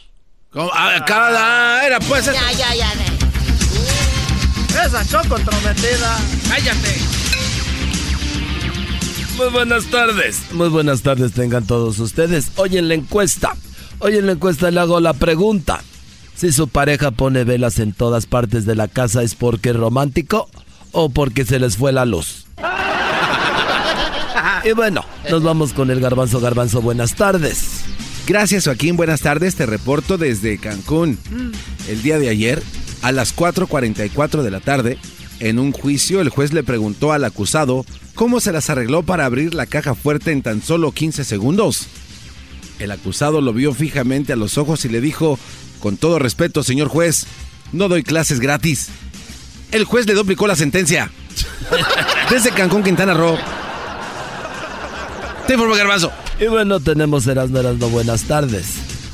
Cada 1.06 1.86
era 1.86 2.00
pues. 2.00 2.26
Ya, 2.26 2.52
ya, 2.52 2.74
ya. 2.74 2.92
Esa 4.84 5.06
choco 5.06 5.36
comprometida. 5.36 6.18
Cállate. 6.48 6.96
Muy 9.36 9.50
buenas 9.50 9.84
tardes. 9.86 10.50
Muy 10.50 10.68
buenas 10.68 11.02
tardes 11.02 11.32
tengan 11.32 11.64
todos 11.64 12.00
ustedes. 12.00 12.48
Hoy 12.56 12.76
en 12.76 12.88
la 12.88 12.94
encuesta. 12.94 13.54
Hoy 14.00 14.16
en 14.16 14.26
la 14.26 14.32
encuesta 14.32 14.70
le 14.72 14.80
hago 14.80 14.98
la 14.98 15.12
pregunta. 15.12 15.82
Si 16.38 16.52
su 16.52 16.68
pareja 16.68 17.10
pone 17.10 17.42
velas 17.42 17.80
en 17.80 17.92
todas 17.92 18.26
partes 18.26 18.64
de 18.64 18.76
la 18.76 18.86
casa, 18.86 19.24
¿es 19.24 19.34
porque 19.34 19.70
es 19.70 19.76
romántico 19.76 20.48
o 20.92 21.08
porque 21.08 21.44
se 21.44 21.58
les 21.58 21.76
fue 21.76 21.90
la 21.90 22.04
luz? 22.04 22.46
y 24.64 24.70
bueno, 24.70 25.04
nos 25.28 25.42
vamos 25.42 25.72
con 25.72 25.90
el 25.90 25.98
garbanzo. 25.98 26.38
Garbanzo, 26.38 26.80
buenas 26.80 27.16
tardes. 27.16 27.80
Gracias 28.24 28.66
Joaquín, 28.66 28.96
buenas 28.96 29.20
tardes. 29.20 29.56
Te 29.56 29.66
reporto 29.66 30.16
desde 30.16 30.58
Cancún. 30.58 31.18
El 31.88 32.02
día 32.02 32.20
de 32.20 32.28
ayer, 32.28 32.62
a 33.02 33.10
las 33.10 33.34
4.44 33.34 34.42
de 34.42 34.50
la 34.52 34.60
tarde, 34.60 34.96
en 35.40 35.58
un 35.58 35.72
juicio, 35.72 36.20
el 36.20 36.28
juez 36.28 36.52
le 36.52 36.62
preguntó 36.62 37.12
al 37.12 37.24
acusado 37.24 37.84
cómo 38.14 38.38
se 38.38 38.52
las 38.52 38.70
arregló 38.70 39.02
para 39.02 39.24
abrir 39.24 39.54
la 39.54 39.66
caja 39.66 39.96
fuerte 39.96 40.30
en 40.30 40.42
tan 40.42 40.62
solo 40.62 40.92
15 40.92 41.24
segundos. 41.24 41.88
El 42.78 42.92
acusado 42.92 43.40
lo 43.40 43.52
vio 43.52 43.74
fijamente 43.74 44.32
a 44.32 44.36
los 44.36 44.56
ojos 44.56 44.84
y 44.84 44.88
le 44.88 45.00
dijo, 45.00 45.36
con 45.78 45.96
todo 45.96 46.18
respeto, 46.18 46.62
señor 46.62 46.88
juez, 46.88 47.26
no 47.72 47.88
doy 47.88 48.02
clases 48.02 48.40
gratis. 48.40 48.88
El 49.70 49.84
juez 49.84 50.06
le 50.06 50.14
duplicó 50.14 50.46
la 50.46 50.56
sentencia. 50.56 51.10
Desde 52.30 52.50
Cancún, 52.50 52.82
Quintana 52.82 53.14
Roo. 53.14 53.38
Te 55.46 55.54
informo, 55.54 55.74
Garbanzo. 55.74 56.12
Y 56.40 56.46
bueno, 56.46 56.80
tenemos 56.80 57.26
Erasmo 57.26 57.58
Erasmo. 57.58 57.88
Buenas 57.90 58.24
tardes. 58.24 58.66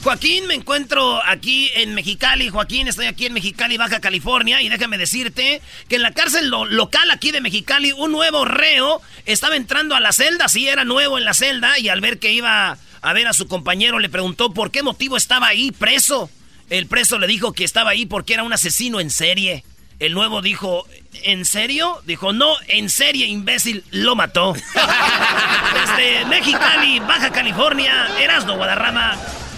Joaquín, 0.03 0.47
me 0.47 0.55
encuentro 0.55 1.21
aquí 1.25 1.71
en 1.77 1.95
Mexicali. 1.95 2.51
Joaquín, 2.51 2.89
estoy 2.89 3.07
aquí 3.07 3.25
en 3.25 3.33
Mexicali, 3.33 3.79
Baja 3.79 4.01
California. 4.01 4.61
Y 4.61 4.69
déjame 4.69 4.99
decirte 4.99 5.63
que 5.89 5.97
en 5.97 6.03
la 6.03 6.13
cárcel 6.13 6.51
local 6.51 7.11
aquí 7.11 7.31
de 7.31 7.41
Mexicali, 7.41 7.93
un 7.93 8.13
nuevo 8.13 8.45
reo 8.45 9.01
estaba 9.25 9.57
entrando 9.57 9.95
a 9.95 10.01
la 10.01 10.13
celda. 10.13 10.49
Sí, 10.49 10.69
era 10.69 10.85
nuevo 10.85 11.17
en 11.17 11.25
la 11.25 11.35
celda. 11.35 11.79
Y 11.79 11.89
al 11.89 12.03
ver 12.03 12.19
que 12.19 12.33
iba 12.33 12.77
a 13.01 13.13
ver 13.13 13.27
a 13.27 13.33
su 13.33 13.49
compañero, 13.49 13.99
le 13.99 14.11
preguntó 14.11 14.53
por 14.53 14.71
qué 14.71 14.83
motivo 14.83 15.17
estaba 15.17 15.47
ahí 15.47 15.73
preso. 15.73 16.29
El 16.71 16.87
preso 16.87 17.19
le 17.19 17.27
dijo 17.27 17.53
que 17.53 17.65
estaba 17.65 17.91
ahí 17.91 18.07
porque 18.07 18.35
era 18.35 18.43
un 18.43 18.53
asesino 18.53 19.01
en 19.01 19.11
serie. 19.11 19.65
El 20.01 20.13
nuevo 20.13 20.43
dijo, 20.43 20.87
¿en 21.23 21.45
serio? 21.45 22.01
Dijo, 22.07 22.33
no, 22.33 22.55
en 22.69 22.91
serie, 22.91 23.27
imbécil, 23.27 23.85
lo 23.91 24.17
mató. 24.17 24.55
Desde 25.75 26.25
Mexicali, 26.27 26.99
Baja 27.01 27.31
California, 27.31 28.09
Erasno 28.21 28.57
Guadarrama. 28.57 29.17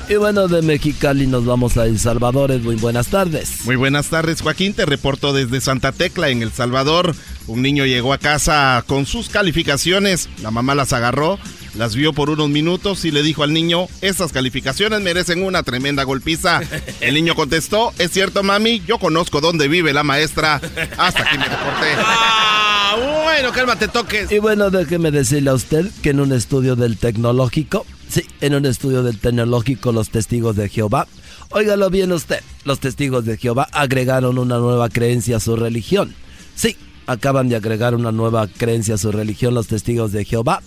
Y 0.09 0.15
bueno, 0.15 0.47
de 0.47 0.63
Mexicali 0.63 1.27
nos 1.27 1.45
vamos 1.47 1.77
a 1.77 1.87
El 1.87 1.99
Salvador. 1.99 2.57
Muy 2.61 2.77
buenas 2.77 3.09
tardes. 3.09 3.65
Muy 3.65 3.75
buenas 3.75 4.09
tardes, 4.09 4.41
Joaquín. 4.41 4.73
Te 4.73 4.87
reporto 4.87 5.33
desde 5.33 5.61
Santa 5.61 5.91
Tecla, 5.91 6.29
en 6.29 6.43
El 6.43 6.53
Salvador. 6.53 7.17
Un 7.49 7.63
niño 7.63 7.87
llegó 7.87 8.13
a 8.13 8.19
casa 8.19 8.85
con 8.87 9.07
sus 9.07 9.29
calificaciones. 9.29 10.29
La 10.43 10.53
mamá 10.53 10.77
las 10.77 10.93
agarró 10.93 11.41
las 11.77 11.95
vio 11.95 12.13
por 12.13 12.31
unos 12.31 12.49
minutos 12.49 13.05
y 13.05 13.11
le 13.11 13.23
dijo 13.23 13.43
al 13.43 13.53
niño, 13.53 13.87
estas 14.01 14.33
calificaciones 14.33 15.01
merecen 15.01 15.43
una 15.43 15.63
tremenda 15.63 16.05
golpiza. 16.05 16.61
El 17.01 17.15
niño 17.15 17.35
contestó, 17.35 17.93
es 17.99 18.11
cierto 18.11 18.43
mami, 18.43 18.83
yo 18.87 18.99
conozco 18.99 19.41
dónde 19.41 19.69
vive 19.69 19.93
la 19.93 20.03
maestra. 20.03 20.61
Hasta 20.97 21.23
aquí 21.23 21.39
me 21.39 21.45
reporté. 21.45 21.87
Ah, 21.99 22.97
bueno, 23.25 23.53
cálmate 23.53 23.89
toques. 23.89 24.33
Y 24.33 24.39
bueno, 24.39 24.71
déjeme 24.71 25.11
decirle 25.11 25.51
a 25.51 25.55
usted 25.55 25.91
que 26.03 26.11
en 26.11 26.21
un 26.21 26.33
estudio 26.33 26.77
del 26.77 26.97
tecnológico, 26.97 27.85
sí, 28.09 28.25
en 28.41 28.55
un 28.55 28.65
estudio 28.65 29.03
del 29.03 29.19
tecnológico 29.19 29.93
los 29.93 30.11
testigos 30.11 30.57
de 30.57 30.69
Jehová, 30.69 31.07
óigalo 31.51 31.91
bien 31.91 32.13
usted, 32.13 32.41
los 32.65 32.81
testigos 32.81 33.25
de 33.25 33.37
Jehová 33.37 33.69
agregaron 33.73 34.39
una 34.39 34.59
nueva 34.59 34.89
creencia 34.89 35.37
a 35.37 35.41
su 35.41 35.57
religión. 35.57 36.15
Sí, 36.55 36.77
acaban 37.07 37.49
de 37.49 37.57
agregar 37.57 37.95
una 37.95 38.13
nueva 38.13 38.49
creencia 38.49 38.95
a 38.95 38.99
su 38.99 39.13
religión 39.13 39.55
los 39.55 39.67
testigos 39.67 40.13
de 40.13 40.25
Jehová 40.25 40.63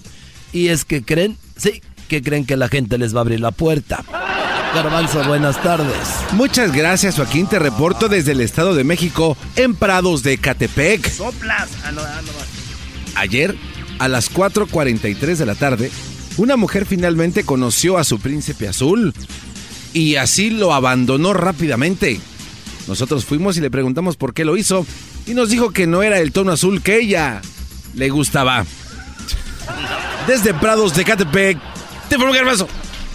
y 0.52 0.68
es 0.70 0.86
que 0.86 1.04
creen, 1.04 1.38
sí, 1.58 1.82
que 2.08 2.22
creen 2.22 2.46
que 2.46 2.58
la 2.58 2.68
gente 2.68 2.98
les 2.98 3.14
va 3.16 3.20
a 3.20 3.22
abrir 3.22 3.40
la 3.40 3.52
puerta. 3.52 4.04
Garbanzo, 4.74 5.24
buenas 5.24 5.62
tardes. 5.64 5.98
Muchas 6.34 6.72
gracias, 6.74 7.16
Joaquín. 7.16 7.48
Te 7.48 7.58
reporto 7.58 8.08
desde 8.08 8.34
el 8.34 8.42
Estado 8.42 8.76
de 8.76 8.84
México, 8.84 9.36
en 9.56 9.76
Prados 9.76 10.22
de 10.22 10.38
Catepec. 10.38 11.10
Soplas. 11.10 11.70
Ah, 11.84 11.92
ah, 11.98 12.22
Ayer, 13.16 13.56
a 13.98 14.08
las 14.08 14.32
4.43 14.32 15.36
de 15.38 15.46
la 15.46 15.56
tarde, 15.56 15.92
una 16.38 16.56
mujer 16.56 16.86
finalmente 16.86 17.44
conoció 17.44 17.98
a 17.98 18.04
su 18.04 18.20
príncipe 18.20 18.68
azul 18.68 19.14
y 19.94 20.16
así 20.16 20.52
lo 20.52 20.74
abandonó 20.74 21.34
rápidamente. 21.34 22.20
Nosotros 22.88 23.26
fuimos 23.26 23.58
y 23.58 23.62
le 23.62 23.72
preguntamos 23.72 24.18
por 24.18 24.34
qué 24.34 24.46
lo 24.46 24.56
hizo 24.56 24.86
y 25.26 25.34
nos 25.34 25.50
dijo 25.50 25.72
que 25.72 25.88
no 25.88 26.04
era 26.04 26.20
el 26.20 26.32
tono 26.32 26.52
azul 26.52 26.82
que 26.82 27.00
ella 27.00 27.42
le 27.96 28.10
gustaba. 28.10 28.66
Desde 30.28 30.54
Prados 30.54 30.94
de 30.96 31.04
Catepec, 31.04 31.58
Te 32.10 32.18
formo 32.18 32.34
garbanzo. 32.34 32.68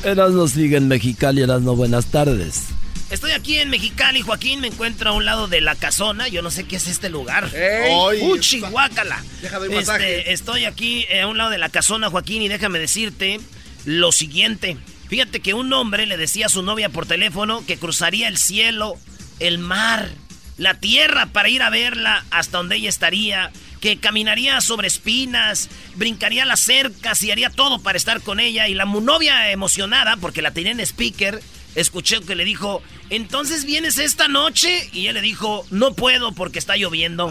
Erasno 0.02 0.48
sigue 0.48 0.76
en 0.76 0.88
Mexicali, 0.88 1.42
Erasno, 1.42 1.76
buenas 1.76 2.06
tardes. 2.06 2.64
Estoy 3.10 3.32
aquí 3.32 3.58
en 3.58 3.70
Mexicali, 3.70 4.22
Joaquín, 4.22 4.60
me 4.60 4.68
encuentro 4.68 5.10
a 5.10 5.12
un 5.12 5.24
lado 5.24 5.46
de 5.46 5.60
la 5.60 5.76
casona, 5.76 6.26
yo 6.28 6.42
no 6.42 6.50
sé 6.50 6.64
qué 6.64 6.76
es 6.76 6.88
este 6.88 7.08
lugar. 7.08 7.48
Ey. 7.54 8.22
Uchi, 8.22 8.60
guácala. 8.60 9.22
Deja 9.40 9.60
de 9.60 9.68
un 9.68 9.74
Este, 9.74 10.32
estoy 10.32 10.64
aquí 10.64 11.06
eh, 11.08 11.20
a 11.20 11.28
un 11.28 11.38
lado 11.38 11.50
de 11.50 11.58
la 11.58 11.68
casona, 11.68 12.10
Joaquín, 12.10 12.42
y 12.42 12.48
déjame 12.48 12.78
decirte 12.78 13.40
lo 13.84 14.10
siguiente. 14.10 14.76
Fíjate 15.08 15.40
que 15.40 15.54
un 15.54 15.72
hombre 15.72 16.06
le 16.06 16.16
decía 16.16 16.46
a 16.46 16.48
su 16.48 16.62
novia 16.62 16.88
por 16.88 17.06
teléfono 17.06 17.64
que 17.66 17.76
cruzaría 17.76 18.26
el 18.26 18.38
cielo, 18.38 18.96
el 19.38 19.58
mar, 19.58 20.08
la 20.56 20.74
tierra 20.74 21.26
para 21.26 21.48
ir 21.48 21.62
a 21.62 21.70
verla 21.70 22.24
hasta 22.30 22.58
donde 22.58 22.76
ella 22.76 22.88
estaría, 22.88 23.52
que 23.84 23.98
caminaría 23.98 24.62
sobre 24.62 24.88
espinas, 24.88 25.68
brincaría 25.94 26.46
las 26.46 26.60
cercas 26.60 27.22
y 27.22 27.30
haría 27.30 27.50
todo 27.50 27.82
para 27.82 27.98
estar 27.98 28.22
con 28.22 28.40
ella. 28.40 28.66
Y 28.66 28.72
la 28.72 28.86
mu- 28.86 29.02
novia 29.02 29.50
emocionada, 29.50 30.16
porque 30.16 30.40
la 30.40 30.52
tenía 30.52 30.72
en 30.72 30.80
speaker, 30.80 31.42
escuché 31.74 32.22
que 32.22 32.34
le 32.34 32.46
dijo, 32.46 32.80
entonces 33.10 33.66
vienes 33.66 33.98
esta 33.98 34.26
noche? 34.26 34.88
Y 34.94 35.08
él 35.08 35.14
le 35.16 35.20
dijo, 35.20 35.66
no 35.70 35.92
puedo 35.92 36.32
porque 36.32 36.58
está 36.58 36.76
lloviendo. 36.78 37.26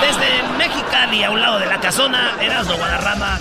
Desde 0.00 0.42
Mexicali, 0.58 1.22
a 1.22 1.30
un 1.30 1.40
lado 1.40 1.60
de 1.60 1.66
la 1.66 1.80
casona, 1.80 2.36
Erasmo 2.42 2.74
Guadarrama. 2.76 3.38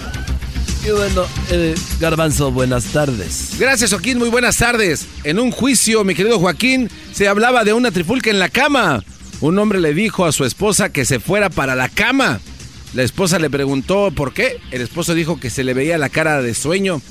Y 0.85 0.91
bueno, 0.91 1.25
eh, 1.49 1.73
Garbanzo, 1.99 2.51
buenas 2.51 2.83
tardes. 2.85 3.55
Gracias, 3.57 3.89
Joaquín. 3.89 4.19
Muy 4.19 4.29
buenas 4.29 4.57
tardes. 4.57 5.07
En 5.23 5.39
un 5.39 5.49
juicio, 5.49 6.03
mi 6.03 6.13
querido 6.13 6.37
Joaquín, 6.37 6.91
se 7.11 7.27
hablaba 7.27 7.63
de 7.63 7.73
una 7.73 7.89
trifulca 7.89 8.29
en 8.29 8.37
la 8.37 8.49
cama. 8.49 9.03
Un 9.41 9.57
hombre 9.57 9.79
le 9.79 9.93
dijo 9.93 10.25
a 10.25 10.31
su 10.31 10.43
esposa 10.43 10.89
que 10.89 11.05
se 11.05 11.19
fuera 11.19 11.49
para 11.49 11.75
la 11.75 11.87
cama. 11.87 12.39
La 12.93 13.03
esposa 13.03 13.39
le 13.39 13.49
preguntó 13.49 14.11
por 14.11 14.33
qué. 14.33 14.59
El 14.71 14.81
esposo 14.81 15.13
dijo 15.13 15.39
que 15.39 15.49
se 15.49 15.63
le 15.63 15.73
veía 15.73 15.97
la 15.97 16.09
cara 16.09 16.41
de 16.41 16.53
sueño. 16.53 17.01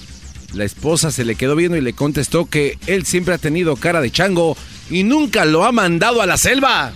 La 0.53 0.65
esposa 0.65 1.11
se 1.11 1.25
le 1.25 1.37
quedó 1.37 1.57
viendo 1.57 1.77
y 1.77 1.81
le 1.81 1.93
contestó 1.93 2.47
que 2.47 2.79
él 2.87 3.07
siempre 3.07 3.35
ha 3.35 3.39
tenido 3.39 3.77
cara 3.77 4.01
de 4.01 4.11
chango 4.11 4.57
y 4.91 5.05
nunca 5.05 5.45
lo 5.45 5.65
ha 5.65 5.73
mandado 5.73 6.21
a 6.21 6.27
la 6.27 6.37
selva. 6.37 6.93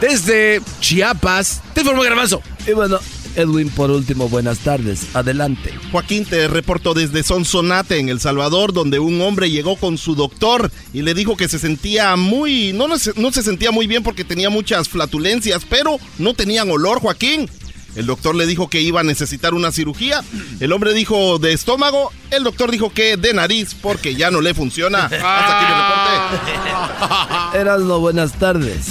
Desde 0.00 0.60
Chiapas, 0.80 1.62
te 1.74 1.80
informo 1.80 2.02
Garbanzo. 2.02 2.42
Y 2.66 2.72
bueno, 2.72 2.98
Edwin, 3.38 3.70
por 3.70 3.90
último, 3.92 4.28
buenas 4.28 4.58
tardes. 4.58 5.14
Adelante. 5.14 5.72
Joaquín 5.92 6.24
te 6.24 6.48
reportó 6.48 6.92
desde 6.92 7.22
Sonsonate, 7.22 7.98
en 7.98 8.08
El 8.08 8.18
Salvador, 8.20 8.72
donde 8.72 8.98
un 8.98 9.20
hombre 9.20 9.48
llegó 9.50 9.76
con 9.76 9.96
su 9.96 10.14
doctor 10.16 10.70
y 10.92 11.02
le 11.02 11.14
dijo 11.14 11.36
que 11.36 11.48
se 11.48 11.58
sentía 11.60 12.16
muy... 12.16 12.72
No, 12.72 12.88
no 12.88 12.98
se- 12.98 13.12
no 13.14 13.30
se 13.30 13.42
sentía 13.42 13.70
muy 13.70 13.86
bien 13.86 14.02
porque 14.02 14.24
tenía 14.24 14.50
muchas 14.50 14.88
flatulencias, 14.88 15.64
pero 15.70 15.98
no 16.18 16.34
tenían 16.34 16.68
olor, 16.70 17.00
Joaquín. 17.00 17.48
El 17.94 18.06
doctor 18.06 18.34
le 18.34 18.46
dijo 18.46 18.68
que 18.68 18.80
iba 18.80 19.00
a 19.00 19.04
necesitar 19.04 19.54
una 19.54 19.72
cirugía. 19.72 20.22
El 20.60 20.72
hombre 20.72 20.92
dijo 20.92 21.38
de 21.38 21.52
estómago. 21.52 22.12
El 22.30 22.44
doctor 22.44 22.70
dijo 22.70 22.90
que 22.92 23.16
de 23.16 23.34
nariz 23.34 23.74
porque 23.80 24.14
ya 24.14 24.30
no 24.30 24.40
le 24.40 24.52
funciona. 24.54 25.04
Hasta 25.04 25.58
aquí 25.58 25.66
mi 25.72 26.38
reporte. 26.42 27.58
Erasno, 27.60 27.98
buenas 28.00 28.32
tardes. 28.38 28.84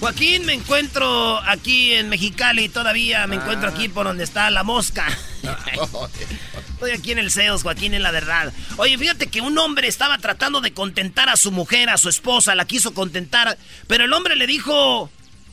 Joaquín, 0.00 0.44
me 0.44 0.52
encuentro 0.52 1.40
aquí 1.46 1.94
en 1.94 2.08
Mexicali 2.08 2.68
todavía, 2.68 3.26
me 3.26 3.36
encuentro 3.36 3.68
aquí 3.68 3.88
por 3.88 4.06
donde 4.06 4.24
está 4.24 4.50
la 4.50 4.62
mosca. 4.62 5.06
Estoy 6.74 6.90
aquí 6.90 7.12
en 7.12 7.18
el 7.18 7.32
CEOS, 7.32 7.62
Joaquín, 7.62 7.94
es 7.94 8.00
la 8.00 8.10
verdad. 8.10 8.52
Oye, 8.76 8.98
fíjate 8.98 9.28
que 9.28 9.40
un 9.40 9.56
hombre 9.56 9.88
estaba 9.88 10.18
tratando 10.18 10.60
de 10.60 10.72
contentar 10.74 11.30
a 11.30 11.36
su 11.36 11.50
mujer, 11.50 11.88
a 11.88 11.96
su 11.96 12.10
esposa, 12.10 12.54
la 12.54 12.66
quiso 12.66 12.92
contentar, 12.92 13.56
pero 13.86 14.04
el 14.04 14.12
hombre 14.12 14.36
le 14.36 14.46
dijo, 14.46 15.10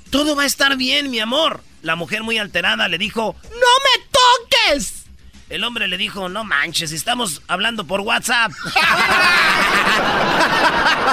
todo 0.09 0.35
va 0.35 0.43
a 0.43 0.47
estar 0.47 0.75
bien, 0.75 1.09
mi 1.09 1.19
amor. 1.19 1.63
La 1.81 1.95
mujer 1.95 2.23
muy 2.23 2.37
alterada 2.37 2.87
le 2.87 2.97
dijo, 2.97 3.35
¡No 3.43 3.49
me 3.49 4.05
toques! 4.11 5.02
El 5.53 5.63
hombre 5.63 5.87
le 5.87 5.97
dijo, 5.97 6.29
no 6.29 6.43
manches, 6.43 6.91
estamos 6.91 7.43
hablando 7.47 7.85
por 7.85 8.01
WhatsApp. 8.01 8.51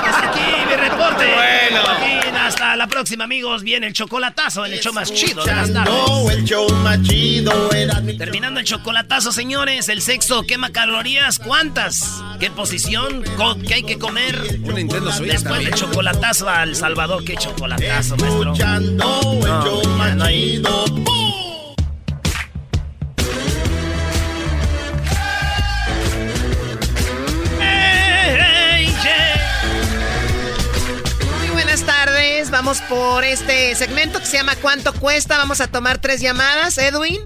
Hasta 0.06 0.30
aquí 0.30 0.40
mi 0.66 0.76
reporte. 0.76 1.26
Bueno. 1.34 1.82
Joaquín, 1.84 2.34
hasta 2.36 2.74
la 2.76 2.86
próxima, 2.86 3.24
amigos. 3.24 3.62
Viene 3.62 3.88
el 3.88 3.92
chocolatazo 3.92 4.64
en 4.64 4.72
el 4.72 4.80
show 4.80 4.94
más 4.94 5.12
chido 5.12 5.44
de 5.44 5.54
las 5.54 5.70
tardes. 5.70 5.94
el 6.30 6.44
show 6.44 6.66
más 6.76 7.02
chido 7.02 7.70
era 7.72 8.00
mi 8.00 8.16
Terminando 8.16 8.60
el 8.60 8.66
chocolatazo, 8.66 9.30
señores. 9.30 9.90
El 9.90 10.00
sexo 10.00 10.42
quema 10.44 10.70
calorías. 10.70 11.38
¿Cuántas? 11.38 12.22
¿Qué 12.40 12.50
posición? 12.50 13.22
¿Qué 13.68 13.74
hay 13.74 13.82
que 13.82 13.98
comer? 13.98 14.36
Un 14.64 14.74
Nintendo 14.74 15.12
Switch 15.12 15.32
Después 15.32 15.52
también. 15.52 15.70
del 15.70 15.78
chocolatazo 15.78 16.48
al 16.48 16.74
Salvador. 16.76 17.22
¿Qué 17.24 17.36
chocolatazo, 17.36 18.16
maestro? 18.16 18.42
Escuchando 18.54 18.88
el 18.90 18.96
No, 18.96 19.62
show 19.64 19.82
ya 19.82 19.88
más 19.98 20.16
no 20.16 20.24
hay- 20.24 20.62
Vamos 32.50 32.80
por 32.82 33.24
este 33.24 33.74
segmento 33.76 34.18
que 34.18 34.26
se 34.26 34.36
llama 34.36 34.56
¿Cuánto 34.56 34.92
cuesta? 34.92 35.38
Vamos 35.38 35.60
a 35.60 35.68
tomar 35.68 35.98
tres 35.98 36.20
llamadas. 36.20 36.76
Edwin. 36.78 37.20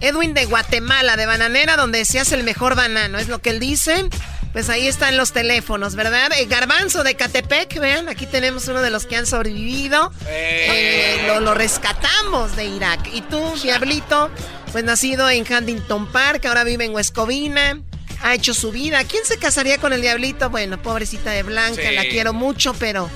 Edwin 0.00 0.32
de 0.32 0.46
Guatemala, 0.46 1.16
de 1.16 1.26
Bananera, 1.26 1.76
donde 1.76 2.04
se 2.04 2.20
hace 2.20 2.36
el 2.36 2.44
mejor 2.44 2.76
banano. 2.76 3.18
Es 3.18 3.28
lo 3.28 3.40
que 3.40 3.50
él 3.50 3.60
dice. 3.60 4.08
Pues 4.52 4.68
ahí 4.68 4.86
están 4.88 5.16
los 5.16 5.32
teléfonos, 5.32 5.94
¿verdad? 5.94 6.30
Eh, 6.36 6.46
Garbanzo 6.46 7.04
de 7.04 7.14
Catepec, 7.14 7.78
vean, 7.78 8.08
aquí 8.08 8.26
tenemos 8.26 8.66
uno 8.66 8.80
de 8.82 8.90
los 8.90 9.06
que 9.06 9.14
han 9.16 9.26
sobrevivido. 9.26 10.12
Eh, 10.26 11.22
lo, 11.26 11.40
lo 11.40 11.54
rescatamos 11.54 12.56
de 12.56 12.64
Irak. 12.64 13.08
Y 13.12 13.20
tú, 13.22 13.40
Diablito, 13.62 14.30
pues 14.72 14.82
nacido 14.84 15.28
en 15.30 15.44
Huntington 15.52 16.06
Park, 16.10 16.46
ahora 16.46 16.64
vive 16.64 16.84
en 16.84 16.94
Huescovina. 16.94 17.80
Ha 18.22 18.34
hecho 18.34 18.52
su 18.54 18.72
vida. 18.72 19.04
¿Quién 19.04 19.24
se 19.24 19.36
casaría 19.38 19.78
con 19.78 19.92
el 19.92 20.00
Diablito? 20.00 20.50
Bueno, 20.50 20.80
pobrecita 20.82 21.30
de 21.30 21.42
Blanca, 21.42 21.82
Sí. 21.88 21.94
la 21.94 22.02
quiero 22.04 22.32
mucho, 22.32 22.74
pero 22.74 23.08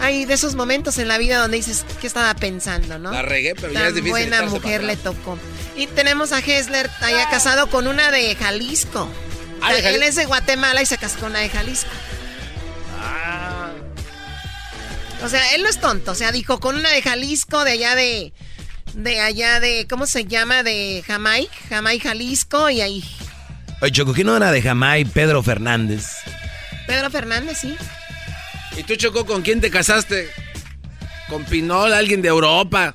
hay 0.00 0.24
de 0.24 0.34
esos 0.34 0.54
momentos 0.54 0.98
en 0.98 1.08
la 1.08 1.18
vida 1.18 1.38
donde 1.38 1.56
dices, 1.56 1.84
¿qué 2.00 2.06
estaba 2.06 2.34
pensando, 2.34 2.98
no? 2.98 3.12
La 3.12 3.22
regué, 3.22 3.54
pero 3.54 3.72
ya 3.72 3.88
es 3.88 3.94
difícil 3.94 4.10
buena 4.10 4.42
mujer 4.42 4.84
le 4.84 4.96
tocó. 4.96 5.38
Y 5.76 5.86
tenemos 5.88 6.32
a 6.32 6.38
Hessler, 6.38 6.90
allá 7.00 7.28
casado 7.30 7.68
con 7.68 7.86
una 7.86 8.10
de 8.10 8.34
Jalisco. 8.34 9.08
Ah, 9.60 9.72
de 9.72 9.94
Él 9.94 10.02
es 10.02 10.16
de 10.16 10.26
Guatemala 10.26 10.82
y 10.82 10.86
se 10.86 10.98
casó 10.98 11.18
con 11.18 11.30
una 11.30 11.40
de 11.40 11.48
Jalisco. 11.48 11.90
Ah. 13.00 13.70
O 15.22 15.28
sea, 15.28 15.54
él 15.54 15.62
no 15.62 15.68
es 15.68 15.80
tonto. 15.80 16.12
O 16.12 16.14
sea, 16.14 16.32
dijo 16.32 16.60
con 16.60 16.76
una 16.76 16.90
de 16.90 17.02
Jalisco, 17.02 17.64
de 17.64 17.72
allá 17.72 17.94
de. 17.94 18.32
De 18.94 19.20
allá 19.20 19.60
de. 19.60 19.86
¿Cómo 19.88 20.06
se 20.06 20.24
llama? 20.24 20.62
De 20.62 21.02
Jamaica. 21.06 21.52
Jamaica, 21.68 22.10
Jalisco. 22.10 22.70
Y 22.70 22.80
ahí. 22.80 23.04
Oye, 23.80 23.92
Choco, 23.92 24.12
¿quién 24.12 24.26
no 24.26 24.36
era 24.36 24.52
de 24.52 24.62
Jamai? 24.62 25.04
Pedro 25.04 25.42
Fernández. 25.42 26.06
Pedro 26.86 27.10
Fernández, 27.10 27.58
sí. 27.60 27.76
¿Y 28.76 28.82
tú, 28.82 28.94
Chocó, 28.96 29.24
con 29.24 29.42
quién 29.42 29.60
te 29.60 29.70
casaste? 29.70 30.30
¿Con 31.28 31.44
Pinol, 31.44 31.92
alguien 31.94 32.20
de 32.22 32.28
Europa? 32.28 32.94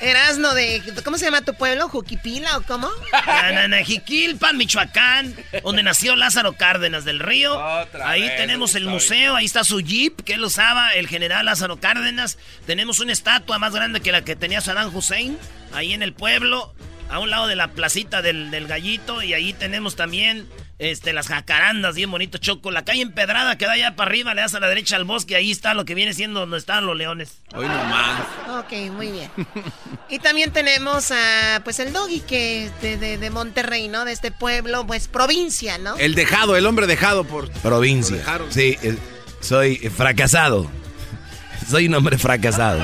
Erasno 0.00 0.54
de. 0.54 0.82
¿Cómo 1.04 1.18
se 1.18 1.26
llama 1.26 1.42
tu 1.42 1.54
pueblo? 1.54 1.88
¿Juquipila 1.88 2.56
o 2.56 2.62
cómo? 2.62 2.88
Jiquilpan, 3.84 4.56
Michoacán, 4.56 5.36
donde 5.62 5.82
nació 5.82 6.16
Lázaro 6.16 6.54
Cárdenas 6.54 7.04
del 7.04 7.20
Río. 7.20 7.62
ahí 8.02 8.22
vez, 8.22 8.36
tenemos 8.36 8.74
el 8.74 8.86
museo, 8.86 9.36
ahí 9.36 9.44
está 9.44 9.62
su 9.62 9.80
jeep 9.80 10.22
que 10.22 10.34
él 10.34 10.44
usaba, 10.44 10.94
el 10.94 11.06
general 11.06 11.44
Lázaro 11.44 11.78
Cárdenas. 11.78 12.38
Tenemos 12.66 12.98
una 13.00 13.12
estatua 13.12 13.58
más 13.58 13.74
grande 13.74 14.00
que 14.00 14.10
la 14.10 14.24
que 14.24 14.36
tenía 14.36 14.62
Saddam 14.62 14.94
Hussein, 14.94 15.38
ahí 15.74 15.92
en 15.92 16.02
el 16.02 16.14
pueblo, 16.14 16.74
a 17.10 17.18
un 17.18 17.28
lado 17.28 17.46
de 17.46 17.56
la 17.56 17.68
placita 17.68 18.22
del, 18.22 18.50
del 18.50 18.66
gallito. 18.66 19.22
Y 19.22 19.34
ahí 19.34 19.52
tenemos 19.52 19.96
también 19.96 20.48
este, 20.80 21.12
las 21.12 21.28
jacarandas, 21.28 21.94
bien 21.94 22.10
bonito, 22.10 22.38
Choco. 22.38 22.70
La 22.70 22.86
calle 22.86 23.02
empedrada 23.02 23.58
que 23.58 23.66
da 23.66 23.72
allá 23.72 23.96
para 23.96 24.08
arriba, 24.10 24.32
le 24.32 24.40
das 24.40 24.54
a 24.54 24.60
la 24.60 24.66
derecha 24.66 24.96
al 24.96 25.04
bosque, 25.04 25.36
ahí 25.36 25.50
está 25.50 25.74
lo 25.74 25.84
que 25.84 25.94
viene 25.94 26.14
siendo 26.14 26.40
donde 26.40 26.56
están 26.56 26.86
los 26.86 26.96
leones. 26.96 27.42
Hoy 27.54 27.68
nomás. 27.68 28.22
Ok, 28.48 28.72
muy 28.90 29.12
bien. 29.12 29.30
Y 30.08 30.18
también 30.20 30.52
tenemos 30.52 31.10
a, 31.10 31.60
pues, 31.64 31.78
el 31.80 31.92
doggy 31.92 32.20
que 32.20 32.64
es 32.64 32.80
de, 32.80 32.96
de, 32.96 33.18
de 33.18 33.30
Monterrey, 33.30 33.88
¿no? 33.88 34.06
De 34.06 34.12
este 34.12 34.32
pueblo, 34.32 34.86
pues, 34.86 35.06
provincia, 35.06 35.76
¿no? 35.76 35.96
El 35.98 36.14
dejado, 36.14 36.56
el 36.56 36.64
hombre 36.64 36.86
dejado 36.86 37.24
por... 37.24 37.50
Provincia. 37.50 38.24
Sí, 38.48 38.78
eh, 38.82 38.96
soy 39.40 39.76
fracasado. 39.76 40.70
Soy 41.68 41.88
un 41.88 41.94
hombre 41.94 42.16
fracasado. 42.16 42.82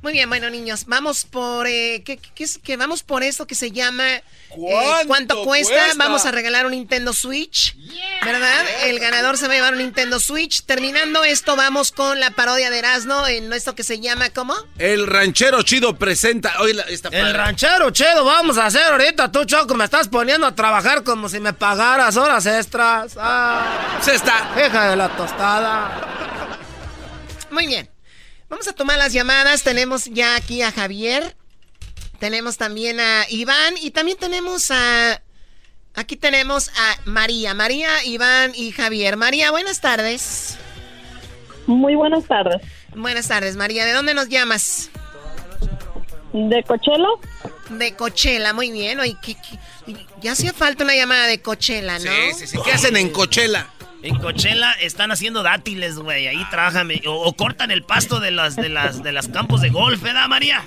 Muy 0.00 0.14
bien, 0.14 0.30
bueno, 0.30 0.48
niños, 0.48 0.86
vamos 0.86 1.26
por, 1.26 1.66
eh, 1.66 2.02
¿qué, 2.02 2.16
qué 2.16 2.44
es? 2.44 2.56
que 2.56 2.78
vamos 2.78 3.02
por 3.02 3.22
esto 3.22 3.46
que 3.46 3.54
se 3.54 3.72
llama 3.72 4.04
eh, 4.50 4.56
¿Cuánto 4.56 5.06
¿Cuánto 5.08 5.44
cuesta? 5.44 5.74
cuesta? 5.74 5.94
Vamos 6.04 6.24
a 6.26 6.30
regalar 6.30 6.64
un 6.66 6.72
Nintendo 6.72 7.12
Switch, 7.12 7.76
¿verdad? 8.24 8.64
El 8.84 8.98
ganador 8.98 9.36
se 9.38 9.46
va 9.46 9.52
a 9.52 9.56
llevar 9.56 9.72
un 9.74 9.78
Nintendo 9.80 10.18
Switch. 10.20 10.62
Terminando 10.64 11.22
esto, 11.24 11.54
vamos 11.56 11.92
con 11.92 12.18
la 12.20 12.30
parodia 12.30 12.70
de 12.70 12.78
Erasmo 12.78 13.26
en 13.26 13.52
esto 13.52 13.74
que 13.74 13.82
se 13.84 14.00
llama, 14.00 14.30
¿cómo? 14.30 14.54
El 14.78 15.06
ranchero 15.06 15.62
chido 15.62 15.96
presenta... 15.98 16.54
Hoy 16.60 16.72
la- 16.72 16.82
esta 16.84 17.08
El 17.08 17.20
padre. 17.20 17.32
ranchero 17.34 17.90
chido, 17.90 18.24
vamos 18.24 18.58
a 18.58 18.66
hacer 18.66 18.82
ahorita. 18.84 19.30
Tú, 19.30 19.44
Choco, 19.44 19.74
me 19.74 19.84
estás 19.84 20.08
poniendo 20.08 20.46
a 20.46 20.54
trabajar 20.54 21.04
como 21.04 21.28
si 21.28 21.40
me 21.40 21.52
pagaras 21.52 22.16
horas 22.16 22.46
extras. 22.46 23.14
Ah, 23.18 23.98
Se 24.02 24.14
está... 24.14 24.50
hija 24.66 24.90
de 24.90 24.96
la 24.96 25.08
tostada. 25.16 26.16
Muy 27.50 27.66
bien. 27.66 27.88
Vamos 28.48 28.66
a 28.68 28.72
tomar 28.72 28.96
las 28.98 29.12
llamadas. 29.12 29.62
Tenemos 29.62 30.06
ya 30.06 30.36
aquí 30.36 30.62
a 30.62 30.72
Javier. 30.72 31.36
Tenemos 32.18 32.56
también 32.56 33.00
a 33.00 33.24
Iván 33.28 33.74
y 33.80 33.90
también 33.90 34.18
tenemos 34.18 34.70
a... 34.70 35.22
Aquí 35.94 36.16
tenemos 36.16 36.68
a 36.70 36.96
María. 37.04 37.54
María, 37.54 38.04
Iván 38.04 38.52
y 38.54 38.72
Javier. 38.72 39.16
María, 39.16 39.50
buenas 39.50 39.80
tardes. 39.80 40.58
Muy 41.66 41.94
buenas 41.94 42.24
tardes. 42.24 42.62
Buenas 42.94 43.28
tardes, 43.28 43.56
María. 43.56 43.84
¿De 43.84 43.92
dónde 43.92 44.14
nos 44.14 44.28
llamas? 44.28 44.90
¿De 46.32 46.62
Cochelo? 46.62 47.20
De 47.70 47.94
Cochela, 47.94 48.52
muy 48.52 48.70
bien. 48.70 49.00
Oye, 49.00 49.16
ya 50.20 50.32
hacía 50.32 50.52
falta 50.52 50.84
una 50.84 50.94
llamada 50.94 51.26
de 51.26 51.40
Cochela, 51.40 51.98
¿no? 51.98 52.10
Sí, 52.10 52.32
sí, 52.34 52.46
sí. 52.46 52.58
¿Qué 52.64 52.72
hacen 52.72 52.96
en 52.96 53.10
Cochela? 53.10 53.68
En 54.02 54.16
Cochela 54.18 54.72
están 54.80 55.10
haciendo 55.10 55.42
dátiles, 55.42 55.96
güey. 55.96 56.28
Ahí 56.28 56.44
trabajan 56.50 56.88
o, 57.06 57.32
cortan 57.34 57.70
el 57.70 57.82
pasto 57.82 58.20
de 58.20 58.30
las 58.30 58.56
de 58.56 58.68
las 58.68 59.02
de 59.02 59.12
las 59.12 59.28
campos 59.28 59.60
de 59.60 59.70
golf, 59.70 60.00
¿verdad, 60.02 60.28
María? 60.28 60.62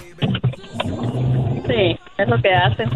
Sí, 1.72 2.00
es 2.18 2.28
lo 2.28 2.42
que 2.42 2.54
hacen. 2.54 2.90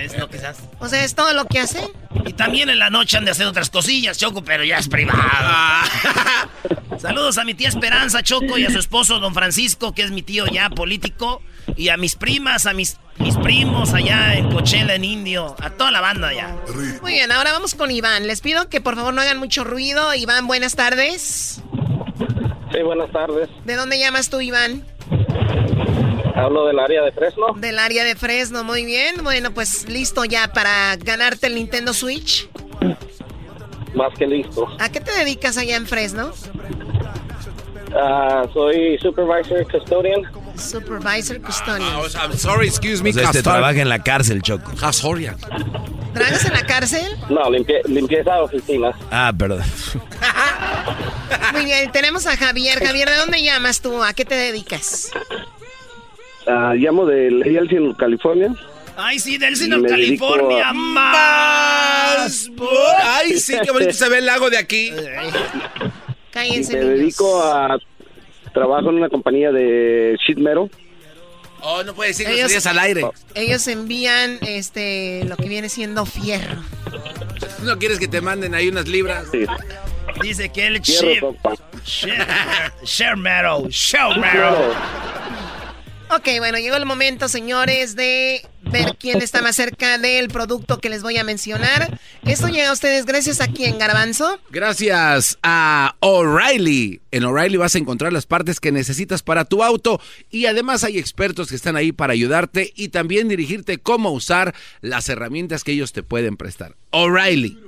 Es 0.00 0.18
lo 0.18 0.28
que 0.28 0.38
se 0.38 0.46
hace. 0.46 0.62
O 0.78 0.88
sea, 0.88 1.04
es 1.04 1.14
todo 1.14 1.32
lo 1.34 1.44
que 1.44 1.58
hacen. 1.60 1.84
Y 2.24 2.32
también 2.32 2.70
en 2.70 2.78
la 2.78 2.88
noche 2.88 3.18
han 3.18 3.24
de 3.24 3.30
hacer 3.32 3.46
otras 3.46 3.68
cosillas, 3.68 4.18
Choco, 4.18 4.42
pero 4.42 4.64
ya 4.64 4.78
es 4.78 4.88
privado. 4.88 5.20
Saludos 6.98 7.36
a 7.36 7.44
mi 7.44 7.54
tía 7.54 7.68
Esperanza, 7.68 8.22
Choco, 8.22 8.56
y 8.56 8.64
a 8.64 8.70
su 8.70 8.78
esposo, 8.78 9.18
don 9.20 9.34
Francisco, 9.34 9.92
que 9.92 10.02
es 10.02 10.10
mi 10.10 10.22
tío 10.22 10.46
ya 10.46 10.70
político. 10.70 11.42
Y 11.76 11.90
a 11.90 11.96
mis 11.96 12.14
primas, 12.14 12.64
a 12.66 12.72
mis, 12.72 12.98
mis 13.18 13.36
primos 13.36 13.92
allá 13.92 14.34
en 14.34 14.50
Cochela, 14.50 14.94
en 14.94 15.04
Indio. 15.04 15.54
A 15.60 15.70
toda 15.70 15.90
la 15.90 16.00
banda 16.00 16.28
allá. 16.28 16.56
Muy 17.02 17.12
bien, 17.12 17.30
ahora 17.32 17.52
vamos 17.52 17.74
con 17.74 17.90
Iván. 17.90 18.26
Les 18.26 18.40
pido 18.40 18.68
que 18.70 18.80
por 18.80 18.94
favor 18.94 19.12
no 19.12 19.20
hagan 19.20 19.38
mucho 19.38 19.64
ruido. 19.64 20.14
Iván, 20.14 20.46
buenas 20.46 20.74
tardes. 20.74 21.60
Sí, 22.72 22.82
buenas 22.82 23.10
tardes. 23.12 23.48
¿De 23.64 23.76
dónde 23.76 23.98
llamas 23.98 24.30
tú, 24.30 24.40
Iván? 24.40 24.84
Hablo 26.36 26.66
del 26.66 26.78
área 26.78 27.02
de 27.02 27.12
Fresno. 27.12 27.46
Del 27.56 27.78
área 27.78 28.04
de 28.04 28.14
Fresno, 28.14 28.62
muy 28.62 28.84
bien. 28.84 29.24
Bueno, 29.24 29.52
pues 29.52 29.88
listo 29.88 30.24
ya 30.26 30.52
para 30.52 30.94
ganarte 30.96 31.46
el 31.46 31.54
Nintendo 31.54 31.94
Switch. 31.94 32.48
Más 33.94 34.12
que 34.18 34.26
listo. 34.26 34.68
¿A 34.78 34.90
qué 34.90 35.00
te 35.00 35.10
dedicas 35.12 35.56
allá 35.56 35.76
en 35.76 35.86
Fresno? 35.86 36.32
Uh, 37.88 38.52
soy 38.52 38.98
supervisor 38.98 39.66
custodian. 39.70 40.22
Supervisor 40.58 41.40
custodian. 41.40 41.88
I'm 42.14 42.36
sorry, 42.36 42.68
excuse 42.68 43.02
me. 43.02 43.10
O 43.10 43.12
sea, 43.14 43.24
este 43.24 43.42
trabaja 43.42 43.80
en 43.80 43.88
la 43.88 44.02
cárcel, 44.02 44.42
Choco. 44.42 44.70
Custodian. 44.72 45.38
¿Trabajas 46.12 46.44
en 46.44 46.52
la 46.52 46.66
cárcel? 46.66 47.16
No, 47.30 47.50
limpie, 47.50 47.80
limpieza 47.86 48.34
de 48.34 48.40
oficinas. 48.40 48.94
Ah, 49.10 49.32
perdón. 49.36 49.62
Muy 51.52 51.64
bien, 51.64 51.90
tenemos 51.92 52.26
a 52.26 52.36
Javier. 52.36 52.84
Javier, 52.84 53.08
¿de 53.08 53.16
dónde 53.16 53.42
llamas 53.42 53.80
tú? 53.80 54.02
¿A 54.02 54.12
qué 54.12 54.26
te 54.26 54.34
dedicas? 54.34 55.10
Uh, 56.46 56.74
llamo 56.74 57.06
de 57.06 57.28
Elsin, 57.28 57.92
California. 57.94 58.54
Ay, 58.96 59.18
sí, 59.18 59.36
del 59.36 59.54
California. 59.86 60.72
Más. 60.72 62.48
Ay, 63.02 63.38
sí, 63.38 63.56
qué 63.62 63.70
bonito 63.70 63.92
se 63.92 64.08
ve 64.08 64.18
el 64.18 64.26
lago 64.26 64.48
de 64.48 64.58
aquí. 64.58 64.92
Cállense, 66.30 66.76
Me 66.76 66.84
dedico 66.84 67.42
a... 67.42 67.78
Trabajo 68.54 68.88
en 68.88 68.96
una 68.96 69.10
compañía 69.10 69.52
de 69.52 70.16
sheet 70.24 70.38
metal. 70.38 70.70
Oh, 71.60 71.82
no 71.82 71.94
puede 71.94 72.10
decir 72.10 72.26
ellos, 72.28 72.64
al 72.66 72.78
aire. 72.78 73.04
Ellos 73.34 73.66
envían 73.68 74.38
este 74.42 75.24
lo 75.24 75.36
que 75.36 75.48
viene 75.48 75.68
siendo 75.68 76.06
fierro. 76.06 76.62
¿No 77.64 77.78
quieres 77.78 77.98
que 77.98 78.08
te 78.08 78.20
manden 78.20 78.54
ahí 78.54 78.68
unas 78.68 78.88
libras? 78.88 79.26
Sí. 79.30 79.44
Dice 80.22 80.48
que 80.50 80.68
el 80.68 80.80
chip. 80.80 81.22
Share 81.84 83.16
metal. 83.16 83.68
Share 83.68 84.18
metal. 84.18 84.74
Ok, 86.08 86.28
bueno, 86.38 86.58
llegó 86.58 86.76
el 86.76 86.86
momento, 86.86 87.28
señores, 87.28 87.96
de 87.96 88.46
ver 88.62 88.96
quién 88.98 89.20
está 89.20 89.42
más 89.42 89.56
cerca 89.56 89.98
del 89.98 90.28
producto 90.28 90.78
que 90.78 90.88
les 90.88 91.02
voy 91.02 91.18
a 91.18 91.24
mencionar. 91.24 91.98
Esto 92.24 92.46
llega 92.46 92.70
a 92.70 92.72
ustedes 92.72 93.06
gracias 93.06 93.40
a 93.40 93.48
quién, 93.48 93.76
Garbanzo. 93.76 94.40
Gracias 94.50 95.36
a 95.42 95.96
O'Reilly. 95.98 97.00
En 97.10 97.24
O'Reilly 97.24 97.56
vas 97.56 97.74
a 97.74 97.78
encontrar 97.78 98.12
las 98.12 98.24
partes 98.24 98.60
que 98.60 98.70
necesitas 98.70 99.24
para 99.24 99.46
tu 99.46 99.64
auto 99.64 100.00
y 100.30 100.46
además 100.46 100.84
hay 100.84 100.96
expertos 100.98 101.48
que 101.48 101.56
están 101.56 101.74
ahí 101.74 101.90
para 101.90 102.12
ayudarte 102.12 102.72
y 102.76 102.90
también 102.90 103.26
dirigirte 103.26 103.78
cómo 103.78 104.12
usar 104.12 104.54
las 104.82 105.08
herramientas 105.08 105.64
que 105.64 105.72
ellos 105.72 105.92
te 105.92 106.04
pueden 106.04 106.36
prestar. 106.36 106.76
O'Reilly. 106.90 107.58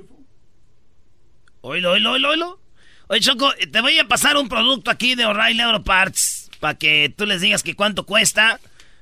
Oilo, 1.59 1.91
oilo, 1.91 2.11
oilo, 2.11 2.29
oilo. 2.29 2.59
Oye, 3.07 3.19
Choco, 3.19 3.51
te 3.69 3.81
voy 3.81 3.99
a 3.99 4.07
pasar 4.07 4.37
un 4.37 4.47
producto 4.47 4.91
aquí 4.91 5.15
de 5.15 5.25
O'Reilly 5.25 5.59
Auto 5.59 5.83
Parts 5.83 6.38
para 6.59 6.77
que 6.77 7.13
tú 7.15 7.25
les 7.25 7.41
digas 7.41 7.63
que 7.63 7.75
cuánto 7.75 8.05
cuesta. 8.05 8.59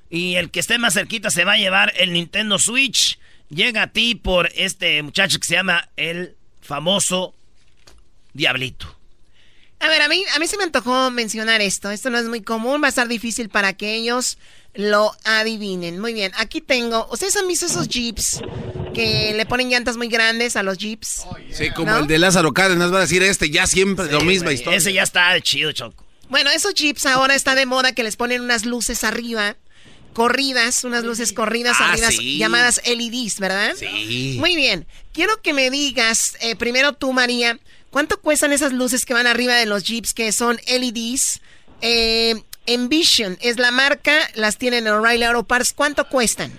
Y 0.09 0.35
el 0.35 0.51
que 0.51 0.59
esté 0.59 0.77
más 0.77 0.93
cerquita 0.93 1.29
se 1.29 1.43
va 1.43 1.53
a 1.53 1.57
llevar 1.57 1.93
el 1.97 2.13
Nintendo 2.13 2.59
Switch. 2.59 3.19
Llega 3.49 3.83
a 3.83 3.87
ti 3.87 4.15
por 4.15 4.49
este 4.55 5.01
muchacho 5.03 5.39
que 5.39 5.47
se 5.47 5.55
llama 5.55 5.89
el 5.95 6.35
famoso 6.61 7.33
Diablito. 8.33 8.97
A 9.79 9.89
ver, 9.89 10.01
a 10.01 10.07
mí, 10.07 10.23
a 10.35 10.39
mí 10.39 10.47
se 10.47 10.57
me 10.57 10.63
antojó 10.63 11.11
mencionar 11.11 11.61
esto. 11.61 11.91
Esto 11.91 12.09
no 12.09 12.17
es 12.17 12.25
muy 12.25 12.41
común, 12.41 12.81
va 12.81 12.87
a 12.87 12.89
estar 12.89 13.07
difícil 13.07 13.49
para 13.49 13.73
que 13.73 13.93
ellos 13.93 14.37
lo 14.73 15.11
adivinen. 15.23 15.99
Muy 15.99 16.13
bien, 16.13 16.31
aquí 16.37 16.61
tengo. 16.61 17.07
¿Ustedes 17.11 17.35
han 17.37 17.47
visto 17.47 17.67
esos 17.67 17.87
jeeps 17.87 18.41
que 18.93 19.33
le 19.35 19.45
ponen 19.45 19.69
llantas 19.69 19.97
muy 19.97 20.07
grandes 20.07 20.55
a 20.55 20.63
los 20.63 20.77
jeeps? 20.77 21.25
Sí, 21.51 21.69
como 21.71 21.95
el 21.95 22.07
de 22.07 22.17
Lázaro 22.17 22.53
Cárdenas 22.53 22.91
va 22.91 22.97
a 22.97 23.01
decir 23.01 23.21
este, 23.21 23.49
ya 23.49 23.67
siempre 23.67 24.11
lo 24.11 24.21
misma 24.21 24.51
historia. 24.51 24.77
Ese 24.77 24.93
ya 24.93 25.03
está 25.03 25.39
chido, 25.41 25.71
Choco. 25.71 26.06
Bueno, 26.29 26.49
esos 26.49 26.73
jeeps 26.73 27.05
ahora 27.05 27.35
está 27.35 27.55
de 27.55 27.65
moda 27.65 27.93
que 27.93 28.03
les 28.03 28.17
ponen 28.17 28.41
unas 28.41 28.65
luces 28.65 29.03
arriba, 29.03 29.55
corridas, 30.13 30.83
unas 30.83 31.03
luces 31.03 31.31
corridas 31.31 31.77
ah, 31.79 31.91
arriba, 31.91 32.09
llamadas 32.11 32.81
LEDs, 32.85 33.39
¿verdad? 33.39 33.73
Sí. 33.75 34.35
Muy 34.39 34.55
bien. 34.55 34.85
Quiero 35.13 35.41
que 35.41 35.53
me 35.53 35.69
digas, 35.69 36.37
eh, 36.41 36.55
primero 36.55 36.93
tú, 36.93 37.13
María, 37.13 37.59
¿cuánto 37.91 38.19
cuestan 38.19 38.51
esas 38.51 38.73
luces 38.73 39.05
que 39.05 39.13
van 39.13 39.27
arriba 39.27 39.55
de 39.55 39.65
los 39.65 39.83
jeeps 39.83 40.13
que 40.13 40.31
son 40.31 40.59
LEDs? 40.67 41.41
Eh, 41.81 42.35
Envision 42.65 43.37
es 43.41 43.57
la 43.57 43.71
marca, 43.71 44.29
las 44.35 44.57
tienen 44.57 44.87
en 44.87 44.93
O'Reilly 44.93 45.23
Auto 45.23 45.43
Parts. 45.45 45.71
¿Cuánto 45.73 46.07
cuestan? 46.09 46.51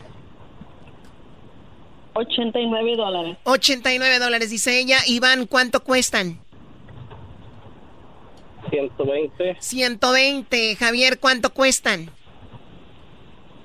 89 2.15 2.97
dólares. 2.97 3.37
89 3.45 4.19
dólares, 4.19 4.51
dice 4.51 4.79
ella. 4.79 4.99
Iván, 5.07 5.47
¿cuánto 5.47 5.85
cuestan? 5.85 6.41
120. 8.71 9.57
120. 9.61 10.77
Javier, 10.77 11.19
¿cuánto 11.19 11.53
cuestan? 11.53 12.11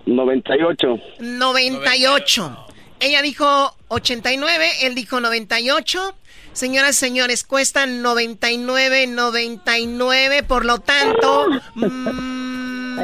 98. 0.06 1.00
98. 1.20 2.68
Ella 3.00 3.22
dijo 3.22 3.76
89, 3.90 4.70
él 4.84 4.96
dijo 4.96 5.20
98. 5.20 6.16
Señoras 6.54 6.96
y 6.96 7.00
señores, 7.00 7.44
cuestan 7.44 8.02
99, 8.02 9.08
99. 9.08 10.44
Por 10.44 10.66
lo 10.66 10.80
tanto, 10.80 11.48
mmm, 11.76 13.00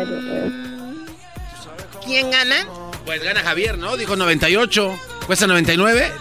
¿quién 2.05 2.31
gana? 2.31 2.67
Pues 3.05 3.23
gana 3.23 3.41
Javier, 3.41 3.77
¿no? 3.77 3.97
Dijo 3.97 4.15
98. 4.15 4.99
¿Cuesta 5.25 5.47
99? 5.47 6.11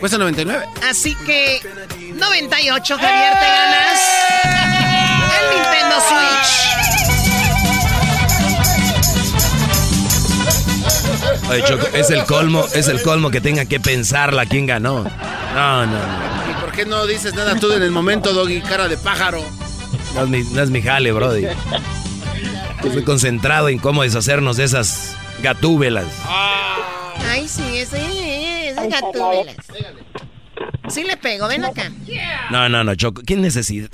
Cuesta 0.00 0.18
99. 0.18 0.66
Así 0.82 1.14
que 1.26 1.60
98, 2.22 2.98
Javier, 2.98 3.32
te 3.34 3.46
ganas 3.46 4.00
el 5.40 5.50
Nintendo 5.56 5.96
Switch. 6.08 6.50
Oye, 11.50 11.64
Choco, 11.64 11.86
es 11.92 12.10
el 12.10 12.24
colmo, 12.24 12.64
es 12.72 12.86
el 12.88 13.02
colmo 13.02 13.30
que 13.30 13.40
tenga 13.40 13.64
que 13.64 13.80
pensarla 13.80 14.46
quién 14.46 14.66
ganó. 14.66 15.02
No, 15.02 15.86
no, 15.86 15.92
no. 15.92 15.98
¿Y 16.50 16.54
por 16.60 16.70
qué 16.72 16.86
no 16.86 17.06
dices 17.06 17.34
nada 17.34 17.56
tú 17.56 17.72
en 17.72 17.82
el 17.82 17.90
momento, 17.90 18.32
Doggy, 18.32 18.60
cara 18.62 18.86
de 18.88 18.96
pájaro? 18.96 19.42
No 20.14 20.22
es 20.22 20.28
mi, 20.28 20.42
no 20.42 20.62
es 20.62 20.70
mi 20.70 20.80
jale, 20.80 21.10
brody. 21.12 21.46
Estoy 22.84 23.02
concentrado 23.04 23.68
en 23.68 23.78
cómo 23.78 24.02
deshacernos 24.04 24.56
de 24.56 24.64
esas 24.64 25.16
gatúbelas. 25.42 26.06
Ay, 27.28 27.48
sí, 27.48 27.78
ese, 27.78 28.68
esas 28.70 28.88
gatúbelas. 28.88 29.56
Sí 30.88 31.04
le 31.04 31.16
pego, 31.16 31.48
ven 31.48 31.64
acá. 31.64 31.90
No, 32.50 32.68
no, 32.68 32.84
no, 32.84 32.94
Choco. 32.94 33.22
¿Quién 33.24 33.40
necesita? 33.42 33.88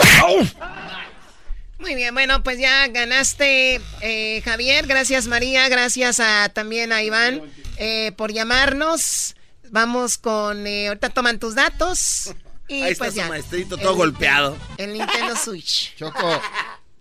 Muy 1.78 1.94
bien, 1.94 2.12
bueno, 2.12 2.42
pues 2.42 2.58
ya 2.58 2.88
ganaste, 2.88 3.80
eh, 4.00 4.42
Javier. 4.44 4.86
Gracias, 4.86 5.26
María. 5.28 5.68
Gracias 5.68 6.18
a, 6.20 6.48
también 6.48 6.92
a 6.92 7.02
Iván 7.02 7.40
eh, 7.76 8.12
por 8.16 8.32
llamarnos. 8.32 9.36
Vamos 9.70 10.18
con. 10.18 10.66
Eh, 10.66 10.88
ahorita 10.88 11.10
toman 11.10 11.38
tus 11.38 11.54
datos. 11.54 12.34
Y 12.66 12.82
Ahí 12.82 12.94
pues 12.96 13.10
está 13.10 13.10
ya. 13.10 13.22
su 13.24 13.28
maestrito 13.30 13.76
todo 13.78 13.94
golpeado. 13.94 14.56
El 14.76 14.92
Nintendo 14.92 15.36
Switch. 15.36 15.94
Choco. 15.96 16.40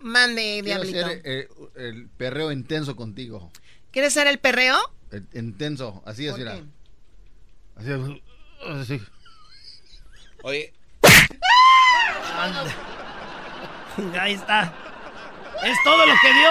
Mande, 0.00 0.60
Quiero 0.62 0.82
Diablito. 0.84 1.06
hacer 1.06 1.22
eh, 1.24 1.48
el 1.76 2.08
perreo 2.16 2.52
intenso 2.52 2.94
contigo. 2.94 3.50
¿Quieres 3.90 4.12
ser 4.12 4.28
el 4.28 4.38
perreo? 4.38 4.78
El- 5.10 5.26
intenso, 5.34 6.02
así 6.06 6.24
es, 6.26 6.30
¿Por 6.32 6.38
mira. 6.38 6.60
Así 7.76 7.90
es. 7.90 8.00
Así. 8.80 9.00
Oye. 10.42 10.72
Anda. 12.38 14.22
Ahí 14.22 14.34
está. 14.34 14.72
Es 15.64 15.76
todo 15.84 16.06
lo 16.06 16.14
que 16.20 16.32
dio. 16.32 16.50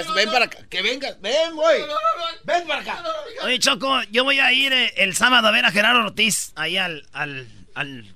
eso, 0.00 0.12
ven 0.14 0.30
para 0.30 0.44
acá. 0.46 0.58
Que 0.68 0.82
vengas, 0.82 1.20
ven, 1.20 1.54
güey. 1.54 1.82
Ven 2.44 2.66
para 2.66 2.80
acá. 2.80 3.04
Oye, 3.44 3.58
Choco, 3.58 4.02
yo 4.10 4.24
voy 4.24 4.38
a 4.40 4.52
ir 4.52 4.72
eh, 4.72 4.92
el 4.96 5.14
sábado 5.16 5.48
a 5.48 5.50
ver 5.50 5.64
a 5.64 5.70
Gerardo 5.70 6.00
Ortiz 6.00 6.52
ahí 6.56 6.76
al, 6.76 7.06
al, 7.12 7.48
al 7.74 8.14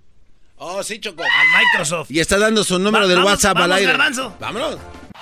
Oh, 0.56 0.82
sí, 0.82 0.98
Choco. 1.00 1.22
Al 1.22 1.62
Microsoft. 1.64 2.10
Y 2.10 2.20
está 2.20 2.38
dando 2.38 2.64
su 2.64 2.78
número 2.78 3.04
Va- 3.04 3.08
del 3.08 3.16
vamos, 3.18 3.32
WhatsApp 3.32 3.56
al 3.58 3.72
aire. 3.72 3.90
Garbanzo. 3.90 4.36
Vámonos. 4.40 4.78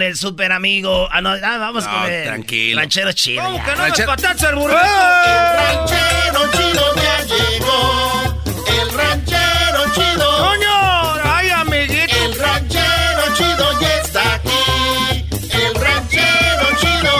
con 0.00 0.06
el 0.06 0.16
super 0.16 0.50
amigo. 0.50 1.08
Ah, 1.12 1.20
no, 1.20 1.28
ah, 1.30 1.58
vamos 1.58 1.84
No, 1.84 1.90
con 1.90 2.10
el 2.10 2.24
tranquilo. 2.24 2.80
ranchero 2.80 3.12
chido. 3.12 3.44
¿Cómo 3.44 3.58
que 3.62 3.70
no? 3.72 3.76
Las 3.76 3.78
Ranchero- 3.90 4.06
patatas 4.06 4.42
al 4.44 4.54
burrito. 4.54 4.80
El 4.80 5.56
ranchero 5.60 6.50
chido 6.52 6.94
ya 6.96 7.24
llegó. 7.24 8.34
El 8.80 8.92
ranchero 8.96 9.84
chido. 9.94 10.38
¡Coño! 10.38 11.14
¡Ay, 11.24 11.50
amiguito! 11.50 12.16
El 12.24 12.38
ranchero 12.38 13.34
chido 13.36 13.80
ya 13.80 13.94
está 14.02 14.34
aquí. 14.36 15.26
El 15.52 15.74
ranchero 15.74 16.66
chido. 16.80 17.12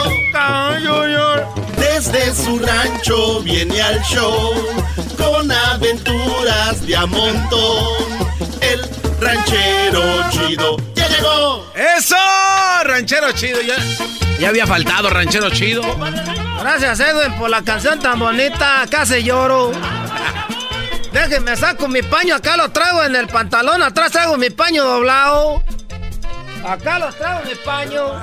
Desde 1.77 2.33
su 2.33 2.57
rancho 2.57 3.41
viene 3.41 3.79
al 3.79 4.01
show 4.01 4.53
con 5.19 5.51
aventuras 5.51 6.83
de 6.87 6.95
a 6.95 7.05
montón. 7.05 7.93
El 8.61 8.81
ranchero 9.31 10.29
chido 10.29 10.77
ya 10.93 11.07
llegó. 11.07 11.71
¡Eso! 11.73 12.15
Ranchero 12.83 13.31
chido. 13.31 13.61
Ya, 13.61 13.75
ya 14.39 14.49
había 14.49 14.67
faltado, 14.67 15.09
ranchero 15.09 15.49
chido. 15.49 15.83
Gracias, 16.59 16.99
Edwin, 16.99 17.33
por 17.37 17.49
la 17.49 17.61
canción 17.63 17.99
tan 17.99 18.19
bonita. 18.19 18.85
Casi 18.89 19.23
lloro. 19.23 19.71
Déjenme 21.11 21.55
saco 21.55 21.87
mi 21.87 22.01
paño. 22.01 22.35
Acá 22.35 22.57
lo 22.57 22.69
traigo 22.71 23.03
en 23.03 23.15
el 23.15 23.27
pantalón. 23.27 23.81
Atrás 23.81 24.11
traigo 24.11 24.37
mi 24.37 24.49
paño 24.49 24.83
doblado. 24.83 25.63
Acá 26.65 26.99
lo 26.99 27.11
traigo 27.13 27.41
mi 27.45 27.55
paño. 27.55 28.21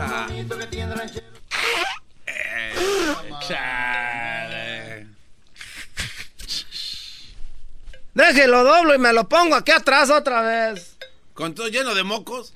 Déjenlo 8.15 8.65
doblo 8.65 8.95
y 8.95 8.99
me 8.99 9.13
lo 9.13 9.29
pongo 9.29 9.55
aquí 9.55 9.71
atrás 9.71 10.11
otra 10.11 10.43
vez. 10.43 10.98
Con 11.39 11.55
todo 11.55 11.69
lleno 11.69 11.95
de 11.95 12.03
mocos. 12.03 12.53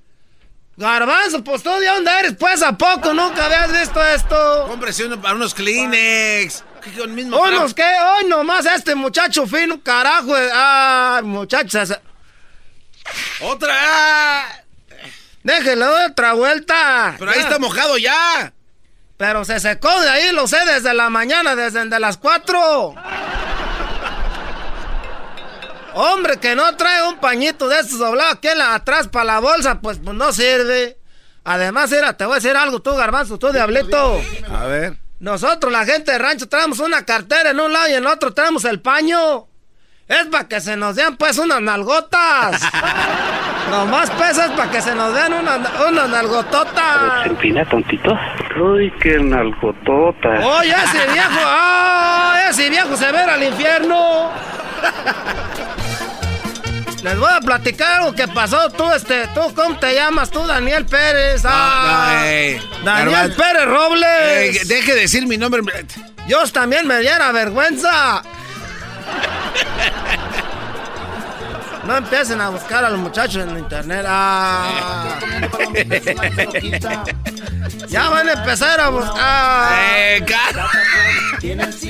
Garbanzo, 0.76 1.44
pues 1.44 1.62
tú 1.62 1.70
de 1.70 1.86
dónde 1.86 2.10
eres, 2.18 2.34
pues 2.36 2.60
a 2.64 2.76
poco 2.76 3.14
nunca 3.14 3.44
habías 3.44 3.70
visto 3.70 4.04
esto. 4.04 4.66
Cómprese 4.66 5.06
uno 5.06 5.22
para 5.22 5.36
unos 5.36 5.54
Kleenex. 5.54 6.64
Con 6.98 7.14
mismo 7.14 7.40
Unos 7.40 7.74
que 7.74 7.84
hoy 7.84 8.28
nomás 8.28 8.66
este 8.66 8.96
muchacho 8.96 9.46
fino, 9.46 9.80
carajo. 9.84 10.34
Ah, 10.52 11.20
muchachos. 11.22 11.96
¡Otra! 13.42 14.64
Déjelo 15.44 15.86
doy 15.86 16.06
otra 16.10 16.32
vuelta. 16.32 17.14
Pero 17.20 17.30
ahí 17.30 17.38
está 17.38 17.60
mojado 17.60 17.98
ya. 17.98 18.52
Pero 19.16 19.44
se 19.44 19.60
secó 19.60 20.00
de 20.00 20.08
ahí, 20.08 20.32
lo 20.32 20.48
sé 20.48 20.58
desde 20.66 20.92
la 20.92 21.08
mañana, 21.08 21.54
desde 21.54 21.84
de 21.84 22.00
las 22.00 22.16
cuatro. 22.16 22.96
Hombre, 25.94 26.38
que 26.38 26.54
no 26.54 26.74
trae 26.76 27.06
un 27.08 27.16
pañito 27.18 27.68
de 27.68 27.80
estos 27.80 27.98
doblados 27.98 28.34
aquí 28.34 28.48
en 28.48 28.58
la- 28.58 28.74
atrás 28.74 29.08
para 29.08 29.24
la 29.24 29.38
bolsa, 29.40 29.80
pues, 29.80 29.98
pues 30.02 30.16
no 30.16 30.32
sirve. 30.32 30.96
Además, 31.44 31.90
mira, 31.90 32.16
te 32.16 32.24
voy 32.24 32.34
a 32.34 32.36
decir 32.36 32.56
algo, 32.56 32.80
tú, 32.80 32.94
garbanzo, 32.94 33.38
tú, 33.38 33.50
diablito. 33.52 34.20
A 34.52 34.64
ver. 34.66 34.96
Nosotros, 35.20 35.70
la 35.72 35.84
gente 35.84 36.12
de 36.12 36.18
rancho, 36.18 36.48
traemos 36.48 36.78
una 36.80 37.04
cartera 37.04 37.50
en 37.50 37.60
un 37.60 37.72
lado 37.72 37.88
y 37.88 37.92
en 37.92 37.98
el 37.98 38.06
otro 38.06 38.32
traemos 38.32 38.64
el 38.64 38.80
paño. 38.80 39.46
Es 40.08 40.26
para 40.26 40.48
que 40.48 40.60
se 40.60 40.76
nos 40.76 40.96
den, 40.96 41.16
pues, 41.16 41.38
unas 41.38 41.60
nalgotas. 41.60 42.60
Nomás 43.70 44.10
pesas 44.10 44.50
para 44.50 44.70
que 44.70 44.82
se 44.82 44.94
nos 44.94 45.14
den 45.14 45.32
unas, 45.32 45.60
unas 45.88 46.08
nalgototas. 46.08 47.26
empina 47.26 47.64
tontito. 47.68 48.12
Uy, 48.60 48.92
qué 49.00 49.18
nalgotota. 49.20 50.28
Oye, 50.44 50.74
ese 50.84 51.12
viejo, 51.12 51.40
¡ah! 51.44 52.40
ese 52.50 52.68
viejo 52.68 52.96
se 52.96 53.08
ir 53.08 53.14
al 53.16 53.42
infierno. 53.42 54.30
Les 57.02 57.18
voy 57.18 57.30
a 57.32 57.40
platicar 57.40 58.00
algo 58.00 58.12
que 58.12 58.28
pasó. 58.28 58.70
Tú, 58.70 58.90
este, 58.92 59.26
tú, 59.34 59.40
¿cómo 59.54 59.76
te 59.78 59.94
llamas? 59.94 60.30
Tú, 60.30 60.46
Daniel 60.46 60.86
Pérez. 60.86 61.42
Ah, 61.44 62.22
No, 62.84 62.84
Daniel. 62.84 63.34
Pérez 63.34 63.64
Robles. 63.64 64.68
Deje 64.68 64.94
de 64.94 65.00
decir 65.00 65.26
mi 65.26 65.36
nombre. 65.36 65.62
Yo 66.28 66.46
también 66.48 66.86
me 66.86 67.00
diera 67.00 67.32
vergüenza. 67.32 68.22
No 71.84 71.96
empiecen 71.96 72.40
a 72.40 72.48
buscar 72.50 72.84
a 72.84 72.90
los 72.90 73.00
muchachos 73.00 73.42
en 73.42 73.58
internet. 73.58 74.06
Ah. 74.08 75.18
ya 77.88 78.08
van 78.08 78.28
a 78.28 78.32
empezar 78.32 78.80
a 78.80 78.88
buscar. 78.88 79.72
Eh, 79.96 80.24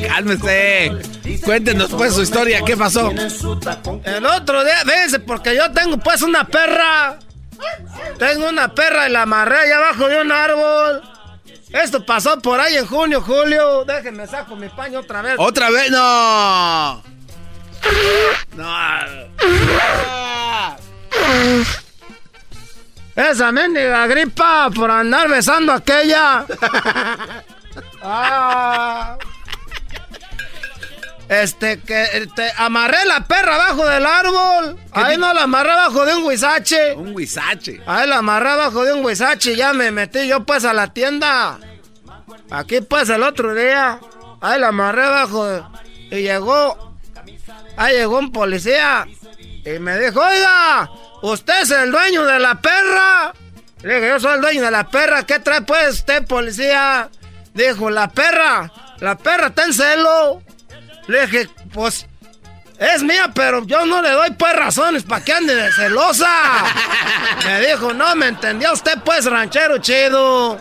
Cálmese. 0.08 0.92
Cuéntenos 1.44 1.90
pues 1.90 2.14
su 2.14 2.22
historia. 2.22 2.62
¿Qué 2.64 2.76
pasó? 2.76 3.10
El 3.10 4.26
otro 4.26 4.64
día, 4.64 4.78
fíjense, 4.84 5.20
porque 5.20 5.54
yo 5.54 5.70
tengo 5.72 5.98
pues 5.98 6.22
una 6.22 6.44
perra. 6.44 7.18
Tengo 8.18 8.48
una 8.48 8.74
perra 8.74 9.08
y 9.08 9.12
la 9.12 9.22
amarré 9.22 9.58
allá 9.58 9.76
abajo 9.76 10.08
de 10.08 10.20
un 10.22 10.32
árbol. 10.32 11.02
Esto 11.70 12.04
pasó 12.04 12.40
por 12.40 12.60
ahí 12.60 12.76
en 12.76 12.86
junio, 12.86 13.20
julio. 13.20 13.84
Déjenme 13.84 14.26
saco 14.26 14.56
mi 14.56 14.68
paño 14.68 15.00
otra 15.00 15.22
vez. 15.22 15.34
Otra 15.38 15.70
vez, 15.70 15.90
no. 15.90 17.11
No. 18.56 18.72
Esa 23.14 23.52
mendiga 23.52 24.06
gripa 24.06 24.70
por 24.74 24.90
andar 24.90 25.28
besando 25.28 25.72
a 25.72 25.76
aquella. 25.76 26.46
Ah. 28.02 29.16
Este, 31.28 31.80
que 31.80 32.02
este, 32.14 32.52
amarré 32.58 33.04
la 33.06 33.24
perra 33.26 33.54
abajo 33.54 33.86
del 33.86 34.04
árbol. 34.04 34.78
Ahí 34.92 35.16
no 35.16 35.32
la 35.32 35.44
amarré 35.44 35.72
abajo 35.72 36.04
de 36.04 36.14
un 36.14 36.24
huizache. 36.24 36.94
Un 36.94 37.14
huizache. 37.14 37.80
Ahí 37.86 38.06
la 38.08 38.18
amarré 38.18 38.50
abajo 38.50 38.84
de 38.84 38.92
un 38.94 39.04
huizache 39.04 39.52
y 39.52 39.56
ya 39.56 39.72
me 39.72 39.90
metí 39.90 40.26
yo 40.28 40.44
pues 40.44 40.64
a 40.64 40.72
la 40.74 40.92
tienda. 40.92 41.58
Aquí 42.50 42.80
pues 42.82 43.08
el 43.08 43.22
otro 43.22 43.54
día. 43.54 43.98
Ahí 44.40 44.58
la 44.60 44.68
amarré 44.68 45.04
abajo 45.04 45.46
de- 45.46 45.62
y 46.10 46.22
llegó. 46.22 46.91
Ahí 47.76 47.96
llegó 47.96 48.18
un 48.18 48.32
policía 48.32 49.06
y 49.64 49.78
me 49.78 49.98
dijo, 49.98 50.20
oiga, 50.20 50.90
¿usted 51.22 51.62
es 51.62 51.70
el 51.70 51.90
dueño 51.90 52.24
de 52.24 52.38
la 52.38 52.60
perra? 52.60 53.32
Le 53.82 53.94
dije, 53.96 54.08
yo 54.08 54.20
soy 54.20 54.34
el 54.34 54.40
dueño 54.40 54.62
de 54.62 54.70
la 54.70 54.88
perra. 54.88 55.24
¿Qué 55.24 55.38
trae 55.40 55.62
pues 55.62 55.94
usted, 55.94 56.26
policía? 56.26 57.10
Dijo, 57.54 57.90
la 57.90 58.08
perra, 58.08 58.72
la 58.98 59.16
perra 59.18 59.48
está 59.48 59.64
en 59.64 59.72
celo. 59.72 60.42
Le 61.08 61.26
dije, 61.26 61.48
pues, 61.72 62.06
es 62.78 63.02
mía, 63.02 63.30
pero 63.34 63.64
yo 63.64 63.86
no 63.86 64.02
le 64.02 64.10
doy 64.10 64.30
pues 64.32 64.54
razones 64.54 65.02
para 65.04 65.24
que 65.24 65.32
ande 65.32 65.54
de 65.54 65.72
celosa. 65.72 66.28
Me 67.44 67.60
dijo, 67.66 67.92
no, 67.92 68.14
me 68.14 68.28
entendió 68.28 68.72
usted 68.72 68.98
pues, 69.04 69.24
ranchero 69.26 69.78
chido. 69.78 70.58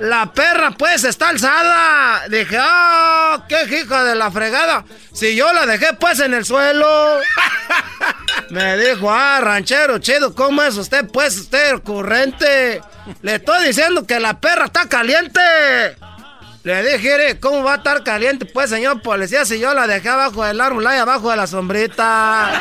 La 0.00 0.32
perra 0.32 0.70
pues 0.70 1.04
está 1.04 1.28
alzada. 1.28 2.26
Dije, 2.28 2.56
ah, 2.58 3.44
qué 3.48 3.64
hija 3.64 4.04
de 4.04 4.14
la 4.14 4.30
fregada. 4.30 4.84
Si 5.12 5.36
yo 5.36 5.52
la 5.52 5.66
dejé 5.66 5.92
pues 5.94 6.20
en 6.20 6.34
el 6.34 6.44
suelo. 6.44 7.18
Me 8.50 8.76
dijo, 8.78 9.10
ah, 9.10 9.40
ranchero 9.40 9.98
chido, 9.98 10.34
¿cómo 10.34 10.62
es 10.62 10.76
usted 10.76 11.06
pues, 11.08 11.36
usted 11.36 11.74
ocurrente? 11.74 12.80
Le 13.22 13.36
estoy 13.36 13.66
diciendo 13.66 14.06
que 14.06 14.18
la 14.18 14.40
perra 14.40 14.66
está 14.66 14.88
caliente. 14.88 15.40
Le 16.62 16.82
dije, 16.82 17.16
"Mire, 17.16 17.40
¿cómo 17.40 17.62
va 17.64 17.74
a 17.74 17.76
estar 17.76 18.02
caliente? 18.04 18.44
Pues, 18.44 18.68
señor 18.70 19.00
policía, 19.02 19.44
si 19.44 19.58
yo 19.58 19.72
la 19.72 19.86
dejé 19.86 20.10
abajo 20.10 20.44
del 20.44 20.60
árbol, 20.60 20.86
ahí 20.86 20.98
abajo 20.98 21.30
de 21.30 21.36
la 21.36 21.46
sombrita. 21.46 22.50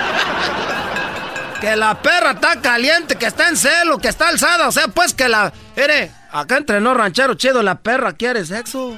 Que 1.59 1.75
la 1.75 2.01
perra 2.01 2.31
está 2.31 2.61
caliente, 2.61 3.15
que 3.15 3.25
está 3.25 3.49
en 3.49 3.57
celo, 3.57 3.97
que 3.97 4.07
está 4.07 4.29
alzada. 4.29 4.69
O 4.69 4.71
sea, 4.71 4.87
pues 4.87 5.13
que 5.13 5.27
la. 5.27 5.51
Mire, 5.75 6.09
acá 6.31 6.55
entrenó 6.55 6.93
ranchero 6.93 7.33
chido, 7.33 7.61
la 7.61 7.75
perra 7.75 8.13
quiere 8.13 8.45
sexo. 8.45 8.97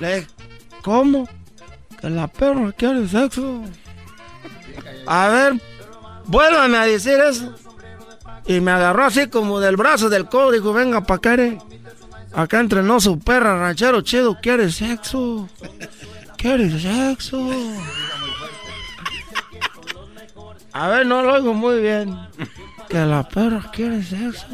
Le 0.00 0.14
dije, 0.16 0.28
¿cómo? 0.82 1.28
Que 2.00 2.08
la 2.08 2.26
perra 2.26 2.72
quiere 2.72 3.06
sexo. 3.06 3.62
A 5.06 5.28
ver, 5.28 5.60
vuélvame 6.24 6.78
a 6.78 6.86
decir 6.86 7.18
eso. 7.20 7.54
Y 8.46 8.60
me 8.60 8.70
agarró 8.70 9.04
así 9.04 9.26
como 9.26 9.60
del 9.60 9.76
brazo 9.76 10.08
del 10.08 10.26
codo. 10.30 10.52
Dijo, 10.52 10.72
venga 10.72 11.02
pa' 11.02 11.16
acá, 11.16 11.34
eh. 11.34 11.58
Acá 12.32 12.60
entrenó 12.60 13.00
su 13.00 13.18
perra, 13.18 13.58
ranchero 13.58 14.02
chido. 14.02 14.38
¿Quieres 14.40 14.76
sexo? 14.76 15.48
¿Quieres 16.36 16.82
sexo? 16.82 17.50
A 20.72 20.88
ver, 20.88 21.06
no 21.06 21.22
lo 21.22 21.34
oigo 21.34 21.54
muy 21.54 21.80
bien. 21.80 22.18
Que 22.88 22.98
la 22.98 23.26
perra 23.26 23.70
quiere 23.72 24.02
sexo. 24.02 24.46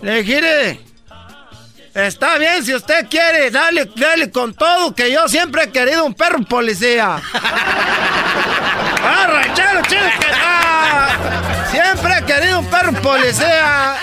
Le 0.00 0.22
dije, 0.22 0.80
está 1.94 2.38
bien 2.38 2.64
si 2.64 2.74
usted 2.74 3.08
quiere, 3.08 3.50
dale, 3.50 3.90
dale 3.96 4.30
con 4.30 4.54
todo, 4.54 4.94
que 4.94 5.10
yo 5.12 5.28
siempre 5.28 5.64
he 5.64 5.70
querido 5.70 6.04
un 6.04 6.14
perro 6.14 6.44
policía. 6.44 7.20
¡Ah, 9.02 9.26
ranchero 9.26 9.82
chido 9.82 10.08
que 10.20 10.30
está! 10.30 11.66
Siempre 11.70 12.18
he 12.18 12.24
querido 12.24 12.60
un 12.60 12.66
perro 12.66 12.92
policía. 13.02 13.96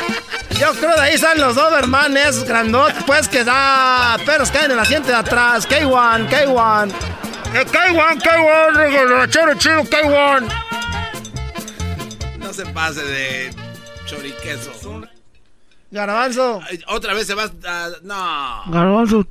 Yo 0.61 0.71
creo 0.73 0.93
de 0.93 1.01
ahí 1.01 1.17
salen 1.17 1.41
los 1.41 1.55
Doberman, 1.55 2.15
esos 2.15 2.43
grandotes, 2.43 3.03
pues 3.07 3.27
que 3.27 3.43
da 3.43 4.15
perros 4.27 4.51
caen 4.51 4.65
en 4.65 4.71
el 4.73 4.79
asiento 4.79 5.07
de 5.07 5.15
atrás. 5.15 5.67
K1, 5.67 6.29
K1. 6.29 6.91
Eh, 7.55 7.65
K1, 7.65 8.21
K1, 8.21 9.09
ranchero 9.09 9.55
chido, 9.55 9.81
K1. 9.85 10.47
No 12.37 12.53
se 12.53 12.63
pase 12.67 13.03
de 13.03 13.55
choriqueso. 14.05 14.71
Garbanzo. 15.89 16.61
Otra 16.89 17.15
vez 17.15 17.25
se 17.25 17.33
va 17.33 17.45
a... 17.45 17.89
No. 18.03 18.71
Garbanzo. 18.71 19.25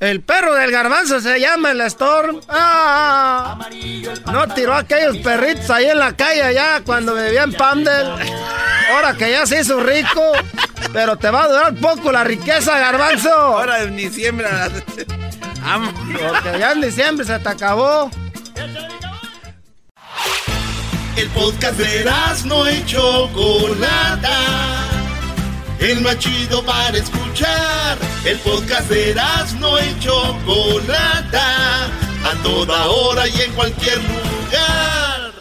El 0.00 0.22
perro 0.22 0.54
del 0.54 0.70
garbanzo 0.70 1.20
se 1.20 1.40
llama 1.40 1.72
el 1.72 1.80
Storm. 1.82 2.40
Ah, 2.48 3.58
no 4.32 4.46
tiró 4.54 4.74
a 4.74 4.78
aquellos 4.78 5.16
perritos 5.18 5.68
ahí 5.70 5.86
en 5.86 5.98
la 5.98 6.14
calle 6.14 6.42
allá 6.42 6.82
cuando 6.84 7.14
bebía 7.14 7.42
en 7.42 7.52
Pandel. 7.52 8.06
Ahora 8.94 9.14
que 9.14 9.30
ya 9.30 9.44
se 9.44 9.60
hizo 9.60 9.80
rico. 9.80 10.32
Pero 10.92 11.16
te 11.16 11.30
va 11.30 11.44
a 11.44 11.48
durar 11.48 11.74
poco 11.74 12.12
la 12.12 12.22
riqueza, 12.22 12.78
garbanzo. 12.78 13.30
Ahora 13.30 13.82
en 13.82 13.96
diciembre. 13.96 14.46
Porque 15.66 16.58
ya 16.58 16.72
en 16.72 16.80
diciembre 16.80 17.26
se 17.26 17.38
te 17.40 17.48
acabó. 17.48 18.08
El 21.16 21.28
podcast 21.30 21.76
de 21.76 22.10
no 22.44 22.70
y 22.70 22.84
Chocolata. 22.86 24.28
El 25.80 26.00
más 26.00 26.18
chido 26.18 26.64
para 26.64 26.96
escuchar. 26.98 27.98
El 28.24 28.38
podcast 28.40 28.88
de 28.88 29.14
no 29.60 29.78
y 29.78 30.00
Chocolata. 30.00 31.86
A 32.24 32.42
toda 32.42 32.86
hora 32.86 33.28
y 33.28 33.42
en 33.42 33.52
cualquier 33.52 33.98
lugar. 33.98 35.32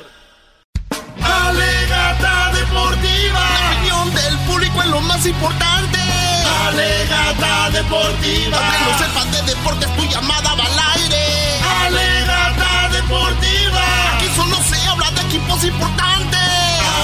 Alegata 1.23 2.51
deportiva. 2.53 3.39
La 3.39 3.72
opinión 3.72 4.14
del 4.14 4.38
público 4.45 4.81
es 4.81 4.88
lo 4.88 5.01
más 5.01 5.26
importante. 5.26 5.97
Alegata 6.68 7.72
deportiva. 7.72 8.57
Aunque 8.57 8.80
no 8.80 8.97
sepas 8.99 9.31
de 9.31 9.41
deportes, 9.53 9.95
tu 9.95 10.03
llamada 10.03 10.53
va 10.53 10.65
al 10.65 11.01
aire. 11.01 11.26
Alegata 11.85 12.89
deportiva. 12.91 14.15
Aquí 14.15 14.27
solo 14.35 14.57
se 14.61 14.88
habla 14.88 15.09
de 15.11 15.22
equipos 15.22 15.64
importantes. 15.64 16.56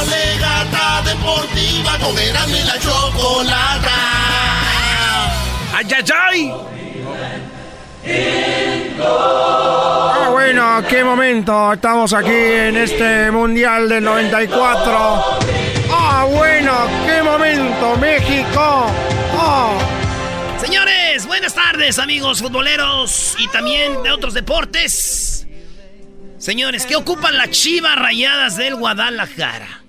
Alegata 0.03 1.01
deportiva. 1.05 1.97
Con 1.99 2.17
Erasmo 2.17 2.55
y 2.55 2.63
la 2.63 2.79
chocolata. 2.79 3.91
¡Ay, 5.73 5.87
ay, 5.95 6.05
ay! 6.29 6.53
Ah, 9.01 10.29
bueno, 10.31 10.83
qué 10.89 11.03
momento. 11.03 11.73
Estamos 11.73 12.13
aquí 12.13 12.31
en 12.31 12.77
este 12.77 13.31
Mundial 13.31 13.87
del 13.87 14.03
94. 14.03 15.39
Ah, 15.91 16.27
bueno, 16.29 16.73
qué 17.05 17.23
momento, 17.23 17.95
México. 17.97 18.87
Ah. 19.37 19.77
Señores, 20.59 21.25
buenas 21.27 21.53
tardes, 21.53 21.99
amigos 21.99 22.41
futboleros 22.41 23.35
y 23.39 23.47
también 23.49 24.03
de 24.03 24.11
otros 24.11 24.33
deportes. 24.33 25.47
Señores, 26.37 26.85
¿qué 26.85 26.95
ocupan 26.97 27.37
las 27.37 27.51
chivas 27.51 27.95
rayadas 27.95 28.57
del 28.57 28.75
Guadalajara? 28.75 29.82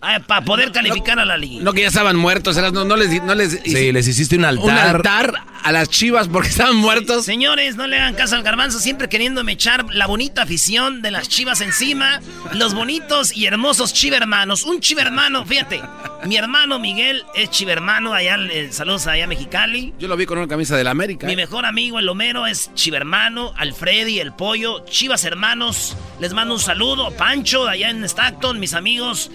Para 0.00 0.42
poder 0.44 0.70
calificar 0.72 1.18
a 1.18 1.24
la 1.24 1.36
liga. 1.36 1.62
No, 1.62 1.72
que 1.72 1.82
ya 1.82 1.88
estaban 1.88 2.16
muertos, 2.16 2.56
eras- 2.56 2.72
no, 2.72 2.84
no 2.84 2.96
les, 2.96 3.22
no 3.24 3.34
les 3.34 3.60
Sí, 3.64 3.90
les 3.92 4.06
hiciste 4.06 4.36
un 4.36 4.44
altar. 4.44 4.64
un 4.64 4.70
altar 4.70 5.34
a 5.64 5.72
las 5.72 5.88
chivas 5.90 6.28
porque 6.28 6.48
estaban 6.48 6.76
muertos. 6.76 7.24
Señores, 7.24 7.74
no 7.76 7.86
le 7.88 7.98
hagan 7.98 8.14
caso 8.14 8.36
al 8.36 8.42
garbanzo, 8.44 8.78
siempre 8.78 9.08
queriéndome 9.08 9.52
echar 9.52 9.84
la 9.92 10.06
bonita 10.06 10.42
afición 10.42 11.02
de 11.02 11.10
las 11.10 11.28
chivas 11.28 11.60
encima. 11.60 12.20
Los 12.52 12.74
bonitos 12.74 13.36
y 13.36 13.46
hermosos 13.46 13.92
chivermanos. 13.92 14.62
Un 14.62 14.80
chivermano, 14.80 15.44
fíjate. 15.44 15.82
Mi 16.26 16.36
hermano 16.36 16.78
Miguel 16.78 17.22
es 17.34 17.50
chivermano, 17.50 18.12
allá, 18.12 18.36
eh, 18.52 18.68
saludos 18.72 19.06
allá 19.06 19.24
a 19.24 19.26
Mexicali. 19.28 19.94
Yo 19.98 20.08
lo 20.08 20.16
vi 20.16 20.26
con 20.26 20.38
una 20.38 20.48
camisa 20.48 20.76
del 20.76 20.86
América. 20.88 21.26
Mi 21.26 21.36
mejor 21.36 21.64
amigo, 21.66 21.98
el 21.98 22.08
Homero, 22.08 22.46
es 22.46 22.70
chivermano. 22.74 23.52
Alfredi, 23.56 24.20
el 24.20 24.32
pollo, 24.32 24.84
chivas 24.84 25.24
hermanos. 25.24 25.96
Les 26.20 26.32
mando 26.34 26.54
un 26.54 26.60
saludo. 26.60 27.10
Pancho, 27.16 27.64
de 27.64 27.70
allá 27.72 27.90
en 27.90 28.04
Stockton, 28.04 28.58
mis 28.60 28.74
amigos. 28.74 29.30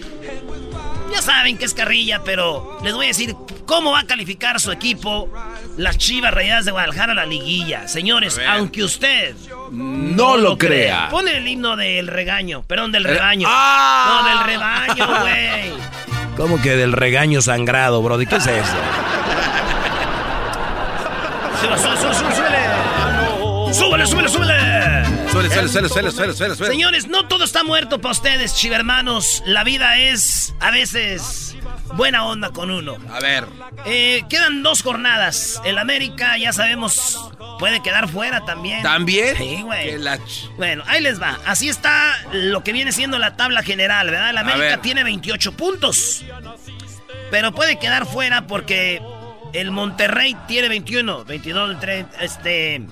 Ya 1.12 1.22
saben 1.22 1.56
que 1.58 1.64
es 1.64 1.74
carrilla, 1.74 2.22
pero 2.24 2.78
les 2.82 2.92
voy 2.94 3.04
a 3.06 3.08
decir 3.08 3.36
cómo 3.66 3.92
va 3.92 4.00
a 4.00 4.06
calificar 4.06 4.58
su 4.60 4.72
equipo 4.72 5.28
las 5.76 5.96
Chivas 5.98 6.32
Rayadas 6.34 6.64
de 6.64 6.72
Guadalajara 6.72 7.12
a 7.12 7.14
la 7.14 7.26
liguilla. 7.26 7.86
Señores, 7.88 8.40
aunque 8.48 8.82
usted 8.82 9.34
No 9.70 10.36
lo 10.36 10.58
crea. 10.58 11.08
Pon 11.10 11.28
el 11.28 11.46
himno 11.46 11.76
del 11.76 12.06
regaño, 12.08 12.62
perdón, 12.62 12.90
del 12.92 13.06
Eh, 13.06 13.10
rebaño. 13.10 13.46
¡ah! 13.50 14.22
No, 14.22 14.28
del 14.28 14.44
rebaño, 14.54 15.20
güey. 15.20 15.72
¿Cómo 16.36 16.60
que 16.60 16.74
del 16.76 16.92
regaño 16.92 17.40
sangrado, 17.42 18.02
Brody? 18.02 18.26
¿Qué 18.26 18.36
es 18.36 18.46
eso? 18.46 18.76
Súbele, 21.60 21.78
súbele, 21.78 22.34
súbele. 22.34 23.74
Súbele, 23.74 24.06
súbele, 24.06 24.28
súbele. 24.28 24.93
Suele, 25.34 25.50
suele, 25.50 25.68
suele, 25.68 25.88
suele, 25.88 26.12
suele, 26.12 26.32
suele, 26.32 26.54
suele. 26.54 26.72
Señores, 26.72 27.08
no 27.08 27.26
todo 27.26 27.42
está 27.42 27.64
muerto 27.64 28.00
para 28.00 28.12
ustedes, 28.12 28.54
chivermanos. 28.54 29.42
La 29.44 29.64
vida 29.64 29.98
es 29.98 30.54
a 30.60 30.70
veces 30.70 31.56
buena 31.94 32.24
onda 32.24 32.50
con 32.50 32.70
uno. 32.70 32.98
A 33.10 33.18
ver. 33.18 33.44
Eh, 33.84 34.22
quedan 34.28 34.62
dos 34.62 34.82
jornadas. 34.82 35.60
El 35.64 35.78
América, 35.78 36.38
ya 36.38 36.52
sabemos, 36.52 37.18
puede 37.58 37.82
quedar 37.82 38.08
fuera 38.08 38.44
también. 38.44 38.84
¿También? 38.84 39.36
Sí, 39.36 39.62
güey. 39.62 39.98
Bueno, 40.56 40.84
ahí 40.86 41.00
les 41.00 41.20
va. 41.20 41.40
Así 41.44 41.68
está 41.68 42.14
lo 42.32 42.62
que 42.62 42.72
viene 42.72 42.92
siendo 42.92 43.18
la 43.18 43.34
tabla 43.36 43.64
general, 43.64 44.10
¿verdad? 44.10 44.30
El 44.30 44.38
América 44.38 44.80
tiene 44.82 45.02
28 45.02 45.56
puntos. 45.56 46.24
Pero 47.32 47.52
puede 47.52 47.80
quedar 47.80 48.06
fuera 48.06 48.46
porque 48.46 49.02
el 49.52 49.72
Monterrey 49.72 50.36
tiene 50.46 50.68
21, 50.68 51.24
22, 51.24 51.80
30, 51.80 52.22
este... 52.22 52.86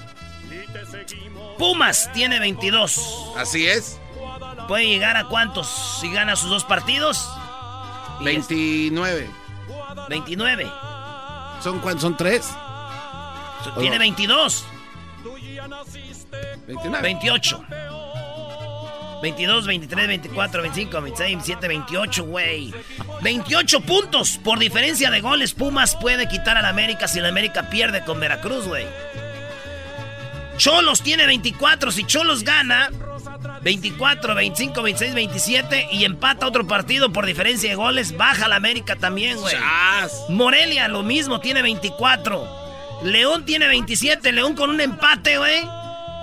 Pumas 1.59 2.11
tiene 2.13 2.39
22. 2.41 3.35
Así 3.37 3.67
es. 3.67 3.99
¿Puede 4.69 4.87
llegar 4.87 5.17
a 5.17 5.25
cuántos 5.27 5.99
si 6.01 6.13
gana 6.13 6.37
sus 6.37 6.51
dos 6.51 6.65
partidos? 6.65 7.29
29. 8.21 9.29
29. 10.09 10.71
¿Son 11.63 11.79
cuántos? 11.81 12.03
¿Son 12.03 12.17
tres? 12.17 12.51
Tiene 13.79 13.99
22. 13.99 14.65
29. 16.67 17.03
28. 17.03 17.65
22, 19.23 19.67
23, 19.69 20.09
24, 20.09 20.63
25, 20.63 21.01
26, 21.01 21.29
27, 21.29 21.69
28, 21.69 22.25
güey. 22.25 22.75
28 23.21 23.81
puntos 23.83 24.39
por 24.43 24.59
diferencia 24.59 25.11
de 25.11 25.21
goles. 25.21 25.55
Pumas 25.55 25.95
puede 25.95 26.27
quitar 26.27 26.57
al 26.57 26.65
América 26.65 27.07
si 27.07 27.21
el 27.21 27.27
América 27.27 27.71
pierde 27.71 28.03
con 28.05 28.19
Veracruz, 28.19 28.67
güey. 28.67 28.85
Cholos 30.57 31.03
tiene 31.03 31.27
24. 31.27 31.91
Si 31.93 32.05
Cholos 32.05 32.45
gana, 32.45 32.91
24, 33.63 34.35
25, 34.35 34.83
26, 34.83 35.15
27 35.15 35.89
y 35.93 36.05
empata 36.05 36.47
otro 36.47 36.67
partido 36.67 37.13
por 37.13 37.27
diferencia 37.27 37.71
de 37.71 37.77
goles, 37.77 38.17
baja 38.17 38.49
la 38.49 38.57
América 38.57 38.97
también, 38.97 39.39
güey. 39.39 39.55
Morelia 40.29 40.89
lo 40.89 41.03
mismo, 41.03 41.41
tiene 41.41 41.63
24. 41.63 42.63
León 43.05 43.45
tiene 43.45 43.69
27. 43.69 44.33
León 44.33 44.55
con 44.55 44.71
un 44.71 44.81
empate, 44.81 45.39
güey. 45.39 45.63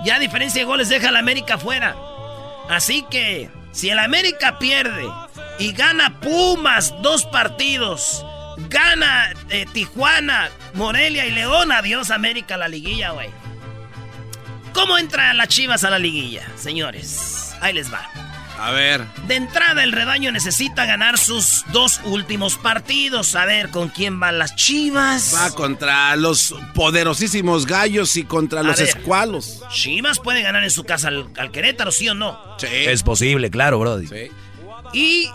Ya 0.04 0.16
a 0.16 0.18
diferencia 0.18 0.62
de 0.62 0.66
goles 0.66 0.88
deja 0.88 1.08
a 1.08 1.12
la 1.12 1.18
América 1.18 1.58
fuera. 1.58 1.96
Así 2.68 3.04
que, 3.10 3.50
si 3.72 3.90
el 3.90 3.98
América 3.98 4.58
pierde 4.58 5.06
y 5.58 5.72
gana 5.72 6.20
Pumas 6.20 6.94
dos 7.02 7.24
partidos, 7.26 8.24
gana 8.68 9.32
eh, 9.50 9.66
Tijuana, 9.72 10.50
Morelia 10.74 11.26
y 11.26 11.32
León, 11.32 11.72
adiós 11.72 12.10
América 12.10 12.56
la 12.56 12.68
liguilla, 12.68 13.10
güey. 13.10 13.28
¿Cómo 14.72 14.98
entra 14.98 15.34
las 15.34 15.48
Chivas 15.48 15.84
a 15.84 15.90
la 15.90 15.98
liguilla, 15.98 16.46
señores? 16.56 17.52
Ahí 17.60 17.72
les 17.72 17.92
va. 17.92 18.08
A 18.58 18.72
ver. 18.72 19.06
De 19.26 19.36
entrada, 19.36 19.82
el 19.82 19.92
rebaño 19.92 20.30
necesita 20.32 20.84
ganar 20.84 21.16
sus 21.16 21.64
dos 21.72 22.00
últimos 22.04 22.56
partidos. 22.58 23.34
A 23.34 23.46
ver 23.46 23.70
con 23.70 23.88
quién 23.88 24.20
van 24.20 24.38
las 24.38 24.54
Chivas. 24.54 25.34
Va 25.34 25.50
contra 25.54 26.14
los 26.16 26.54
poderosísimos 26.74 27.64
gallos 27.66 28.16
y 28.16 28.24
contra 28.24 28.62
los 28.62 28.78
ver. 28.78 28.88
escualos. 28.88 29.62
Chivas 29.70 30.18
puede 30.18 30.42
ganar 30.42 30.62
en 30.62 30.70
su 30.70 30.84
casa 30.84 31.08
al, 31.08 31.30
al 31.38 31.50
Querétaro, 31.50 31.90
¿sí 31.90 32.08
o 32.10 32.14
no? 32.14 32.38
Es 32.60 33.02
posible, 33.02 33.50
claro, 33.50 33.78
Brody. 33.78 34.30
Y 34.92 35.30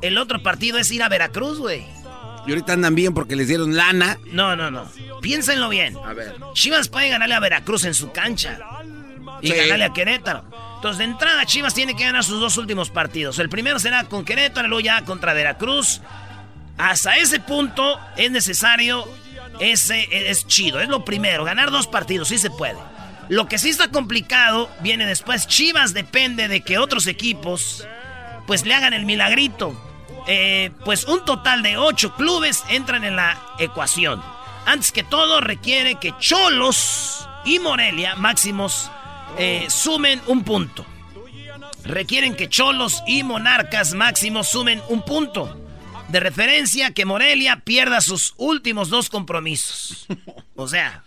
el 0.00 0.18
otro 0.18 0.42
partido 0.42 0.78
es 0.78 0.90
ir 0.90 1.02
a 1.04 1.08
Veracruz, 1.08 1.58
güey. 1.60 1.86
Y 2.46 2.50
ahorita 2.50 2.74
andan 2.74 2.94
bien 2.94 3.14
porque 3.14 3.36
les 3.36 3.48
dieron 3.48 3.76
lana. 3.76 4.18
No, 4.26 4.54
no, 4.56 4.70
no. 4.70 4.86
Piénsenlo 5.20 5.68
bien. 5.68 5.96
A 6.04 6.12
ver. 6.12 6.34
Chivas 6.52 6.88
puede 6.88 7.08
ganarle 7.08 7.34
a 7.34 7.40
Veracruz 7.40 7.84
en 7.84 7.94
su 7.94 8.12
cancha. 8.12 8.58
Y 9.40 9.48
Sí. 9.48 9.54
ganarle 9.54 9.84
a 9.84 9.92
Querétaro. 9.92 10.44
Entonces, 10.76 10.98
de 10.98 11.04
entrada, 11.04 11.46
Chivas 11.46 11.72
tiene 11.74 11.96
que 11.96 12.04
ganar 12.04 12.22
sus 12.24 12.40
dos 12.40 12.56
últimos 12.58 12.90
partidos. 12.90 13.38
El 13.38 13.48
primero 13.48 13.78
será 13.78 14.04
con 14.04 14.24
Querétaro, 14.24 14.68
luego 14.68 14.80
ya 14.80 15.02
contra 15.04 15.32
Veracruz. 15.32 16.00
Hasta 16.76 17.16
ese 17.16 17.40
punto 17.40 17.98
es 18.16 18.30
necesario, 18.30 19.08
ese 19.60 20.06
es 20.30 20.46
chido, 20.46 20.80
es 20.80 20.88
lo 20.88 21.04
primero, 21.04 21.44
ganar 21.44 21.70
dos 21.70 21.86
partidos, 21.86 22.28
sí 22.28 22.36
se 22.38 22.50
puede. 22.50 22.76
Lo 23.28 23.46
que 23.46 23.58
sí 23.58 23.70
está 23.70 23.88
complicado 23.88 24.68
viene 24.80 25.06
después. 25.06 25.46
Chivas 25.46 25.94
depende 25.94 26.48
de 26.48 26.60
que 26.60 26.76
otros 26.78 27.06
equipos 27.06 27.86
pues 28.46 28.66
le 28.66 28.74
hagan 28.74 28.92
el 28.92 29.06
milagrito. 29.06 29.80
Eh, 30.26 30.70
pues 30.84 31.04
un 31.04 31.24
total 31.24 31.62
de 31.62 31.76
ocho 31.76 32.14
clubes 32.14 32.64
entran 32.68 33.04
en 33.04 33.16
la 33.16 33.38
ecuación. 33.58 34.22
Antes 34.66 34.92
que 34.92 35.02
todo 35.02 35.40
requiere 35.40 35.96
que 35.96 36.14
Cholos 36.18 37.28
y 37.44 37.58
Morelia, 37.58 38.14
máximos, 38.14 38.90
eh, 39.36 39.66
sumen 39.68 40.22
un 40.26 40.42
punto. 40.42 40.86
Requieren 41.84 42.34
que 42.34 42.48
Cholos 42.48 43.02
y 43.06 43.22
Monarcas 43.22 43.92
máximos 43.92 44.48
sumen 44.48 44.80
un 44.88 45.04
punto. 45.04 45.60
De 46.08 46.20
referencia 46.20 46.92
que 46.92 47.04
Morelia 47.04 47.60
pierda 47.64 48.00
sus 48.00 48.34
últimos 48.36 48.88
dos 48.88 49.10
compromisos. 49.10 50.06
O 50.56 50.68
sea, 50.68 51.02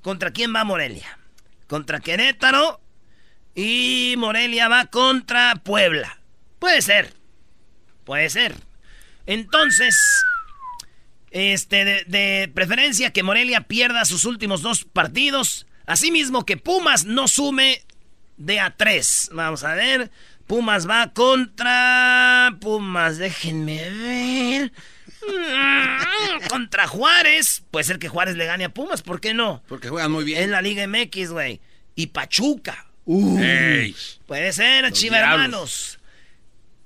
¿contra 0.00 0.30
quién 0.30 0.54
va 0.54 0.64
Morelia? 0.64 1.18
Contra 1.66 2.00
Querétaro 2.00 2.80
y 3.54 4.14
Morelia 4.16 4.68
va 4.68 4.86
contra 4.86 5.56
Puebla. 5.56 6.18
Puede 6.58 6.80
ser. 6.80 7.21
Puede 8.12 8.28
ser. 8.28 8.54
Entonces, 9.24 9.96
este, 11.30 11.86
de, 11.86 12.04
de 12.06 12.50
preferencia 12.54 13.10
que 13.10 13.22
Morelia 13.22 13.62
pierda 13.62 14.04
sus 14.04 14.26
últimos 14.26 14.60
dos 14.60 14.84
partidos. 14.84 15.66
Asimismo 15.86 16.44
que 16.44 16.58
Pumas 16.58 17.06
no 17.06 17.26
sume 17.26 17.82
de 18.36 18.60
a 18.60 18.76
tres. 18.76 19.30
Vamos 19.32 19.64
a 19.64 19.72
ver. 19.72 20.10
Pumas 20.46 20.86
va 20.86 21.14
contra... 21.14 22.54
Pumas, 22.60 23.16
déjenme 23.16 23.88
ver. 23.88 24.72
Mm, 25.26 26.48
Contra 26.48 26.86
Juárez. 26.86 27.62
Puede 27.70 27.84
ser 27.84 27.98
que 27.98 28.10
Juárez 28.10 28.36
le 28.36 28.44
gane 28.44 28.64
a 28.64 28.74
Pumas, 28.74 29.00
¿por 29.00 29.22
qué 29.22 29.32
no? 29.32 29.62
Porque 29.68 29.88
juegan 29.88 30.12
muy 30.12 30.24
bien. 30.24 30.42
En 30.42 30.50
la 30.50 30.60
Liga 30.60 30.86
MX, 30.86 31.30
güey. 31.30 31.62
Y 31.94 32.08
Pachuca. 32.08 32.88
Puede 33.06 34.52
ser, 34.52 34.82
Los 34.84 34.92
Chiva 34.92 35.16
diablos. 35.16 35.34
hermanos. 35.44 35.98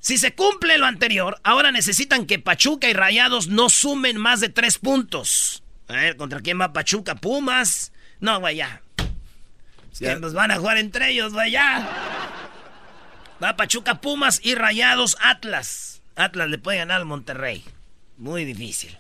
Si 0.07 0.19
se 0.19 0.37
cumple 0.37 0.79
lo 0.79 0.87
anterior, 0.87 1.41
ahora 1.43 1.73
necesitan 1.73 2.27
que 2.27 2.39
Pachuca 2.39 2.89
y 2.89 2.93
Rayados 2.93 3.49
no 3.49 3.69
sumen 3.69 4.19
más 4.19 4.39
de 4.39 4.49
tres 4.49 4.79
puntos. 4.79 5.65
A 5.89 5.95
ver, 5.95 6.17
¿contra 6.17 6.39
quién 6.43 6.61
va 6.61 6.73
Pachuca? 6.73 7.17
¿Pumas? 7.17 7.91
No, 8.21 8.39
güey, 8.39 8.55
ya. 8.55 8.83
Es 9.93 9.99
que 9.99 10.15
nos 10.15 10.33
van 10.33 10.53
a 10.53 10.59
jugar 10.59 10.77
entre 10.79 11.11
ellos, 11.11 11.33
güey, 11.33 11.51
ya. 11.51 11.91
Va 13.43 13.57
Pachuca, 13.57 14.01
Pumas 14.01 14.39
y 14.45 14.55
Rayados 14.55 15.17
Atlas. 15.21 16.03
Atlas 16.15 16.51
le 16.51 16.59
puede 16.59 16.79
ganar 16.79 16.99
al 16.99 17.05
Monterrey. 17.05 17.65
Muy 18.17 18.45
difícil. 18.45 18.97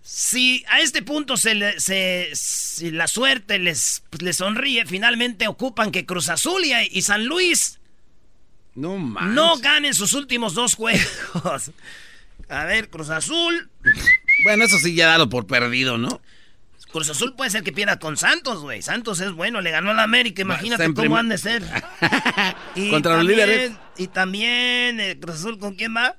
Si 0.00 0.64
a 0.70 0.80
este 0.80 1.02
punto 1.02 1.36
se, 1.36 1.54
le- 1.56 1.78
se- 1.78 2.30
si 2.32 2.90
la 2.90 3.06
suerte 3.06 3.58
les, 3.58 4.02
les 4.20 4.38
sonríe, 4.38 4.86
finalmente 4.86 5.46
ocupan 5.46 5.90
que 5.90 6.06
Cruz 6.06 6.30
Azul 6.30 6.64
y, 6.64 6.72
y 6.90 7.02
San 7.02 7.26
Luis 7.26 7.80
No 8.76 8.96
manches. 8.98 9.34
no 9.34 9.58
ganen 9.58 9.94
sus 9.94 10.12
últimos 10.12 10.54
dos 10.54 10.74
juegos. 10.76 11.72
A 12.48 12.64
ver, 12.64 12.90
Cruz 12.90 13.10
Azul. 13.10 13.68
Bueno, 14.44 14.64
eso 14.64 14.78
sí 14.78 14.94
ya 14.94 15.08
dado 15.08 15.28
por 15.28 15.46
perdido, 15.46 15.98
¿no? 15.98 16.20
Cruz 16.92 17.10
Azul 17.10 17.34
puede 17.34 17.50
ser 17.50 17.62
que 17.62 17.72
pierda 17.72 17.98
con 17.98 18.16
Santos, 18.16 18.60
güey. 18.60 18.80
Santos 18.82 19.20
es 19.20 19.32
bueno, 19.32 19.60
le 19.60 19.70
ganó 19.70 19.90
a 19.90 19.94
la 19.94 20.04
América, 20.04 20.42
imagínate 20.42 20.94
cómo 20.94 21.16
han 21.16 21.28
de 21.28 21.38
ser. 21.38 21.62
Y 22.74 22.90
Contra 22.90 23.16
los 23.16 23.24
líderes. 23.24 23.72
Y 23.96 24.06
también 24.08 25.00
eh, 25.00 25.18
Cruz 25.20 25.36
Azul, 25.36 25.58
¿con 25.58 25.74
quién 25.74 25.96
va? 25.96 26.16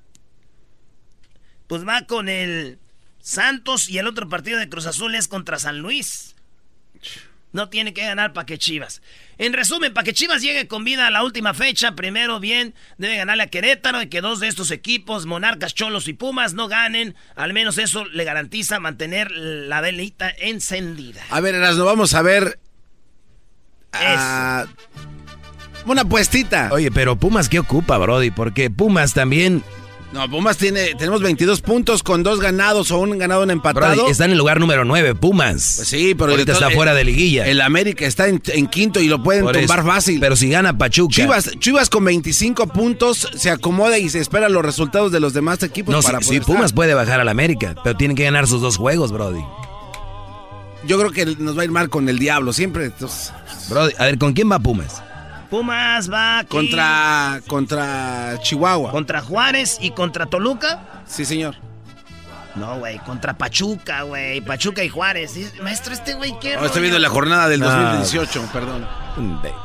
Pues 1.67 1.87
va 1.87 2.05
con 2.05 2.27
el 2.29 2.79
Santos 3.19 3.89
y 3.89 3.97
el 3.97 4.07
otro 4.07 4.27
partido 4.29 4.57
de 4.57 4.69
Cruz 4.69 4.85
Azul 4.87 5.13
es 5.15 5.27
contra 5.27 5.59
San 5.59 5.79
Luis. 5.79 6.35
No 7.51 7.69
tiene 7.69 7.93
que 7.93 8.03
ganar 8.03 8.33
para 8.33 8.45
que 8.45 8.57
Chivas. 8.57 9.01
En 9.37 9.53
resumen, 9.53 9.93
para 9.93 10.03
que 10.03 10.13
Chivas 10.13 10.41
llegue 10.41 10.67
con 10.67 10.83
vida 10.83 11.07
a 11.07 11.11
la 11.11 11.23
última 11.23 11.53
fecha, 11.53 11.93
primero 11.93 12.39
bien, 12.39 12.73
debe 12.97 13.17
ganarle 13.17 13.43
a 13.43 13.47
Querétaro 13.47 14.01
y 14.01 14.07
que 14.07 14.21
dos 14.21 14.39
de 14.39 14.47
estos 14.47 14.71
equipos, 14.71 15.25
Monarcas, 15.25 15.75
Cholos 15.75 16.07
y 16.07 16.13
Pumas, 16.13 16.53
no 16.53 16.67
ganen. 16.67 17.15
Al 17.35 17.53
menos 17.53 17.77
eso 17.77 18.05
le 18.05 18.23
garantiza 18.23 18.79
mantener 18.79 19.29
la 19.31 19.81
velita 19.81 20.29
encendida. 20.39 21.21
A 21.29 21.39
ver, 21.39 21.55
Erasno, 21.55 21.85
vamos 21.85 22.13
a 22.13 22.21
ver. 22.21 22.59
ah, 23.93 24.65
una 25.85 26.03
puestita. 26.03 26.69
Oye, 26.71 26.91
pero 26.91 27.15
Pumas, 27.15 27.47
¿qué 27.47 27.59
ocupa, 27.59 27.97
Brody? 27.97 28.31
Porque 28.31 28.69
Pumas 28.69 29.13
también. 29.13 29.63
No, 30.13 30.29
Pumas 30.29 30.55
tiene, 30.57 30.95
tenemos 30.95 31.21
22 31.21 31.59
puntos 31.61 32.01
con 32.01 32.23
dos 32.23 32.39
ganados 32.39 32.91
o 32.91 32.97
un 32.99 33.17
ganado, 33.17 33.43
un 33.43 33.51
empatado. 33.51 33.93
Brody, 33.93 34.11
está 34.11 34.23
en 34.23 34.31
el 34.31 34.37
lugar 34.37 34.57
número 34.59 34.85
9, 34.85 35.15
Pumas. 35.15 35.73
Pues 35.75 35.87
sí, 35.89 36.15
pero 36.17 36.31
Ahorita 36.31 36.53
está 36.53 36.69
fuera 36.71 36.93
de 36.93 37.03
liguilla. 37.03 37.45
El 37.45 37.59
América 37.59 38.05
está 38.05 38.27
en, 38.29 38.41
en 38.47 38.67
quinto 38.67 39.01
y 39.01 39.07
lo 39.09 39.21
pueden 39.21 39.43
Por 39.43 39.57
tumbar 39.57 39.79
eso. 39.79 39.87
fácil. 39.87 40.19
Pero 40.21 40.37
si 40.37 40.49
gana 40.49 40.77
Pachuca. 40.77 41.13
Chivas, 41.13 41.51
Chivas 41.59 41.89
con 41.89 42.05
25 42.05 42.67
puntos 42.67 43.27
se 43.35 43.49
acomoda 43.51 43.97
y 43.97 44.09
se 44.09 44.19
espera 44.19 44.47
los 44.47 44.63
resultados 44.63 45.11
de 45.11 45.19
los 45.19 45.33
demás 45.33 45.61
equipos 45.63 45.93
No, 45.93 46.01
para 46.01 46.19
si, 46.21 46.25
poder 46.27 46.41
si 46.41 46.45
Pumas 46.45 46.65
estar. 46.67 46.75
puede 46.75 46.93
bajar 46.93 47.19
al 47.19 47.27
América, 47.27 47.75
pero 47.83 47.97
tienen 47.97 48.15
que 48.15 48.23
ganar 48.23 48.47
sus 48.47 48.61
dos 48.61 48.77
juegos, 48.77 49.11
Brody. 49.11 49.41
Yo 50.85 50.97
creo 50.99 51.11
que 51.11 51.25
nos 51.37 51.57
va 51.57 51.63
a 51.63 51.65
ir 51.65 51.71
mal 51.71 51.89
con 51.89 52.07
el 52.07 52.17
diablo, 52.17 52.53
siempre. 52.53 52.85
entonces, 52.85 53.33
Brody, 53.69 53.93
a 53.97 54.05
ver, 54.05 54.17
¿con 54.17 54.31
quién 54.31 54.49
va 54.49 54.57
Pumas? 54.59 55.03
Pumas 55.49 56.11
va 56.11 56.39
aquí 56.39 56.49
contra, 56.49 57.41
contra 57.47 58.37
Chihuahua. 58.41 58.91
contra 58.91 59.21
Juárez 59.21 59.77
y 59.81 59.91
contra 59.91 60.25
Toluca. 60.25 61.01
Sí, 61.05 61.25
señor. 61.25 61.55
No, 62.55 62.79
güey, 62.79 62.97
contra 62.99 63.37
Pachuca, 63.37 64.01
güey. 64.01 64.41
Pachuca 64.41 64.83
y 64.83 64.89
Juárez. 64.89 65.35
Maestro, 65.61 65.93
este 65.93 66.15
güey, 66.15 66.33
¿qué? 66.41 66.57
Oh, 66.57 66.65
estoy 66.65 66.81
viendo 66.81 66.97
la 66.99 67.09
jornada 67.09 67.47
del 67.47 67.59
No. 67.59 67.69
2018, 67.69 68.49
perdón. 68.51 68.87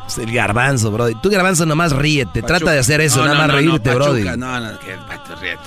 Es 0.07 0.19
el 0.19 0.33
garbanzo, 0.33 0.91
Brody. 0.91 1.15
Tú, 1.23 1.31
garbanzo, 1.31 1.65
nomás 1.65 1.93
ríete. 1.93 2.43
Trata 2.43 2.71
de 2.71 2.79
hacer 2.79 3.01
eso, 3.01 3.19
No, 3.21 3.25
nada 3.25 3.35
no, 3.35 3.41
más 3.41 3.49
no, 3.49 3.53
no, 3.55 3.59
reírte, 3.59 3.91
Pachuca, 3.91 4.05
Brody. 4.05 4.25
No, 4.37 4.61
no, 4.61 4.79
que 4.79 4.97
ríete. 5.41 5.63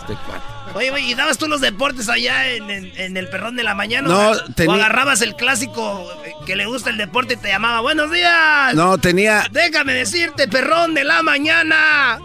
Este 0.00 0.14
cuate. 0.26 0.43
Oye, 0.74 0.90
güey, 0.90 1.10
¿y 1.10 1.14
dabas 1.14 1.38
tú 1.38 1.46
los 1.46 1.60
deportes 1.60 2.08
allá 2.08 2.50
en, 2.50 2.68
en- 2.68 2.92
en 2.96 3.16
el 3.16 3.28
perrón 3.28 3.54
de 3.56 3.62
la 3.62 3.74
mañana? 3.74 4.08
No, 4.08 4.30
o, 4.30 4.36
tenía- 4.54 4.72
o 4.72 4.74
agarrabas 4.74 5.22
el 5.22 5.36
clásico 5.36 6.08
que 6.46 6.56
le 6.56 6.66
gusta 6.66 6.90
el 6.90 6.96
deporte 6.96 7.34
y 7.34 7.36
te 7.36 7.48
llamaba, 7.48 7.80
buenos 7.80 8.10
días. 8.10 8.74
No, 8.74 8.98
tenía. 8.98 9.44
Déjame 9.52 9.92
decirte, 9.94 10.48
perrón 10.48 10.94
de 10.94 11.04
la 11.04 11.22
mañana. 11.22 12.18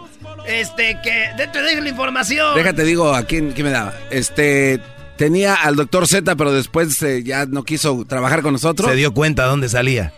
Este, 0.46 0.98
que 1.02 1.28
de- 1.36 1.46
te 1.48 1.62
dejo 1.62 1.80
la 1.82 1.88
información. 1.90 2.54
Déjate, 2.56 2.82
digo, 2.84 3.14
¿a 3.14 3.22
quién, 3.24 3.52
quién 3.52 3.66
me 3.66 3.72
daba? 3.72 3.94
Este. 4.10 4.80
Tenía 5.16 5.54
al 5.54 5.76
doctor 5.76 6.06
Z, 6.08 6.34
pero 6.34 6.50
después 6.50 7.00
eh, 7.02 7.22
ya 7.22 7.44
no 7.44 7.62
quiso 7.62 8.06
trabajar 8.08 8.40
con 8.40 8.54
nosotros. 8.54 8.88
Se 8.88 8.96
dio 8.96 9.12
cuenta 9.12 9.44
dónde 9.44 9.68
salía. 9.68 10.14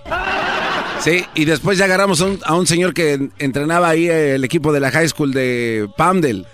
Sí, 1.00 1.24
y 1.34 1.44
después 1.44 1.76
ya 1.76 1.86
agarramos 1.86 2.20
a 2.20 2.26
un, 2.26 2.38
a 2.44 2.54
un 2.54 2.68
señor 2.68 2.94
que 2.94 3.28
entrenaba 3.40 3.88
ahí 3.88 4.08
el 4.08 4.44
equipo 4.44 4.72
de 4.72 4.78
la 4.78 4.92
high 4.92 5.08
school 5.08 5.32
de 5.32 5.88
Pamdel. 5.96 6.46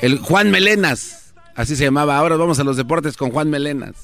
El 0.00 0.18
Juan 0.18 0.50
Melenas. 0.50 1.34
Así 1.54 1.74
se 1.76 1.84
llamaba. 1.84 2.18
Ahora 2.18 2.36
vamos 2.36 2.58
a 2.58 2.64
los 2.64 2.76
deportes 2.76 3.16
con 3.16 3.30
Juan 3.30 3.48
Melenas. 3.50 3.94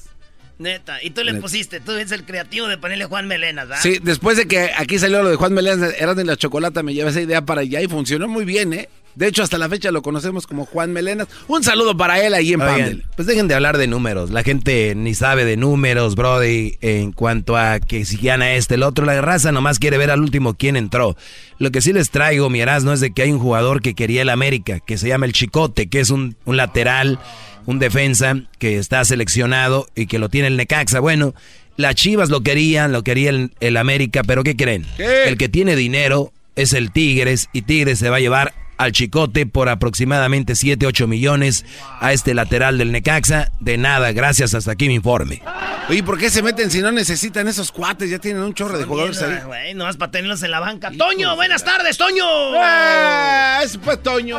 Neta, 0.59 1.01
y 1.03 1.09
tú 1.09 1.23
le 1.23 1.31
Neta. 1.33 1.41
pusiste, 1.41 1.79
tú 1.79 1.93
eres 1.93 2.11
el 2.11 2.25
creativo 2.25 2.67
de 2.67 2.77
ponerle 2.77 3.05
Juan 3.05 3.27
Melenas, 3.27 3.67
¿verdad? 3.67 3.81
Sí, 3.83 3.99
después 4.01 4.37
de 4.37 4.47
que 4.47 4.71
aquí 4.77 4.99
salió 4.99 5.23
lo 5.23 5.29
de 5.29 5.35
Juan 5.35 5.53
Melenas, 5.53 5.93
eran 5.97 6.15
de 6.15 6.23
la 6.23 6.37
chocolata, 6.37 6.83
me 6.83 6.93
llevé 6.93 7.09
esa 7.09 7.21
idea 7.21 7.41
para 7.43 7.61
allá 7.61 7.81
y 7.81 7.87
funcionó 7.87 8.27
muy 8.27 8.45
bien, 8.45 8.71
¿eh? 8.73 8.87
De 9.15 9.27
hecho, 9.27 9.43
hasta 9.43 9.57
la 9.57 9.69
fecha 9.69 9.91
lo 9.91 10.01
conocemos 10.01 10.47
como 10.47 10.65
Juan 10.65 10.91
Melenas. 10.91 11.27
Un 11.47 11.63
saludo 11.63 11.95
para 11.95 12.25
él 12.25 12.33
ahí 12.33 12.53
en 12.53 12.59
Pamdel. 12.59 13.03
pues 13.15 13.27
dejen 13.27 13.47
de 13.47 13.53
hablar 13.53 13.77
de 13.77 13.87
números. 13.87 14.31
La 14.31 14.43
gente 14.43 14.95
ni 14.95 15.13
sabe 15.13 15.45
de 15.45 15.55
números, 15.55 16.15
Brody, 16.15 16.77
en 16.81 17.11
cuanto 17.11 17.55
a 17.55 17.79
que 17.79 18.05
si 18.05 18.17
gana 18.17 18.53
este, 18.53 18.75
el 18.75 18.83
otro. 18.83 19.05
La 19.05 19.21
raza 19.21 19.51
nomás 19.51 19.77
quiere 19.79 19.97
ver 19.97 20.09
al 20.09 20.21
último 20.21 20.55
quién 20.55 20.75
entró. 20.75 21.15
Lo 21.59 21.71
que 21.71 21.81
sí 21.81 21.93
les 21.93 22.09
traigo, 22.09 22.49
mi 22.49 22.59
no 22.63 22.93
es 22.93 22.99
de 22.99 23.13
que 23.13 23.21
hay 23.21 23.31
un 23.31 23.39
jugador 23.39 23.81
que 23.81 23.93
quería 23.93 24.21
el 24.23 24.29
América, 24.29 24.79
que 24.79 24.97
se 24.97 25.07
llama 25.07 25.25
el 25.25 25.33
Chicote, 25.33 25.87
que 25.87 25.99
es 25.99 26.09
un, 26.09 26.35
un 26.45 26.57
lateral, 26.57 27.19
un 27.65 27.77
defensa, 27.77 28.35
que 28.57 28.77
está 28.77 29.05
seleccionado 29.05 29.87
y 29.95 30.07
que 30.07 30.17
lo 30.17 30.29
tiene 30.29 30.47
el 30.47 30.57
Necaxa. 30.57 30.99
Bueno, 30.99 31.35
las 31.77 31.95
Chivas 31.95 32.29
lo 32.29 32.41
querían, 32.41 32.91
lo 32.91 33.03
quería 33.03 33.29
el, 33.29 33.51
el 33.59 33.77
América, 33.77 34.23
pero 34.23 34.43
¿qué 34.43 34.55
creen? 34.55 34.85
¿Qué? 34.97 35.25
El 35.27 35.37
que 35.37 35.49
tiene 35.49 35.75
dinero 35.75 36.31
es 36.55 36.73
el 36.73 36.91
Tigres 36.91 37.49
y 37.53 37.63
Tigres 37.63 37.99
se 37.99 38.09
va 38.09 38.17
a 38.17 38.21
llevar 38.21 38.53
al 38.77 38.91
Chicote 38.91 39.45
por 39.45 39.69
aproximadamente 39.69 40.55
7, 40.55 40.85
8 40.85 41.07
millones 41.07 41.65
a 41.99 42.13
este 42.13 42.33
lateral 42.33 42.77
del 42.77 42.91
Necaxa. 42.91 43.51
De 43.59 43.77
nada, 43.77 44.11
gracias, 44.11 44.53
hasta 44.53 44.71
aquí 44.71 44.87
mi 44.87 44.95
informe. 44.95 45.41
Oye, 45.89 46.03
¿por 46.03 46.17
qué 46.17 46.29
se 46.29 46.41
meten 46.41 46.71
si 46.71 46.81
no 46.81 46.91
necesitan 46.91 47.47
esos 47.47 47.71
cuates? 47.71 48.09
Ya 48.09 48.19
tienen 48.19 48.43
un 48.43 48.53
chorro 48.53 48.77
de 48.77 48.85
jugadores 48.85 49.21
ahí. 49.21 49.39
Güey, 49.45 49.73
nomás 49.73 49.97
para 49.97 50.11
tenerlos 50.11 50.43
en 50.43 50.51
la 50.51 50.59
banca. 50.59 50.91
Toño, 50.97 51.35
buenas 51.35 51.63
tardes, 51.63 51.97
Toño. 51.97 52.25
¡Eh! 52.55 53.63
¡Es 53.63 53.77
pues 53.77 54.01
Toño! 54.01 54.37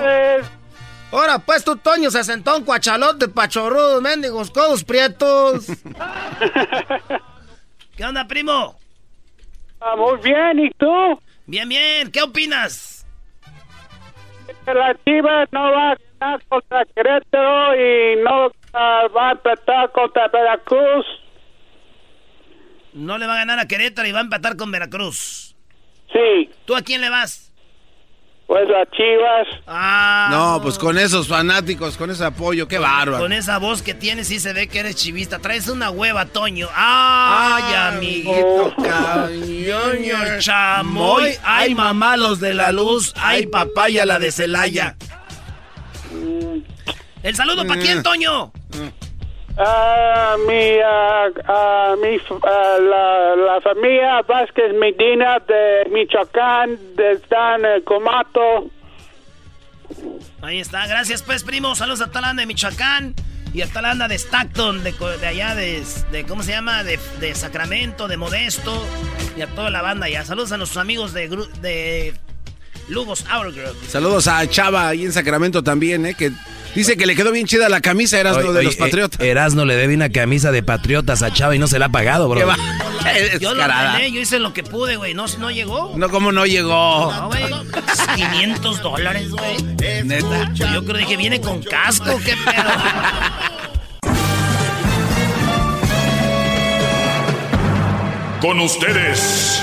Ahora 1.12 1.39
pues 1.39 1.62
tu 1.65 1.77
Toño 1.77 2.11
se 2.11 2.24
sentó 2.24 2.56
un 2.56 2.65
cuachalote 2.65 3.28
pachorrudo, 3.28 4.01
mendigos 4.01 4.51
codos 4.51 4.82
prietos. 4.82 5.66
¿Qué 7.97 8.05
onda, 8.05 8.27
primo? 8.27 8.77
Muy 9.97 10.19
bien, 10.20 10.59
¿y 10.59 10.70
tú? 10.70 11.20
Bien, 11.47 11.69
bien, 11.69 12.11
¿qué 12.11 12.23
opinas? 12.23 12.94
La 14.66 14.97
Chivas 15.05 15.49
no 15.53 15.61
va 15.61 15.93
a 15.93 15.97
ganar 16.19 16.45
contra 16.49 16.85
Querétaro 16.86 17.74
y 17.77 18.16
no 18.23 18.51
va 18.74 19.28
a 19.28 19.32
empatar 19.32 19.93
contra 19.93 20.28
Veracruz. 20.28 21.07
No 22.95 23.19
le 23.19 23.27
va 23.27 23.35
a 23.35 23.39
ganar 23.39 23.59
a 23.59 23.66
Querétaro 23.66 24.09
y 24.09 24.12
va 24.12 24.20
a 24.20 24.23
empatar 24.23 24.57
con 24.57 24.70
Veracruz. 24.70 25.55
Sí. 26.12 26.51
¿Tú 26.65 26.77
a 26.77 26.82
quién 26.82 27.01
le 27.01 27.11
vas? 27.11 27.44
Pues 28.47 28.69
a 28.69 28.85
Chivas. 28.95 29.49
Ah. 29.66 30.29
No, 30.31 30.62
pues 30.62 30.79
con 30.79 30.99
esos 30.99 31.29
fanáticos, 31.29 31.97
con 31.97 32.11
ese 32.11 32.25
apoyo, 32.25 32.69
qué 32.69 32.79
bárbaro. 32.79 33.23
Con 33.23 33.33
esa 33.33 33.59
voz 33.59 33.81
que 33.81 33.95
tienes 33.95 34.29
sí 34.29 34.39
se 34.39 34.53
ve 34.53 34.69
que 34.69 34.81
eres 34.81 34.97
chivista. 34.97 35.39
Traes 35.39 35.69
una 35.69 35.91
hueva, 35.91 36.27
Toño. 36.27 36.69
¡Ay, 36.75 37.75
amiguito! 37.75 38.75
Cañoño, 38.83 40.39
chamoy. 40.41 41.33
¡Ay, 41.43 41.75
mamá, 41.75 42.19
los 42.19 42.39
de 42.41 42.53
la 42.53 42.71
luz! 42.71 43.15
¡Ay, 43.16 43.47
papaya, 43.47 44.05
la 44.05 44.19
de 44.19 44.31
Celaya! 44.31 44.97
¿El 47.23 47.35
saludo 47.35 47.66
para 47.66 47.81
quién, 47.81 48.03
Toño? 48.03 48.53
Ah, 49.56 50.36
mi, 50.48 50.78
ah, 50.85 51.28
ah, 51.47 51.94
mi, 52.02 52.18
la, 52.18 53.36
la 53.36 53.60
familia 53.60 54.20
Vázquez 54.22 54.74
Medina 54.74 55.39
de 55.47 55.89
Michoacán, 55.90 56.76
de 56.97 57.12
en 57.12 57.82
Comato. 57.82 58.70
Ahí 60.43 60.59
está, 60.59 60.86
gracias 60.89 61.22
pues 61.22 61.44
primo, 61.44 61.76
saludos 61.76 62.01
a 62.01 62.10
Talanda 62.10 62.43
de 62.43 62.47
Michoacán 62.47 63.14
y 63.52 63.62
a 63.62 63.72
Talanda 63.72 64.09
de 64.09 64.16
Stockton, 64.16 64.82
de, 64.82 64.93
de 64.93 65.26
allá 65.26 65.55
de, 65.55 65.85
de, 66.10 66.26
¿cómo 66.26 66.43
se 66.43 66.51
llama? 66.51 66.82
De, 66.82 66.98
de 67.20 67.35
Sacramento, 67.36 68.09
de 68.09 68.16
Modesto 68.16 68.85
y 69.36 69.43
a 69.43 69.47
toda 69.47 69.70
la 69.70 69.82
banda 69.82 70.09
ya. 70.09 70.24
Saludos 70.24 70.51
a 70.51 70.56
nuestros 70.56 70.82
amigos 70.82 71.12
de, 71.12 71.28
de 71.60 72.14
Lugos 72.89 73.24
Hour 73.32 73.52
Group. 73.52 73.77
Saludos 73.89 74.27
a 74.28 74.47
Chava 74.48 74.89
ahí 74.89 75.05
en 75.05 75.12
Sacramento 75.12 75.62
también, 75.62 76.05
¿eh? 76.06 76.15
Que 76.15 76.32
dice 76.74 76.97
que 76.97 77.06
le 77.06 77.15
quedó 77.16 77.32
bien 77.32 77.47
chida 77.47 77.69
la 77.69 77.81
camisa 77.81 78.19
Erasmo 78.20 78.40
Oye, 78.40 78.52
de 78.52 78.59
oye, 78.59 78.66
los 78.66 78.77
Patriotas. 78.77 79.20
eh, 79.20 79.28
Erasmo 79.31 79.65
le 79.65 79.77
debe 79.77 79.94
una 79.94 80.11
camisa 80.11 80.52
de 80.52 80.62
Patriotas 80.62 81.23
a 81.23 81.32
Chava 81.32 81.55
y 81.55 81.59
no 81.59 81.66
se 81.66 81.78
la 81.78 81.86
ha 81.86 81.89
pagado, 81.90 82.28
bro. 82.28 82.39
Qué 82.40 82.44
va- 82.44 82.56
Yo 83.40 83.55
lo 83.55 83.65
ordené, 83.65 84.12
yo 84.12 84.20
hice 84.20 84.39
lo 84.39 84.52
que 84.52 84.62
pude, 84.62 84.97
güey. 84.97 85.15
¿No, 85.15 85.27
¿No 85.39 85.51
llegó? 85.51 85.93
No, 85.97 86.09
como 86.11 86.32
no 86.32 86.44
llegó. 86.47 87.12
No, 87.12 87.28
güey. 87.28 87.44
500 88.16 88.82
dólares, 88.82 89.31
güey. 89.31 89.62
Neta. 90.05 90.52
Yo 90.55 90.85
creo 90.85 91.06
que 91.06 91.16
viene 91.16 91.40
con 91.40 91.62
casco, 91.62 92.19
qué 92.24 92.35
pedo. 92.36 92.70
Con 98.40 98.61
ustedes. 98.61 99.61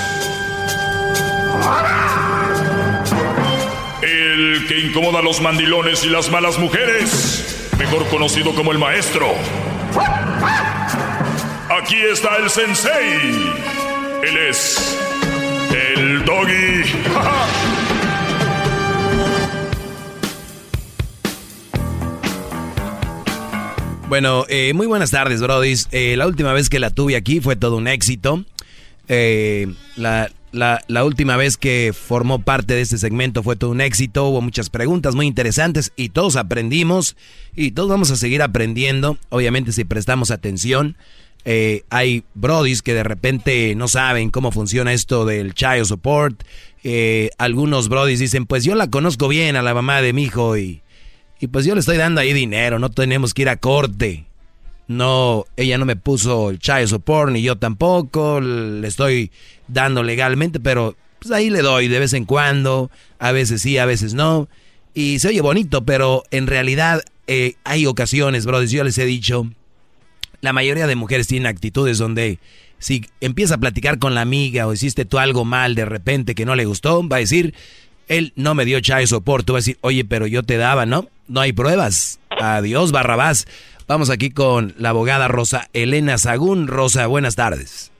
El 4.52 4.68
que 4.68 4.78
incomoda 4.80 5.20
a 5.20 5.22
los 5.22 5.40
mandilones 5.40 6.04
y 6.04 6.10
las 6.10 6.30
malas 6.30 6.60
mujeres. 6.60 7.70
Mejor 7.80 8.06
conocido 8.10 8.54
como 8.54 8.74
el 8.74 8.80
maestro. 8.80 9.28
Aquí 11.70 11.96
está 11.96 12.36
el 12.36 12.50
sensei. 12.50 13.54
Él 14.22 14.38
es. 14.50 15.00
El 15.96 16.26
doggy. 16.26 16.84
Bueno, 24.10 24.44
eh, 24.50 24.74
muy 24.74 24.88
buenas 24.88 25.12
tardes, 25.12 25.42
brodis. 25.42 25.88
Eh, 25.94 26.16
la 26.18 26.28
última 26.28 26.52
vez 26.52 26.70
que 26.70 26.80
la 26.80 26.90
tuve 26.90 27.16
aquí 27.16 27.40
fue 27.40 27.56
todo 27.56 27.78
un 27.78 27.88
éxito. 27.88 28.44
Eh, 29.08 29.74
la, 29.96 30.30
la- 30.52 31.04
última 31.04 31.38
vez 31.38 31.58
que 31.58 31.94
formó 31.94 32.40
parte 32.40 32.74
de 32.74 32.82
este 32.82 32.98
segmento 32.98 33.44
fue 33.44 33.56
todo 33.56 33.70
un 33.72 33.82
éxito. 33.82 34.28
Hubo 34.28 34.42
muchas 34.42 34.70
preguntas 34.70 35.16
muy 35.16 35.28
interesantes 35.28 35.92
y 35.96 36.10
todos 36.10 36.36
aprendimos 36.36 37.16
y 37.56 37.72
todos 37.72 37.90
vamos 37.90 38.12
a 38.12 38.16
seguir 38.16 38.42
aprendiendo. 38.42 39.18
Obviamente 39.30 39.72
si 39.72 39.84
prestamos 39.84 40.32
atención. 40.32 40.98
Eh, 41.44 41.84
hay 41.90 42.24
brodis 42.36 42.82
que 42.84 42.94
de 42.94 43.04
repente 43.04 43.74
no 43.76 43.88
saben 43.88 44.30
cómo 44.30 44.52
funciona 44.52 44.94
esto 44.94 45.26
del 45.26 45.54
child 45.54 45.86
support. 45.86 46.44
Eh, 46.84 47.30
algunos 47.38 47.90
brodis 47.90 48.20
dicen, 48.20 48.46
pues 48.46 48.64
yo 48.64 48.76
la 48.76 48.90
conozco 48.90 49.28
bien 49.28 49.56
a 49.56 49.62
la 49.62 49.74
mamá 49.74 50.02
de 50.02 50.14
mi 50.14 50.24
hijo 50.24 50.58
y... 50.58 50.82
Y 51.40 51.48
pues 51.48 51.66
yo 51.66 51.74
le 51.74 51.80
estoy 51.80 51.98
dando 51.98 52.22
ahí 52.22 52.34
dinero, 52.34 52.78
no 52.78 52.92
tenemos 52.92 53.34
que 53.34 53.42
ir 53.42 53.50
a 53.50 53.56
corte. 53.56 54.26
No, 54.88 55.46
ella 55.56 55.78
no 55.78 55.86
me 55.86 55.96
puso 55.96 56.50
el 56.50 56.60
child 56.60 56.88
support, 56.88 57.32
ni 57.32 57.42
yo 57.42 57.58
tampoco, 57.58 58.42
le 58.42 58.86
estoy 58.88 59.32
dando 59.68 60.04
legalmente, 60.04 60.60
pero 60.60 60.96
pues 61.20 61.32
ahí 61.32 61.50
le 61.50 61.62
doy 61.62 61.88
de 61.88 62.00
vez 62.00 62.14
en 62.14 62.26
cuando, 62.26 62.92
a 63.20 63.32
veces 63.32 63.62
sí, 63.62 63.78
a 63.78 63.86
veces 63.86 64.14
no. 64.14 64.50
Y 64.94 65.20
se 65.20 65.30
oye 65.30 65.42
bonito, 65.42 65.86
pero 65.86 66.24
en 66.32 66.48
realidad 66.48 67.04
eh, 67.28 67.56
hay 67.64 67.86
ocasiones, 67.86 68.46
brothers, 68.46 68.72
yo 68.72 68.84
les 68.84 68.98
he 68.98 69.06
dicho, 69.06 69.50
la 70.42 70.52
mayoría 70.52 70.88
de 70.88 70.96
mujeres 70.96 71.28
tienen 71.28 71.48
actitudes 71.48 71.98
donde 71.98 72.40
si 72.80 73.06
empieza 73.22 73.56
a 73.56 73.60
platicar 73.60 74.00
con 74.00 74.16
la 74.16 74.22
amiga 74.22 74.68
o 74.68 74.74
hiciste 74.74 75.06
tú 75.06 75.20
algo 75.20 75.46
mal 75.46 75.76
de 75.76 75.86
repente 75.86 76.36
que 76.36 76.46
no 76.46 76.56
le 76.56 76.66
gustó, 76.66 77.08
va 77.08 77.18
a 77.18 77.20
decir, 77.20 77.54
él 78.08 78.34
no 78.36 78.56
me 78.56 78.66
dio 78.66 78.80
child 78.80 79.06
support, 79.06 79.46
tú 79.46 79.54
vas 79.54 79.60
a 79.60 79.66
decir, 79.66 79.78
oye, 79.82 80.04
pero 80.04 80.28
yo 80.28 80.44
te 80.44 80.58
daba, 80.58 80.86
¿no? 80.86 81.08
No 81.28 81.40
hay 81.40 81.54
pruebas. 81.54 82.20
Adiós, 82.30 82.92
Barrabás. 82.92 83.48
Vamos 83.92 84.10
aquí 84.10 84.30
con 84.30 84.74
la 84.78 84.92
abogada 84.92 85.28
Rosa 85.28 85.68
Elena 85.74 86.18
Sagún. 86.18 86.68
Rosa, 86.68 87.08
buenas 87.08 87.36
tardes. 87.36 87.92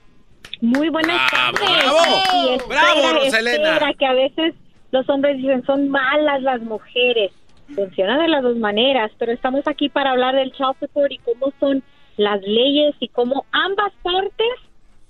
Muy 0.62 0.88
buenas 0.88 1.30
tardes. 1.30 1.60
bravo, 1.60 1.98
Y 2.32 2.54
espera, 2.54 2.80
bravo, 2.94 3.12
Roselena. 3.18 3.72
espera, 3.74 3.92
que 3.98 4.06
a 4.06 4.14
veces 4.14 4.54
los 4.90 5.06
hombres 5.10 5.36
dicen 5.36 5.62
son 5.66 5.90
malas 5.90 6.40
las 6.40 6.62
mujeres. 6.62 7.32
Funciona 7.74 8.16
de 8.22 8.28
las 8.28 8.42
dos 8.42 8.56
maneras, 8.56 9.10
pero 9.18 9.32
estamos 9.32 9.68
aquí 9.68 9.90
para 9.90 10.12
hablar 10.12 10.34
del 10.34 10.50
child 10.52 10.76
support 10.80 11.12
y 11.12 11.18
cómo 11.18 11.52
son 11.60 11.82
las 12.16 12.40
leyes 12.40 12.94
y 12.98 13.08
cómo 13.08 13.44
ambas 13.52 13.92
partes 14.02 14.48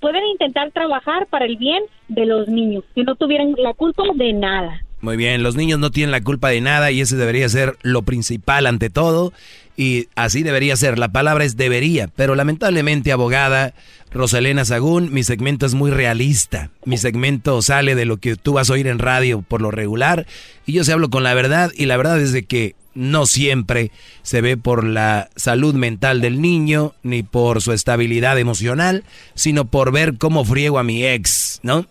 pueden 0.01 0.25
intentar 0.33 0.73
trabajar 0.73 1.29
para 1.29 1.45
el 1.45 1.59
bien 1.59 1.85
de 2.09 2.27
los 2.27 2.49
niños, 2.49 2.83
que 2.97 3.05
no 3.05 3.15
tuvieran 3.15 3.55
la 3.57 3.73
culpa 3.73 4.03
de 4.17 4.33
nada. 4.33 4.81
Muy 5.03 5.17
bien, 5.17 5.43
los 5.43 5.57
niños 5.57 5.81
no 5.81 5.91
tienen 5.91 6.13
la 6.13 6.21
culpa 6.21 6.51
de 6.51 6.61
nada 6.61 6.93
y 6.93 7.01
ese 7.01 7.17
debería 7.17 7.49
ser 7.49 7.77
lo 7.83 8.03
principal 8.03 8.67
ante 8.69 8.89
todo. 8.89 9.33
Y 9.77 10.09
así 10.15 10.43
debería 10.43 10.77
ser. 10.77 10.99
La 10.99 11.13
palabra 11.13 11.45
es 11.45 11.57
debería. 11.57 12.09
Pero 12.15 12.35
lamentablemente, 12.35 13.13
abogada 13.13 13.75
Rosalena 14.11 14.65
Sagún, 14.65 15.13
mi 15.13 15.23
segmento 15.23 15.67
es 15.67 15.75
muy 15.75 15.91
realista. 15.91 16.71
Mi 16.85 16.99
segmento 16.99 17.63
sale 17.63 17.95
de 17.95 18.05
lo 18.05 18.19
que 18.19 18.37
tú 18.37 18.55
vas 18.55 18.69
a 18.69 18.75
oír 18.75 18.87
en 18.87 18.99
radio 18.99 19.43
por 19.43 19.63
lo 19.63 19.71
regular. 19.71 20.27
Y 20.67 20.73
yo 20.73 20.85
se 20.85 20.93
hablo 20.93 21.09
con 21.09 21.23
la 21.23 21.35
verdad. 21.35 21.71
Y 21.75 21.87
la 21.87 21.97
verdad 21.97 22.21
es 22.21 22.33
de 22.33 22.45
que 22.45 22.75
no 22.95 23.27
siempre 23.27 23.91
se 24.23 24.41
ve 24.41 24.57
por 24.57 24.85
la 24.85 25.29
salud 25.37 25.75
mental 25.75 26.21
del 26.21 26.41
niño, 26.41 26.93
ni 27.03 27.23
por 27.23 27.63
su 27.63 27.73
estabilidad 27.73 28.39
emocional, 28.39 29.05
sino 29.35 29.65
por 29.65 29.93
ver 29.93 30.19
cómo 30.19 30.45
friego 30.45 30.79
a 30.79 30.85
mi 30.85 31.05
ex, 31.05 31.61
¿no? 31.63 31.87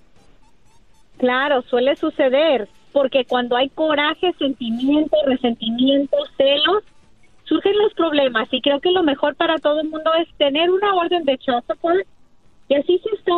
Claro, 1.18 1.64
suele 1.64 1.96
suceder, 1.96 2.68
porque 2.92 3.26
cuando 3.26 3.56
hay 3.56 3.70
coraje, 3.70 4.34
sentimiento, 4.38 5.16
resentimiento, 5.26 6.18
celos, 6.38 6.84
surgen 7.52 7.78
los 7.80 7.94
problemas 7.96 8.48
y 8.54 8.62
creo 8.62 8.80
que 8.80 8.92
lo 8.92 9.04
mejor 9.04 9.36
para 9.36 9.58
todo 9.58 9.82
el 9.82 9.90
mundo 9.90 10.10
es 10.22 10.34
tener 10.38 10.72
una 10.72 10.96
orden 10.96 11.26
de 11.26 11.38
child 11.38 11.64
support 11.68 12.08
y 12.70 12.76
así 12.76 12.98
si 13.04 13.10
está 13.14 13.34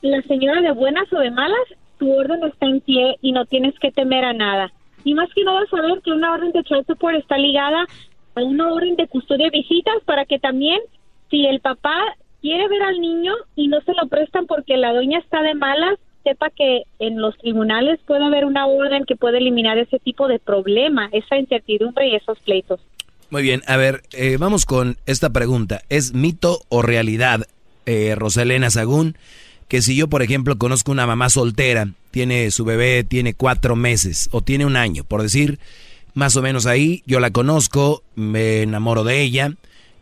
la 0.00 0.20
señora 0.22 0.60
de 0.60 0.72
buenas 0.72 1.04
o 1.12 1.20
de 1.20 1.30
malas, 1.30 1.60
tu 1.96 2.12
orden 2.12 2.42
está 2.42 2.66
en 2.66 2.80
pie 2.80 3.14
y 3.22 3.30
no 3.30 3.44
tienes 3.46 3.78
que 3.78 3.92
temer 3.92 4.24
a 4.24 4.32
nada. 4.32 4.72
Y 5.04 5.14
más 5.14 5.32
que 5.32 5.44
nada 5.44 5.64
saber 5.70 6.00
que 6.02 6.10
una 6.10 6.32
orden 6.32 6.50
de 6.50 6.64
child 6.64 6.86
support 6.88 7.14
está 7.14 7.38
ligada 7.38 7.86
a 8.34 8.42
una 8.42 8.72
orden 8.72 8.96
de 8.96 9.06
custodia 9.06 9.44
de 9.44 9.58
visitas 9.58 9.94
para 10.06 10.24
que 10.24 10.40
también 10.40 10.80
si 11.30 11.46
el 11.46 11.60
papá 11.60 11.96
quiere 12.40 12.66
ver 12.66 12.82
al 12.82 13.00
niño 13.00 13.32
y 13.54 13.68
no 13.68 13.80
se 13.82 13.94
lo 13.94 14.08
prestan 14.08 14.48
porque 14.48 14.76
la 14.76 14.92
doña 14.92 15.20
está 15.20 15.40
de 15.42 15.54
malas, 15.54 16.00
sepa 16.24 16.50
que 16.50 16.82
en 16.98 17.20
los 17.20 17.38
tribunales 17.38 18.00
puede 18.08 18.24
haber 18.24 18.44
una 18.44 18.66
orden 18.66 19.04
que 19.04 19.14
puede 19.14 19.38
eliminar 19.38 19.78
ese 19.78 20.00
tipo 20.00 20.26
de 20.26 20.40
problema, 20.40 21.08
esa 21.12 21.36
incertidumbre 21.36 22.08
y 22.08 22.16
esos 22.16 22.40
pleitos. 22.40 22.80
Muy 23.32 23.42
bien, 23.42 23.62
a 23.66 23.78
ver, 23.78 24.02
eh, 24.12 24.36
vamos 24.38 24.66
con 24.66 24.98
esta 25.06 25.30
pregunta. 25.30 25.80
¿Es 25.88 26.12
mito 26.12 26.66
o 26.68 26.82
realidad, 26.82 27.48
eh, 27.86 28.14
Rosalena 28.14 28.68
Sagún, 28.68 29.16
que 29.68 29.80
si 29.80 29.96
yo, 29.96 30.06
por 30.08 30.20
ejemplo, 30.20 30.58
conozco 30.58 30.92
una 30.92 31.06
mamá 31.06 31.30
soltera, 31.30 31.88
tiene 32.10 32.50
su 32.50 32.66
bebé, 32.66 33.04
tiene 33.04 33.32
cuatro 33.32 33.74
meses 33.74 34.28
o 34.32 34.42
tiene 34.42 34.66
un 34.66 34.76
año, 34.76 35.04
por 35.04 35.22
decir, 35.22 35.58
más 36.12 36.36
o 36.36 36.42
menos 36.42 36.66
ahí, 36.66 37.02
yo 37.06 37.20
la 37.20 37.30
conozco, 37.30 38.02
me 38.16 38.60
enamoro 38.60 39.02
de 39.02 39.22
ella 39.22 39.54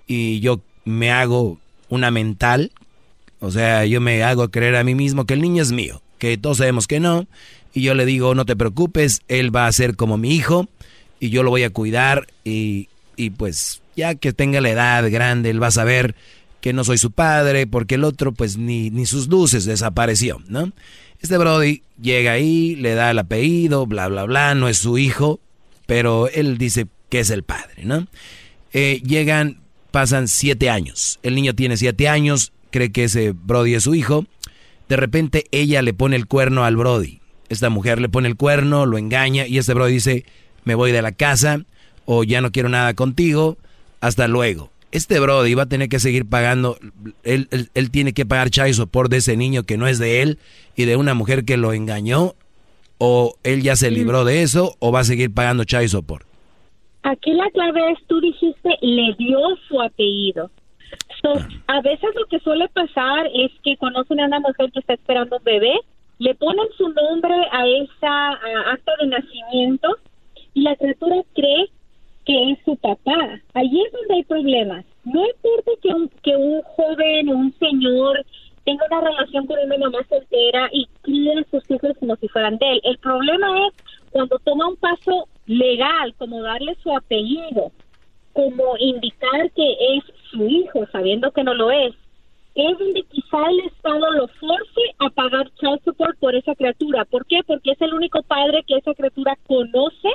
y 0.08 0.40
yo 0.40 0.60
me 0.84 1.12
hago 1.12 1.60
una 1.88 2.10
mental, 2.10 2.72
o 3.38 3.52
sea, 3.52 3.84
yo 3.84 4.00
me 4.00 4.24
hago 4.24 4.50
creer 4.50 4.74
a 4.74 4.82
mí 4.82 4.96
mismo 4.96 5.24
que 5.24 5.34
el 5.34 5.40
niño 5.40 5.62
es 5.62 5.70
mío, 5.70 6.02
que 6.18 6.36
todos 6.36 6.56
sabemos 6.56 6.88
que 6.88 6.98
no, 6.98 7.28
y 7.72 7.82
yo 7.82 7.94
le 7.94 8.06
digo, 8.06 8.34
no 8.34 8.44
te 8.44 8.56
preocupes, 8.56 9.22
él 9.28 9.54
va 9.54 9.68
a 9.68 9.72
ser 9.72 9.94
como 9.94 10.18
mi 10.18 10.34
hijo 10.34 10.66
y 11.20 11.30
yo 11.30 11.44
lo 11.44 11.50
voy 11.50 11.62
a 11.62 11.70
cuidar 11.70 12.26
y, 12.42 12.88
y 13.20 13.28
pues 13.28 13.82
ya 13.96 14.14
que 14.14 14.32
tenga 14.32 14.62
la 14.62 14.70
edad 14.70 15.10
grande, 15.10 15.50
él 15.50 15.62
va 15.62 15.66
a 15.66 15.72
saber 15.72 16.14
que 16.62 16.72
no 16.72 16.84
soy 16.84 16.96
su 16.96 17.10
padre, 17.10 17.66
porque 17.66 17.96
el 17.96 18.04
otro 18.04 18.32
pues 18.32 18.56
ni, 18.56 18.88
ni 18.90 19.04
sus 19.04 19.28
luces 19.28 19.66
desapareció, 19.66 20.42
¿no? 20.48 20.72
Este 21.20 21.36
Brody 21.36 21.82
llega 22.00 22.32
ahí, 22.32 22.76
le 22.76 22.94
da 22.94 23.10
el 23.10 23.18
apellido, 23.18 23.86
bla, 23.86 24.08
bla, 24.08 24.24
bla, 24.24 24.54
no 24.54 24.68
es 24.68 24.78
su 24.78 24.96
hijo, 24.96 25.38
pero 25.86 26.28
él 26.28 26.56
dice 26.56 26.86
que 27.10 27.20
es 27.20 27.28
el 27.28 27.42
padre, 27.42 27.84
¿no? 27.84 28.06
Eh, 28.72 29.02
llegan, 29.04 29.60
pasan 29.90 30.26
siete 30.26 30.70
años, 30.70 31.18
el 31.22 31.34
niño 31.34 31.54
tiene 31.54 31.76
siete 31.76 32.08
años, 32.08 32.52
cree 32.70 32.90
que 32.90 33.04
ese 33.04 33.32
Brody 33.32 33.74
es 33.74 33.82
su 33.82 33.94
hijo, 33.94 34.24
de 34.88 34.96
repente 34.96 35.44
ella 35.50 35.82
le 35.82 35.92
pone 35.92 36.16
el 36.16 36.26
cuerno 36.26 36.64
al 36.64 36.76
Brody, 36.76 37.20
esta 37.50 37.68
mujer 37.68 38.00
le 38.00 38.08
pone 38.08 38.28
el 38.28 38.36
cuerno, 38.36 38.86
lo 38.86 38.96
engaña 38.96 39.46
y 39.46 39.58
este 39.58 39.74
Brody 39.74 39.92
dice, 39.92 40.24
me 40.64 40.74
voy 40.74 40.90
de 40.92 41.02
la 41.02 41.12
casa 41.12 41.64
o 42.12 42.24
ya 42.24 42.40
no 42.40 42.50
quiero 42.50 42.68
nada 42.68 42.92
contigo, 42.94 43.56
hasta 44.00 44.26
luego. 44.26 44.68
Este 44.90 45.20
Brody 45.20 45.54
va 45.54 45.62
a 45.62 45.68
tener 45.68 45.88
que 45.88 46.00
seguir 46.00 46.28
pagando, 46.28 46.76
él, 47.22 47.46
él, 47.52 47.90
tiene 47.92 48.12
que 48.12 48.26
pagar 48.26 48.50
child 48.50 48.74
support 48.74 49.08
de 49.08 49.18
ese 49.18 49.36
niño 49.36 49.62
que 49.62 49.76
no 49.76 49.86
es 49.86 50.00
de 50.00 50.20
él 50.20 50.38
y 50.74 50.86
de 50.86 50.96
una 50.96 51.14
mujer 51.14 51.44
que 51.44 51.56
lo 51.56 51.72
engañó, 51.72 52.34
o 52.98 53.36
él 53.44 53.62
ya 53.62 53.76
se 53.76 53.92
libró 53.92 54.24
de 54.24 54.42
eso, 54.42 54.74
o 54.80 54.90
va 54.90 55.00
a 55.00 55.04
seguir 55.04 55.32
pagando 55.32 55.62
child 55.62 55.86
support. 55.86 56.26
Aquí 57.04 57.30
la 57.32 57.48
clave 57.50 57.92
es, 57.92 57.98
tú 58.08 58.20
dijiste, 58.20 58.70
le 58.80 59.14
dio 59.16 59.38
su 59.68 59.80
apellido. 59.80 60.50
a 61.68 61.80
veces 61.80 62.10
lo 62.16 62.26
que 62.26 62.40
suele 62.40 62.68
pasar 62.70 63.28
es 63.32 63.52
que 63.62 63.76
conocen 63.76 64.18
a 64.18 64.26
una 64.26 64.40
mujer 64.40 64.72
que 64.72 64.80
está 64.80 64.94
esperando 64.94 65.36
un 65.36 65.44
bebé, 65.44 65.78
le 66.18 66.34
ponen 66.34 66.66
su 66.76 66.88
nombre 66.88 67.36
a 67.52 67.68
esa 67.68 68.30
acta 68.72 68.92
de 69.00 69.06
nacimiento 69.06 69.96
y 70.54 70.62
la 70.62 70.74
criatura 70.74 71.14
cree 71.36 71.70
que 72.24 72.52
es 72.52 72.58
su 72.64 72.76
papá. 72.76 73.40
Allí 73.54 73.82
es 73.82 73.92
donde 73.92 74.14
hay 74.14 74.24
problemas. 74.24 74.84
No 75.04 75.24
importa 75.24 75.70
que 75.82 75.88
un, 75.88 76.08
que 76.22 76.36
un 76.36 76.62
joven 76.62 77.28
o 77.30 77.36
un 77.36 77.52
señor 77.58 78.24
tenga 78.64 78.84
una 78.90 79.00
relación 79.00 79.46
con 79.46 79.58
una 79.58 79.78
mamá 79.78 79.98
soltera 80.08 80.68
y 80.72 80.86
críe 81.02 81.32
a 81.32 81.50
sus 81.50 81.70
hijos 81.70 81.96
como 81.98 82.16
si 82.16 82.28
fueran 82.28 82.58
de 82.58 82.72
él. 82.72 82.80
El 82.84 82.98
problema 82.98 83.66
es 83.66 83.74
cuando 84.10 84.38
toma 84.40 84.68
un 84.68 84.76
paso 84.76 85.28
legal, 85.46 86.14
como 86.18 86.42
darle 86.42 86.76
su 86.82 86.94
apellido, 86.94 87.72
como 88.32 88.76
indicar 88.78 89.50
que 89.52 89.72
es 89.96 90.04
su 90.30 90.46
hijo, 90.46 90.86
sabiendo 90.92 91.30
que 91.32 91.44
no 91.44 91.54
lo 91.54 91.70
es, 91.70 91.94
es 92.54 92.78
donde 92.78 93.02
quizá 93.04 93.48
el 93.48 93.60
Estado 93.60 94.10
lo 94.12 94.28
force 94.28 94.80
a 94.98 95.10
pagar 95.10 95.50
child 95.60 95.80
support 95.84 96.18
por 96.18 96.34
esa 96.34 96.54
criatura. 96.54 97.04
¿Por 97.04 97.24
qué? 97.26 97.40
Porque 97.46 97.72
es 97.72 97.80
el 97.80 97.94
único 97.94 98.22
padre 98.22 98.64
que 98.66 98.76
esa 98.76 98.94
criatura 98.94 99.36
conoce 99.46 100.08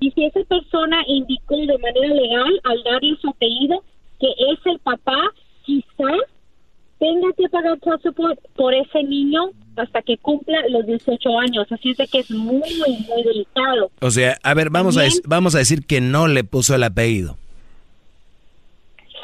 y 0.00 0.10
si 0.12 0.24
esa 0.24 0.40
persona 0.44 1.02
indicó 1.06 1.56
de 1.56 1.78
manera 1.78 2.14
legal 2.14 2.60
al 2.64 2.82
darle 2.82 3.16
su 3.20 3.28
apellido 3.28 3.82
que 4.18 4.28
es 4.28 4.58
el 4.66 4.78
papá, 4.80 5.32
quizás 5.64 6.20
tenga 6.98 7.32
que 7.36 7.48
pagar 7.48 7.78
por, 7.78 8.38
por 8.54 8.74
ese 8.74 9.02
niño 9.02 9.50
hasta 9.76 10.02
que 10.02 10.18
cumpla 10.18 10.58
los 10.68 10.86
18 10.86 11.38
años. 11.38 11.66
Así 11.72 11.90
es 11.90 11.96
de 11.96 12.06
que 12.06 12.18
es 12.18 12.30
muy, 12.30 12.60
muy 13.08 13.22
delicado. 13.24 13.90
O 14.00 14.10
sea, 14.10 14.36
a 14.42 14.54
ver, 14.54 14.68
vamos, 14.70 14.98
a, 14.98 15.02
vamos 15.24 15.54
a 15.54 15.58
decir 15.58 15.86
que 15.86 16.00
no 16.00 16.28
le 16.28 16.44
puso 16.44 16.74
el 16.74 16.82
apellido. 16.82 17.36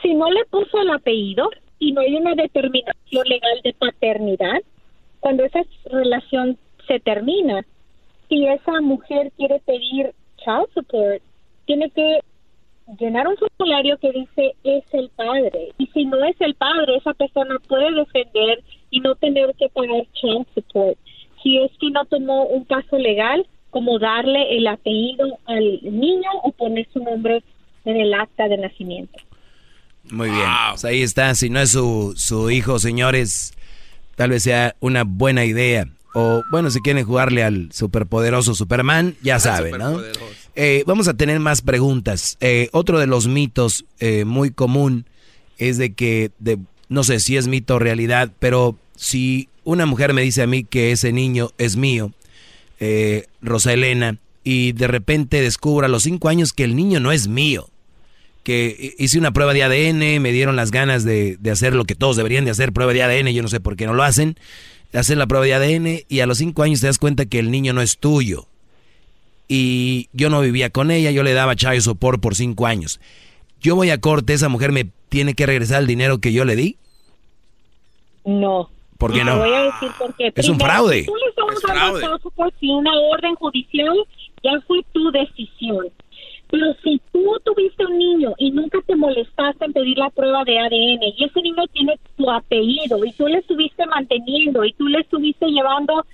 Si 0.03 0.15
no 0.15 0.31
le 0.31 0.45
puso 0.47 0.81
el 0.81 0.91
apellido 0.91 1.51
y 1.79 1.93
no 1.93 2.01
hay 2.01 2.15
una 2.15 2.35
determinación 2.35 3.29
legal 3.29 3.61
de 3.63 3.75
paternidad, 3.75 4.63
cuando 5.21 5.45
esa 5.45 5.61
relación 5.91 6.57
se 6.87 7.01
termina, 7.01 7.67
si 8.29 8.47
esa 8.47 8.81
mujer 8.81 9.33
quiere 9.37 9.61
pedir 9.67 10.15
child 10.47 10.69
support, 10.73 11.21
tiene 11.67 11.91
que 11.91 12.21
llenar 13.01 13.27
un 13.27 13.37
formulario 13.37 13.99
que 13.99 14.13
dice 14.13 14.55
es 14.63 14.85
el 14.93 15.11
padre. 15.17 15.73
Y 15.79 15.87
si 15.89 16.05
no 16.05 16.25
es 16.25 16.41
el 16.41 16.55
padre, 16.55 16.97
esa 16.97 17.13
persona 17.15 17.59
puede 17.69 17.93
defender 17.93 18.63
y 18.91 19.01
no 19.01 19.17
tener 19.17 19.53
que 19.59 19.69
pagar 19.71 20.07
child 20.15 20.47
support. 20.55 20.97
Si 21.43 21.59
es 21.59 21.73
que 21.81 21.91
no 21.91 22.05
tomó 22.05 22.45
un 22.47 22.65
caso 22.65 22.97
legal, 22.97 23.47
como 23.71 23.99
darle 23.99 24.57
el 24.57 24.67
apellido 24.69 25.39
al 25.47 25.81
niño 25.83 26.31
o 26.43 26.53
poner 26.53 26.87
su 26.93 27.01
nombre 27.01 27.43
en 27.85 27.97
el 27.97 28.15
acta 28.15 28.49
de 28.49 28.57
nacimiento. 28.57 29.19
Muy 30.11 30.31
bien, 30.31 30.49
pues 30.71 30.85
ahí 30.85 31.03
está. 31.03 31.35
Si 31.35 31.51
no 31.51 31.61
es 31.61 31.73
su, 31.73 32.15
su 32.17 32.49
hijo, 32.51 32.79
señores, 32.79 33.53
tal 34.15 34.31
vez 34.31 34.45
sea 34.45 34.77
una 34.81 35.03
buena 35.05 35.45
idea 35.45 35.87
o 36.19 36.43
bueno, 36.51 36.71
si 36.71 36.81
quieren 36.81 37.05
jugarle 37.05 37.45
al 37.45 37.69
superpoderoso 37.73 38.55
Superman, 38.55 39.17
ya 39.21 39.39
saben, 39.39 39.77
¿no? 39.77 40.01
Eh, 40.55 40.83
vamos 40.87 41.09
a 41.09 41.15
tener 41.15 41.41
más 41.41 41.61
preguntas. 41.61 42.39
Eh, 42.41 42.71
otro 42.73 42.99
de 42.99 43.07
los 43.07 43.29
mitos 43.29 43.85
eh, 44.01 44.25
muy 44.25 44.51
común 44.51 45.05
es 45.59 45.77
de 45.77 45.93
que, 45.93 46.31
de, 46.39 46.57
no 46.89 47.05
sé 47.05 47.21
si 47.21 47.37
es 47.37 47.49
mito 47.49 47.75
o 47.75 47.79
realidad, 47.79 48.33
pero 48.39 48.79
si 48.95 49.51
una 49.63 49.85
mujer 49.85 50.15
me 50.15 50.23
dice 50.23 50.41
a 50.41 50.47
mí 50.47 50.65
que 50.65 50.91
ese 50.91 51.13
niño 51.13 51.51
es 51.59 51.77
mío, 51.77 52.13
Rosa 53.43 53.75
Elena, 53.75 54.17
y 54.43 54.73
de 54.73 54.87
repente 54.87 55.43
descubro 55.43 55.85
a 55.85 55.91
los 55.91 56.05
cinco 56.05 56.31
años 56.31 56.55
que 56.55 56.65
el 56.65 56.77
niño 56.77 56.99
no 56.99 57.13
es 57.13 57.29
mío, 57.29 57.69
que 58.43 58.95
hice 58.97 59.19
una 59.19 59.33
prueba 59.35 59.53
de 59.53 59.65
ADN, 59.65 60.23
me 60.23 60.33
dieron 60.33 60.57
las 60.57 60.71
ganas 60.71 61.05
de, 61.05 61.37
de 61.39 61.51
hacer 61.51 61.75
lo 61.75 61.85
que 61.85 61.95
todos 61.95 62.17
deberían 62.17 62.47
de 62.47 62.53
hacer, 62.53 62.73
prueba 62.73 62.95
de 62.95 63.03
ADN, 63.03 63.29
yo 63.35 63.43
no 63.43 63.49
sé 63.49 63.61
por 63.61 63.77
qué 63.77 63.85
no 63.85 63.93
lo 63.93 64.03
hacen 64.03 64.39
hacer 64.99 65.19
la 65.19 65.27
prueba 65.27 65.45
de 65.45 65.55
ADN 65.55 66.05
y 66.09 66.21
a 66.21 66.27
los 66.27 66.39
cinco 66.39 66.63
años 66.63 66.81
te 66.81 66.87
das 66.87 66.99
cuenta 66.99 67.27
que 67.27 67.39
el 67.39 67.51
niño 67.51 67.73
no 67.73 67.83
es 67.83 67.99
tuyo. 67.99 68.47
Y 69.49 70.09
yo 70.13 70.31
no 70.31 70.41
vivía 70.41 70.71
con 70.71 70.91
ella, 70.91 71.11
yo 71.11 71.23
le 71.23 71.33
daba 71.33 71.55
chayo 71.55 71.81
sopor 71.81 72.21
por 72.21 72.35
cinco 72.35 72.67
años. 72.67 73.01
Yo 73.61 73.77
voy 73.77 73.91
a 73.91 74.01
corte, 74.01 74.33
esa 74.33 74.49
mujer 74.49 74.73
me 74.73 74.87
tiene 75.09 75.35
que 75.35 75.47
regresar 75.47 75.81
el 75.81 75.87
dinero 75.87 76.19
que 76.19 76.33
yo 76.33 76.45
le 76.45 76.57
di. 76.57 76.77
No. 78.25 78.71
¿Por 78.99 79.13
qué 79.13 79.25
no? 79.25 79.39
Voy 79.39 79.53
a 79.53 79.63
decir 79.63 79.91
por 79.99 80.15
qué. 80.15 80.33
Es 80.35 80.49
un 80.49 80.59
fraude. 80.59 81.01
Si 81.01 81.07
tú 81.07 81.15
le 81.15 81.29
estás 81.29 81.75
dando 81.75 82.51
si 82.59 82.71
una 82.71 82.93
orden 83.13 83.35
judicial, 83.35 83.97
ya 84.43 84.53
fue 84.67 84.85
tu 84.93 85.11
decisión. 85.11 85.87
Pero 86.49 86.75
si 86.83 87.01
tú 87.13 87.25
tuviste 87.45 87.85
un 87.87 87.99
niño 87.99 88.35
y 88.39 88.51
nunca 88.51 88.79
te 88.87 88.95
molestaste 88.95 89.65
en 89.65 89.73
pedir 89.73 89.99
la 89.99 90.11
prueba 90.11 90.45
de 90.45 90.59
ADN 90.59 91.03
y 91.03 91.25
ese 91.25 91.43
niño 91.43 91.65
tiene 91.73 91.99
tu 92.17 92.31
apellido 92.31 93.05
y 93.05 93.13
tú 93.13 93.27
le 93.27 93.39
estuviste 93.39 93.85
manteniendo 93.87 94.65
y 94.65 94.73
tú 94.75 94.87
le 94.87 95.01
estuviste 95.01 95.47
llevando 95.47 96.05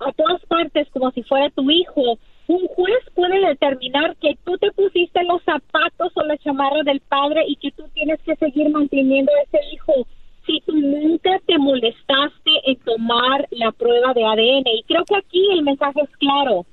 a 0.00 0.12
todas 0.12 0.40
partes 0.46 0.88
como 0.92 1.10
si 1.10 1.22
fuera 1.24 1.50
tu 1.50 1.68
hijo, 1.70 2.18
un 2.46 2.66
juez 2.68 2.98
puede 3.14 3.46
determinar 3.46 4.16
que 4.16 4.36
tú 4.44 4.56
te 4.58 4.72
pusiste 4.72 5.22
los 5.24 5.42
zapatos 5.42 6.12
o 6.14 6.22
la 6.24 6.36
chamarra 6.38 6.82
del 6.84 7.00
padre 7.00 7.44
y 7.46 7.56
que 7.56 7.70
tú 7.72 7.84
tienes 7.94 8.20
que 8.22 8.34
seguir 8.36 8.70
manteniendo 8.70 9.30
a 9.32 9.42
ese 9.42 9.58
hijo 9.72 10.06
si 10.46 10.60
tú 10.62 10.72
nunca 10.74 11.38
te 11.46 11.58
molestaste 11.58 12.50
en 12.64 12.76
tomar 12.76 13.46
la 13.50 13.70
prueba 13.72 14.12
de 14.14 14.24
ADN. 14.24 14.66
Y 14.66 14.82
creo 14.84 15.04
que 15.04 15.16
aquí 15.16 15.46
el 15.52 15.62
mensaje 15.62 16.00
es 16.00 16.16
claro. 16.16 16.64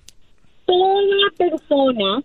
Toda 0.66 1.30
persona 1.38 2.24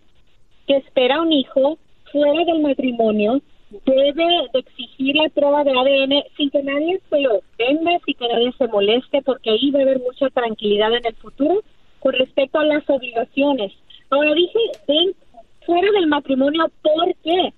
que 0.66 0.76
espera 0.76 1.20
un 1.20 1.32
hijo 1.32 1.78
fuera 2.10 2.44
del 2.44 2.60
matrimonio 2.60 3.40
debe 3.86 4.48
de 4.52 4.58
exigir 4.58 5.16
la 5.16 5.28
prueba 5.30 5.64
de 5.64 5.70
ADN 5.70 6.24
sin 6.36 6.50
que 6.50 6.62
nadie 6.62 7.00
se 7.08 7.20
lo 7.20 7.38
ofenda, 7.38 7.98
sin 8.04 8.14
que 8.14 8.28
nadie 8.28 8.52
se 8.58 8.68
moleste, 8.68 9.22
porque 9.22 9.50
ahí 9.50 9.70
va 9.70 9.80
a 9.80 9.82
haber 9.82 10.00
mucha 10.00 10.28
tranquilidad 10.30 10.94
en 10.94 11.06
el 11.06 11.14
futuro 11.16 11.62
con 12.00 12.12
respecto 12.12 12.58
a 12.58 12.64
las 12.64 12.88
obligaciones. 12.88 13.72
Ahora 14.10 14.34
dije, 14.34 14.58
ven 14.86 15.12
fuera 15.64 15.90
del 15.92 16.06
matrimonio, 16.06 16.70
¿por 16.82 17.14
qué? 17.22 17.52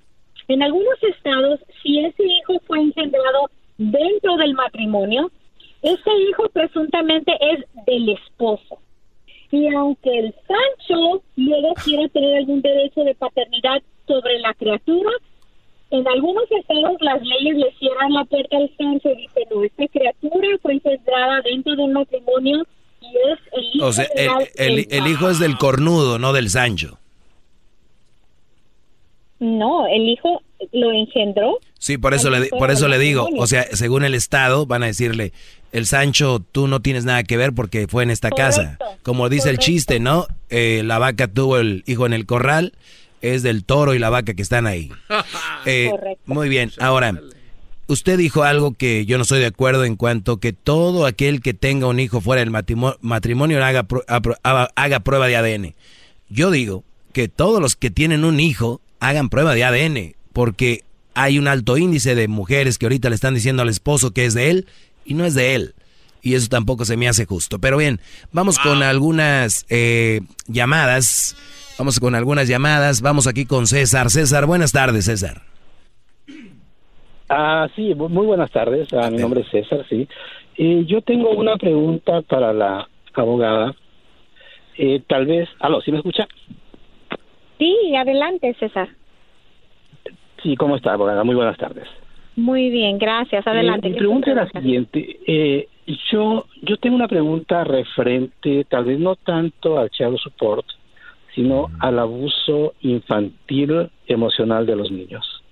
En 0.49 0.63
algunos 0.63 1.03
estados, 1.03 1.61
si 1.83 2.01
ese 2.01 2.23
hijo 2.23 2.61
fue 2.67 2.79
engendrado 2.79 3.51
dentro 3.79 4.37
del 4.37 4.55
matrimonio, 4.55 5.31
ese 5.83 6.11
hijo 6.29 6.49
presuntamente 6.51 7.33
es 7.41 7.65
del 7.87 8.11
esposo. 8.11 8.79
Y 9.55 9.73
aunque 9.73 10.19
el 10.19 10.35
Sancho 10.49 11.23
luego 11.37 11.75
quiera 11.85 12.09
tener 12.09 12.39
algún 12.39 12.61
derecho 12.61 13.05
de 13.05 13.15
paternidad 13.15 13.81
sobre 14.05 14.41
la 14.41 14.53
criatura, 14.55 15.11
en 15.91 16.09
algunos 16.09 16.43
estados 16.51 16.97
las 17.01 17.23
leyes 17.23 17.59
le 17.59 17.73
cierran 17.79 18.15
la 18.15 18.25
puerta 18.25 18.57
al 18.57 18.69
Sancho 18.77 19.11
y 19.11 19.17
dicen, 19.17 19.45
no, 19.53 19.63
esta 19.63 19.87
criatura 19.87 20.49
fue 20.61 20.73
engendrada 20.73 21.41
dentro 21.43 21.77
de 21.77 21.83
un 21.85 21.93
matrimonio 21.93 22.67
y 23.01 23.07
es 23.07 23.39
el 23.53 23.65
hijo. 23.75 23.87
O 23.87 23.93
sea, 23.93 24.07
el, 24.57 24.89
el, 24.91 25.07
hijo 25.07 25.31
es 25.31 25.39
del 25.39 25.57
cornudo, 25.57 26.19
no 26.19 26.33
del 26.33 26.51
Sancho. 26.51 26.99
No, 29.45 29.87
el 29.87 30.09
hijo 30.09 30.41
lo 30.73 30.91
engendró. 30.91 31.59
Sí, 31.79 31.99
por 31.99 32.15
eso, 32.15 32.31
le, 32.31 32.49
por 32.49 32.71
eso 32.71 32.89
le 32.89 32.99
digo, 32.99 33.29
o 33.37 33.47
sea, 33.47 33.67
según 33.73 34.03
el 34.03 34.15
Estado 34.15 34.65
van 34.65 34.83
a 34.83 34.87
decirle, 34.87 35.35
el 35.71 35.85
Sancho, 35.85 36.43
tú 36.51 36.67
no 36.67 36.81
tienes 36.81 37.05
nada 37.05 37.25
que 37.25 37.37
ver 37.37 37.53
porque 37.53 37.87
fue 37.87 38.05
en 38.05 38.11
esta 38.11 38.31
casa. 38.31 38.79
Como 39.03 39.29
dice 39.29 39.51
el 39.51 39.59
chiste, 39.59 40.01
¿no? 40.01 40.27
Eh, 40.49 40.81
la 40.83 40.99
vaca 40.99 41.29
tuvo 41.29 41.59
el 41.59 41.85
hijo 41.87 42.07
en 42.07 42.15
el 42.15 42.25
corral, 42.25 42.73
es 43.21 43.43
del 43.43 43.67
toro 43.67 43.93
y 43.93 43.99
la 43.99 44.09
vaca 44.09 44.33
que 44.33 44.41
están 44.41 44.67
ahí. 44.67 44.91
Eh, 45.67 45.91
muy 46.25 46.49
bien, 46.49 46.73
ahora, 46.79 47.19
usted 47.87 48.17
dijo 48.17 48.45
algo 48.45 48.73
que 48.73 49.05
yo 49.05 49.19
no 49.19 49.23
estoy 49.23 49.41
de 49.41 49.47
acuerdo 49.47 49.85
en 49.85 49.97
cuanto 49.97 50.39
que 50.39 50.55
todo 50.55 51.05
aquel 51.05 51.43
que 51.43 51.53
tenga 51.53 51.87
un 51.87 52.01
hijo 52.01 52.23
fuera 52.23 52.41
del 52.41 52.51
matrimonio, 52.51 53.65
haga, 53.65 53.87
haga 54.75 55.01
prueba 55.01 55.27
de 55.27 55.37
ADN. 55.37 55.75
Yo 56.31 56.51
digo 56.51 56.83
que 57.13 57.29
todos 57.29 57.61
los 57.61 57.77
que 57.77 57.91
tienen 57.91 58.25
un 58.25 58.41
hijo 58.41 58.81
hagan 59.09 59.29
prueba 59.29 59.55
de 59.55 59.65
ADN, 59.65 60.15
porque 60.33 60.81
hay 61.15 61.39
un 61.39 61.49
alto 61.49 61.77
índice 61.77 62.15
de 62.15 62.29
mujeres 62.29 62.79
que 62.79 62.87
ahorita 62.87 63.09
le 63.09 63.15
están 63.15 63.35
diciendo 63.35 63.63
al 63.63 63.69
esposo 63.69 64.13
que 64.13 64.25
es 64.25 64.35
de 64.35 64.51
él 64.51 64.67
y 65.05 65.15
no 65.15 65.25
es 65.25 65.35
de 65.35 65.55
él. 65.55 65.75
Y 66.23 66.35
eso 66.35 66.49
tampoco 66.49 66.87
se 66.87 66.97
me 66.97 67.07
hace 67.07 67.27
justo. 67.27 67.59
Pero 67.59 67.77
bien, 67.77 68.01
vamos 68.33 68.59
con 68.59 68.83
algunas 68.83 69.67
eh, 69.69 70.23
llamadas. 70.47 71.37
Vamos 71.79 72.01
con 72.01 72.15
algunas 72.15 72.49
llamadas. 72.49 73.03
Vamos 73.03 73.27
aquí 73.27 73.45
con 73.45 73.67
César. 73.67 74.09
César, 74.09 74.47
buenas 74.47 74.73
tardes, 74.73 75.05
César. 75.05 75.43
Ah, 77.29 77.69
sí, 77.77 77.95
muy 77.95 78.27
buenas 78.27 78.51
tardes. 78.51 78.89
Ah, 78.95 79.11
mi 79.11 79.19
nombre 79.19 79.43
es 79.43 79.51
César, 79.51 79.85
sí. 79.91 80.09
Eh, 80.57 80.85
yo 80.87 81.03
tengo 81.03 81.31
una 81.33 81.57
pregunta 81.57 82.23
para 82.23 82.55
la 82.55 82.89
abogada. 83.13 83.75
Eh, 84.79 85.03
tal 85.07 85.27
vez, 85.27 85.49
aló, 85.61 85.83
¿sí 85.83 85.93
me 85.93 85.99
escucha? 85.99 86.27
Sí, 87.59 87.95
adelante, 87.97 88.55
César. 88.55 88.89
Sí, 90.43 90.57
¿cómo 90.57 90.77
está, 90.77 90.93
abogada? 90.93 91.25
Muy 91.25 91.35
buenas 91.35 91.57
tardes. 91.57 91.89
Muy 92.37 92.71
bien, 92.71 92.99
gracias. 92.99 93.47
Adelante. 93.47 93.89
Eh, 93.89 93.91
mi 93.93 93.97
pregunta 93.97 94.31
es 94.31 94.37
la 94.37 94.49
siguiente. 94.49 95.21
Eh, 95.27 95.69
yo, 96.11 96.47
yo 96.63 96.77
tengo 96.79 96.97
una 96.97 97.09
pregunta 97.09 97.65
referente, 97.65 98.65
tal 98.65 98.85
vez 98.85 98.99
no 98.99 99.17
tanto 99.17 99.79
al 99.79 99.91
child 99.91 100.19
support, 100.19 100.67
sino 101.35 101.71
al 101.81 101.99
abuso 101.99 102.75
infantil 102.81 103.91
emocional 104.07 104.67
de 104.67 104.77
los 104.77 104.91
niños. 104.91 105.43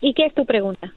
¿Y 0.00 0.12
qué 0.14 0.26
es 0.26 0.34
tu 0.34 0.44
pregunta? 0.44 0.92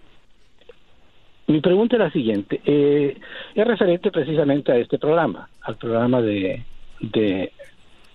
Mi 1.48 1.62
pregunta 1.62 1.96
es 1.96 2.00
la 2.00 2.12
siguiente. 2.12 2.62
Eh, 2.66 3.18
es 3.56 3.68
referente 3.68 4.12
precisamente 4.12 4.72
a 4.72 4.78
este 4.78 4.98
programa, 4.98 5.50
al 5.62 5.78
programa 5.78 6.22
de... 6.22 6.64
de 7.00 7.52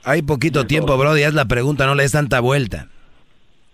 Hay 0.04 0.22
poquito 0.22 0.66
tiempo, 0.66 0.96
Brody, 0.96 1.22
haz 1.22 1.34
la 1.34 1.44
pregunta, 1.44 1.86
no 1.86 1.94
le 1.94 2.02
des 2.02 2.12
tanta 2.12 2.40
vuelta. 2.40 2.88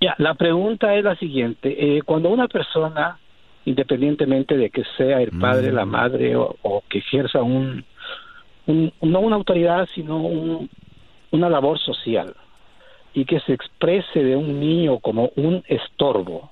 Ya, 0.00 0.14
la 0.18 0.34
pregunta 0.34 0.94
es 0.94 1.02
la 1.02 1.16
siguiente. 1.16 1.96
Eh, 1.96 2.02
cuando 2.02 2.28
una 2.28 2.48
persona, 2.48 3.18
independientemente 3.64 4.56
de 4.56 4.70
que 4.70 4.84
sea 4.96 5.20
el 5.22 5.30
padre, 5.38 5.72
la 5.72 5.84
mm. 5.84 5.90
madre 5.90 6.36
o, 6.36 6.84
que 6.88 6.98
ejerza 6.98 7.42
un, 7.42 7.84
no 8.66 9.20
una 9.20 9.36
autoridad, 9.36 9.88
sino 9.94 10.68
una 11.30 11.48
labor 11.48 11.78
social, 11.78 12.34
y 13.14 13.24
que 13.24 13.40
se 13.40 13.54
exprese 13.54 14.22
de 14.22 14.36
un 14.36 14.60
niño 14.60 14.98
como 14.98 15.30
un 15.36 15.64
estorbo, 15.66 16.50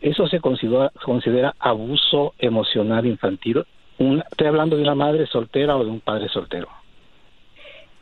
eso 0.00 0.26
se 0.26 0.40
considera, 0.40 0.92
considera 1.04 1.54
abuso 1.58 2.34
emocional 2.38 3.06
infantil. 3.06 3.64
estoy 3.98 4.46
hablando 4.46 4.76
de 4.76 4.82
una 4.82 4.94
madre 4.94 5.26
soltera 5.26 5.76
o 5.76 5.84
de 5.84 5.90
un 5.90 6.00
padre 6.00 6.28
soltero. 6.28 6.68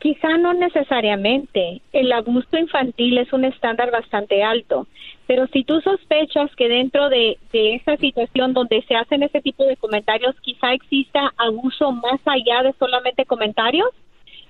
Quizá 0.05 0.37
no 0.37 0.53
necesariamente. 0.53 1.81
El 1.91 2.11
abuso 2.11 2.55
infantil 2.59 3.17
es 3.17 3.33
un 3.33 3.43
estándar 3.43 3.89
bastante 3.89 4.43
alto, 4.43 4.85
pero 5.25 5.47
si 5.47 5.63
tú 5.63 5.81
sospechas 5.81 6.55
que 6.55 6.69
dentro 6.69 7.09
de, 7.09 7.39
esa 7.51 7.97
situación 7.97 8.53
donde 8.53 8.83
se 8.83 8.93
hacen 8.93 9.23
ese 9.23 9.41
tipo 9.41 9.63
de 9.63 9.77
comentarios, 9.77 10.35
quizá 10.41 10.73
exista 10.73 11.33
abuso 11.37 11.91
más 11.91 12.21
allá 12.25 12.61
de 12.61 12.73
solamente 12.77 13.25
comentarios, 13.25 13.89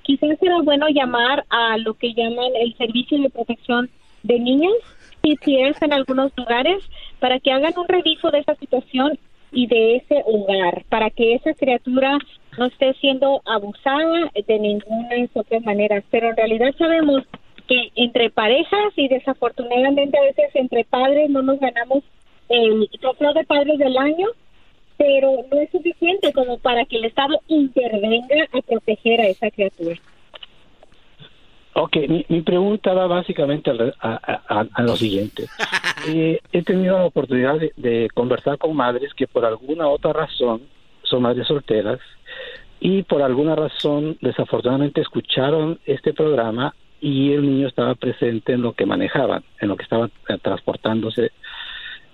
quizás 0.01 0.37
será 0.39 0.61
bueno 0.61 0.89
llamar 0.89 1.45
a 1.47 1.77
lo 1.77 1.93
que 1.93 2.13
llaman 2.13 2.51
el 2.59 2.75
Servicio 2.75 3.17
de 3.21 3.29
Protección 3.29 3.89
de 4.23 4.37
Niños, 4.37 4.75
CPS 5.21 5.85
en 5.85 5.93
algunos 5.93 6.33
lugares, 6.35 6.83
para 7.19 7.39
que 7.39 7.53
hagan 7.53 7.71
un 7.77 7.87
reviso 7.87 8.29
de 8.29 8.39
esa 8.39 8.55
situación 8.55 9.17
y 9.53 9.67
de 9.67 9.95
ese 9.95 10.21
hogar, 10.25 10.83
para 10.89 11.09
que 11.11 11.35
esa 11.35 11.53
criatura 11.53 12.17
no 12.57 12.65
esté 12.65 12.93
siendo 12.95 13.41
abusada 13.45 14.31
de 14.33 14.59
ninguna 14.59 15.09
de 15.09 15.29
otras 15.33 15.63
maneras. 15.63 16.03
Pero 16.09 16.29
en 16.29 16.37
realidad 16.37 16.73
sabemos 16.77 17.23
que 17.67 17.91
entre 17.95 18.29
parejas 18.29 18.93
y 18.95 19.07
desafortunadamente 19.07 20.17
a 20.17 20.23
veces 20.23 20.49
entre 20.53 20.83
padres 20.85 21.29
no 21.29 21.41
nos 21.41 21.59
ganamos 21.59 22.03
el 22.49 22.89
trofeo 22.99 23.33
de 23.33 23.43
padres 23.43 23.79
del 23.79 23.97
año, 23.97 24.27
pero 24.97 25.31
no 25.51 25.59
es 25.59 25.69
suficiente 25.71 26.31
como 26.31 26.57
para 26.59 26.85
que 26.85 26.97
el 26.97 27.05
Estado 27.05 27.39
intervenga 27.47 28.47
a 28.53 28.61
proteger 28.61 29.21
a 29.21 29.27
esa 29.27 29.49
criatura. 29.51 29.95
Ok, 31.77 31.97
mi, 32.29 32.41
pregunta 32.41 32.93
va 32.93 33.05
básicamente 33.05 33.69
a, 33.69 34.81
lo 34.81 34.95
siguiente. 34.95 35.45
Eh, 36.07 36.39
he 36.51 36.61
tenido 36.61 36.99
la 36.99 37.05
oportunidad 37.05 37.55
de, 37.77 38.09
conversar 38.13 38.59
con 38.59 38.75
madres 38.75 39.11
que 39.15 39.25
por 39.25 39.43
alguna 39.43 39.87
otra 39.87 40.13
razón 40.13 40.61
son 41.05 41.23
madres 41.23 41.47
solteras 41.47 41.99
y 42.79 43.03
por 43.03 43.21
alguna 43.21 43.55
razón 43.55 44.17
desafortunadamente 44.21 45.01
escucharon 45.01 45.79
este 45.85 46.13
programa 46.13 46.75
y 47.01 47.33
el 47.33 47.41
niño 47.43 47.67
estaba 47.67 47.95
presente 47.95 48.53
en 48.53 48.61
lo 48.61 48.73
que 48.73 48.85
manejaban, 48.85 49.43
en 49.59 49.69
lo 49.69 49.75
que 49.75 49.83
estaban 49.83 50.11
eh, 50.29 50.37
transportándose. 50.41 51.31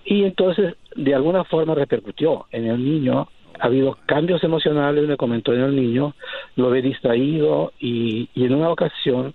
Y 0.06 0.24
entonces 0.24 0.76
de 0.96 1.16
alguna 1.16 1.44
forma 1.44 1.76
repercutió 1.76 2.46
en 2.52 2.66
el 2.68 2.84
niño. 2.84 3.30
Ha 3.60 3.68
habido 3.68 3.98
cambios 4.06 4.44
emocionales, 4.44 5.08
me 5.08 5.18
comentó 5.18 5.54
en 5.54 5.62
el 5.62 5.76
niño, 5.76 6.16
lo 6.56 6.70
ve 6.70 6.82
distraído 6.82 7.74
y, 7.80 8.30
y 8.34 8.46
en 8.46 8.56
una 8.56 8.70
ocasión 8.70 9.34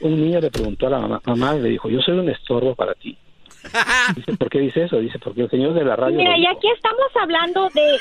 un 0.00 0.20
niño 0.20 0.40
le 0.40 0.50
preguntó 0.50 0.86
a 0.86 0.90
la 0.90 0.98
mamá, 1.00 1.20
mamá 1.24 1.54
le 1.54 1.70
dijo, 1.70 1.88
yo 1.88 2.00
soy 2.00 2.18
un 2.18 2.28
estorbo 2.28 2.74
para 2.74 2.94
ti. 2.94 3.16
Dice, 4.16 4.36
¿por 4.36 4.50
qué 4.50 4.60
dice 4.60 4.84
eso? 4.84 4.98
Dice, 4.98 5.18
porque 5.18 5.42
el 5.42 5.50
señor 5.50 5.74
de 5.74 5.84
la 5.84 5.96
radio... 5.96 6.18
Mira, 6.18 6.36
y 6.38 6.46
aquí 6.46 6.68
estamos 6.74 7.06
hablando 7.20 7.68
de... 7.74 7.96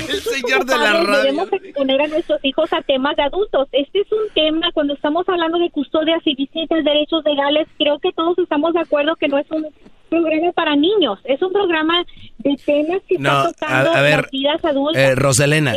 el 0.12 0.20
señor 0.20 0.64
de 0.64 0.76
la 0.76 0.92
radio. 1.02 1.22
Debemos 1.22 1.52
exponer 1.52 2.02
a 2.02 2.08
nuestros 2.08 2.44
hijos 2.44 2.72
a 2.72 2.82
temas 2.82 3.16
de 3.16 3.22
adultos. 3.22 3.68
Este 3.72 4.00
es 4.00 4.12
un 4.12 4.28
tema, 4.34 4.70
cuando 4.72 4.94
estamos 4.94 5.28
hablando 5.28 5.58
de 5.58 5.70
custodias 5.70 6.20
y 6.24 6.34
visitas, 6.34 6.84
derechos 6.84 7.24
legales, 7.24 7.68
creo 7.78 7.98
que 7.98 8.12
todos 8.12 8.38
estamos 8.38 8.74
de 8.74 8.80
acuerdo 8.80 9.16
que 9.16 9.28
no 9.28 9.38
es 9.38 9.50
un 9.50 9.66
programa 10.08 10.52
para 10.52 10.76
niños, 10.76 11.18
es 11.24 11.40
un 11.42 11.52
programa 11.52 12.04
de 12.38 12.56
temas 12.64 13.00
que 13.08 13.18
no, 13.18 13.48
está 13.48 13.66
tocando 13.66 13.90
a, 13.90 14.02
ver, 14.02 14.28
vidas 14.30 14.64
adultas. 14.64 15.02
Eh, 15.02 15.14
Roselena, 15.14 15.74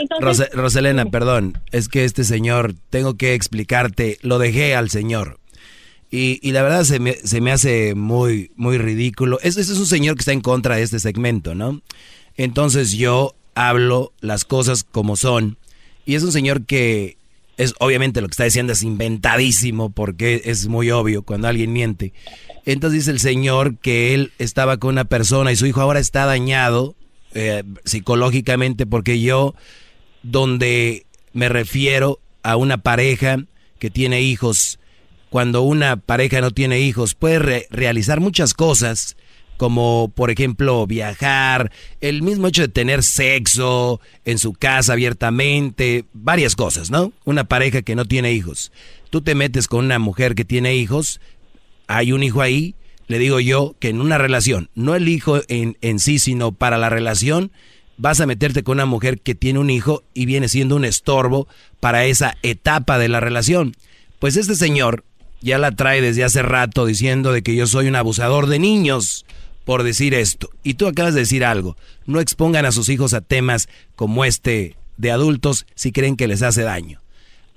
Roselena, 0.53 1.05
perdón, 1.05 1.53
es 1.71 1.87
que 1.89 2.03
este 2.03 2.23
señor, 2.23 2.73
tengo 2.89 3.15
que 3.15 3.33
explicarte, 3.33 4.17
lo 4.21 4.37
dejé 4.37 4.75
al 4.75 4.89
señor. 4.89 5.39
Y, 6.09 6.51
la 6.51 6.61
verdad 6.61 6.85
se 6.85 6.99
me, 6.99 7.13
se 7.13 7.41
me, 7.41 7.51
hace 7.51 7.93
muy, 7.93 8.51
muy 8.55 8.77
ridículo. 8.77 9.39
Ese 9.41 9.61
es 9.61 9.69
un 9.69 9.85
señor 9.85 10.15
que 10.15 10.21
está 10.21 10.31
en 10.31 10.41
contra 10.41 10.77
de 10.77 10.83
este 10.83 10.99
segmento, 10.99 11.53
¿no? 11.53 11.81
Entonces 12.37 12.93
yo 12.93 13.35
hablo 13.55 14.13
las 14.21 14.45
cosas 14.45 14.83
como 14.83 15.17
son. 15.17 15.57
Y 16.05 16.15
es 16.15 16.23
un 16.23 16.31
señor 16.31 16.65
que 16.65 17.17
es 17.57 17.73
obviamente 17.79 18.21
lo 18.21 18.27
que 18.27 18.33
está 18.33 18.43
diciendo 18.43 18.73
es 18.73 18.83
inventadísimo 18.83 19.89
porque 19.89 20.43
es 20.45 20.67
muy 20.67 20.91
obvio 20.91 21.23
cuando 21.23 21.47
alguien 21.47 21.73
miente. 21.73 22.13
Entonces 22.65 22.99
dice 22.99 23.11
el 23.11 23.19
señor 23.19 23.77
que 23.77 24.13
él 24.13 24.31
estaba 24.37 24.77
con 24.77 24.91
una 24.91 25.05
persona 25.05 25.51
y 25.51 25.55
su 25.55 25.65
hijo 25.65 25.81
ahora 25.81 25.99
está 25.99 26.25
dañado 26.25 26.95
eh, 27.33 27.63
psicológicamente 27.83 28.85
porque 28.85 29.19
yo, 29.19 29.55
donde 30.21 31.05
me 31.33 31.49
refiero 31.49 32.19
a 32.43 32.55
una 32.55 32.77
pareja 32.77 33.43
que 33.79 33.89
tiene 33.89 34.21
hijos, 34.21 34.79
cuando 35.29 35.61
una 35.61 35.97
pareja 35.97 36.41
no 36.41 36.51
tiene 36.51 36.79
hijos, 36.79 37.15
puede 37.15 37.67
realizar 37.69 38.19
muchas 38.19 38.53
cosas 38.53 39.17
como 39.57 40.11
por 40.15 40.29
ejemplo 40.29 40.85
viajar, 40.87 41.71
el 41.99 42.21
mismo 42.21 42.47
hecho 42.47 42.61
de 42.61 42.67
tener 42.67 43.03
sexo 43.03 43.99
en 44.23 44.37
su 44.37 44.53
casa 44.53 44.93
abiertamente, 44.93 46.05
varias 46.13 46.55
cosas, 46.55 46.91
¿no? 46.91 47.11
Una 47.25 47.45
pareja 47.45 47.81
que 47.81 47.95
no 47.95 48.05
tiene 48.05 48.33
hijos. 48.33 48.71
Tú 49.09 49.21
te 49.21 49.35
metes 49.35 49.67
con 49.67 49.85
una 49.85 49.99
mujer 49.99 50.35
que 50.35 50.45
tiene 50.45 50.75
hijos, 50.75 51.19
hay 51.87 52.11
un 52.11 52.23
hijo 52.23 52.41
ahí, 52.41 52.75
le 53.07 53.19
digo 53.19 53.39
yo 53.39 53.75
que 53.79 53.89
en 53.89 53.99
una 53.99 54.17
relación, 54.17 54.69
no 54.75 54.95
el 54.95 55.07
hijo 55.09 55.41
en, 55.47 55.77
en 55.81 55.99
sí, 55.99 56.19
sino 56.19 56.51
para 56.51 56.77
la 56.77 56.89
relación, 56.89 57.51
vas 57.97 58.19
a 58.19 58.27
meterte 58.27 58.63
con 58.63 58.77
una 58.77 58.85
mujer 58.85 59.19
que 59.19 59.33
tiene 59.33 59.59
un 59.59 59.69
hijo 59.69 60.03
y 60.13 60.25
viene 60.25 60.49
siendo 60.49 60.75
un 60.75 60.85
estorbo 60.85 61.47
para 61.79 62.05
esa 62.05 62.37
etapa 62.43 62.99
de 62.99 63.09
la 63.09 63.19
relación. 63.19 63.75
Pues 64.19 64.35
este 64.35 64.55
señor 64.55 65.03
ya 65.41 65.57
la 65.57 65.71
trae 65.71 66.01
desde 66.01 66.23
hace 66.23 66.41
rato 66.41 66.85
diciendo 66.85 67.31
de 67.31 67.41
que 67.41 67.55
yo 67.55 67.67
soy 67.67 67.87
un 67.87 67.95
abusador 67.95 68.47
de 68.47 68.59
niños 68.59 69.25
por 69.65 69.83
decir 69.83 70.13
esto. 70.13 70.49
Y 70.63 70.75
tú 70.75 70.87
acabas 70.87 71.13
de 71.13 71.21
decir 71.21 71.43
algo. 71.43 71.75
No 72.05 72.19
expongan 72.19 72.65
a 72.65 72.71
sus 72.71 72.89
hijos 72.89 73.13
a 73.13 73.21
temas 73.21 73.67
como 73.95 74.23
este 74.23 74.75
de 74.95 75.11
adultos 75.11 75.65
si 75.75 75.91
creen 75.91 76.15
que 76.15 76.27
les 76.27 76.41
hace 76.41 76.63
daño. 76.63 77.01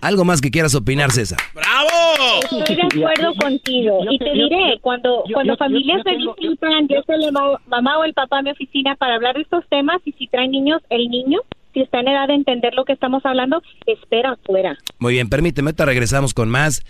Algo 0.01 0.25
más 0.25 0.41
que 0.41 0.51
quieras 0.51 0.75
opinar, 0.75 1.13
César. 1.13 1.39
¡Bravo! 1.55 2.41
Estoy 2.59 2.75
de 2.75 2.83
acuerdo 2.83 3.35
contigo. 3.35 4.01
Y 4.11 4.19
te 4.19 4.33
diré, 4.33 4.79
cuando, 4.81 5.25
cuando 5.33 5.57
familias 5.57 6.03
se 6.05 6.17
visitan, 6.17 6.89
yo 6.89 7.03
soy 7.07 7.21
la 7.21 7.59
mamá 7.67 7.99
o 7.99 8.05
el 8.05 8.15
papá 8.15 8.39
a 8.39 8.43
mi 8.43 8.51
oficina 8.51 8.97
para 8.97 9.17
hablar 9.17 9.37
de 9.37 9.43
estos 9.43 9.65
temas 9.69 10.01
y 10.05 10.13
si 10.13 10.27
traen 10.27 10.53
niños, 10.53 10.81
el 10.89 11.09
niño, 11.09 11.41
si 11.75 11.81
está 11.81 12.01
en 12.01 12.09
edad 12.09 12.29
de 12.29 12.35
entender 12.35 12.75
lo 12.75 12.85
que 12.85 12.93
estamos 12.95 13.25
hablando, 13.27 13.63
espera 13.87 14.33
afuera. 14.33 14.77
Muy 14.99 15.15
bien, 15.15 15.29
permíteme, 15.29 15.75
te 15.75 15.85
regresamos 15.85 16.33
con 16.33 16.49
más. 16.49 16.83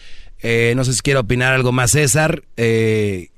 Eh, 0.43 0.73
no 0.77 0.85
sé 0.85 0.95
si 0.95 1.01
quiere 1.01 1.21
opinar 1.21 1.53
algo 1.53 1.73
más, 1.73 1.93
César. 1.93 2.43
Eh, 2.57 3.29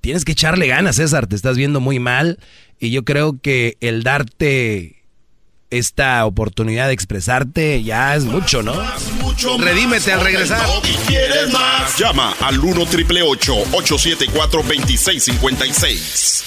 tienes 0.00 0.24
que 0.24 0.32
echarle 0.32 0.66
ganas, 0.66 0.96
César. 0.96 1.26
Te 1.26 1.36
estás 1.36 1.56
viendo 1.56 1.80
muy 1.80 1.98
mal. 1.98 2.38
Y 2.78 2.90
yo 2.90 3.04
creo 3.04 3.38
que 3.40 3.76
el 3.80 4.02
darte 4.02 4.98
esta 5.70 6.24
oportunidad 6.24 6.86
de 6.86 6.94
expresarte 6.94 7.82
ya 7.82 8.14
es 8.16 8.24
mucho, 8.24 8.62
¿no? 8.62 8.74
Redímete 9.58 10.12
al 10.12 10.22
regresar. 10.22 10.66
¿Quieres 11.06 11.52
más? 11.52 11.98
Llama 11.98 12.34
al 12.40 12.58
1 12.58 12.86
triple 12.86 13.22
874 13.22 14.62
2656. 14.62 16.44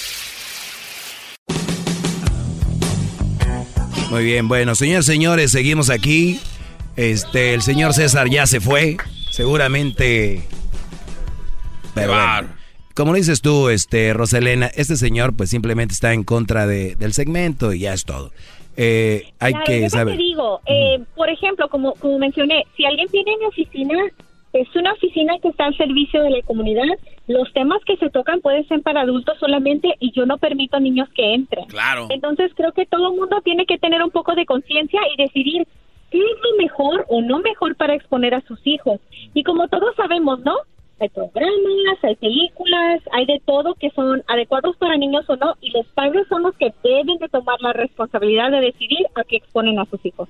Muy 4.10 4.24
bien, 4.24 4.46
bueno, 4.48 4.74
señores, 4.74 5.06
señores, 5.06 5.52
seguimos 5.52 5.88
aquí. 5.88 6.38
Este, 6.96 7.54
el 7.54 7.62
señor 7.62 7.94
César 7.94 8.28
ya 8.28 8.46
se 8.46 8.60
fue. 8.60 8.98
Seguramente. 9.32 10.42
Pero 11.94 12.12
bueno, 12.12 12.48
como 12.94 13.14
dices 13.14 13.40
tú, 13.40 13.70
este, 13.70 14.12
Roselena, 14.12 14.66
este 14.66 14.96
señor 14.96 15.34
pues 15.34 15.48
simplemente 15.48 15.94
está 15.94 16.12
en 16.12 16.22
contra 16.22 16.66
de, 16.66 16.96
del 16.96 17.14
segmento 17.14 17.72
y 17.72 17.80
ya 17.80 17.94
es 17.94 18.04
todo. 18.04 18.30
Eh, 18.76 19.32
hay 19.38 19.54
que 19.64 19.88
saber. 19.88 20.16
te 20.16 20.22
digo, 20.22 20.60
eh, 20.66 21.00
por 21.14 21.30
ejemplo, 21.30 21.68
como, 21.68 21.94
como 21.94 22.18
mencioné, 22.18 22.64
si 22.76 22.84
alguien 22.84 23.08
viene 23.10 23.32
a 23.32 23.38
mi 23.38 23.44
oficina, 23.46 23.98
es 24.52 24.68
una 24.76 24.92
oficina 24.92 25.38
que 25.40 25.48
está 25.48 25.64
al 25.64 25.76
servicio 25.78 26.22
de 26.22 26.28
la 26.28 26.42
comunidad. 26.42 26.84
Los 27.26 27.50
temas 27.54 27.78
que 27.86 27.96
se 27.96 28.10
tocan 28.10 28.42
pueden 28.42 28.68
ser 28.68 28.82
para 28.82 29.00
adultos 29.00 29.38
solamente 29.40 29.94
y 29.98 30.12
yo 30.12 30.26
no 30.26 30.36
permito 30.36 30.76
a 30.76 30.80
niños 30.80 31.08
que 31.14 31.32
entren. 31.34 31.64
Claro. 31.68 32.08
Entonces 32.10 32.52
creo 32.54 32.72
que 32.72 32.84
todo 32.84 33.12
el 33.12 33.18
mundo 33.18 33.40
tiene 33.42 33.64
que 33.64 33.78
tener 33.78 34.02
un 34.02 34.10
poco 34.10 34.34
de 34.34 34.44
conciencia 34.44 35.00
y 35.14 35.22
decidir 35.22 35.66
qué 36.12 36.18
es 36.18 36.38
lo 36.42 36.62
mejor 36.62 37.06
o 37.08 37.22
no 37.22 37.40
mejor 37.40 37.74
para 37.74 37.94
exponer 37.94 38.34
a 38.34 38.42
sus 38.42 38.60
hijos. 38.64 39.00
Y 39.34 39.42
como 39.42 39.66
todos 39.68 39.96
sabemos, 39.96 40.40
¿no? 40.40 40.54
Hay 41.00 41.08
programas, 41.08 41.98
hay 42.02 42.14
películas, 42.16 43.00
hay 43.10 43.26
de 43.26 43.40
todo 43.44 43.74
que 43.74 43.90
son 43.90 44.22
adecuados 44.28 44.76
para 44.76 44.96
niños 44.96 45.24
o 45.28 45.36
no, 45.36 45.56
y 45.60 45.70
los 45.70 45.86
padres 45.88 46.26
son 46.28 46.42
los 46.42 46.54
que 46.54 46.72
deben 46.84 47.18
de 47.18 47.28
tomar 47.28 47.60
la 47.60 47.72
responsabilidad 47.72 48.52
de 48.52 48.60
decidir 48.60 49.06
a 49.16 49.24
qué 49.24 49.36
exponen 49.36 49.80
a 49.80 49.86
sus 49.86 50.04
hijos. 50.06 50.28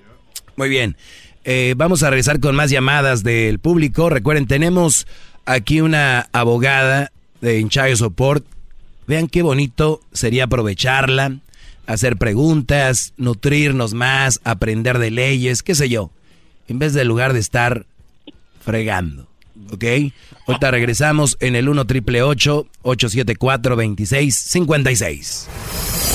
Muy 0.56 0.68
bien. 0.68 0.96
Eh, 1.44 1.74
vamos 1.76 2.02
a 2.02 2.10
regresar 2.10 2.38
con 2.38 2.54
más 2.54 2.70
llamadas 2.70 3.24
del 3.24 3.58
público. 3.58 4.08
Recuerden, 4.08 4.46
tenemos 4.46 5.06
aquí 5.44 5.80
una 5.80 6.28
abogada 6.32 7.10
de 7.40 7.58
Enchayo 7.58 7.96
Support. 7.96 8.44
Vean 9.06 9.26
qué 9.26 9.42
bonito 9.42 10.00
sería 10.12 10.44
aprovecharla, 10.44 11.38
hacer 11.86 12.16
preguntas, 12.16 13.12
nutrirnos 13.16 13.94
más, 13.94 14.40
aprender 14.44 14.98
de 14.98 15.10
leyes, 15.10 15.62
qué 15.62 15.74
sé 15.74 15.88
yo, 15.88 16.10
en 16.68 16.78
vez 16.78 16.92
del 16.94 17.08
lugar 17.08 17.32
de 17.32 17.40
estar 17.40 17.86
fregando. 18.64 19.26
¿Ok? 19.70 19.84
Ahorita 20.46 20.70
regresamos 20.70 21.36
en 21.40 21.56
el 21.56 21.68
1 21.68 21.86
triple 21.86 22.22
874 22.22 23.76
2656. 23.76 25.48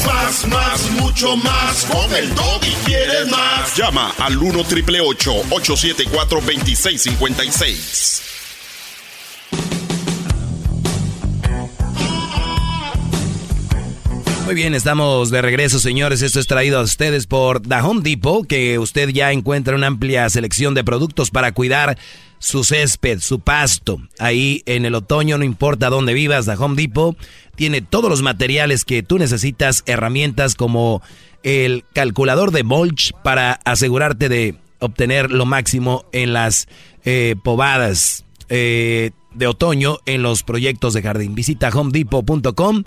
Más, 0.06 0.48
más, 0.48 0.92
mucho 0.92 1.36
más. 1.38 1.86
Con 1.86 2.14
el 2.16 2.30
y 2.30 2.74
quieres 2.86 3.30
más. 3.30 3.76
Llama 3.76 4.14
al 4.20 4.38
1 4.38 4.64
triple 4.66 5.02
874 5.02 6.42
2656. 6.42 8.37
Muy 14.48 14.56
bien, 14.56 14.76
estamos 14.76 15.30
de 15.30 15.42
regreso, 15.42 15.78
señores. 15.78 16.22
Esto 16.22 16.40
es 16.40 16.48
traído 16.48 16.80
a 16.80 16.82
ustedes 16.82 17.28
por 17.28 17.60
The 17.60 17.82
Home 17.82 18.00
Depot, 18.00 18.48
que 18.48 18.80
usted 18.80 19.10
ya 19.10 19.34
encuentra 19.34 19.76
una 19.76 19.88
amplia 19.88 20.30
selección 20.30 20.74
de 20.74 20.86
productos 20.86 21.32
para 21.32 21.52
cuidar 21.52 21.98
su 22.40 22.64
césped, 22.64 23.20
su 23.20 23.42
pasto. 23.42 24.00
Ahí 24.20 24.64
en 24.66 24.86
el 24.86 24.96
otoño, 24.96 25.38
no 25.38 25.44
importa 25.44 25.90
dónde 25.90 26.14
vivas, 26.14 26.46
The 26.46 26.54
Home 26.54 26.82
Depot 26.82 27.18
tiene 27.58 27.82
todos 27.82 28.10
los 28.10 28.22
materiales 28.22 28.86
que 28.86 29.04
tú 29.04 29.20
necesitas, 29.20 29.84
herramientas 29.86 30.56
como 30.56 31.02
el 31.44 31.84
calculador 31.92 32.52
de 32.52 32.64
mulch 32.64 33.12
para 33.26 33.60
asegurarte 33.66 34.30
de 34.30 34.56
obtener 34.80 35.30
lo 35.30 35.46
máximo 35.46 36.06
en 36.14 36.32
las 36.32 36.70
eh, 37.04 37.36
pobadas 37.44 38.24
eh, 38.48 39.12
de 39.34 39.48
otoño 39.48 39.98
en 40.06 40.24
los 40.24 40.44
proyectos 40.44 40.94
de 40.94 41.02
jardín. 41.02 41.36
Visita 41.36 41.68
homedepot.com 41.68 42.86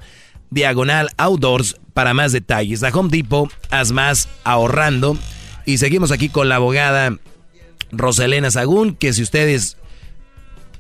diagonal 0.51 1.11
outdoors 1.17 1.77
para 1.95 2.15
más 2.15 2.33
detalles. 2.33 2.83
A 2.83 2.89
Home 2.89 3.11
Depot, 3.11 3.51
haz 3.71 3.93
más 3.93 4.29
ahorrando. 4.45 5.17
Y 5.67 5.79
seguimos 5.79 6.11
aquí 6.11 6.29
con 6.29 6.49
la 6.49 6.57
abogada 6.57 7.17
Roselena 7.93 8.51
Sagún, 8.51 8.95
que 8.95 9.13
si 9.13 9.23
ustedes 9.23 9.77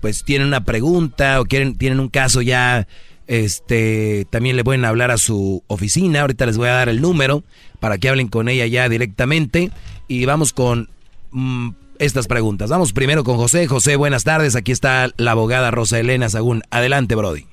pues 0.01 0.25
tienen 0.25 0.49
una 0.49 0.65
pregunta 0.65 1.41
o 1.41 1.45
quieren, 1.45 1.77
tienen 1.77 2.01
un 2.01 2.09
caso 2.09 2.41
ya, 2.41 2.89
este, 3.27 4.27
también 4.31 4.57
le 4.57 4.65
pueden 4.65 4.85
hablar 4.85 5.11
a 5.11 5.19
su 5.19 5.63
oficina. 5.67 6.23
Ahorita 6.23 6.47
les 6.47 6.57
voy 6.57 6.69
a 6.69 6.73
dar 6.73 6.89
el 6.89 7.01
número 7.01 7.45
para 7.81 7.99
que 7.99 8.09
hablen 8.09 8.29
con 8.29 8.49
ella 8.49 8.67
ya 8.67 8.89
directamente. 8.89 9.71
Y 10.09 10.25
vamos 10.25 10.53
con 10.53 10.89
mm, 11.31 11.71
estas 11.99 12.27
preguntas. 12.27 12.71
Vamos 12.71 12.93
primero 12.93 13.23
con 13.23 13.37
José. 13.37 13.67
José, 13.67 13.97
buenas 13.97 14.25
tardes. 14.25 14.57
Aquí 14.57 14.73
está 14.73 15.11
la 15.17 15.33
abogada 15.33 15.71
Rosa 15.71 15.99
Elena 15.99 16.29
Sagún. 16.29 16.63
Adelante, 16.71 17.15
Brody. 17.15 17.50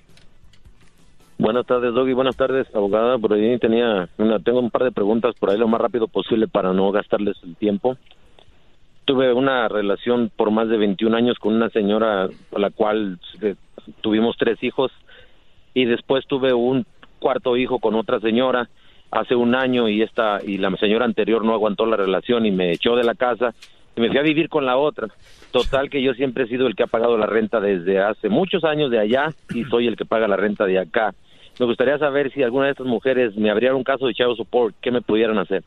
Buenas 1.39 1.67
tardes, 1.67 1.93
Doggy. 1.93 2.13
Buenas 2.13 2.35
tardes, 2.35 2.67
abogada. 2.73 3.19
Por 3.19 3.33
ahí 3.33 3.59
tenía 3.59 4.09
tengo 4.43 4.59
un 4.59 4.71
par 4.71 4.83
de 4.83 4.91
preguntas 4.91 5.35
por 5.39 5.51
ahí 5.51 5.57
lo 5.57 5.67
más 5.67 5.79
rápido 5.79 6.07
posible 6.07 6.47
para 6.47 6.73
no 6.73 6.91
gastarles 6.91 7.37
el 7.43 7.55
tiempo. 7.55 7.97
Tuve 9.05 9.31
una 9.33 9.67
relación 9.67 10.31
por 10.35 10.49
más 10.49 10.67
de 10.67 10.77
21 10.77 11.15
años 11.15 11.37
con 11.37 11.53
una 11.53 11.69
señora 11.69 12.27
con 12.49 12.61
la 12.61 12.71
cual 12.71 13.19
eh, 13.41 13.55
tuvimos 14.01 14.35
tres 14.37 14.61
hijos 14.63 14.91
y 15.75 15.85
después 15.85 16.25
tuve 16.25 16.53
un 16.53 16.85
cuarto 17.19 17.55
hijo 17.55 17.77
con 17.77 17.93
otra 17.93 18.19
señora 18.19 18.67
hace 19.11 19.35
un 19.35 19.53
año 19.53 19.87
y 19.87 20.01
esta 20.01 20.39
y 20.43 20.57
la 20.57 20.75
señora 20.77 21.05
anterior 21.05 21.45
no 21.45 21.53
aguantó 21.53 21.85
la 21.85 21.97
relación 21.97 22.47
y 22.47 22.51
me 22.51 22.71
echó 22.71 22.95
de 22.95 23.03
la 23.03 23.13
casa 23.13 23.53
y 23.95 24.01
me 24.01 24.09
fui 24.09 24.17
a 24.17 24.23
vivir 24.23 24.49
con 24.49 24.65
la 24.65 24.77
otra. 24.77 25.07
Total 25.51 25.89
que 25.89 26.01
yo 26.01 26.13
siempre 26.13 26.43
he 26.43 26.47
sido 26.47 26.65
el 26.65 26.75
que 26.75 26.83
ha 26.83 26.87
pagado 26.87 27.15
la 27.15 27.27
renta 27.27 27.59
desde 27.59 27.99
hace 27.99 28.27
muchos 28.27 28.63
años 28.63 28.89
de 28.89 28.99
allá 28.99 29.29
y 29.53 29.63
soy 29.65 29.87
el 29.87 29.95
que 29.95 30.05
paga 30.05 30.27
la 30.27 30.35
renta 30.35 30.65
de 30.65 30.79
acá. 30.79 31.13
Me 31.59 31.65
gustaría 31.65 31.97
saber 31.97 32.31
si 32.31 32.43
alguna 32.43 32.65
de 32.65 32.71
estas 32.71 32.85
mujeres 32.85 33.35
me 33.35 33.49
abriera 33.49 33.75
un 33.75 33.83
caso 33.83 34.05
de 34.07 34.13
child 34.13 34.37
support, 34.37 34.75
¿qué 34.81 34.91
me 34.91 35.01
pudieran 35.01 35.39
hacer? 35.39 35.63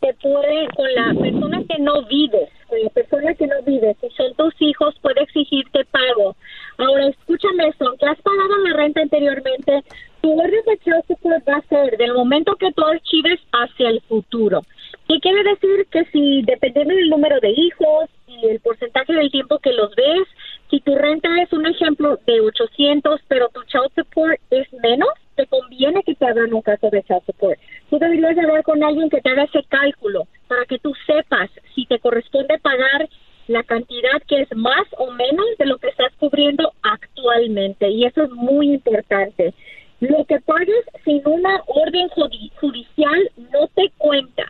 Te 0.00 0.14
puede, 0.14 0.68
con 0.76 0.94
la 0.94 1.14
persona 1.20 1.62
que 1.68 1.82
no 1.82 2.04
vives, 2.04 2.48
con 2.68 2.80
la 2.82 2.90
persona 2.90 3.34
que 3.34 3.46
no 3.46 3.62
vives, 3.66 3.96
si 4.00 4.08
son 4.10 4.32
tus 4.34 4.54
hijos, 4.60 4.94
puede 5.00 5.22
exigirte 5.22 5.84
pago. 5.86 6.36
Ahora, 6.76 7.08
escúchame 7.08 7.66
eso, 7.68 7.94
que 7.98 8.06
has 8.06 8.20
pagado 8.20 8.58
la 8.58 8.76
renta 8.76 9.00
anteriormente, 9.00 9.82
tu 10.20 10.38
orden 10.38 10.62
de 10.66 10.78
child 10.78 11.04
support 11.08 11.48
va 11.48 11.56
a 11.56 11.62
ser 11.62 11.96
del 11.96 12.14
momento 12.14 12.54
que 12.56 12.70
tú 12.72 12.84
archives 12.84 13.40
hacia 13.52 13.88
el 13.88 14.00
futuro. 14.02 14.62
¿Qué 15.08 15.18
quiere 15.20 15.42
decir? 15.42 15.86
Que 15.90 16.04
si, 16.12 16.42
dependiendo 16.42 16.94
del 16.94 17.08
número 17.08 17.40
de 17.40 17.50
hijos 17.50 18.10
y 18.26 18.46
el 18.46 18.60
porcentaje 18.60 19.14
del 19.14 19.30
tiempo 19.30 19.58
que 19.58 19.72
los 19.72 19.94
ves, 19.96 20.28
si 20.70 20.80
tu 20.80 20.94
renta 20.94 21.28
es 21.40 21.52
un 21.52 21.66
ejemplo 21.66 22.18
de 22.26 22.40
800, 22.40 23.20
pero 23.26 23.48
tu 23.48 23.62
child 23.64 23.90
support 23.94 24.38
es 24.50 24.70
menos, 24.82 25.08
te 25.34 25.46
conviene 25.46 26.02
que 26.02 26.14
te 26.14 26.26
hagan 26.26 26.52
un 26.52 26.62
caso 26.62 26.90
de 26.90 27.02
child 27.04 27.22
support. 27.24 27.58
Tú 27.88 27.98
deberías 27.98 28.36
hablar 28.36 28.62
con 28.62 28.82
alguien 28.82 29.08
que 29.08 29.20
te 29.20 29.30
haga 29.30 29.44
ese 29.44 29.62
cálculo 29.68 30.26
para 30.46 30.64
que 30.66 30.78
tú 30.78 30.92
sepas 31.06 31.50
si 31.74 31.86
te 31.86 31.98
corresponde 31.98 32.58
pagar 32.58 33.08
la 33.46 33.62
cantidad 33.62 34.20
que 34.26 34.42
es 34.42 34.56
más 34.56 34.86
o 34.98 35.10
menos 35.12 35.46
de 35.58 35.66
lo 35.66 35.78
que 35.78 35.88
estás 35.88 36.12
cubriendo 36.18 36.72
actualmente. 36.82 37.88
Y 37.88 38.04
eso 38.04 38.24
es 38.24 38.30
muy 38.30 38.74
importante. 38.74 39.54
Lo 40.00 40.24
que 40.26 40.38
pagues 40.40 40.84
sin 41.04 41.22
una 41.26 41.62
orden 41.66 42.08
judicial 42.08 43.30
no 43.52 43.68
te 43.74 43.90
cuenta. 43.96 44.44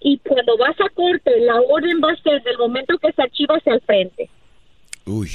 Y 0.00 0.18
cuando 0.18 0.56
vas 0.56 0.80
a 0.80 0.88
corte, 0.88 1.38
la 1.40 1.60
orden 1.60 2.00
va 2.02 2.12
a 2.12 2.22
ser 2.22 2.42
del 2.42 2.56
momento 2.56 2.98
que 2.98 3.12
se 3.12 3.22
archiva 3.22 3.56
hacia 3.56 3.74
el 3.74 3.80
frente. 3.82 4.30
Uy. 5.06 5.30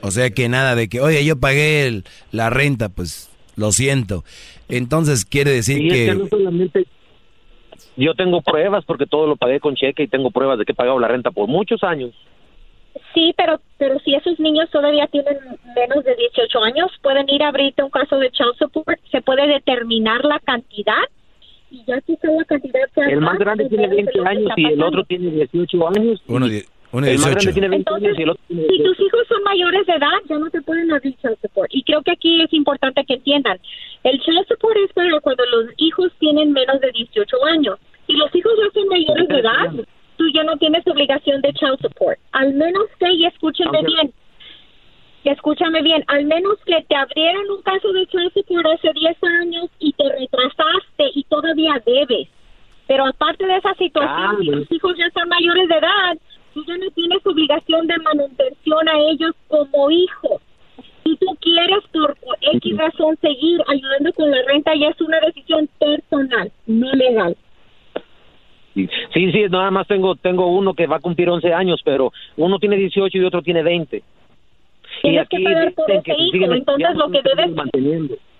O 0.00 0.10
sea 0.10 0.30
que 0.30 0.48
nada 0.48 0.74
de 0.74 0.88
que, 0.88 1.00
oye, 1.00 1.24
yo 1.24 1.38
pagué 1.38 2.02
la 2.32 2.50
renta, 2.50 2.88
pues 2.88 3.30
lo 3.56 3.70
siento. 3.72 4.24
Entonces 4.68 5.24
quiere 5.24 5.52
decir 5.52 5.78
que... 5.88 6.16
yo 7.96 8.14
tengo 8.14 8.40
pruebas 8.42 8.84
porque 8.84 9.06
todo 9.06 9.26
lo 9.26 9.36
pagué 9.36 9.60
con 9.60 9.76
cheque 9.76 10.02
y 10.02 10.08
tengo 10.08 10.30
pruebas 10.30 10.58
de 10.58 10.64
que 10.64 10.72
he 10.72 10.74
pagado 10.74 10.98
la 10.98 11.08
renta 11.08 11.30
por 11.30 11.48
muchos 11.48 11.82
años. 11.84 12.12
Sí, 13.14 13.32
pero 13.36 13.60
pero 13.78 13.98
si 14.00 14.14
esos 14.14 14.38
niños 14.38 14.68
todavía 14.70 15.06
tienen 15.06 15.38
menos 15.74 16.04
de 16.04 16.14
18 16.14 16.58
años, 16.62 16.90
pueden 17.02 17.28
ir 17.28 17.42
a 17.42 17.48
abrirte 17.48 17.82
un 17.82 17.90
caso 17.90 18.18
de 18.18 18.30
child 18.30 18.54
support, 18.58 18.98
se 19.10 19.22
puede 19.22 19.46
determinar 19.46 20.24
la 20.24 20.38
cantidad 20.40 21.02
y 21.70 21.84
ya 21.86 22.00
si 22.02 22.18
la 22.22 22.44
cantidad 22.44 22.82
El 22.96 23.20
más 23.20 23.38
grande 23.38 23.68
tiene 23.68 23.88
20 23.88 24.20
años 24.26 24.52
y 24.56 24.66
el 24.66 24.82
otro 24.82 25.04
tiene 25.04 25.30
18 25.30 25.88
años. 25.88 26.22
Uno 26.26 26.46
de 27.00 27.12
El 27.12 27.18
más 27.18 27.26
18. 27.26 27.32
grande 27.32 27.52
tiene 27.52 27.68
20 27.68 27.94
años 27.94 28.18
y 28.18 28.22
el 28.22 28.28
otro 28.30 28.42
tiene 28.48 28.66
Si 28.68 28.82
tus 28.82 29.00
hijos 29.00 29.20
son 29.28 29.42
mayores 29.44 29.86
de 29.86 29.92
edad, 29.94 30.18
ya 30.28 30.38
no 30.38 30.50
te 30.50 30.60
pueden 30.62 30.92
abrir 30.92 31.14
child 31.16 31.38
support. 31.40 31.70
Y 31.72 31.82
creo 31.84 32.02
que 32.02 32.10
aquí 32.12 32.42
es 32.42 32.52
importante 32.52 33.04
que 33.06 33.14
entiendan, 33.14 33.58
el 34.04 34.20
child 34.20 34.46
support 34.48 34.76
es 34.84 34.92
para 34.92 35.20
cuando 35.20 35.44
los 35.46 35.70
hijos 35.78 36.12
tienen 36.18 36.52
menos 36.52 36.80
de 36.80 36.90
18 36.92 37.44
años. 37.46 37.78
Si 38.06 38.12
los 38.14 38.34
hijos 38.34 38.52
ya 38.58 38.70
son 38.80 38.88
mayores 38.88 39.28
de 39.28 39.38
edad, 39.38 39.72
tú 40.16 40.24
ya 40.34 40.42
no 40.44 40.56
tienes 40.58 40.86
obligación 40.86 41.40
de 41.40 41.52
child 41.54 41.78
support. 41.80 42.18
Al 42.32 42.52
menos 42.52 42.84
que, 42.98 43.10
y 43.12 43.24
escúchenme 43.26 43.78
Aunque- 43.78 43.92
bien, 43.92 44.12
escúchame 45.24 45.82
bien, 45.82 46.04
al 46.08 46.24
menos 46.24 46.56
que 46.66 46.82
te 46.88 46.96
abrieran 46.96 47.48
un 47.50 47.62
caso 47.62 47.92
de 47.92 48.06
child 48.06 48.32
support 48.34 48.66
hace 48.66 48.92
10 48.92 49.16
años 49.22 49.70
y 49.78 49.92
te 49.92 50.04
retrasaste 50.08 51.10
y 51.14 51.24
todavía 51.24 51.80
debes. 51.86 52.28
Pero 52.88 53.06
aparte 53.06 53.46
de 53.46 53.56
esa 53.56 53.72
situación, 53.74 54.10
Ah, 54.10 54.36
si 54.40 54.50
tus 54.50 54.72
hijos 54.72 54.96
ya 54.98 55.08
son 55.10 55.28
mayores 55.28 55.68
de 55.68 55.76
edad, 55.76 56.18
tú 56.54 56.64
ya 56.64 56.76
no 56.76 56.90
tienes 56.90 57.26
obligación 57.26 57.86
de 57.86 57.98
manutención 57.98 58.88
a 58.88 58.98
ellos 59.10 59.32
como 59.48 59.90
hijos. 59.90 60.40
Si 61.04 61.16
tú 61.16 61.26
quieres 61.40 61.82
por 61.92 62.16
X 62.40 62.76
razón 62.76 63.16
seguir 63.20 63.60
ayudando 63.68 64.12
con 64.12 64.30
la 64.30 64.38
renta, 64.46 64.74
ya 64.74 64.88
es 64.88 65.00
una 65.00 65.20
decisión 65.20 65.68
personal, 65.78 66.50
no 66.66 66.92
legal. 66.92 67.36
Sí, 68.74 68.88
sí, 69.12 69.44
nada 69.50 69.70
más 69.70 69.86
tengo 69.86 70.14
tengo 70.16 70.46
uno 70.46 70.72
que 70.72 70.86
va 70.86 70.96
a 70.96 71.00
cumplir 71.00 71.28
11 71.28 71.52
años, 71.52 71.80
pero 71.84 72.12
uno 72.36 72.58
tiene 72.58 72.76
18 72.76 73.18
y 73.18 73.24
otro 73.24 73.42
tiene 73.42 73.62
20. 73.62 74.02
Tienes 75.02 75.28
que 75.28 75.40
pagar 75.40 75.74
por 75.74 75.90
ese 75.90 76.02
si 76.14 76.22
hijo, 76.22 76.32
siguen 76.32 76.52
entonces 76.52 76.94
lo 76.94 77.10
que 77.10 77.22
debes- 77.22 77.50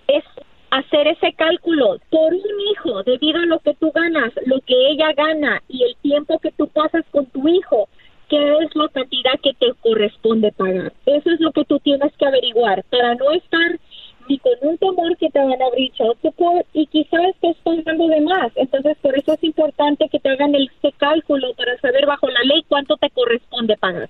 es 0.07 0.23
hacer 0.71 1.07
ese 1.07 1.33
cálculo 1.33 1.97
por 2.09 2.33
un 2.33 2.61
hijo, 2.71 3.03
debido 3.03 3.39
a 3.39 3.45
lo 3.45 3.59
que 3.59 3.75
tú 3.75 3.91
ganas, 3.91 4.33
lo 4.47 4.59
que 4.61 4.73
ella 4.89 5.13
gana 5.13 5.61
y 5.67 5.83
el 5.83 5.95
tiempo 5.97 6.39
que 6.39 6.51
tú 6.51 6.67
pasas 6.67 7.05
con 7.11 7.27
tu 7.27 7.47
hijo, 7.47 7.87
qué 8.33 8.65
es 8.65 8.75
la 8.75 8.87
cantidad 8.89 9.39
que 9.43 9.53
te 9.53 9.73
corresponde 9.81 10.51
pagar. 10.53 10.91
Eso 11.05 11.29
es 11.29 11.39
lo 11.39 11.51
que 11.51 11.65
tú 11.65 11.79
tienes 11.79 12.11
que 12.17 12.25
averiguar 12.25 12.83
para 12.89 13.13
no 13.13 13.31
estar 13.31 13.79
ni 14.27 14.39
con 14.39 14.53
un 14.61 14.77
temor 14.79 15.15
que 15.17 15.29
te 15.29 15.37
van 15.37 15.61
a 15.61 15.65
abrir 15.65 15.91
child 15.91 16.17
support 16.21 16.65
y 16.73 16.87
quizás 16.87 17.35
te 17.41 17.49
estás 17.49 17.85
dando 17.85 18.07
de 18.07 18.21
más. 18.21 18.51
Entonces, 18.55 18.97
por 19.01 19.15
eso 19.15 19.33
es 19.33 19.43
importante 19.43 20.09
que 20.09 20.19
te 20.19 20.29
hagan 20.29 20.55
ese 20.55 20.93
cálculo 20.97 21.53
para 21.53 21.77
saber 21.79 22.07
bajo 22.07 22.27
la 22.27 22.41
ley 22.43 22.65
cuánto 22.67 22.97
te 22.97 23.09
corresponde 23.11 23.77
pagar. 23.77 24.09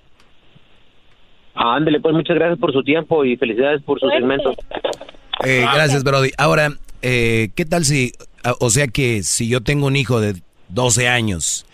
Ah, 1.54 1.74
ándele, 1.76 2.00
pues 2.00 2.14
muchas 2.14 2.36
gracias 2.36 2.58
por 2.58 2.72
su 2.72 2.82
tiempo 2.82 3.26
y 3.26 3.36
felicidades 3.36 3.82
por 3.82 4.00
su 4.00 4.08
segmento. 4.08 4.54
Eh, 5.44 5.66
gracias, 5.74 6.02
Brody. 6.02 6.30
Ahora, 6.38 6.70
eh, 7.02 7.50
¿qué 7.54 7.66
tal 7.66 7.84
si, 7.84 8.12
ah, 8.42 8.54
o 8.58 8.70
sea 8.70 8.86
que 8.86 9.22
si 9.22 9.50
yo 9.50 9.60
tengo 9.60 9.86
un 9.86 9.96
hijo 9.96 10.20
de 10.20 10.40
12 10.70 11.08
años 11.08 11.66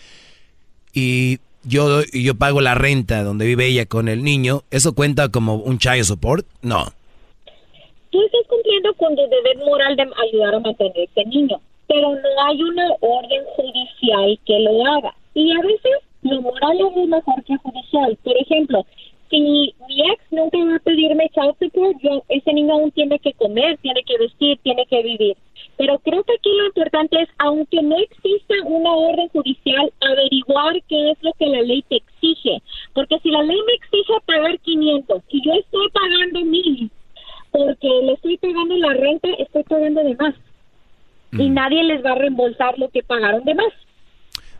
y 0.93 1.39
yo, 1.65 2.03
yo 2.13 2.35
pago 2.35 2.61
la 2.61 2.75
renta 2.75 3.23
donde 3.23 3.47
vive 3.47 3.67
ella 3.67 3.87
con 3.87 4.09
el 4.09 4.23
niño, 4.23 4.63
¿eso 4.71 4.95
cuenta 4.95 5.29
como 5.29 5.57
un 5.57 5.79
child 5.79 6.05
support? 6.05 6.47
No. 6.63 6.87
tú 8.11 8.23
estás 8.23 8.47
cumpliendo 8.49 8.93
con 8.95 9.15
tu 9.15 9.23
deber 9.23 9.59
moral 9.65 9.97
de 9.97 10.03
ayudar 10.29 10.55
a 10.55 10.61
mantener 10.61 10.97
a 10.97 11.03
este 11.03 11.25
niño, 11.27 11.61
pero 11.87 12.11
no 12.11 12.47
hay 12.47 12.63
una 12.63 12.87
orden 13.01 13.43
judicial 13.57 14.39
que 14.47 14.59
lo 14.61 14.87
haga. 14.87 15.15
Y 15.35 15.53
a 15.53 15.61
veces 15.63 15.93
lo 16.23 16.43
moral 16.43 16.79
es 16.81 17.09
mejor 17.09 17.45
que 17.45 17.57
judicial. 17.59 18.19
Por 18.23 18.37
ejemplo, 18.37 18.85
si 19.31 19.41
mi 19.41 19.75
ex 20.13 20.23
nunca 20.31 20.59
va 20.59 20.77
a 20.77 20.81
pedirme 20.81 21.31
child 21.31 21.55
support, 21.59 21.97
yo, 22.03 22.23
ese 22.29 22.53
niño 22.53 22.75
aún 22.75 22.91
tiene 22.91 23.19
que 23.19 23.33
comer, 23.35 23.79
tiene 23.79 24.03
que 24.05 24.19
vestir, 24.19 24.59
tiene 24.63 24.85
que 24.87 25.03
vivir. 25.03 25.37
Pero 25.81 25.99
creo 26.01 26.23
que 26.25 26.35
aquí 26.35 26.51
lo 26.59 26.67
importante 26.67 27.23
es, 27.23 27.29
aunque 27.39 27.81
no 27.81 27.97
exista 27.97 28.55
una 28.67 28.91
orden 28.91 29.31
judicial, 29.31 29.91
averiguar 30.03 30.75
qué 30.87 31.13
es 31.13 31.17
lo 31.23 31.33
que 31.39 31.47
la 31.47 31.63
ley 31.63 31.83
te 31.89 31.97
exige. 31.97 32.61
Porque 32.93 33.19
si 33.23 33.31
la 33.31 33.43
ley 33.43 33.57
me 33.67 33.73
exige 33.73 34.13
pagar 34.27 34.59
500 34.59 35.23
y 35.31 35.43
yo 35.43 35.53
estoy 35.55 35.89
pagando 35.89 36.45
1000, 36.45 36.91
porque 37.51 37.89
le 38.05 38.13
estoy 38.13 38.37
pagando 38.37 38.77
la 38.77 38.93
renta, 38.93 39.29
estoy 39.39 39.63
pagando 39.63 40.05
de 40.05 40.17
más. 40.17 40.35
Y 41.33 41.49
nadie 41.49 41.83
les 41.85 42.05
va 42.05 42.13
a 42.13 42.17
reembolsar 42.17 42.79
lo 42.79 42.91
que 42.91 43.03
pagaron 43.03 43.43
de 43.47 43.55
más. 43.55 43.73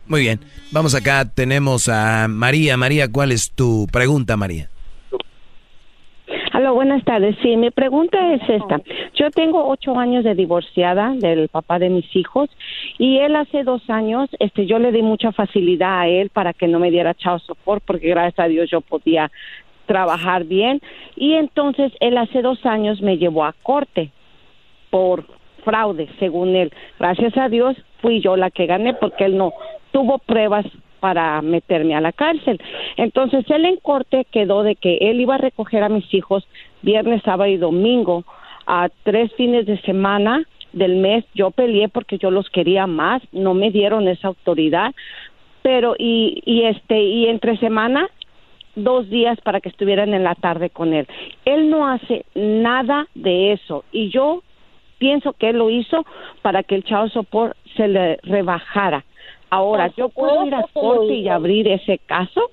Muy 0.07 0.21
bien. 0.21 0.39
Vamos 0.71 0.95
acá, 0.95 1.31
tenemos 1.31 1.87
a 1.87 2.27
María. 2.29 2.77
María, 2.77 3.11
¿cuál 3.11 3.31
es 3.31 3.51
tu 3.51 3.85
pregunta, 3.91 4.37
María? 4.37 4.71
Buenas 6.69 7.03
tardes. 7.03 7.35
Sí, 7.41 7.57
mi 7.57 7.71
pregunta 7.71 8.33
es 8.33 8.41
esta. 8.47 8.81
Yo 9.15 9.31
tengo 9.31 9.67
ocho 9.67 9.97
años 9.97 10.23
de 10.23 10.35
divorciada 10.35 11.13
del 11.15 11.47
papá 11.49 11.79
de 11.79 11.89
mis 11.89 12.15
hijos 12.15 12.49
y 12.97 13.17
él 13.17 13.35
hace 13.35 13.63
dos 13.63 13.89
años, 13.89 14.29
este, 14.39 14.65
yo 14.65 14.77
le 14.77 14.91
di 14.91 15.01
mucha 15.01 15.31
facilidad 15.31 16.01
a 16.01 16.07
él 16.07 16.29
para 16.29 16.53
que 16.53 16.67
no 16.67 16.79
me 16.79 16.91
diera 16.91 17.13
chao 17.13 17.39
support 17.39 17.83
porque 17.85 18.09
gracias 18.09 18.39
a 18.39 18.47
Dios 18.47 18.69
yo 18.69 18.81
podía 18.81 19.31
trabajar 19.85 20.45
bien 20.45 20.81
y 21.15 21.33
entonces 21.33 21.91
él 21.99 22.17
hace 22.17 22.41
dos 22.41 22.65
años 22.65 23.01
me 23.01 23.17
llevó 23.17 23.45
a 23.45 23.53
corte 23.63 24.11
por 24.89 25.25
fraude, 25.63 26.09
según 26.19 26.55
él. 26.55 26.71
Gracias 26.99 27.37
a 27.37 27.49
Dios 27.49 27.75
fui 28.01 28.21
yo 28.21 28.37
la 28.37 28.51
que 28.51 28.65
gané 28.67 28.93
porque 28.93 29.25
él 29.25 29.37
no 29.37 29.53
tuvo 29.91 30.19
pruebas 30.19 30.65
para 31.01 31.41
meterme 31.41 31.95
a 31.95 31.99
la 31.99 32.13
cárcel. 32.13 32.61
Entonces 32.95 33.43
él 33.49 33.65
en 33.65 33.77
corte 33.77 34.25
quedó 34.31 34.63
de 34.63 34.75
que 34.75 34.99
él 35.01 35.19
iba 35.19 35.35
a 35.35 35.39
recoger 35.39 35.83
a 35.83 35.89
mis 35.89 36.11
hijos 36.13 36.47
viernes, 36.81 37.21
sábado 37.23 37.49
y 37.49 37.57
domingo 37.57 38.23
a 38.65 38.87
tres 39.03 39.33
fines 39.33 39.65
de 39.65 39.81
semana 39.81 40.45
del 40.71 40.95
mes. 40.95 41.25
Yo 41.33 41.51
peleé 41.51 41.89
porque 41.89 42.17
yo 42.17 42.31
los 42.31 42.49
quería 42.49 42.87
más, 42.87 43.21
no 43.33 43.53
me 43.53 43.71
dieron 43.71 44.07
esa 44.07 44.29
autoridad, 44.29 44.93
pero 45.63 45.95
y, 45.97 46.41
y 46.45 46.63
este 46.63 47.01
y 47.01 47.27
entre 47.27 47.57
semana 47.57 48.07
dos 48.75 49.09
días 49.09 49.39
para 49.41 49.59
que 49.59 49.69
estuvieran 49.69 50.13
en 50.13 50.23
la 50.23 50.35
tarde 50.35 50.69
con 50.69 50.93
él. 50.93 51.07
Él 51.45 51.69
no 51.69 51.87
hace 51.87 52.25
nada 52.35 53.07
de 53.15 53.53
eso 53.53 53.83
y 53.91 54.09
yo 54.09 54.43
pienso 54.97 55.33
que 55.33 55.49
él 55.49 55.57
lo 55.57 55.71
hizo 55.71 56.05
para 56.43 56.61
que 56.61 56.75
el 56.75 56.83
chavo 56.83 57.09
sopor 57.09 57.55
se 57.75 57.87
le 57.87 58.17
rebajara. 58.21 59.03
Ahora, 59.51 59.91
¿yo 59.97 60.07
puedo 60.07 60.45
ir 60.45 60.55
a 60.55 60.65
corte 60.73 61.13
y 61.13 61.27
abrir 61.27 61.67
ese 61.67 61.97
caso? 61.97 62.49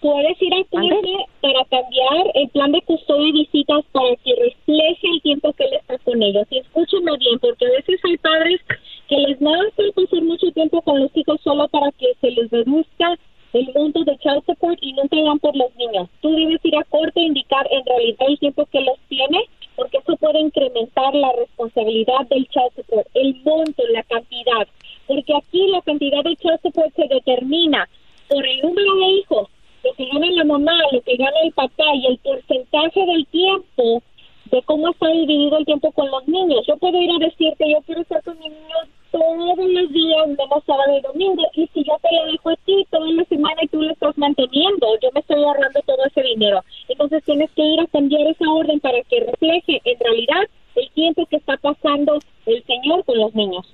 Puedes 0.00 0.40
ir 0.42 0.52
a 0.52 0.62
corte 0.64 1.24
para 1.40 1.64
cambiar 1.64 2.26
el 2.34 2.48
plan 2.50 2.70
de 2.70 2.82
custodia 2.82 3.28
y 3.28 3.32
visitas 3.32 3.82
para 3.92 4.14
que 4.16 4.34
refleje 4.34 5.08
el 5.08 5.22
tiempo 5.22 5.54
que 5.54 5.64
él 5.64 5.72
está 5.80 5.96
con 6.00 6.22
ellos. 6.22 6.46
Y 6.50 6.58
escúchenme 6.58 7.16
bien, 7.16 7.38
porque 7.38 7.64
a 7.64 7.70
veces 7.70 7.98
hay 8.04 8.18
padres 8.18 8.60
que 9.08 9.16
les 9.16 9.40
nada 9.40 9.56
más 9.56 9.94
pasar 9.94 10.22
mucho 10.22 10.52
tiempo 10.52 10.82
con 10.82 11.00
los 11.00 11.10
hijos 11.16 11.40
solo 11.42 11.66
para 11.68 11.90
que 11.92 12.12
se 12.20 12.30
les 12.30 12.50
reduzca 12.50 13.18
el 13.54 13.72
monto 13.74 14.04
de 14.04 14.18
child 14.18 14.44
support 14.44 14.78
y 14.82 14.92
nunca 14.92 15.16
van 15.22 15.38
por 15.38 15.56
los 15.56 15.74
niños. 15.76 16.10
Tú 16.20 16.30
debes 16.30 16.62
ir 16.62 16.76
a 16.76 16.84
corte 16.84 17.20
e 17.20 17.24
indicar 17.24 17.66
en 17.70 17.86
realidad 17.86 18.28
el 18.28 18.38
tiempo 18.38 18.66
que 18.66 18.82
los 18.82 18.98
tiene, 19.08 19.44
porque 19.76 19.96
eso 19.96 20.14
puede 20.18 20.40
incrementar 20.40 21.14
la 21.14 21.32
responsabilidad 21.38 22.26
del 22.28 22.46
child 22.48 22.72
support, 22.76 23.08
el 23.14 23.34
monto, 23.44 23.82
la 23.92 24.02
cantidad. 24.02 24.68
Porque 25.08 25.34
aquí 25.34 25.66
la 25.68 25.82
cantidad 25.82 26.22
de 26.22 26.36
child 26.36 26.60
support 26.62 26.94
se 26.94 27.08
determina 27.08 27.88
por 28.28 28.46
el 28.46 28.60
número 28.60 28.94
de 28.94 29.06
hijos, 29.06 29.48
lo 29.82 29.92
que 29.94 30.04
gana 30.06 30.26
la 30.30 30.44
mamá, 30.44 30.78
lo 30.92 31.00
que 31.00 31.16
gana 31.16 31.40
el 31.42 31.52
papá 31.52 31.94
y 31.94 32.06
el 32.06 32.18
porcentaje 32.18 33.06
del 33.06 33.26
tiempo 33.26 34.02
de 34.50 34.62
cómo 34.62 34.90
está 34.90 35.08
dividido 35.08 35.58
el 35.58 35.64
tiempo 35.64 35.92
con 35.92 36.10
los 36.10 36.26
niños. 36.28 36.64
Yo 36.66 36.76
puedo 36.76 37.00
ir 37.00 37.10
a 37.10 37.18
decirte, 37.18 37.70
yo 37.70 37.80
quiero 37.86 38.02
estar 38.02 38.22
con 38.22 38.38
mi 38.38 38.48
niño 38.48 38.76
todos 39.10 39.58
los 39.58 39.92
días, 39.92 40.28
menos 40.28 40.64
sábado 40.66 40.98
y 40.98 41.00
domingo, 41.00 41.42
y 41.54 41.66
si 41.68 41.84
yo 41.84 41.96
te 42.02 42.14
lo 42.14 42.30
dejo 42.30 42.50
a 42.50 42.56
ti 42.56 42.86
toda 42.90 43.10
la 43.10 43.24
semana 43.24 43.56
y 43.62 43.68
tú 43.68 43.82
lo 43.82 43.92
estás 43.92 44.16
manteniendo, 44.18 44.86
yo 45.02 45.08
me 45.14 45.20
estoy 45.20 45.42
ahorrando 45.42 45.80
todo 45.86 46.04
ese 46.04 46.22
dinero. 46.22 46.62
Entonces 46.88 47.24
tienes 47.24 47.50
que 47.52 47.62
ir 47.62 47.80
a 47.80 47.86
cambiar 47.86 48.26
esa 48.26 48.50
orden 48.50 48.80
para 48.80 49.02
que 49.04 49.20
refleje 49.20 49.80
en 49.84 49.98
realidad 50.00 50.42
el 50.76 50.90
tiempo 50.90 51.26
que 51.26 51.36
está 51.36 51.56
pasando 51.56 52.18
el 52.46 52.62
señor 52.64 53.04
con 53.04 53.18
los 53.18 53.34
niños. 53.34 53.66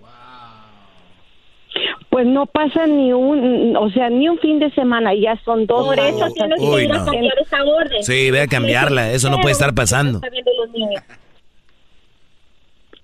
Pues 2.11 2.27
no 2.27 2.47
pasa 2.47 2.87
ni 2.87 3.13
un, 3.13 3.77
o 3.77 3.91
sea, 3.91 4.09
ni 4.09 4.29
un 4.29 4.39
fin 4.39 4.59
de 4.61 4.71
semana, 4.73 5.13
ya 5.15 5.37
son 5.45 5.67
dos 5.67 5.87
Por 5.87 5.99
eso 5.99 6.27
tienes 6.33 6.61
que 6.61 6.83
ir 6.85 6.93
a 6.93 7.05
cambiar 7.05 7.35
esa 7.41 7.65
orden. 7.65 8.03
Sí, 8.03 8.31
ve 8.31 8.43
a 8.43 8.47
cambiarla, 8.47 9.11
eso 9.13 9.29
no 9.31 9.39
puede 9.39 9.53
estar 9.53 9.75
pasando. 9.75 10.21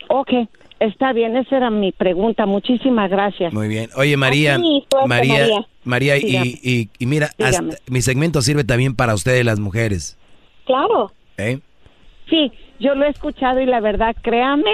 Ok, 0.08 0.30
está 0.80 1.12
bien, 1.12 1.36
esa 1.36 1.56
era 1.56 1.70
mi 1.70 1.92
pregunta. 1.92 2.46
Muchísimas 2.46 3.10
gracias. 3.10 3.52
Muy 3.52 3.68
bien. 3.68 3.90
Oye, 3.96 4.16
María, 4.16 4.58
María, 4.58 5.34
María. 5.34 5.66
María, 5.84 6.16
y, 6.16 6.58
y, 6.62 6.88
y 6.98 7.06
mira, 7.06 7.30
hasta- 7.38 7.64
mi 7.88 8.02
segmento 8.02 8.42
sirve 8.42 8.64
también 8.64 8.94
para 8.96 9.14
ustedes 9.14 9.44
las 9.44 9.60
mujeres. 9.60 10.18
Claro. 10.66 11.12
¿eh? 11.38 11.58
Sí, 12.28 12.52
yo 12.78 12.94
lo 12.94 13.04
he 13.06 13.08
escuchado 13.08 13.60
y 13.60 13.66
la 13.66 13.80
verdad, 13.80 14.14
créame 14.22 14.70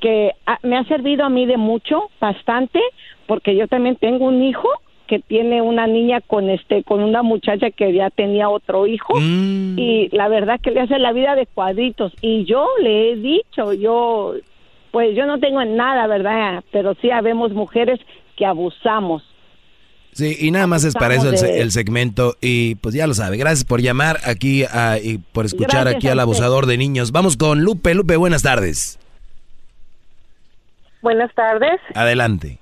que 0.00 0.32
me 0.62 0.78
ha 0.78 0.84
servido 0.84 1.24
a 1.24 1.28
mí 1.28 1.44
de 1.44 1.58
mucho, 1.58 2.10
bastante, 2.20 2.80
porque 3.30 3.54
yo 3.54 3.68
también 3.68 3.94
tengo 3.94 4.26
un 4.26 4.42
hijo 4.42 4.68
que 5.06 5.20
tiene 5.20 5.62
una 5.62 5.86
niña 5.86 6.20
con 6.20 6.50
este 6.50 6.82
con 6.82 7.00
una 7.00 7.22
muchacha 7.22 7.70
que 7.70 7.94
ya 7.94 8.10
tenía 8.10 8.48
otro 8.48 8.88
hijo 8.88 9.20
y 9.20 10.08
la 10.10 10.26
verdad 10.26 10.58
que 10.60 10.72
le 10.72 10.80
hace 10.80 10.98
la 10.98 11.12
vida 11.12 11.36
de 11.36 11.46
cuadritos 11.46 12.12
y 12.20 12.44
yo 12.44 12.66
le 12.82 13.12
he 13.12 13.16
dicho, 13.16 13.72
yo 13.72 14.34
pues 14.90 15.14
yo 15.14 15.26
no 15.26 15.38
tengo 15.38 15.64
nada, 15.64 16.08
¿verdad? 16.08 16.64
Pero 16.72 16.96
sí 17.00 17.12
habemos 17.12 17.52
mujeres 17.52 18.00
que 18.36 18.44
abusamos. 18.44 19.22
Sí, 20.10 20.36
y 20.40 20.50
nada 20.50 20.66
más 20.66 20.82
es 20.82 20.94
para 20.94 21.14
eso 21.14 21.30
el, 21.30 21.70
segmento. 21.70 22.34
Y 22.40 22.74
pues 22.74 22.96
ya 22.96 23.06
lo 23.06 23.14
sabe. 23.14 23.36
Gracias 23.36 23.64
por 23.64 23.80
llamar 23.80 24.18
aquí 24.24 24.64
y 25.04 25.18
por 25.18 25.44
escuchar 25.46 25.86
aquí 25.86 26.08
al 26.08 26.18
abusador 26.18 26.66
de 26.66 26.76
niños. 26.78 27.12
Vamos 27.12 27.36
con 27.36 27.60
Lupe. 27.60 27.94
Lupe, 27.94 28.16
buenas 28.16 28.42
tardes. 28.42 28.98
Buenas 31.00 31.32
tardes. 31.36 31.80
Adelante. 31.94 32.59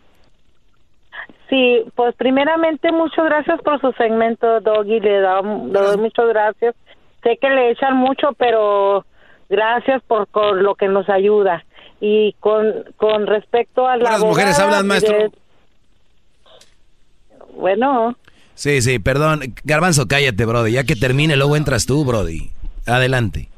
Sí, 1.48 1.84
pues 1.94 2.14
primeramente 2.16 2.92
muchas 2.92 3.24
gracias 3.24 3.60
por 3.62 3.80
su 3.80 3.92
segmento, 3.92 4.60
Doggy. 4.60 5.00
Le, 5.00 5.20
da, 5.20 5.40
le 5.40 5.80
doy 5.80 5.96
muchas 5.96 6.28
gracias. 6.28 6.74
Sé 7.22 7.38
que 7.40 7.48
le 7.48 7.70
echan 7.70 7.96
mucho, 7.96 8.32
pero 8.36 9.06
gracias 9.48 10.02
por, 10.06 10.28
lo 10.56 10.74
que 10.74 10.88
nos 10.88 11.08
ayuda. 11.08 11.64
Y 12.00 12.34
con, 12.40 12.84
con 12.96 13.26
respecto 13.26 13.88
a 13.88 13.96
la... 13.96 14.10
Las 14.10 14.20
mujeres 14.20 14.58
hablan, 14.58 14.86
maestro. 14.86 15.16
Bueno. 17.54 18.16
Sí, 18.54 18.82
sí, 18.82 18.98
perdón. 18.98 19.40
Garbanzo, 19.64 20.06
cállate, 20.06 20.44
Brody. 20.44 20.72
Ya 20.72 20.84
que 20.84 20.96
termine, 20.96 21.36
luego 21.36 21.56
entras 21.56 21.86
tú, 21.86 22.04
Brody. 22.04 22.50
Adelante. 22.86 23.48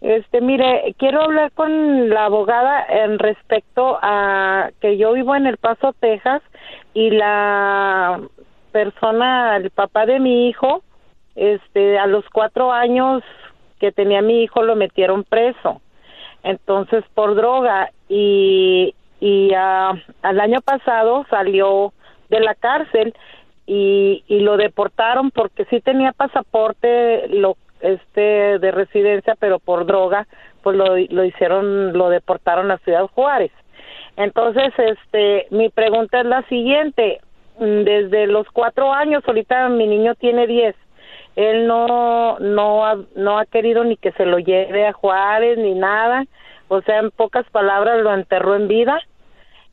Este, 0.00 0.40
mire, 0.40 0.94
quiero 0.98 1.22
hablar 1.22 1.52
con 1.52 2.08
la 2.08 2.24
abogada 2.24 2.84
en 2.88 3.18
respecto 3.18 3.98
a 4.00 4.70
que 4.80 4.96
yo 4.96 5.12
vivo 5.12 5.34
en 5.36 5.46
El 5.46 5.58
Paso, 5.58 5.94
Texas, 6.00 6.42
y 6.94 7.10
la 7.10 8.20
persona, 8.72 9.56
el 9.56 9.70
papá 9.70 10.06
de 10.06 10.18
mi 10.18 10.48
hijo, 10.48 10.82
este, 11.36 11.98
a 11.98 12.06
los 12.06 12.24
cuatro 12.30 12.72
años 12.72 13.22
que 13.78 13.92
tenía 13.92 14.22
mi 14.22 14.42
hijo 14.42 14.62
lo 14.62 14.76
metieron 14.76 15.24
preso, 15.24 15.80
entonces 16.42 17.04
por 17.14 17.34
droga 17.34 17.90
y 18.08 18.94
y 19.20 19.50
uh, 19.52 19.98
al 20.22 20.40
año 20.40 20.60
pasado 20.62 21.26
salió 21.28 21.92
de 22.30 22.40
la 22.40 22.54
cárcel 22.54 23.14
y, 23.66 24.24
y 24.26 24.40
lo 24.40 24.56
deportaron 24.56 25.30
porque 25.30 25.66
sí 25.66 25.80
tenía 25.80 26.12
pasaporte 26.12 27.28
lo 27.28 27.56
este 27.80 28.58
de 28.58 28.70
residencia 28.70 29.34
pero 29.38 29.58
por 29.58 29.86
droga 29.86 30.26
pues 30.62 30.76
lo, 30.76 30.96
lo 30.96 31.24
hicieron 31.24 31.92
lo 31.92 32.08
deportaron 32.10 32.70
a 32.70 32.78
Ciudad 32.78 33.06
Juárez. 33.06 33.52
Entonces 34.16 34.72
este 34.78 35.46
mi 35.50 35.68
pregunta 35.68 36.20
es 36.20 36.26
la 36.26 36.42
siguiente. 36.42 37.20
Mm, 37.58 37.82
desde 37.84 38.26
los 38.26 38.46
cuatro 38.50 38.92
años 38.92 39.22
ahorita 39.26 39.68
mi 39.68 39.86
niño 39.86 40.14
tiene 40.14 40.46
diez 40.46 40.76
él 41.36 41.66
no 41.66 42.38
no 42.38 42.84
ha, 42.84 42.98
no 43.14 43.38
ha 43.38 43.46
querido 43.46 43.84
ni 43.84 43.96
que 43.96 44.12
se 44.12 44.26
lo 44.26 44.38
lleve 44.38 44.86
a 44.86 44.92
Juárez 44.92 45.58
ni 45.58 45.74
nada. 45.74 46.26
O 46.68 46.82
sea 46.82 46.98
en 46.98 47.10
pocas 47.10 47.48
palabras 47.50 48.02
lo 48.02 48.12
enterró 48.12 48.56
en 48.56 48.68
vida. 48.68 49.00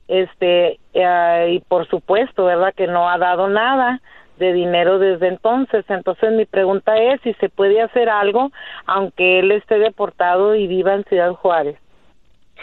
Este 0.08 0.80
eh, 0.94 1.48
y 1.52 1.60
por 1.60 1.88
supuesto 1.88 2.46
verdad 2.46 2.74
que 2.74 2.88
no 2.88 3.10
ha 3.10 3.18
dado 3.18 3.50
nada 3.50 4.02
de 4.38 4.54
dinero 4.54 5.00
desde 5.00 5.28
entonces 5.28 5.86
entonces 5.90 6.32
mi 6.32 6.46
pregunta 6.46 6.96
es 6.98 7.20
si 7.22 7.34
se 7.36 7.50
puede 7.50 7.82
hacer 7.82 8.10
algo 8.10 8.52
aunque 8.86 9.40
él 9.40 9.52
esté 9.52 9.80
deportado 9.80 10.56
y 10.56 10.68
viva 10.68 10.94
en 10.94 11.04
Ciudad 11.06 11.34
Juárez 11.34 11.78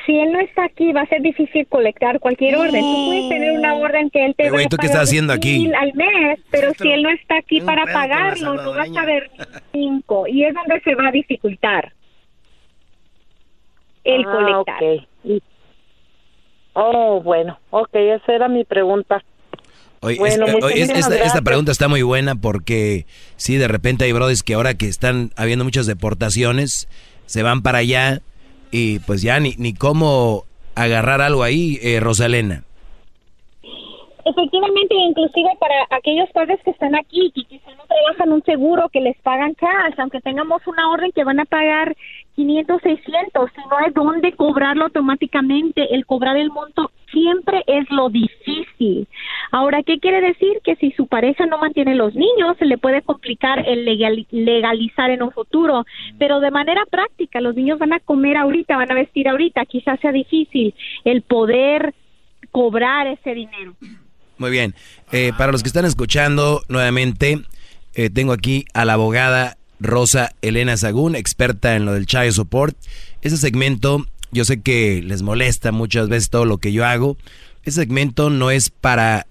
si 0.04 0.18
él 0.18 0.32
no 0.32 0.40
está 0.40 0.64
aquí, 0.64 0.92
va 0.92 1.02
a 1.02 1.06
ser 1.06 1.22
difícil 1.22 1.66
colectar 1.66 2.20
cualquier 2.20 2.56
orden. 2.56 2.80
Tú 2.80 3.06
puedes 3.06 3.28
tener 3.28 3.52
una 3.58 3.74
orden 3.74 4.10
que 4.10 4.24
él 4.26 4.34
te 4.34 4.50
va 4.50 4.60
a 4.60 4.68
¿tú 4.68 4.76
qué 4.76 4.86
estás 4.86 5.04
haciendo 5.04 5.32
aquí? 5.32 5.72
al 5.72 5.94
mes, 5.94 6.40
pero 6.50 6.72
si 6.74 6.90
él 6.90 7.02
no 7.02 7.10
está 7.10 7.38
aquí 7.38 7.60
para 7.60 7.84
pagarlo, 7.86 8.54
no 8.54 8.74
vas 8.74 8.94
a 8.96 9.04
ver 9.04 9.30
cinco. 9.72 10.26
Y 10.26 10.44
es 10.44 10.54
donde 10.54 10.80
se 10.80 10.94
va 10.94 11.08
a 11.08 11.12
dificultar 11.12 11.92
el 14.04 14.24
ah, 14.26 14.32
colectar. 14.32 15.42
Oh, 16.74 17.20
bueno, 17.22 17.58
ok, 17.70 17.94
esa 17.94 18.32
era 18.32 18.48
mi 18.48 18.64
pregunta. 18.64 19.22
Oye, 20.04 20.82
esta, 20.82 21.42
pregunta 21.42 21.72
está 21.72 21.88
muy 21.88 22.02
buena 22.02 22.34
porque 22.34 23.06
sí, 23.36 23.56
de 23.56 23.68
repente 23.68 24.04
hay 24.04 24.12
brodis 24.12 24.42
que 24.42 24.54
ahora 24.54 24.74
que 24.74 24.86
están 24.86 25.32
habiendo 25.36 25.64
muchas 25.64 25.86
deportaciones, 25.86 26.88
se 27.26 27.42
van 27.42 27.62
para 27.62 27.78
allá 27.78 28.20
y 28.70 28.98
pues 29.00 29.22
ya 29.22 29.40
ni, 29.40 29.54
ni 29.56 29.72
cómo 29.72 30.46
agarrar 30.74 31.20
algo 31.20 31.42
ahí, 31.42 31.78
eh, 31.82 32.00
Rosalena. 32.00 32.64
Efectivamente, 34.24 34.94
inclusive 34.94 35.50
para 35.60 35.86
aquellos 35.90 36.30
padres 36.30 36.58
que 36.64 36.70
están 36.70 36.94
aquí 36.94 37.30
y 37.34 37.44
quizá 37.44 37.70
no 37.72 37.84
trabajan 37.86 38.32
un 38.32 38.42
seguro 38.44 38.88
que 38.88 39.02
les 39.02 39.16
pagan 39.18 39.52
cash, 39.52 39.94
aunque 39.98 40.22
tengamos 40.22 40.66
una 40.66 40.90
orden 40.90 41.12
que 41.12 41.24
van 41.24 41.40
a 41.40 41.44
pagar 41.44 41.94
500, 42.34 42.80
600, 42.82 43.50
si 43.54 43.60
no 43.68 43.76
hay 43.76 43.92
dónde 43.92 44.32
cobrarlo 44.32 44.84
automáticamente, 44.84 45.94
el 45.94 46.06
cobrar 46.06 46.38
el 46.38 46.50
monto 46.50 46.90
siempre 47.12 47.62
es 47.66 47.88
lo 47.90 48.08
difícil. 48.08 49.06
Ahora, 49.52 49.82
¿qué 49.82 50.00
quiere 50.00 50.22
decir? 50.22 50.60
Que 50.64 50.76
si 50.76 50.90
su 50.92 51.06
pareja 51.06 51.44
no 51.44 51.58
mantiene 51.58 51.94
los 51.94 52.14
niños, 52.14 52.56
se 52.58 52.64
le 52.64 52.78
puede 52.78 53.02
complicar 53.02 53.68
el 53.68 53.84
legalizar 53.84 55.10
en 55.10 55.22
un 55.22 55.32
futuro, 55.32 55.84
pero 56.18 56.40
de 56.40 56.50
manera 56.50 56.84
práctica, 56.90 57.42
los 57.42 57.54
niños 57.54 57.78
van 57.78 57.92
a 57.92 58.00
comer 58.00 58.38
ahorita, 58.38 58.76
van 58.76 58.90
a 58.90 58.94
vestir 58.94 59.28
ahorita, 59.28 59.66
quizás 59.66 60.00
sea 60.00 60.12
difícil 60.12 60.74
el 61.04 61.20
poder 61.22 61.94
cobrar 62.50 63.06
ese 63.06 63.34
dinero. 63.34 63.74
Muy 64.38 64.50
bien. 64.50 64.74
Eh, 65.12 65.32
para 65.36 65.52
los 65.52 65.62
que 65.62 65.68
están 65.68 65.84
escuchando, 65.84 66.62
nuevamente, 66.68 67.42
eh, 67.94 68.10
tengo 68.10 68.32
aquí 68.32 68.64
a 68.74 68.84
la 68.84 68.94
abogada 68.94 69.56
Rosa 69.80 70.32
Elena 70.42 70.76
Sagún, 70.76 71.14
experta 71.14 71.76
en 71.76 71.84
lo 71.84 71.92
del 71.92 72.06
child 72.06 72.32
support. 72.32 72.76
Ese 73.22 73.36
segmento, 73.36 74.06
yo 74.32 74.44
sé 74.44 74.60
que 74.60 75.02
les 75.02 75.22
molesta 75.22 75.72
muchas 75.72 76.08
veces 76.08 76.30
todo 76.30 76.44
lo 76.44 76.58
que 76.58 76.72
yo 76.72 76.84
hago. 76.84 77.16
Ese 77.64 77.80
segmento 77.80 78.30
no 78.30 78.50
es 78.50 78.70
para 78.70 79.26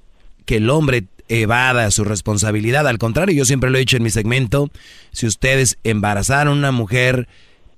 que 0.45 0.57
el 0.57 0.69
hombre 0.69 1.05
evada 1.27 1.89
su 1.91 2.03
responsabilidad. 2.03 2.87
Al 2.87 2.97
contrario, 2.97 3.35
yo 3.35 3.45
siempre 3.45 3.69
lo 3.69 3.77
he 3.77 3.81
dicho 3.81 3.97
en 3.97 4.03
mi 4.03 4.09
segmento, 4.09 4.69
si 5.11 5.25
ustedes 5.25 5.77
embarazaron 5.83 6.53
a 6.53 6.59
una 6.59 6.71
mujer 6.71 7.27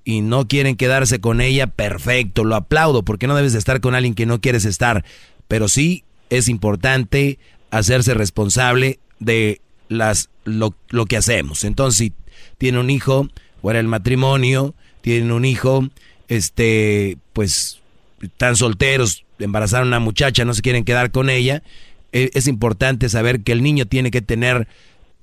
y 0.04 0.22
no 0.22 0.48
quieren 0.48 0.76
quedarse 0.76 1.20
con 1.20 1.42
ella, 1.42 1.68
perfecto, 1.68 2.44
lo 2.44 2.56
aplaudo, 2.56 3.04
porque 3.04 3.28
no 3.28 3.36
debes 3.36 3.54
de 3.54 3.60
estar 3.60 3.82
con 3.82 3.96
alguien 3.96 4.14
que 4.14 4.26
no 4.26 4.40
quieres 4.40 4.66
estar. 4.66 5.04
Pero 5.48 5.68
sí 5.68 6.04
es 6.30 6.48
importante 6.48 7.40
hacerse 7.72 8.14
responsable 8.14 9.00
de 9.20 9.62
las 9.90 10.30
lo, 10.44 10.76
que 11.08 11.18
hacemos. 11.18 11.64
Entonces, 11.64 11.98
si 11.98 12.14
tiene 12.58 12.80
un 12.80 12.90
hijo, 12.90 13.28
o 13.62 13.72
era 13.72 13.80
el 13.80 13.88
matrimonio, 13.88 14.76
tienen 15.02 15.32
un 15.32 15.46
hijo, 15.46 15.88
este, 16.28 17.18
pues 17.34 17.80
están 18.22 18.56
solteros, 18.56 19.26
embarazaron 19.40 19.88
a 19.88 19.98
una 19.98 20.00
muchacha, 20.00 20.46
no 20.46 20.54
se 20.54 20.62
quieren 20.62 20.86
quedar 20.86 21.12
con 21.12 21.30
ella, 21.30 21.64
e, 22.12 22.32
es, 22.34 22.48
importante 22.48 23.10
saber 23.10 23.42
que 23.42 23.52
el 23.52 23.62
niño 23.62 23.86
tiene 23.86 24.12
que 24.12 24.22
tener 24.22 24.68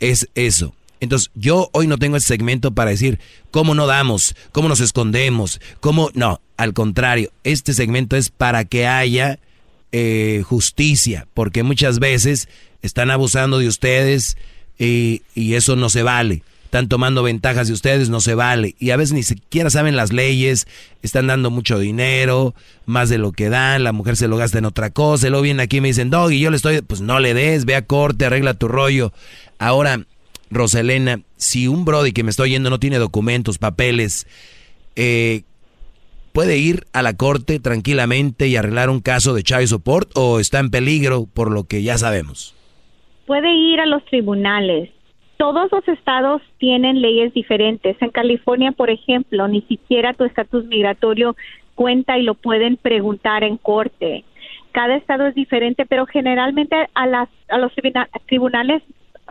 es 0.01 0.29
eso. 0.35 0.75
Entonces, 1.01 1.31
yo 1.35 1.69
hoy 1.73 1.87
no 1.87 1.99
tengo 1.99 2.17
ese 2.17 2.29
segmento 2.29 2.73
para 2.73 2.91
decir 2.91 3.19
cómo 3.51 3.75
no 3.75 3.87
damos, 3.87 4.37
cómo 4.53 4.69
nos 4.69 4.81
escondemos, 4.81 5.61
cómo 5.81 6.11
no, 6.15 6.41
al 6.57 6.75
contrario, 6.75 7.33
este 7.43 7.75
segmento 7.75 8.17
es 8.17 8.31
para 8.31 8.65
que 8.65 8.87
haya 8.87 9.41
eh, 9.93 10.43
justicia, 10.45 11.27
porque 11.35 11.63
muchas 11.63 11.99
veces 11.99 12.49
están 12.81 13.11
abusando 13.11 13.59
de 13.59 13.69
ustedes 13.69 14.37
y, 14.79 15.23
eso 15.35 15.77
no 15.77 15.89
se 15.89 16.03
vale. 16.03 16.43
Están 16.65 16.89
tomando 16.89 17.23
ventajas 17.23 17.69
de 17.69 17.75
ustedes, 17.75 18.09
no 18.09 18.21
se 18.21 18.35
vale. 18.35 18.75
Y 18.79 18.91
a 18.91 18.97
veces 18.97 19.13
ni 19.13 19.23
siquiera 19.23 19.69
saben 19.69 19.95
las 19.95 20.11
leyes, 20.11 20.67
están 21.03 21.27
dando 21.27 21.51
mucho 21.51 21.79
dinero, 21.79 22.55
más 22.87 23.11
de 23.11 23.19
lo 23.19 23.33
que 23.33 23.51
dan, 23.51 23.85
la 23.85 23.93
mujer 23.93 24.17
se 24.17 24.29
lo 24.29 24.39
gasta 24.39 24.59
en 24.59 24.65
otra 24.65 24.89
cosa, 24.89 25.27
y 25.27 25.31
luego 25.31 25.43
vienen 25.43 25.61
aquí 25.61 25.77
y 25.77 25.81
me 25.83 25.89
dicen, 25.89 26.09
Dog, 26.09 26.33
y 26.33 26.41
yo 26.41 26.51
le 26.51 26.57
estoy, 26.57 26.81
pues 26.81 27.03
no 27.03 27.21
le 27.21 27.35
des, 27.35 27.67
ve 27.67 27.77
a 27.77 27.83
corte, 27.83 28.25
arregla 28.25 28.55
tu 28.55 28.69
rollo. 28.69 29.13
Ahora, 29.59 30.07
Roselena, 30.51 31.21
si 31.37 31.69
un 31.69 31.85
Brody 31.85 32.13
que 32.13 32.25
me 32.25 32.31
estoy 32.31 32.51
yendo 32.51 32.71
no 32.71 32.81
tiene 32.81 32.99
documentos, 32.99 33.59
papeles, 33.59 34.27
eh, 34.97 35.43
puede 36.33 36.59
ir 36.59 36.85
a 36.93 37.03
la 37.03 37.17
corte 37.17 37.61
tranquilamente 37.61 38.49
y 38.49 38.57
arreglar 38.57 38.91
un 38.91 39.01
caso 39.01 39.35
de 39.35 39.43
child 39.43 39.67
support 39.67 40.11
o 40.17 40.41
está 40.41 40.59
en 40.59 40.71
peligro 40.71 41.27
por 41.33 41.51
lo 41.51 41.65
que 41.65 41.83
ya 41.83 41.99
sabemos? 41.99 42.55
Puede 43.27 43.53
ir 43.55 43.81
a 43.81 43.87
los 43.87 44.05
tribunales. 44.07 44.91
Todos 45.37 45.71
los 45.73 45.87
estados 45.89 46.43
tienen 46.59 47.01
leyes 47.01 47.35
diferentes. 47.35 47.97
En 48.01 48.11
California, 48.11 48.73
por 48.73 48.91
ejemplo, 48.91 49.49
ni 49.49 49.63
siquiera 49.63 50.15
tu 50.15 50.25
estatus 50.25 50.65
migratorio 50.67 51.37
cuenta 51.75 52.19
y 52.19 52.23
lo 52.23 52.35
pueden 52.35 52.77
preguntar 52.77 53.45
en 53.45 53.57
corte. 53.57 54.25
Cada 54.73 54.97
estado 54.97 55.27
es 55.27 55.35
diferente, 55.35 55.85
pero 55.87 56.07
generalmente 56.07 56.77
a, 56.95 57.07
las, 57.07 57.29
a 57.49 57.59
los 57.59 57.73
tribunales 58.27 58.83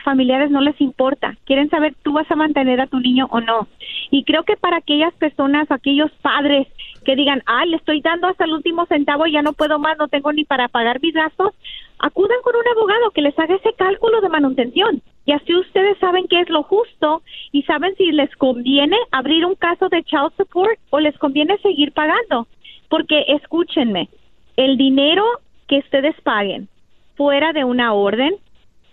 familiares 0.04 0.52
no 0.52 0.62
les 0.62 0.80
importa. 0.82 1.38
Quieren 1.46 1.70
saber 1.70 1.96
tú 2.04 2.14
vas 2.14 2.30
a 2.30 2.36
mantener 2.36 2.82
a 2.82 2.88
tu 2.88 3.00
niño 3.00 3.28
o 3.32 3.40
no. 3.42 3.68
Y 4.10 4.24
creo 4.24 4.44
que 4.44 4.58
para 4.58 4.78
aquellas 4.78 5.14
personas, 5.16 5.70
aquellos 5.72 6.12
padres 6.22 6.68
que 7.04 7.16
digan, 7.16 7.42
ah, 7.46 7.66
le 7.66 7.78
estoy 7.78 8.02
dando 8.02 8.28
hasta 8.28 8.46
el 8.46 8.54
último 8.54 8.86
centavo 8.86 9.26
y 9.26 9.34
ya 9.34 9.42
no 9.42 9.54
puedo 9.54 9.80
más, 9.80 9.98
no 9.98 10.08
tengo 10.08 10.32
ni 10.32 10.46
para 10.46 10.68
pagar 10.68 11.02
mis 11.02 11.14
gastos, 11.14 11.54
acudan 12.00 12.38
con 12.44 12.56
un 12.56 12.68
abogado 12.68 13.12
que 13.12 13.22
les 13.22 13.38
haga 13.38 13.56
ese 13.56 13.74
cálculo 13.74 14.22
de 14.22 14.30
manutención. 14.30 15.02
Y 15.26 15.34
así 15.34 15.56
ustedes 15.56 15.98
saben 16.00 16.28
qué 16.28 16.42
es 16.42 16.50
lo 16.50 16.64
justo 16.64 17.22
y 17.52 17.64
saben 17.64 17.96
si 17.96 18.12
les 18.12 18.36
conviene 18.36 18.98
abrir 19.12 19.46
un 19.46 19.56
caso 19.56 19.90
de 19.90 20.04
child 20.04 20.34
support 20.38 20.80
o 20.90 21.00
les 21.00 21.18
conviene 21.18 21.58
seguir 21.60 21.92
pagando. 21.92 22.48
Porque 22.90 23.26
escúchenme, 23.28 24.10
el 24.58 24.78
dinero 24.78 25.24
que 25.68 25.80
ustedes 25.80 26.20
paguen 26.22 26.68
fuera 27.16 27.54
de 27.54 27.64
una 27.64 27.94
orden, 27.94 28.36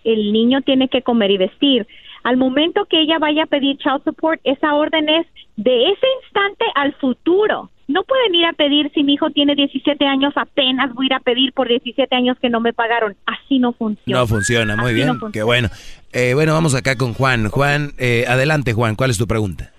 el 0.04 0.32
niño 0.32 0.60
tiene 0.62 0.88
que 0.88 1.02
comer 1.02 1.30
y 1.30 1.38
vestir. 1.38 1.86
Al 2.24 2.36
momento 2.36 2.84
que 2.86 3.00
ella 3.00 3.18
vaya 3.18 3.44
a 3.44 3.46
pedir 3.46 3.78
child 3.78 4.04
support, 4.04 4.40
esa 4.44 4.74
orden 4.74 5.08
es 5.08 5.26
de 5.56 5.90
ese 5.90 6.06
instante 6.22 6.64
al 6.74 6.92
futuro. 6.94 7.70
No 7.88 8.04
pueden 8.04 8.34
ir 8.34 8.44
a 8.44 8.52
pedir 8.52 8.90
si 8.94 9.02
mi 9.02 9.14
hijo 9.14 9.30
tiene 9.30 9.54
17 9.54 10.04
años, 10.06 10.34
apenas 10.36 10.94
voy 10.94 11.06
a 11.06 11.08
ir 11.08 11.14
a 11.14 11.20
pedir 11.20 11.52
por 11.54 11.68
17 11.68 12.14
años 12.14 12.36
que 12.40 12.50
no 12.50 12.60
me 12.60 12.72
pagaron. 12.74 13.16
Así 13.24 13.58
no 13.58 13.72
funciona. 13.72 14.20
No 14.20 14.26
funciona, 14.26 14.76
muy 14.76 14.86
Así 14.86 14.94
bien. 14.94 15.06
no 15.08 15.12
funciona. 15.14 15.32
Qué 15.32 15.42
bueno. 15.42 15.68
Eh, 16.12 16.34
bueno, 16.34 16.52
vamos 16.52 16.74
acá 16.74 16.96
con 16.96 17.14
Juan. 17.14 17.48
Juan, 17.48 17.92
eh, 17.98 18.26
adelante 18.28 18.74
Juan, 18.74 18.94
¿cuál 18.94 19.10
es 19.10 19.16
tu 19.18 19.26
pregunta? 19.26 19.72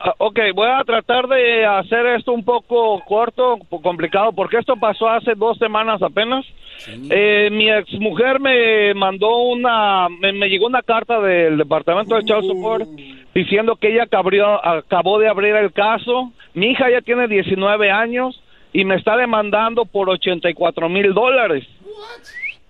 Ah, 0.00 0.14
ok, 0.18 0.38
voy 0.54 0.68
a 0.68 0.84
tratar 0.84 1.26
de 1.26 1.66
hacer 1.66 2.06
esto 2.06 2.32
un 2.32 2.44
poco 2.44 3.00
corto, 3.04 3.58
complicado, 3.82 4.32
porque 4.32 4.58
esto 4.58 4.76
pasó 4.76 5.08
hace 5.08 5.32
dos 5.34 5.58
semanas 5.58 6.00
apenas. 6.02 6.44
Eh, 7.10 7.48
mi 7.50 7.68
ex 7.68 7.92
mujer 7.98 8.38
me 8.38 8.94
mandó 8.94 9.38
una, 9.38 10.08
me, 10.08 10.32
me 10.32 10.48
llegó 10.48 10.66
una 10.66 10.82
carta 10.82 11.20
del 11.20 11.58
departamento 11.58 12.14
de 12.14 12.22
Child 12.22 12.44
Support 12.44 12.88
diciendo 13.34 13.74
que 13.74 13.88
ella 13.92 14.04
acabrió- 14.04 14.64
acabó 14.64 15.18
de 15.18 15.28
abrir 15.28 15.56
el 15.56 15.72
caso. 15.72 16.30
Mi 16.54 16.66
hija 16.70 16.88
ya 16.90 17.00
tiene 17.00 17.26
19 17.26 17.90
años 17.90 18.40
y 18.72 18.84
me 18.84 18.94
está 18.94 19.16
demandando 19.16 19.84
por 19.84 20.08
84 20.08 20.88
mil 20.88 21.12
dólares 21.12 21.66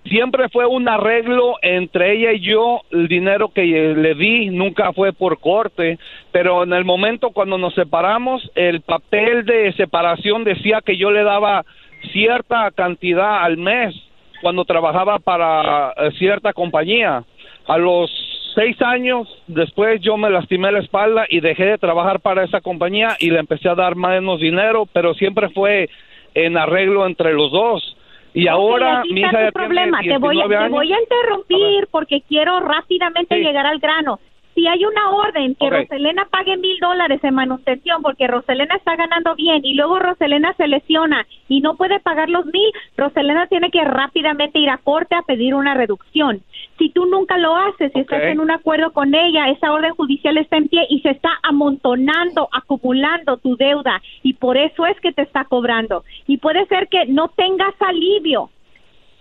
siempre 0.05 0.49
fue 0.49 0.67
un 0.67 0.89
arreglo 0.89 1.57
entre 1.63 2.15
ella 2.15 2.33
y 2.33 2.41
yo, 2.41 2.83
el 2.91 3.09
dinero 3.09 3.49
que 3.49 3.63
le 3.63 4.15
di 4.15 4.51
nunca 4.51 4.93
fue 4.93 5.13
por 5.13 5.39
corte, 5.39 5.99
pero 6.33 6.63
en 6.63 6.73
el 6.73 6.85
momento 6.85 7.31
cuando 7.31 7.59
nos 7.59 7.75
separamos, 7.75 8.51
el 8.55 8.81
papel 8.81 9.45
de 9.45 9.73
separación 9.75 10.45
decía 10.45 10.81
que 10.85 10.97
yo 10.97 11.11
le 11.11 11.23
daba 11.23 11.65
cierta 12.13 12.71
cantidad 12.71 13.43
al 13.43 13.57
mes 13.57 13.95
cuando 14.41 14.65
trabajaba 14.65 15.19
para 15.19 15.93
eh, 15.97 16.11
cierta 16.19 16.53
compañía. 16.53 17.25
A 17.67 17.77
los 17.77 18.11
seis 18.55 18.81
años 18.83 19.29
después 19.47 20.01
yo 20.01 20.17
me 20.17 20.31
lastimé 20.31 20.73
la 20.73 20.79
espalda 20.79 21.27
y 21.29 21.41
dejé 21.41 21.65
de 21.65 21.79
trabajar 21.79 22.21
para 22.21 22.45
esa 22.45 22.61
compañía 22.61 23.17
y 23.19 23.31
le 23.31 23.41
empecé 23.41 23.69
a 23.69 23.75
dar 23.75 23.95
menos 23.97 24.41
dinero, 24.41 24.87
pero 24.93 25.15
siempre 25.15 25.49
fue 25.51 25.89
en 26.35 26.57
arreglo 26.57 27.07
entre 27.07 27.33
los 27.33 27.51
dos. 27.51 27.97
Y 28.39 28.47
ahora 28.47 29.01
aquí 29.01 29.13
mi 29.15 29.21
hija 29.21 29.33
ya 29.47 29.51
problema. 29.53 29.99
tiene 30.01 30.15
Te 30.15 30.21
voy, 30.21 30.37
a, 30.41 30.47
19 30.47 30.55
te 30.55 30.65
años. 30.65 30.71
voy 30.71 30.93
a 30.93 31.01
interrumpir 31.01 31.89
porque 31.91 32.21
quiero 32.29 32.61
rápidamente 32.61 33.35
Sí. 33.37 33.43
llegar 33.43 33.67
al 33.67 33.79
grano. 33.81 34.21
Si 34.59 34.67
hay 34.67 34.85
una 34.85 35.11
orden 35.11 35.55
que. 35.55 35.71
Roselena 35.71 36.27
pague 36.29 36.57
mil 36.57 36.77
dólares 36.81 37.23
en 37.23 37.33
manutención 37.33 38.03
porque 38.03 38.27
Roselena 38.27 38.75
está 38.75 38.97
ganando 38.97 39.37
bien 39.37 39.65
y 39.65 39.75
luego 39.75 40.01
Roselena 40.01 40.53
se 40.55 40.67
lesiona 40.67 41.29
y 41.49 41.61
no 41.61 41.77
puede 41.77 42.01
pagar 42.01 42.29
los 42.29 42.45
mil, 42.47 42.73
Roselena 42.97 43.47
tiene 43.47 43.71
que 43.71 43.85
rápidamente 43.85 44.59
ir 44.59 44.69
a 44.69 44.79
corte 44.79 45.15
a 45.15 45.23
pedir 45.23 45.55
una 45.55 45.75
reducción. 45.75 46.43
Si 46.77 46.89
tú 46.89 47.07
nunca 47.07 47.39
lo 47.39 47.55
haces, 47.55 47.93
si 47.93 48.01
estás 48.01 48.25
en 48.25 48.41
un 48.41 48.51
acuerdo 48.51 48.93
con 48.93 49.15
ella, 49.15 49.49
esa 49.49 49.71
orden 49.71 49.95
judicial 49.95 50.37
está 50.39 50.57
en 50.57 50.67
pie 50.67 50.89
y 50.91 51.03
se 51.03 51.11
está 51.11 51.31
amontonando, 51.45 52.49
acumulando 52.51 53.37
tu 53.37 53.57
deuda 53.57 54.03
y 54.25 54.33
por 54.33 54.57
eso 54.57 54.87
es 54.87 54.99
que 54.99 55.13
te 55.13 55.23
está 55.23 55.45
cobrando. 55.45 56.03
Y 56.27 56.39
puede 56.39 56.67
ser 56.67 56.89
que 56.89 57.07
no 57.07 57.29
tengas 57.29 57.75
alivio 57.79 58.51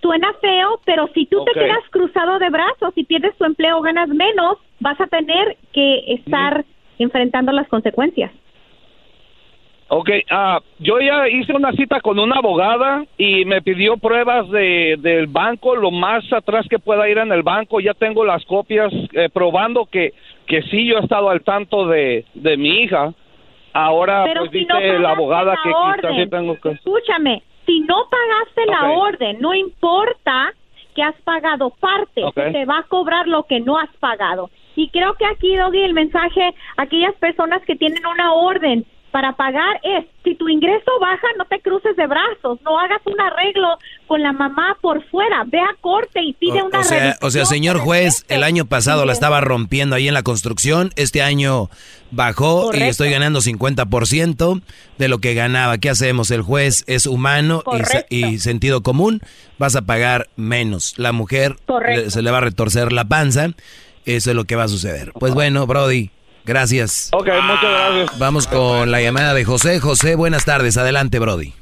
suena 0.01 0.33
feo, 0.41 0.79
pero 0.85 1.07
si 1.13 1.25
tú 1.25 1.43
te 1.45 1.53
quedas 1.53 1.83
cruzado 1.89 2.39
de 2.39 2.49
brazos 2.49 2.93
y 2.95 3.03
pierdes 3.03 3.35
tu 3.37 3.45
empleo 3.45 3.77
o 3.77 3.81
ganas 3.81 4.09
menos, 4.09 4.57
vas 4.79 4.99
a 5.01 5.07
tener 5.07 5.57
que 5.73 6.13
estar 6.13 6.65
enfrentando 6.99 7.51
las 7.51 7.67
consecuencias. 7.67 8.31
Ok, 9.89 10.09
ah, 10.29 10.59
yo 10.79 10.99
ya 10.99 11.29
hice 11.29 11.53
una 11.53 11.71
cita 11.71 12.01
con 12.01 12.19
una 12.19 12.35
abogada 12.37 13.05
y 13.17 13.45
me 13.45 13.61
pidió 13.61 13.95
pruebas 13.95 14.49
de, 14.49 14.97
del 14.99 15.27
banco, 15.27 15.77
lo 15.77 15.91
más 15.91 16.25
atrás 16.33 16.65
que 16.69 16.77
pueda 16.77 17.07
ir 17.07 17.17
en 17.17 17.31
el 17.31 17.41
banco. 17.41 17.79
Ya 17.79 17.93
tengo 17.93 18.25
las 18.25 18.43
copias 18.45 18.91
eh, 19.13 19.29
probando 19.33 19.85
que, 19.85 20.13
que 20.45 20.61
sí 20.63 20.87
yo 20.87 20.97
he 20.97 21.01
estado 21.01 21.29
al 21.29 21.41
tanto 21.41 21.87
de, 21.87 22.25
de 22.33 22.57
mi 22.57 22.81
hija. 22.81 23.13
Ahora, 23.71 24.25
Pero 24.25 24.41
pues 24.41 24.51
si 24.51 24.59
dice 24.59 24.73
no 24.73 24.99
la 24.99 25.11
abogada 25.11 25.53
la 25.53 25.59
que 25.63 25.69
quizás 25.69 26.15
sí 26.17 26.29
tengo 26.29 26.59
que... 26.59 26.69
Escúchame, 26.71 27.43
si 27.67 27.81
no 27.81 28.07
pagaste 28.09 28.65
la 28.65 28.91
orden, 28.97 29.37
no 29.39 29.53
importa 29.53 30.53
que 30.95 31.03
has 31.03 31.15
pagado 31.21 31.69
parte, 31.69 32.23
se 32.33 32.51
te 32.51 32.65
va 32.65 32.79
a 32.79 32.83
cobrar 32.83 33.27
lo 33.27 33.43
que 33.43 33.59
no 33.59 33.77
has 33.77 33.89
pagado. 33.97 34.49
Y 34.75 34.89
creo 34.89 35.13
que 35.13 35.25
aquí, 35.25 35.55
Doggy, 35.55 35.83
el 35.83 35.93
mensaje 35.93 36.55
a 36.77 36.81
aquellas 36.81 37.13
personas 37.15 37.61
que 37.65 37.75
tienen 37.75 38.03
una 38.05 38.33
orden 38.33 38.85
para 39.11 39.33
pagar 39.33 39.79
es, 39.83 40.05
si 40.23 40.35
tu 40.35 40.47
ingreso 40.49 40.91
baja, 40.99 41.27
no 41.37 41.45
te 41.45 41.59
cruces 41.61 41.95
de 41.95 42.05
brazos, 42.07 42.59
no 42.63 42.77
hagas 42.79 43.01
un 43.05 43.19
arreglo 43.19 43.67
con 44.05 44.21
la 44.21 44.31
mamá 44.33 44.77
por 44.81 45.03
fuera, 45.09 45.43
ve 45.45 45.59
a 45.59 45.75
corte 45.81 46.21
y 46.21 46.33
pide 46.33 46.61
una 46.61 46.79
O 46.79 46.83
sea, 46.83 46.99
reducción 46.99 47.27
o 47.27 47.31
sea, 47.31 47.45
señor 47.45 47.77
juez, 47.79 48.25
el 48.27 48.43
año 48.43 48.65
pasado 48.65 49.05
la 49.05 49.13
estaba 49.13 49.41
rompiendo 49.41 49.95
ahí 49.95 50.07
en 50.07 50.13
la 50.13 50.23
construcción, 50.23 50.91
este 50.97 51.21
año 51.21 51.69
bajó 52.11 52.71
y 52.73 52.83
estoy 52.83 53.09
ganando 53.09 53.41
50% 53.41 54.61
de 54.97 55.07
lo 55.07 55.19
que 55.19 55.33
ganaba. 55.33 55.77
¿Qué 55.77 55.89
hacemos? 55.89 56.31
El 56.31 56.41
juez 56.41 56.83
es 56.87 57.05
humano 57.05 57.63
y, 58.09 58.15
y 58.33 58.39
sentido 58.39 58.81
común, 58.83 59.21
vas 59.57 59.75
a 59.75 59.81
pagar 59.83 60.27
menos. 60.35 60.93
La 60.97 61.11
mujer 61.11 61.55
le- 61.95 62.09
se 62.11 62.21
le 62.21 62.31
va 62.31 62.37
a 62.39 62.41
retorcer 62.41 62.91
la 62.91 63.05
panza, 63.05 63.49
eso 64.05 64.29
es 64.29 64.35
lo 64.35 64.45
que 64.45 64.55
va 64.55 64.63
a 64.63 64.67
suceder. 64.67 65.11
Pues 65.19 65.33
bueno, 65.33 65.65
Brody, 65.67 66.11
gracias. 66.47 67.11
Ok, 67.13 67.27
muchas 67.27 67.69
gracias. 67.69 68.19
Vamos 68.19 68.47
con 68.47 68.89
la 68.89 69.01
llamada 69.01 69.33
de 69.33 69.45
José. 69.45 69.79
José, 69.79 70.15
buenas 70.15 70.45
tardes, 70.45 70.77
adelante, 70.77 71.19
Brody. 71.19 71.53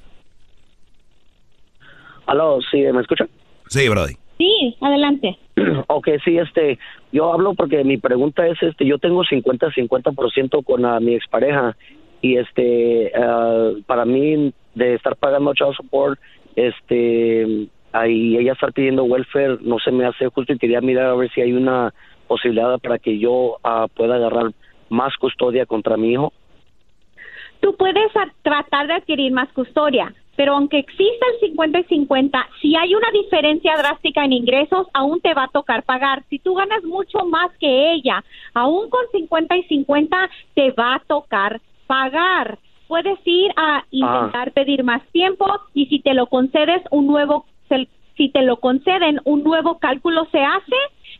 Aló, 2.27 2.59
sí, 2.71 2.77
¿me 2.81 3.01
escuchan? 3.01 3.29
Sí, 3.67 3.87
Brody. 3.89 4.13
Sí, 4.37 4.75
adelante. 4.81 5.37
ok, 5.87 6.07
sí, 6.23 6.37
este, 6.37 6.79
yo 7.11 7.31
hablo 7.31 7.53
porque 7.53 7.83
mi 7.83 7.97
pregunta 7.97 8.45
es, 8.47 8.61
este, 8.61 8.85
yo 8.85 8.97
tengo 8.97 9.23
50-50% 9.23 10.63
con 10.63 10.85
ah, 10.85 10.99
mi 10.99 11.15
expareja 11.15 11.75
y 12.21 12.37
este, 12.37 13.11
ah, 13.15 13.71
para 13.85 14.05
mí 14.05 14.53
de 14.73 14.95
estar 14.95 15.15
pagando 15.15 15.53
child 15.53 15.75
support, 15.75 16.19
este, 16.55 17.67
ahí 17.93 18.37
ella 18.37 18.53
estar 18.53 18.73
pidiendo 18.73 19.03
welfare, 19.03 19.59
no 19.61 19.79
se 19.79 19.91
me 19.91 20.05
hace 20.05 20.27
justo 20.27 20.51
y 20.53 20.57
quería 20.57 20.81
mirar 20.81 21.07
a 21.07 21.15
ver 21.15 21.31
si 21.31 21.41
hay 21.41 21.53
una 21.53 21.93
posibilidad 22.27 22.77
para 22.79 22.99
que 22.99 23.17
yo 23.19 23.57
ah, 23.63 23.87
pueda 23.95 24.15
agarrar 24.15 24.51
más 24.95 25.15
custodia 25.17 25.65
contra 25.65 25.97
mi 25.97 26.13
hijo. 26.13 26.33
Tú 27.59 27.75
puedes 27.75 28.11
tratar 28.41 28.87
de 28.87 28.93
adquirir 28.93 29.31
más 29.31 29.51
custodia, 29.53 30.13
pero 30.35 30.53
aunque 30.53 30.79
exista 30.79 31.25
el 31.33 31.49
50 31.49 31.79
y 31.79 31.83
50, 31.83 32.49
si 32.61 32.75
hay 32.75 32.93
una 32.93 33.09
diferencia 33.11 33.75
drástica 33.77 34.25
en 34.25 34.33
ingresos, 34.33 34.87
aún 34.93 35.21
te 35.21 35.33
va 35.33 35.43
a 35.43 35.49
tocar 35.49 35.83
pagar. 35.83 36.23
Si 36.29 36.39
tú 36.39 36.55
ganas 36.55 36.83
mucho 36.83 37.25
más 37.25 37.51
que 37.59 37.93
ella, 37.93 38.23
aún 38.53 38.89
con 38.89 39.01
50 39.11 39.57
y 39.57 39.63
50, 39.63 40.29
te 40.53 40.71
va 40.71 40.95
a 40.95 40.99
tocar 40.99 41.61
pagar. 41.87 42.59
Puedes 42.87 43.19
ir 43.25 43.51
a 43.55 43.83
intentar 43.89 44.51
pedir 44.51 44.83
más 44.83 45.01
tiempo 45.11 45.47
y 45.73 45.87
si 45.87 45.99
te 45.99 46.13
lo 46.13 46.27
concedes, 46.27 46.83
un 46.91 47.07
nuevo, 47.07 47.45
si 48.15 48.29
te 48.29 48.43
lo 48.43 48.57
conceden, 48.57 49.21
un 49.23 49.43
nuevo 49.43 49.79
cálculo 49.79 50.27
se 50.31 50.39
hace, 50.39 50.75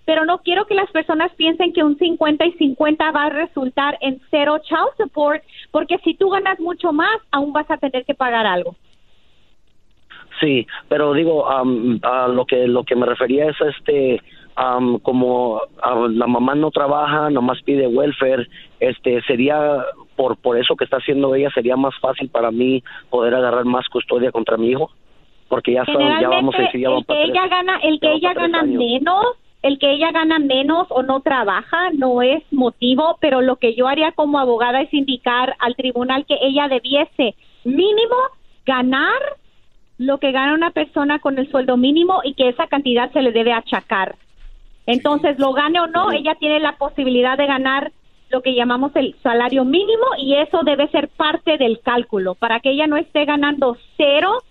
pero 0.06 0.26
no 0.26 0.40
quiero 0.40 0.66
que 0.66 0.76
las 0.76 0.90
personas 0.92 1.32
piensen 1.36 1.74
que 1.74 1.84
un 1.84 1.98
50 1.98 2.46
y 2.46 2.52
50 2.54 3.12
va 3.12 3.26
a 3.26 3.30
resultar 3.30 3.98
en 4.02 4.22
cero 4.30 4.60
child 4.64 4.96
support, 4.98 5.44
porque 5.72 5.98
si 6.04 6.14
tú 6.14 6.30
ganas 6.30 6.60
mucho 6.60 6.94
más, 6.94 7.18
aún 7.32 7.52
vas 7.54 7.70
a 7.70 7.78
tener 7.78 8.06
que 8.06 8.14
pagar 8.14 8.46
algo. 8.46 8.76
Sí, 10.40 10.68
pero 10.90 11.14
digo, 11.14 11.50
am, 11.50 12.00
a 12.04 12.28
lo 12.28 12.46
que 12.46 12.68
lo 12.68 12.84
que 12.84 12.96
me 12.96 13.06
refería 13.06 13.50
es 13.50 13.56
este 13.62 14.22
am, 14.56 15.00
como 15.00 15.62
la 16.10 16.28
mamá 16.28 16.56
no 16.56 16.72
trabaja, 16.72 17.30
nomás 17.30 17.62
pide 17.64 17.88
welfare, 17.88 18.48
este 18.80 19.22
sería 19.24 19.84
por 20.16 20.38
por 20.38 20.58
eso 20.58 20.76
que 20.76 20.84
está 20.84 20.98
haciendo 20.98 21.36
ella 21.36 21.50
sería 21.52 21.78
más 21.78 21.98
fácil 22.00 22.30
para 22.30 22.52
mí 22.52 22.84
poder 23.10 23.34
agarrar 23.34 23.66
más 23.66 23.88
custodia 23.88 24.32
contra 24.32 24.58
mi 24.58 24.72
hijo, 24.72 24.92
porque 25.48 25.74
ya 25.74 25.86
son, 25.86 26.02
ya 26.20 26.28
vamos 26.28 26.56
a 26.56 26.64
decir 26.64 26.82
ya 26.82 26.90
el 26.90 26.98
que 26.98 27.06
para 27.06 27.20
tres. 27.22 27.30
ella 27.32 27.48
gana, 27.48 27.78
el 27.78 28.00
que 28.00 28.12
ella 28.12 28.34
gana 28.34 28.64
menos, 28.64 29.26
el 29.66 29.80
que 29.80 29.92
ella 29.92 30.12
gana 30.12 30.38
menos 30.38 30.86
o 30.90 31.02
no 31.02 31.22
trabaja 31.22 31.90
no 31.94 32.22
es 32.22 32.44
motivo, 32.52 33.18
pero 33.20 33.42
lo 33.42 33.56
que 33.56 33.74
yo 33.74 33.88
haría 33.88 34.12
como 34.12 34.38
abogada 34.38 34.80
es 34.82 34.94
indicar 34.94 35.56
al 35.58 35.76
tribunal 35.76 36.24
que 36.28 36.38
ella 36.40 36.68
debiese 36.68 37.34
mínimo 37.64 38.16
ganar 38.64 39.20
lo 39.98 40.20
que 40.20 40.32
gana 40.32 40.54
una 40.54 40.70
persona 40.70 41.18
con 41.18 41.40
el 41.40 41.50
sueldo 41.50 41.78
mínimo 41.78 42.22
y 42.24 42.36
que 42.36 42.50
esa 42.50 42.68
cantidad 42.68 43.12
se 43.12 43.24
le 43.24 43.32
debe 43.32 43.54
achacar. 43.54 44.16
Entonces, 44.86 45.40
lo 45.40 45.52
gane 45.54 45.80
o 45.80 45.88
no, 45.88 46.12
ella 46.12 46.36
tiene 46.36 46.60
la 46.60 46.78
posibilidad 46.78 47.36
de 47.36 47.48
ganar 47.48 47.92
lo 48.30 48.44
que 48.44 48.54
llamamos 48.54 48.92
el 48.96 49.16
salario 49.24 49.66
mínimo 49.66 50.06
y 50.20 50.36
eso 50.36 50.60
debe 50.64 50.90
ser 50.90 51.08
parte 51.08 51.58
del 51.58 51.80
cálculo 51.80 52.36
para 52.36 52.60
que 52.60 52.70
ella 52.70 52.86
no 52.86 52.98
esté 52.98 53.26
ganando 53.26 53.78
cero 53.98 54.44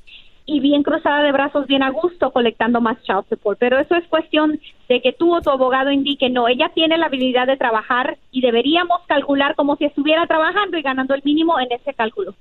y 0.47 0.61
bien 0.61 0.83
cruzada 0.83 1.23
de 1.23 1.33
brazos, 1.33 1.67
bien 1.67 1.83
a 1.83 1.91
gusto, 1.91 2.31
colectando 2.31 2.81
más 2.81 3.01
child 3.03 3.25
support. 3.29 3.59
Pero 3.59 3.79
eso 3.79 3.95
es 3.95 4.07
cuestión 4.09 4.61
de 4.89 5.01
que 5.01 5.13
tú 5.13 5.35
o 5.35 5.41
tu 5.41 5.51
abogado 5.51 5.91
indique, 5.91 6.29
no, 6.29 6.49
ella 6.49 6.71
tiene 6.75 6.99
la 6.99 7.07
habilidad 7.07 7.47
de 7.47 7.57
trabajar 7.57 8.19
y 8.31 8.43
deberíamos 8.43 9.01
calcular 9.07 9.55
como 9.55 9.77
si 9.77 9.87
estuviera 9.87 10.27
trabajando 10.27 10.77
y 10.77 10.83
ganando 10.83 11.15
el 11.15 11.23
mínimo 11.25 11.59
en 11.59 11.73
ese 11.73 11.95
cálculo. 11.95 12.35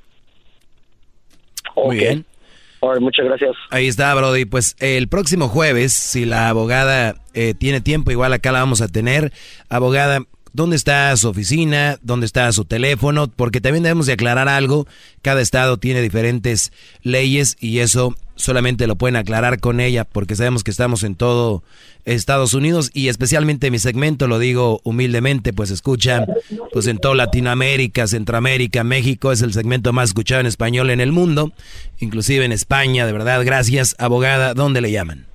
Muy 1.75 1.97
bien. 1.97 2.25
muchas 2.99 3.25
gracias. 3.25 3.55
Ahí 3.69 3.88
está, 3.88 4.13
Brody. 4.13 4.45
Pues 4.45 4.75
el 4.80 5.07
próximo 5.07 5.47
jueves, 5.47 5.93
si 5.93 6.25
la 6.25 6.49
abogada 6.49 7.15
eh, 7.34 7.53
tiene 7.53 7.81
tiempo, 7.81 8.11
igual 8.11 8.34
acá 8.34 8.51
la 8.51 8.59
vamos 8.59 8.81
a 8.81 8.89
tener. 8.89 9.31
Abogada, 9.69 10.19
¿dónde 10.53 10.75
está 10.75 11.15
su 11.17 11.27
oficina? 11.27 11.97
¿Dónde 12.01 12.25
está 12.25 12.51
su 12.51 12.65
teléfono? 12.65 13.27
Porque 13.27 13.61
también 13.61 13.84
debemos 13.84 14.05
de 14.05 14.13
aclarar 14.13 14.47
algo. 14.47 14.88
Cada 15.21 15.41
estado 15.41 15.77
tiene 15.77 16.01
diferentes 16.01 16.71
leyes 17.01 17.57
y 17.59 17.80
eso 17.80 18.15
solamente 18.35 18.88
lo 18.88 18.95
pueden 18.95 19.15
aclarar 19.15 19.59
con 19.59 19.80
ella 19.80 20.05
porque 20.05 20.35
sabemos 20.35 20.63
que 20.63 20.71
estamos 20.71 21.03
en 21.03 21.15
todo 21.15 21.63
Estados 22.05 22.53
Unidos 22.53 22.89
y 22.93 23.07
especialmente 23.07 23.71
mi 23.71 23.80
segmento, 23.80 24.27
lo 24.27 24.39
digo 24.39 24.81
humildemente, 24.84 25.53
pues 25.53 25.71
escuchan 25.71 26.25
pues 26.71 26.88
en 26.88 26.97
toda 26.97 27.15
Latinoamérica, 27.15 28.07
Centroamérica, 28.07 28.84
México, 28.84 29.31
es 29.31 29.41
el 29.41 29.53
segmento 29.53 29.93
más 29.93 30.09
escuchado 30.09 30.41
en 30.41 30.47
español 30.47 30.89
en 30.89 30.99
el 30.99 31.11
mundo, 31.11 31.53
inclusive 31.99 32.43
en 32.45 32.51
España, 32.51 33.05
de 33.05 33.13
verdad, 33.13 33.43
gracias, 33.45 33.95
abogada, 33.99 34.53
¿dónde 34.53 34.81
le 34.81 34.91
llaman? 34.91 35.32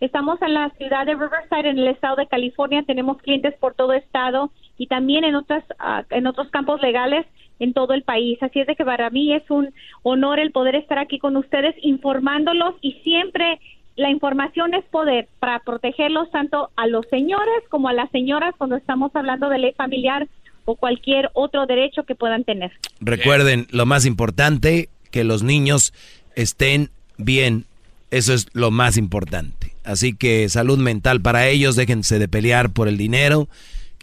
Estamos 0.00 0.40
en 0.40 0.54
la 0.54 0.70
ciudad 0.70 1.04
de 1.04 1.14
Riverside, 1.14 1.68
en 1.68 1.78
el 1.78 1.88
estado 1.88 2.16
de 2.16 2.26
California. 2.26 2.84
Tenemos 2.86 3.18
clientes 3.18 3.54
por 3.58 3.74
todo 3.74 3.92
estado 3.92 4.50
y 4.78 4.86
también 4.86 5.24
en 5.24 5.34
otras 5.34 5.64
ah, 5.78 6.04
en 6.10 6.26
otros 6.26 6.48
campos 6.50 6.80
legales 6.80 7.26
en 7.58 7.74
todo 7.74 7.92
el 7.92 8.02
país. 8.02 8.42
Así 8.42 8.60
es 8.60 8.66
de 8.66 8.76
que 8.76 8.84
para 8.84 9.10
mí 9.10 9.34
es 9.34 9.48
un 9.50 9.74
honor 10.02 10.38
el 10.38 10.52
poder 10.52 10.74
estar 10.74 10.98
aquí 10.98 11.18
con 11.18 11.36
ustedes 11.36 11.74
informándolos 11.82 12.76
y 12.80 12.92
siempre 13.02 13.60
la 14.00 14.10
información 14.10 14.72
es 14.72 14.84
poder 14.86 15.28
para 15.40 15.60
protegerlos 15.60 16.30
tanto 16.30 16.70
a 16.74 16.86
los 16.86 17.06
señores 17.10 17.62
como 17.68 17.88
a 17.88 17.92
las 17.92 18.10
señoras 18.10 18.54
cuando 18.56 18.76
estamos 18.76 19.14
hablando 19.14 19.50
de 19.50 19.58
ley 19.58 19.72
familiar 19.76 20.26
o 20.64 20.76
cualquier 20.76 21.30
otro 21.34 21.66
derecho 21.66 22.04
que 22.04 22.14
puedan 22.14 22.44
tener. 22.44 22.72
Recuerden, 23.00 23.66
lo 23.70 23.84
más 23.84 24.06
importante, 24.06 24.88
que 25.10 25.22
los 25.22 25.42
niños 25.42 25.92
estén 26.34 26.90
bien. 27.18 27.66
Eso 28.10 28.32
es 28.32 28.46
lo 28.54 28.70
más 28.70 28.96
importante. 28.96 29.74
Así 29.84 30.14
que 30.14 30.48
salud 30.48 30.78
mental 30.78 31.20
para 31.20 31.46
ellos, 31.48 31.76
déjense 31.76 32.18
de 32.18 32.26
pelear 32.26 32.70
por 32.70 32.88
el 32.88 32.96
dinero. 32.96 33.48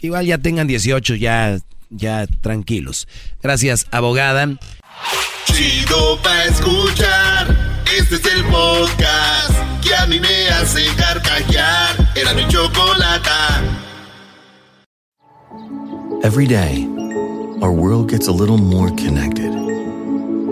Igual 0.00 0.26
ya 0.26 0.38
tengan 0.38 0.68
18, 0.68 1.16
ya, 1.16 1.58
ya 1.90 2.26
tranquilos. 2.40 3.08
Gracias, 3.42 3.86
abogada. 3.90 4.48
Chido 5.46 6.20
pa 6.22 6.44
escuchar. 6.44 7.56
Este 7.98 8.14
es 8.14 8.24
el 8.26 8.44
podcast 8.44 9.67
que 9.88 9.94
a 9.94 10.06
mí 10.06 10.20
me 10.20 10.48
hace 10.50 10.84
carcajear. 10.96 11.96
Era 12.14 12.34
mi. 12.34 12.44
Every 16.22 16.46
day, 16.46 16.86
our 17.62 17.72
world 17.72 18.10
gets 18.10 18.28
a 18.28 18.32
little 18.32 18.58
more 18.58 18.90
connected, 18.90 19.50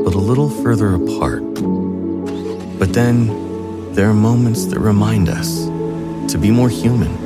but 0.05 0.15
a 0.15 0.19
little 0.31 0.49
further 0.49 0.95
apart. 0.95 1.43
But 2.79 2.95
then, 2.95 3.93
there 3.93 4.09
are 4.09 4.15
moments 4.15 4.65
that 4.67 4.79
remind 4.79 5.29
us 5.29 5.67
to 6.33 6.39
be 6.39 6.51
more 6.51 6.71
human. 6.71 7.26